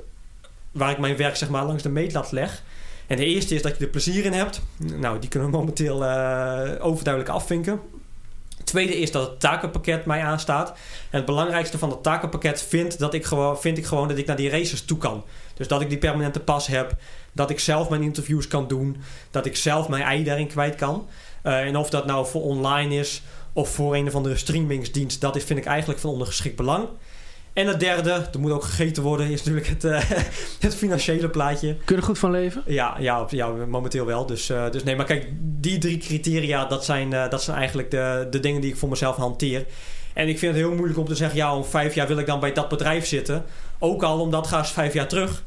waar 0.72 0.90
ik 0.90 0.98
mijn 0.98 1.16
werk 1.16 1.36
zeg 1.36 1.48
maar 1.48 1.64
langs 1.64 1.82
de 1.82 1.88
meetlat 1.88 2.32
leg. 2.32 2.62
En 3.12 3.18
de 3.18 3.24
eerste 3.24 3.54
is 3.54 3.62
dat 3.62 3.78
je 3.78 3.84
er 3.84 3.90
plezier 3.90 4.24
in 4.24 4.32
hebt. 4.32 4.60
Nou, 4.76 5.18
die 5.18 5.28
kunnen 5.28 5.50
we 5.50 5.56
momenteel 5.56 6.04
eh, 6.04 6.86
overduidelijk 6.86 7.34
afvinken. 7.34 7.80
Tweede 8.64 8.98
is 8.98 9.10
dat 9.10 9.28
het 9.30 9.40
takenpakket 9.40 10.04
mij 10.04 10.22
aanstaat. 10.22 10.68
En 10.70 11.16
het 11.16 11.24
belangrijkste 11.24 11.78
van 11.78 11.90
het 11.90 12.02
takenpakket 12.02 12.62
vind, 12.62 12.98
dat 12.98 13.14
ik 13.14 13.24
gewoon, 13.24 13.60
vind 13.60 13.78
ik 13.78 13.84
gewoon 13.84 14.08
dat 14.08 14.18
ik 14.18 14.26
naar 14.26 14.36
die 14.36 14.50
races 14.50 14.84
toe 14.84 14.98
kan. 14.98 15.24
Dus 15.54 15.68
dat 15.68 15.80
ik 15.80 15.88
die 15.88 15.98
permanente 15.98 16.40
pas 16.40 16.66
heb. 16.66 16.96
Dat 17.32 17.50
ik 17.50 17.60
zelf 17.60 17.88
mijn 17.88 18.02
interviews 18.02 18.48
kan 18.48 18.68
doen. 18.68 18.96
Dat 19.30 19.46
ik 19.46 19.56
zelf 19.56 19.88
mijn 19.88 20.02
ei 20.02 20.24
daarin 20.24 20.48
kwijt 20.48 20.74
kan. 20.74 21.08
Eh, 21.42 21.60
en 21.60 21.76
of 21.76 21.90
dat 21.90 22.06
nou 22.06 22.26
voor 22.26 22.42
online 22.42 22.94
is 22.94 23.22
of 23.52 23.68
voor 23.68 23.94
een 23.94 24.06
of 24.06 24.14
andere 24.14 24.36
streamingsdienst, 24.36 25.20
dat 25.20 25.42
vind 25.42 25.58
ik 25.58 25.64
eigenlijk 25.64 26.00
van 26.00 26.10
ondergeschikt 26.10 26.56
belang. 26.56 26.88
En 27.52 27.66
het 27.66 27.80
derde, 27.80 28.10
er 28.32 28.40
moet 28.40 28.50
ook 28.50 28.64
gegeten 28.64 29.02
worden, 29.02 29.30
is 29.30 29.42
natuurlijk 29.42 29.66
het, 29.66 29.84
eh, 29.84 30.00
het 30.66 30.74
financiële 30.74 31.28
plaatje. 31.28 31.76
Kun 31.84 31.94
je 31.94 32.00
er 32.00 32.06
goed 32.06 32.18
van 32.18 32.30
leven? 32.30 32.62
Ja, 32.66 32.96
ja, 32.98 33.26
ja 33.28 33.48
momenteel 33.48 34.06
wel. 34.06 34.26
Dus, 34.26 34.50
eh, 34.50 34.70
dus 34.70 34.82
nee, 34.82 34.96
maar 34.96 35.06
kijk, 35.06 35.26
die 35.40 35.78
drie 35.78 35.98
criteria, 35.98 36.64
dat 36.64 36.84
zijn, 36.84 37.12
eh, 37.12 37.30
dat 37.30 37.42
zijn 37.42 37.56
eigenlijk 37.56 37.90
de, 37.90 38.26
de 38.30 38.40
dingen 38.40 38.60
die 38.60 38.70
ik 38.70 38.76
voor 38.76 38.88
mezelf 38.88 39.16
hanteer. 39.16 39.64
En 40.12 40.28
ik 40.28 40.38
vind 40.38 40.54
het 40.54 40.64
heel 40.64 40.74
moeilijk 40.74 40.98
om 40.98 41.06
te 41.06 41.14
zeggen, 41.14 41.36
ja, 41.36 41.56
om 41.56 41.64
vijf 41.64 41.94
jaar 41.94 42.06
wil 42.06 42.18
ik 42.18 42.26
dan 42.26 42.40
bij 42.40 42.52
dat 42.52 42.68
bedrijf 42.68 43.06
zitten. 43.06 43.44
Ook 43.78 44.02
al 44.02 44.20
omdat, 44.20 44.46
ga 44.46 44.58
eens 44.58 44.72
vijf 44.72 44.94
jaar 44.94 45.08
terug. 45.08 45.44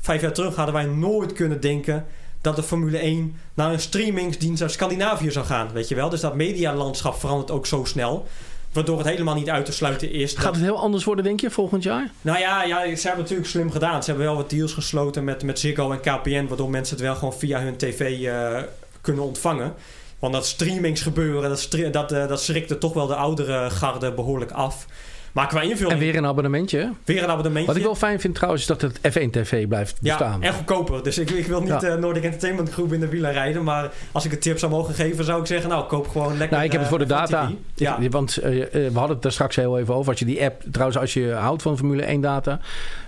Vijf 0.00 0.20
jaar 0.20 0.32
terug 0.32 0.54
hadden 0.54 0.74
wij 0.74 0.84
nooit 0.84 1.32
kunnen 1.32 1.60
denken 1.60 2.06
dat 2.40 2.56
de 2.56 2.62
Formule 2.62 2.98
1 2.98 3.36
naar 3.54 3.72
een 3.72 3.80
streamingsdienst 3.80 4.62
uit 4.62 4.72
Scandinavië 4.72 5.30
zou 5.30 5.46
gaan. 5.46 5.72
Weet 5.72 5.88
je 5.88 5.94
wel? 5.94 6.08
Dus 6.08 6.20
dat 6.20 6.34
medialandschap 6.34 7.14
verandert 7.20 7.50
ook 7.50 7.66
zo 7.66 7.84
snel. 7.84 8.26
Waardoor 8.74 8.98
het 8.98 9.06
helemaal 9.06 9.34
niet 9.34 9.50
uit 9.50 9.64
te 9.64 9.72
sluiten 9.72 10.12
is. 10.12 10.32
Gaat 10.34 10.42
dat- 10.44 10.54
het 10.54 10.62
heel 10.64 10.78
anders 10.78 11.04
worden, 11.04 11.24
denk 11.24 11.40
je, 11.40 11.50
volgend 11.50 11.82
jaar? 11.82 12.10
nou 12.20 12.38
ja, 12.38 12.62
ja, 12.64 12.76
ze 12.78 12.86
hebben 12.86 13.02
het 13.04 13.16
natuurlijk 13.18 13.48
slim 13.48 13.70
gedaan. 13.70 14.02
Ze 14.02 14.10
hebben 14.10 14.26
wel 14.26 14.36
wat 14.36 14.50
deals 14.50 14.72
gesloten 14.72 15.24
met, 15.24 15.42
met 15.42 15.58
Ziggo 15.58 15.92
en 15.92 16.00
KPN, 16.00 16.46
waardoor 16.46 16.70
mensen 16.70 16.96
het 16.96 17.04
wel 17.04 17.14
gewoon 17.14 17.34
via 17.34 17.60
hun 17.60 17.76
tv 17.76 18.24
eh, 18.24 18.62
kunnen 19.00 19.24
ontvangen. 19.24 19.74
Want 20.18 20.32
dat 20.32 20.46
streamingsgebeuren, 20.46 21.48
dat, 21.50 21.68
dat, 21.92 22.12
eh, 22.12 22.28
dat 22.28 22.42
schrikte 22.42 22.78
toch 22.78 22.92
wel 22.92 23.06
de 23.06 23.14
oudere 23.14 23.70
garde 23.70 24.12
behoorlijk 24.12 24.50
af. 24.50 24.86
Maar 25.34 25.46
qua 25.48 25.60
invulling, 25.60 25.92
En 25.92 25.98
weer 25.98 26.16
een 26.16 26.26
abonnementje. 26.26 26.90
weer 27.04 27.22
een 27.22 27.28
abonnementje. 27.28 27.66
Wat 27.66 27.76
ik 27.76 27.82
wel 27.82 27.94
fijn 27.94 28.20
vind 28.20 28.34
trouwens, 28.34 28.62
is 28.62 28.68
dat 28.68 28.80
het 28.80 28.98
F1 28.98 29.30
TV 29.30 29.68
blijft 29.68 30.00
bestaan. 30.00 30.40
Ja, 30.40 30.46
en 30.46 30.52
goedkoper. 30.54 31.02
Dus 31.02 31.18
ik, 31.18 31.30
ik 31.30 31.46
wil 31.46 31.60
niet 31.60 31.68
Ja. 31.68 31.82
eh 31.82 31.94
Nordic 31.94 32.22
Entertainment 32.24 32.70
Groep 32.70 32.92
in 32.92 33.00
de 33.00 33.08
wielen 33.08 33.32
rijden. 33.32 33.64
Maar 33.64 33.92
als 34.12 34.24
ik 34.24 34.32
een 34.32 34.38
tip 34.38 34.58
zou 34.58 34.72
mogen 34.72 34.94
geven, 34.94 35.24
zou 35.24 35.40
ik 35.40 35.46
zeggen... 35.46 35.68
Nou, 35.70 35.86
koop 35.86 36.08
gewoon 36.08 36.28
lekker... 36.30 36.50
Nou, 36.50 36.64
ik 36.64 36.72
heb 36.72 36.80
het 36.80 36.90
voor 36.90 36.98
de 36.98 37.04
eh, 37.04 37.10
data. 37.10 37.50
Ja. 37.74 37.98
Ik- 37.98 38.10
want 38.12 38.36
eh, 38.36 38.50
we 38.72 38.90
hadden 38.92 39.10
het 39.14 39.22
daar 39.22 39.32
straks 39.32 39.56
heel 39.56 39.78
even 39.78 39.94
over. 39.94 40.10
Als 40.10 40.18
je 40.18 40.24
die 40.24 40.42
app, 40.44 40.62
trouwens, 40.70 40.98
als 40.98 41.14
je 41.14 41.32
houdt 41.32 41.62
van 41.62 41.76
Formule 41.76 42.02
1 42.02 42.20
data, 42.20 42.60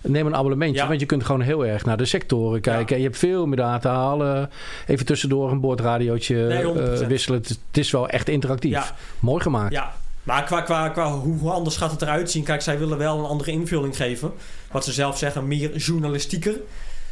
neem 0.02 0.26
een 0.26 0.34
abonnementje. 0.36 0.80
Ja. 0.82 0.88
Want 0.88 1.00
je 1.00 1.06
kunt 1.06 1.24
gewoon 1.24 1.40
heel 1.40 1.66
erg 1.66 1.84
naar 1.84 1.96
de 1.96 2.04
sectoren 2.04 2.60
kijken. 2.60 2.94
En 2.96 3.02
je 3.02 3.06
hebt 3.06 3.18
veel 3.18 3.46
meer 3.46 3.56
data 3.56 3.94
halen. 3.94 4.50
Even 4.86 5.06
tussendoor 5.06 5.50
een 5.50 5.60
boordradiootje 5.60 6.36
Nee, 6.36 6.64
100%. 7.02 7.06
wisselen. 7.06 7.38
Het, 7.42 7.58
is 7.72 7.90
wel 7.90 8.08
echt 8.08 8.28
interactief. 8.28 8.92
Mooi 9.20 9.42
gemaakt. 9.42 9.72
Ja, 9.72 9.92
maar 10.26 10.44
qua, 10.44 10.60
qua, 10.60 10.88
qua 10.88 11.12
hoe, 11.12 11.50
anders 11.50 11.76
gaat 11.76 11.90
het 11.90 12.02
eruit 12.02 12.30
zien? 12.30 12.44
Kijk, 12.44 12.62
zij 12.62 12.78
willen 12.78 12.98
wel 12.98 13.18
een 13.18 13.24
andere 13.24 13.50
invulling 13.50 13.96
geven. 13.96 14.32
Wat 14.70 14.84
ze 14.84 14.92
zelf 14.92 15.18
zeggen, 15.18 15.48
meer 15.48 15.76
journalistieker. 15.76 16.60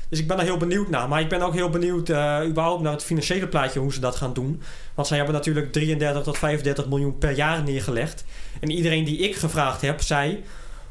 Dus 0.08 0.18
ik 0.18 0.26
ben 0.26 0.38
er 0.38 0.44
heel 0.44 0.56
benieuwd 0.56 0.90
naar. 0.90 1.08
Maar 1.08 1.20
ik 1.20 1.28
ben 1.28 1.42
ook 1.42 1.54
heel 1.54 1.70
benieuwd 1.70 2.08
eh, 2.08 2.40
überhaupt 2.46 2.82
naar 2.82 2.92
het 2.92 3.04
financiële 3.04 3.48
plaatje, 3.48 3.80
hoe 3.80 3.92
ze 3.92 4.00
dat 4.00 4.16
gaan 4.16 4.32
doen. 4.32 4.62
Want 4.94 5.08
zij 5.08 5.16
hebben 5.16 5.34
natuurlijk 5.34 5.72
33 5.72 6.22
tot 6.22 6.38
35 6.38 6.88
miljoen 6.88 7.18
per 7.18 7.30
jaar 7.30 7.62
neergelegd. 7.62 8.24
En 8.60 8.70
iedereen 8.70 9.04
die 9.04 9.18
ik 9.18 9.36
gevraagd 9.36 9.80
heb, 9.80 10.02
zei... 10.02 10.44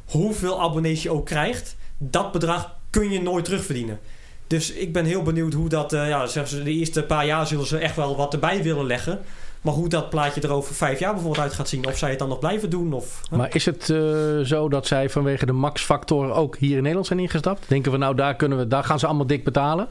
hoeveel 0.04 0.62
abonnees 0.62 1.02
je 1.02 1.10
ook 1.10 1.26
krijgt, 1.26 1.76
dat 1.98 2.32
bedrag 2.32 2.76
kun 2.90 3.10
je 3.10 3.22
nooit 3.22 3.44
terugverdienen. 3.44 4.00
Dus 4.46 4.72
ik 4.72 4.92
ben 4.92 5.04
heel 5.04 5.22
benieuwd 5.22 5.52
hoe 5.52 5.68
dat... 5.68 5.92
eh, 5.92 6.08
ja, 6.08 6.26
ze, 6.26 6.62
de 6.62 6.70
eerste 6.70 7.02
paar 7.02 7.26
jaar 7.26 7.46
zullen 7.46 7.66
ze 7.66 7.78
echt 7.78 7.96
wel 7.96 8.16
wat 8.16 8.32
erbij 8.32 8.62
willen 8.62 8.86
leggen. 8.86 9.20
Maar 9.64 9.74
hoe 9.74 9.88
dat 9.88 10.10
plaatje 10.10 10.40
er 10.40 10.52
over 10.52 10.74
vijf 10.74 10.98
jaar 10.98 11.12
bijvoorbeeld 11.12 11.42
uit 11.42 11.52
gaat 11.52 11.68
zien. 11.68 11.86
Of 11.86 11.98
zij 11.98 12.10
het 12.10 12.18
dan 12.18 12.28
nog 12.28 12.38
blijven 12.38 12.70
doen. 12.70 12.92
Of, 12.92 13.20
hè? 13.30 13.36
Maar 13.36 13.54
is 13.54 13.64
het 13.64 13.90
eh, 13.90 13.98
zo 14.42 14.68
dat 14.68 14.86
zij 14.86 15.10
vanwege 15.10 15.46
de 15.46 15.52
max-factor 15.52 16.32
ook 16.32 16.56
hier 16.56 16.76
in 16.76 16.80
Nederland 16.82 17.06
zijn 17.06 17.18
ingestapt? 17.18 17.68
Denken 17.68 17.92
we 17.92 17.98
nou, 17.98 18.14
daar, 18.14 18.36
kunnen 18.36 18.58
we, 18.58 18.68
daar 18.68 18.84
gaan 18.84 18.98
ze 18.98 19.06
allemaal 19.06 19.26
dik 19.26 19.44
betalen? 19.44 19.88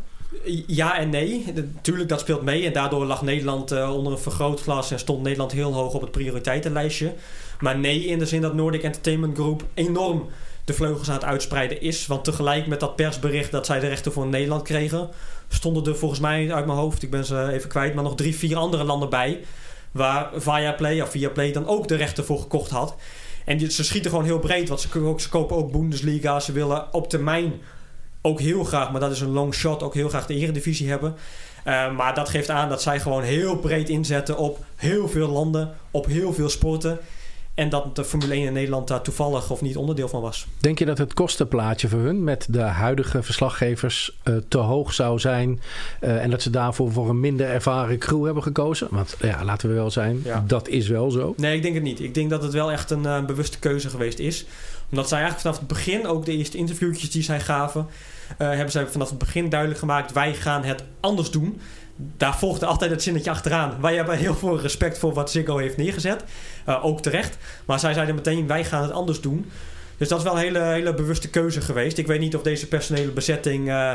Ja 0.67 0.97
en 0.97 1.09
nee. 1.09 1.45
Natuurlijk, 1.73 2.09
dat 2.09 2.19
speelt 2.19 2.41
mee. 2.41 2.65
En 2.65 2.73
daardoor 2.73 3.05
lag 3.05 3.21
Nederland 3.21 3.71
eh, 3.71 3.95
onder 3.95 4.11
een 4.11 4.19
vergrootglas 4.19 4.91
en 4.91 4.99
stond 4.99 5.23
Nederland 5.23 5.51
heel 5.51 5.73
hoog 5.73 5.93
op 5.93 6.01
het 6.01 6.11
prioriteitenlijstje. 6.11 7.13
Maar 7.59 7.79
nee, 7.79 8.05
in 8.05 8.19
de 8.19 8.25
zin 8.25 8.41
dat 8.41 8.53
Nordic 8.53 8.83
Entertainment 8.83 9.37
Group 9.37 9.63
enorm 9.73 10.25
de 10.65 10.73
vleugels 10.73 11.07
aan 11.09 11.15
het 11.15 11.23
uitspreiden 11.23 11.81
is. 11.81 12.07
Want 12.07 12.23
tegelijk 12.23 12.67
met 12.67 12.79
dat 12.79 12.95
persbericht 12.95 13.51
dat 13.51 13.65
zij 13.65 13.79
de 13.79 13.87
rechten 13.87 14.11
voor 14.11 14.27
Nederland 14.27 14.61
kregen, 14.61 15.09
stonden 15.47 15.85
er 15.85 15.97
volgens 15.97 16.19
mij 16.19 16.53
uit 16.53 16.65
mijn 16.65 16.77
hoofd, 16.77 17.03
ik 17.03 17.11
ben 17.11 17.25
ze 17.25 17.51
even 17.51 17.69
kwijt, 17.69 17.93
maar 17.93 18.03
nog 18.03 18.15
drie, 18.15 18.35
vier 18.35 18.57
andere 18.57 18.83
landen 18.83 19.09
bij. 19.09 19.39
Waar 19.93 20.29
Viaplay 20.35 21.01
of 21.01 21.09
Viaplay 21.09 21.51
dan 21.51 21.67
ook 21.67 21.87
de 21.87 21.95
rechten 21.95 22.25
voor 22.25 22.39
gekocht 22.39 22.69
had. 22.69 22.95
En 23.45 23.71
ze 23.71 23.83
schieten 23.83 24.11
gewoon 24.11 24.25
heel 24.25 24.39
breed, 24.39 24.67
want 24.67 24.81
ze 24.81 25.29
kopen 25.29 25.55
ook 25.55 25.71
Bundesliga. 25.71 26.39
Ze 26.39 26.51
willen 26.51 26.93
op 26.93 27.09
termijn 27.09 27.53
ook 28.21 28.39
heel 28.39 28.63
graag, 28.63 28.91
maar 28.91 28.99
dat 28.99 29.11
is 29.11 29.21
een 29.21 29.31
long 29.31 29.53
shot, 29.53 29.83
ook 29.83 29.93
heel 29.93 30.09
graag 30.09 30.25
de 30.25 30.33
Eredivisie 30.33 30.89
hebben. 30.89 31.15
Eh, 31.63 31.95
maar 31.95 32.13
dat 32.13 32.29
geeft 32.29 32.49
aan 32.49 32.69
dat 32.69 32.81
zij 32.81 32.99
gewoon 32.99 33.23
heel 33.23 33.57
breed 33.57 33.89
inzetten 33.89 34.37
op 34.37 34.65
heel 34.75 35.07
veel 35.07 35.27
landen, 35.27 35.75
op 35.91 36.05
heel 36.05 36.33
veel 36.33 36.49
sporten. 36.49 36.99
En 37.53 37.69
dat 37.69 37.95
de 37.95 38.03
Formule 38.03 38.33
1 38.33 38.43
in 38.45 38.53
Nederland 38.53 38.87
daar 38.87 39.01
toevallig 39.01 39.49
of 39.49 39.61
niet 39.61 39.77
onderdeel 39.77 40.07
van 40.07 40.21
was. 40.21 40.47
Denk 40.59 40.79
je 40.79 40.85
dat 40.85 40.97
het 40.97 41.13
kostenplaatje 41.13 41.87
voor 41.87 41.99
hun 41.99 42.23
met 42.23 42.45
de 42.49 42.59
huidige 42.61 43.23
verslaggevers 43.23 44.17
eh, 44.23 44.35
te 44.47 44.57
hoog 44.57 44.93
zou 44.93 45.19
zijn? 45.19 45.61
eh, 45.99 46.23
en 46.23 46.29
dat 46.29 46.41
ze 46.41 46.49
daarvoor 46.49 46.91
voor 46.91 47.09
een 47.09 47.19
minder 47.19 47.47
ervaren 47.49 47.97
crew 47.97 48.25
hebben 48.25 48.43
gekozen? 48.43 48.87
Want 48.91 49.15
ja, 49.21 49.43
laten 49.43 49.69
we 49.69 49.75
wel 49.75 49.91
zijn, 49.91 50.21
Ja. 50.23 50.43
dat 50.47 50.67
is 50.67 50.87
wel 50.87 51.11
zo. 51.11 51.33
Nee, 51.37 51.55
ik 51.55 51.61
denk 51.61 51.73
het 51.73 51.83
niet. 51.83 51.99
Ik 51.99 52.13
denk 52.13 52.29
dat 52.29 52.43
het 52.43 52.53
wel 52.53 52.71
echt 52.71 52.91
een 52.91 53.05
eh, 53.05 53.25
bewuste 53.25 53.59
keuze 53.59 53.89
geweest 53.89 54.19
is. 54.19 54.45
Omdat 54.89 55.07
zij 55.07 55.19
eigenlijk 55.19 55.47
vanaf 55.47 55.59
het 55.67 55.77
begin, 55.77 56.07
ook 56.07 56.25
de 56.25 56.31
eerste 56.37 56.57
interviewtjes 56.57 57.11
die 57.11 57.23
zij 57.23 57.39
gaven, 57.39 57.87
hebben 58.37 58.71
zij 58.71 58.87
vanaf 58.87 59.09
het 59.09 59.17
begin 59.17 59.49
duidelijk 59.49 59.79
gemaakt: 59.79 60.11
wij 60.11 60.33
gaan 60.33 60.63
het 60.63 60.83
anders 60.99 61.31
doen. 61.31 61.59
Daar 61.95 62.37
volgde 62.37 62.65
altijd 62.65 62.91
het 62.91 63.03
zinnetje 63.03 63.29
achteraan. 63.29 63.77
Wij 63.81 63.95
hebben 63.95 64.17
heel 64.17 64.35
veel 64.35 64.59
respect 64.59 64.97
voor 64.97 65.13
wat 65.13 65.31
Ziggo 65.31 65.57
heeft 65.57 65.77
neergezet. 65.77 66.23
Eh, 66.65 66.85
ook 66.85 67.01
terecht. 67.01 67.37
Maar 67.65 67.79
zij 67.79 67.93
zeiden 67.93 68.15
meteen: 68.15 68.47
wij 68.47 68.65
gaan 68.65 68.81
het 68.81 68.91
anders 68.91 69.21
doen. 69.21 69.51
Dus 69.97 70.07
dat 70.07 70.17
is 70.17 70.23
wel 70.23 70.33
een 70.33 70.39
hele, 70.41 70.59
hele 70.59 70.93
bewuste 70.93 71.29
keuze 71.29 71.61
geweest. 71.61 71.97
Ik 71.97 72.07
weet 72.07 72.19
niet 72.19 72.35
of 72.35 72.41
deze 72.41 72.67
personele 72.67 73.11
bezetting 73.11 73.69
eh 73.69 73.91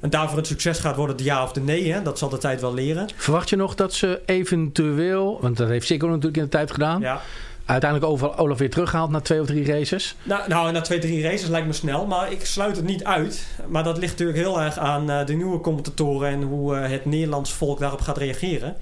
een 0.00 0.10
daarvoor 0.10 0.38
een 0.38 0.44
succes 0.44 0.78
gaat 0.78 0.96
worden, 0.96 1.16
de 1.16 1.24
ja 1.24 1.42
of 1.42 1.52
de 1.52 1.60
nee. 1.60 1.92
Hè? 1.92 2.02
Dat 2.02 2.18
zal 2.18 2.28
de 2.28 2.38
tijd 2.38 2.60
wel 2.60 2.74
leren. 2.74 3.08
Verwacht 3.16 3.50
je 3.50 3.56
nog 3.56 3.74
dat 3.74 3.94
ze 3.94 4.20
eventueel, 4.26 5.38
want 5.40 5.56
dat 5.56 5.68
heeft 5.68 5.86
Ziggo 5.86 6.06
natuurlijk 6.06 6.36
in 6.36 6.42
de 6.42 6.48
tijd 6.48 6.70
gedaan, 6.70 7.00
Ja. 7.00 7.20
Uiteindelijk 7.68 8.12
over 8.12 8.56
weer 8.56 8.70
teruggehaald 8.70 9.10
na 9.10 9.20
twee 9.20 9.40
of 9.40 9.46
drie 9.46 9.66
races? 9.66 10.16
Nou, 10.22 10.48
nou, 10.48 10.72
na 10.72 10.80
twee, 10.80 10.98
drie 10.98 11.22
races 11.22 11.48
lijkt 11.48 11.66
me 11.66 11.72
snel. 11.72 12.06
Maar 12.06 12.32
ik 12.32 12.44
sluit 12.44 12.76
het 12.76 12.84
niet 12.84 13.04
uit. 13.04 13.46
Maar 13.66 13.84
dat 13.84 13.98
ligt 13.98 14.12
natuurlijk 14.12 14.38
heel 14.38 14.60
erg 14.60 14.78
aan 14.78 15.10
eh, 15.10 15.26
de 15.26 15.34
nieuwe 15.34 15.60
commentatoren... 15.60 16.28
en 16.28 16.42
hoe 16.42 16.76
eh, 16.76 16.90
het 16.90 17.04
Nederlands 17.04 17.52
volk 17.52 17.78
daarop 17.78 18.00
gaat 18.00 18.18
reageren. 18.18 18.76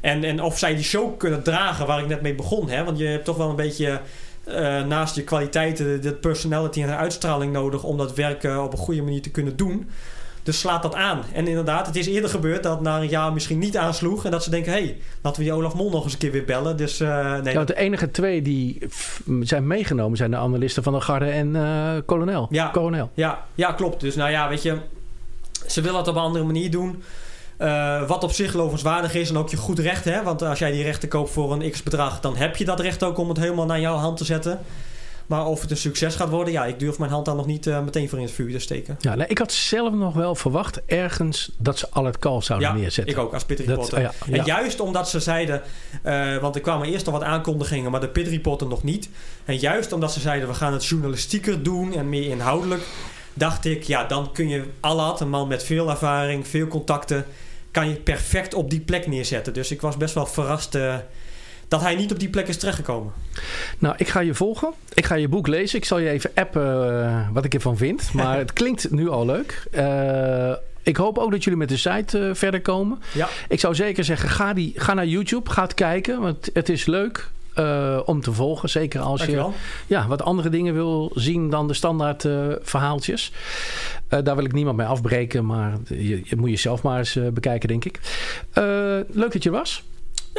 En, 0.00 0.24
en 0.24 0.42
of 0.42 0.58
zij 0.58 0.74
die 0.74 0.84
show 0.84 1.18
kunnen 1.18 1.42
dragen 1.42 1.86
waar 1.86 2.00
ik 2.00 2.08
net 2.08 2.22
mee 2.22 2.34
begon. 2.34 2.68
Hè? 2.68 2.84
Want 2.84 2.98
je 2.98 3.06
hebt 3.06 3.24
toch 3.24 3.36
wel 3.36 3.48
een 3.50 3.56
beetje... 3.56 4.00
eh, 4.44 4.84
naast 4.84 5.14
je 5.14 5.24
kwaliteiten, 5.24 5.86
de, 5.86 5.98
de 5.98 6.14
personality 6.14 6.80
en 6.82 6.86
de 6.86 6.96
uitstraling 6.96 7.52
nodig... 7.52 7.82
om 7.82 7.96
dat 7.96 8.14
werk 8.14 8.44
op 8.44 8.72
een 8.72 8.78
goede 8.78 9.02
manier 9.02 9.22
te 9.22 9.30
kunnen 9.30 9.56
doen. 9.56 9.90
Dus 10.48 10.58
slaat 10.58 10.82
dat 10.82 10.94
aan. 10.94 11.22
En 11.32 11.46
inderdaad, 11.46 11.86
het 11.86 11.96
is 11.96 12.06
eerder 12.06 12.30
gebeurd 12.30 12.62
dat 12.62 12.80
na 12.80 13.00
een 13.00 13.08
jaar 13.08 13.32
misschien 13.32 13.58
niet 13.58 13.76
aansloeg... 13.76 14.24
en 14.24 14.30
dat 14.30 14.42
ze 14.42 14.50
denken, 14.50 14.72
hé, 14.72 14.78
hey, 14.78 14.96
laten 15.22 15.42
we 15.42 15.48
die 15.48 15.56
Olaf 15.56 15.74
Mol 15.74 15.90
nog 15.90 16.04
eens 16.04 16.12
een 16.12 16.18
keer 16.18 16.32
weer 16.32 16.44
bellen. 16.44 16.76
Dus 16.76 17.00
eh, 17.00 17.36
nee, 17.36 17.54
Ja, 17.54 17.64
de 17.64 17.76
enige 17.76 18.10
twee 18.10 18.42
die 18.42 18.78
zijn 19.40 19.66
meegenomen 19.66 20.16
zijn 20.16 20.30
de 20.30 20.36
analisten 20.36 20.82
van 20.82 20.92
de 20.92 21.00
Garde 21.00 21.30
en 21.30 21.56
eh 21.56 21.96
kolonel. 22.06 22.46
Ja. 22.50 22.68
Kolonel. 22.68 23.10
Ja, 23.14 23.44
ja, 23.54 23.72
klopt. 23.72 24.00
Dus 24.00 24.16
nou 24.16 24.30
ja, 24.30 24.48
weet 24.48 24.62
je, 24.62 24.76
ze 25.66 25.80
willen 25.80 25.98
het 25.98 26.08
op 26.08 26.14
een 26.14 26.22
andere 26.22 26.44
manier 26.44 26.70
doen. 26.70 27.02
Eh, 27.56 28.08
wat 28.08 28.24
op 28.24 28.32
zich 28.32 28.54
lovenswaardig 28.54 29.14
is 29.14 29.28
en 29.30 29.36
ook 29.36 29.48
je 29.48 29.56
goed 29.56 29.78
recht, 29.78 30.04
hè? 30.04 30.22
Want 30.22 30.42
als 30.42 30.58
jij 30.58 30.70
die 30.70 30.82
rechten 30.82 31.08
koopt 31.08 31.30
voor 31.30 31.52
een 31.52 31.70
x 31.70 31.82
bedrag, 31.82 32.20
dan 32.20 32.36
heb 32.36 32.56
je 32.56 32.64
dat 32.64 32.80
recht 32.80 33.02
ook 33.02 33.18
om 33.18 33.28
het 33.28 33.38
helemaal 33.38 33.66
naar 33.66 33.80
jouw 33.80 33.96
hand 33.96 34.16
te 34.16 34.24
zetten. 34.24 34.58
Maar 35.28 35.46
of 35.46 35.60
het 35.60 35.70
een 35.70 35.76
succes 35.76 36.14
gaat 36.14 36.28
worden, 36.28 36.52
ja, 36.52 36.64
ik 36.66 36.78
durf 36.78 36.98
mijn 36.98 37.10
hand 37.10 37.24
daar 37.26 37.34
nog 37.34 37.46
niet 37.46 37.66
eh, 37.66 37.80
meteen 37.84 38.08
voor 38.08 38.18
in 38.18 38.24
het 38.24 38.34
vuur 38.34 38.52
te 38.52 38.58
steken. 38.58 38.96
Ja, 39.00 39.14
nee, 39.14 39.26
ik 39.26 39.38
had 39.38 39.52
zelf 39.52 39.94
nog 39.94 40.14
wel 40.14 40.34
verwacht 40.34 40.80
ergens 40.86 41.50
dat 41.58 41.78
ze 41.78 41.86
al 41.90 42.04
het 42.04 42.18
kalf 42.18 42.44
zouden 42.44 42.68
Ja, 42.68 42.74
neerzetten. 42.74 43.14
ik 43.14 43.20
ook 43.20 43.32
als 43.34 43.44
pit 43.44 43.58
Dat- 43.58 43.66
reporter. 43.66 44.00
ja, 44.00 44.12
En 44.30 44.44
juist 44.44 44.80
omdat 44.80 45.08
ze 45.08 45.20
zeiden, 45.20 45.62
eh, 46.02 46.36
want 46.36 46.54
er 46.54 46.60
kwamen 46.60 46.86
eerst 46.88 47.06
al 47.06 47.12
wat 47.12 47.22
aankondigingen, 47.22 47.90
maar 47.90 48.00
de 48.00 48.08
pit 48.08 48.28
reporter 48.28 48.66
nog 48.66 48.82
niet. 48.82 49.08
En 49.44 49.56
juist 49.58 49.92
omdat 49.92 50.12
ze 50.12 50.20
zeiden, 50.20 50.48
we 50.48 50.54
gaan 50.54 50.72
het 50.72 50.84
journalistieker 50.86 51.62
doen 51.62 51.94
en 51.94 52.08
meer 52.08 52.30
inhoudelijk, 52.30 52.82
dacht 53.34 53.64
ik, 53.64 53.82
ja, 53.82 54.04
dan 54.04 54.32
kun 54.32 54.48
je 54.48 54.64
Allard, 54.80 55.20
een 55.20 55.28
man 55.30 55.48
met 55.48 55.64
veel 55.64 55.90
ervaring, 55.90 56.46
veel 56.48 56.66
contacten, 56.66 57.24
kan 57.70 57.88
je 57.88 57.94
perfect 57.94 58.54
op 58.54 58.70
die 58.70 58.80
plek 58.80 59.06
neerzetten. 59.06 59.52
Dus 59.54 59.70
ik 59.70 59.80
was 59.80 59.96
best 59.96 60.14
wel 60.14 60.26
verrast 60.26 60.74
eh, 60.74 60.94
dat 61.68 61.80
hij 61.80 61.94
niet 61.94 62.12
op 62.12 62.18
die 62.18 62.28
plek 62.28 62.48
is 62.48 62.56
terechtgekomen. 62.56 63.12
Nou, 63.78 63.94
ik 63.98 64.08
ga 64.08 64.20
je 64.20 64.34
volgen. 64.34 64.72
Ik 64.94 65.06
ga 65.06 65.14
je 65.14 65.28
boek 65.28 65.46
lezen. 65.46 65.78
Ik 65.78 65.84
zal 65.84 65.98
je 65.98 66.08
even 66.08 66.30
appen 66.34 67.02
eh, 67.02 67.28
wat 67.32 67.44
ik 67.44 67.54
ervan 67.54 67.76
vind. 67.76 68.12
Maar 68.12 68.38
het 68.44 68.52
klinkt 68.52 68.90
nu 68.90 69.08
al 69.08 69.26
leuk. 69.26 69.66
Eh, 69.70 70.52
ik 70.82 70.96
hoop 70.96 71.18
ook 71.18 71.30
dat 71.30 71.44
jullie 71.44 71.58
met 71.58 71.68
de 71.68 71.76
site 71.76 72.18
eh, 72.18 72.34
verder 72.34 72.60
komen. 72.60 72.98
Ja. 73.14 73.28
Ik 73.48 73.60
zou 73.60 73.74
zeker 73.74 74.04
zeggen, 74.04 74.28
ga, 74.28 74.52
die, 74.52 74.72
ga 74.76 74.94
naar 74.94 75.06
YouTube. 75.06 75.50
Ga 75.50 75.62
het 75.62 75.74
kijken. 75.74 76.20
Want 76.20 76.50
het 76.52 76.68
is 76.68 76.86
leuk 76.86 77.30
om 78.04 78.20
te 78.20 78.32
volgen. 78.32 78.68
Zeker 78.68 79.00
als 79.00 79.24
je 79.24 79.50
ja, 79.86 80.06
wat 80.06 80.22
andere 80.22 80.48
dingen 80.48 80.74
wil 80.74 81.10
zien 81.14 81.50
dan 81.50 81.68
de 81.68 81.74
standaard 81.74 82.28
verhaaltjes. 82.62 83.32
Daar 84.08 84.36
wil 84.36 84.44
ik 84.44 84.52
niemand 84.52 84.76
mee 84.76 84.86
afbreken. 84.86 85.46
Maar 85.46 85.72
je, 85.88 86.20
je 86.24 86.36
moet 86.36 86.50
jezelf 86.50 86.82
maar 86.82 86.98
eens 86.98 87.18
bekijken, 87.32 87.68
denk 87.68 87.84
ik. 87.84 88.00
Leuk 89.08 89.32
dat 89.32 89.42
je 89.42 89.50
was. 89.50 89.82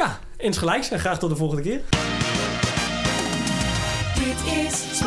Ja, 0.00 0.18
insgelijks 0.36 0.90
en 0.90 0.98
graag 0.98 1.18
tot 1.18 1.30
de 1.30 1.36
volgende 1.36 1.62
keer. 1.62 1.80
Dit 4.14 4.52
is 4.64 4.98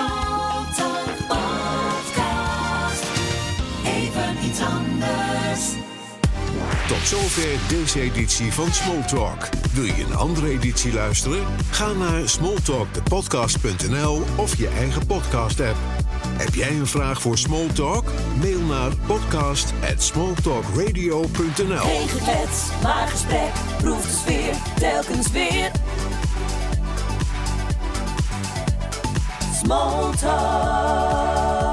Tot 6.93 7.07
zover 7.07 7.59
deze 7.67 8.01
editie 8.01 8.53
van 8.53 8.73
Smalltalk. 8.73 9.49
Wil 9.71 9.83
je 9.83 10.03
een 10.03 10.15
andere 10.15 10.49
editie 10.49 10.93
luisteren? 10.93 11.45
Ga 11.71 11.93
naar 11.93 12.29
smalltalkthepodcast.nl 12.29 14.23
of 14.35 14.57
je 14.57 14.67
eigen 14.67 15.05
podcast-app. 15.05 15.75
Heb 16.37 16.55
jij 16.55 16.69
een 16.69 16.87
vraag 16.87 17.21
voor 17.21 17.37
Smalltalk? 17.37 18.05
Mail 18.41 18.59
naar 18.59 18.91
podcast@smalltalkradio.nl. 19.07 21.77
Geen 21.77 22.07
geklets, 22.07 22.63
maar 22.81 23.07
gesprek. 23.07 23.51
Proef 23.77 24.05
de 24.05 24.13
sfeer, 24.13 24.55
telkens 24.79 25.31
weer. 25.31 25.71
Smalltalk. 29.63 31.72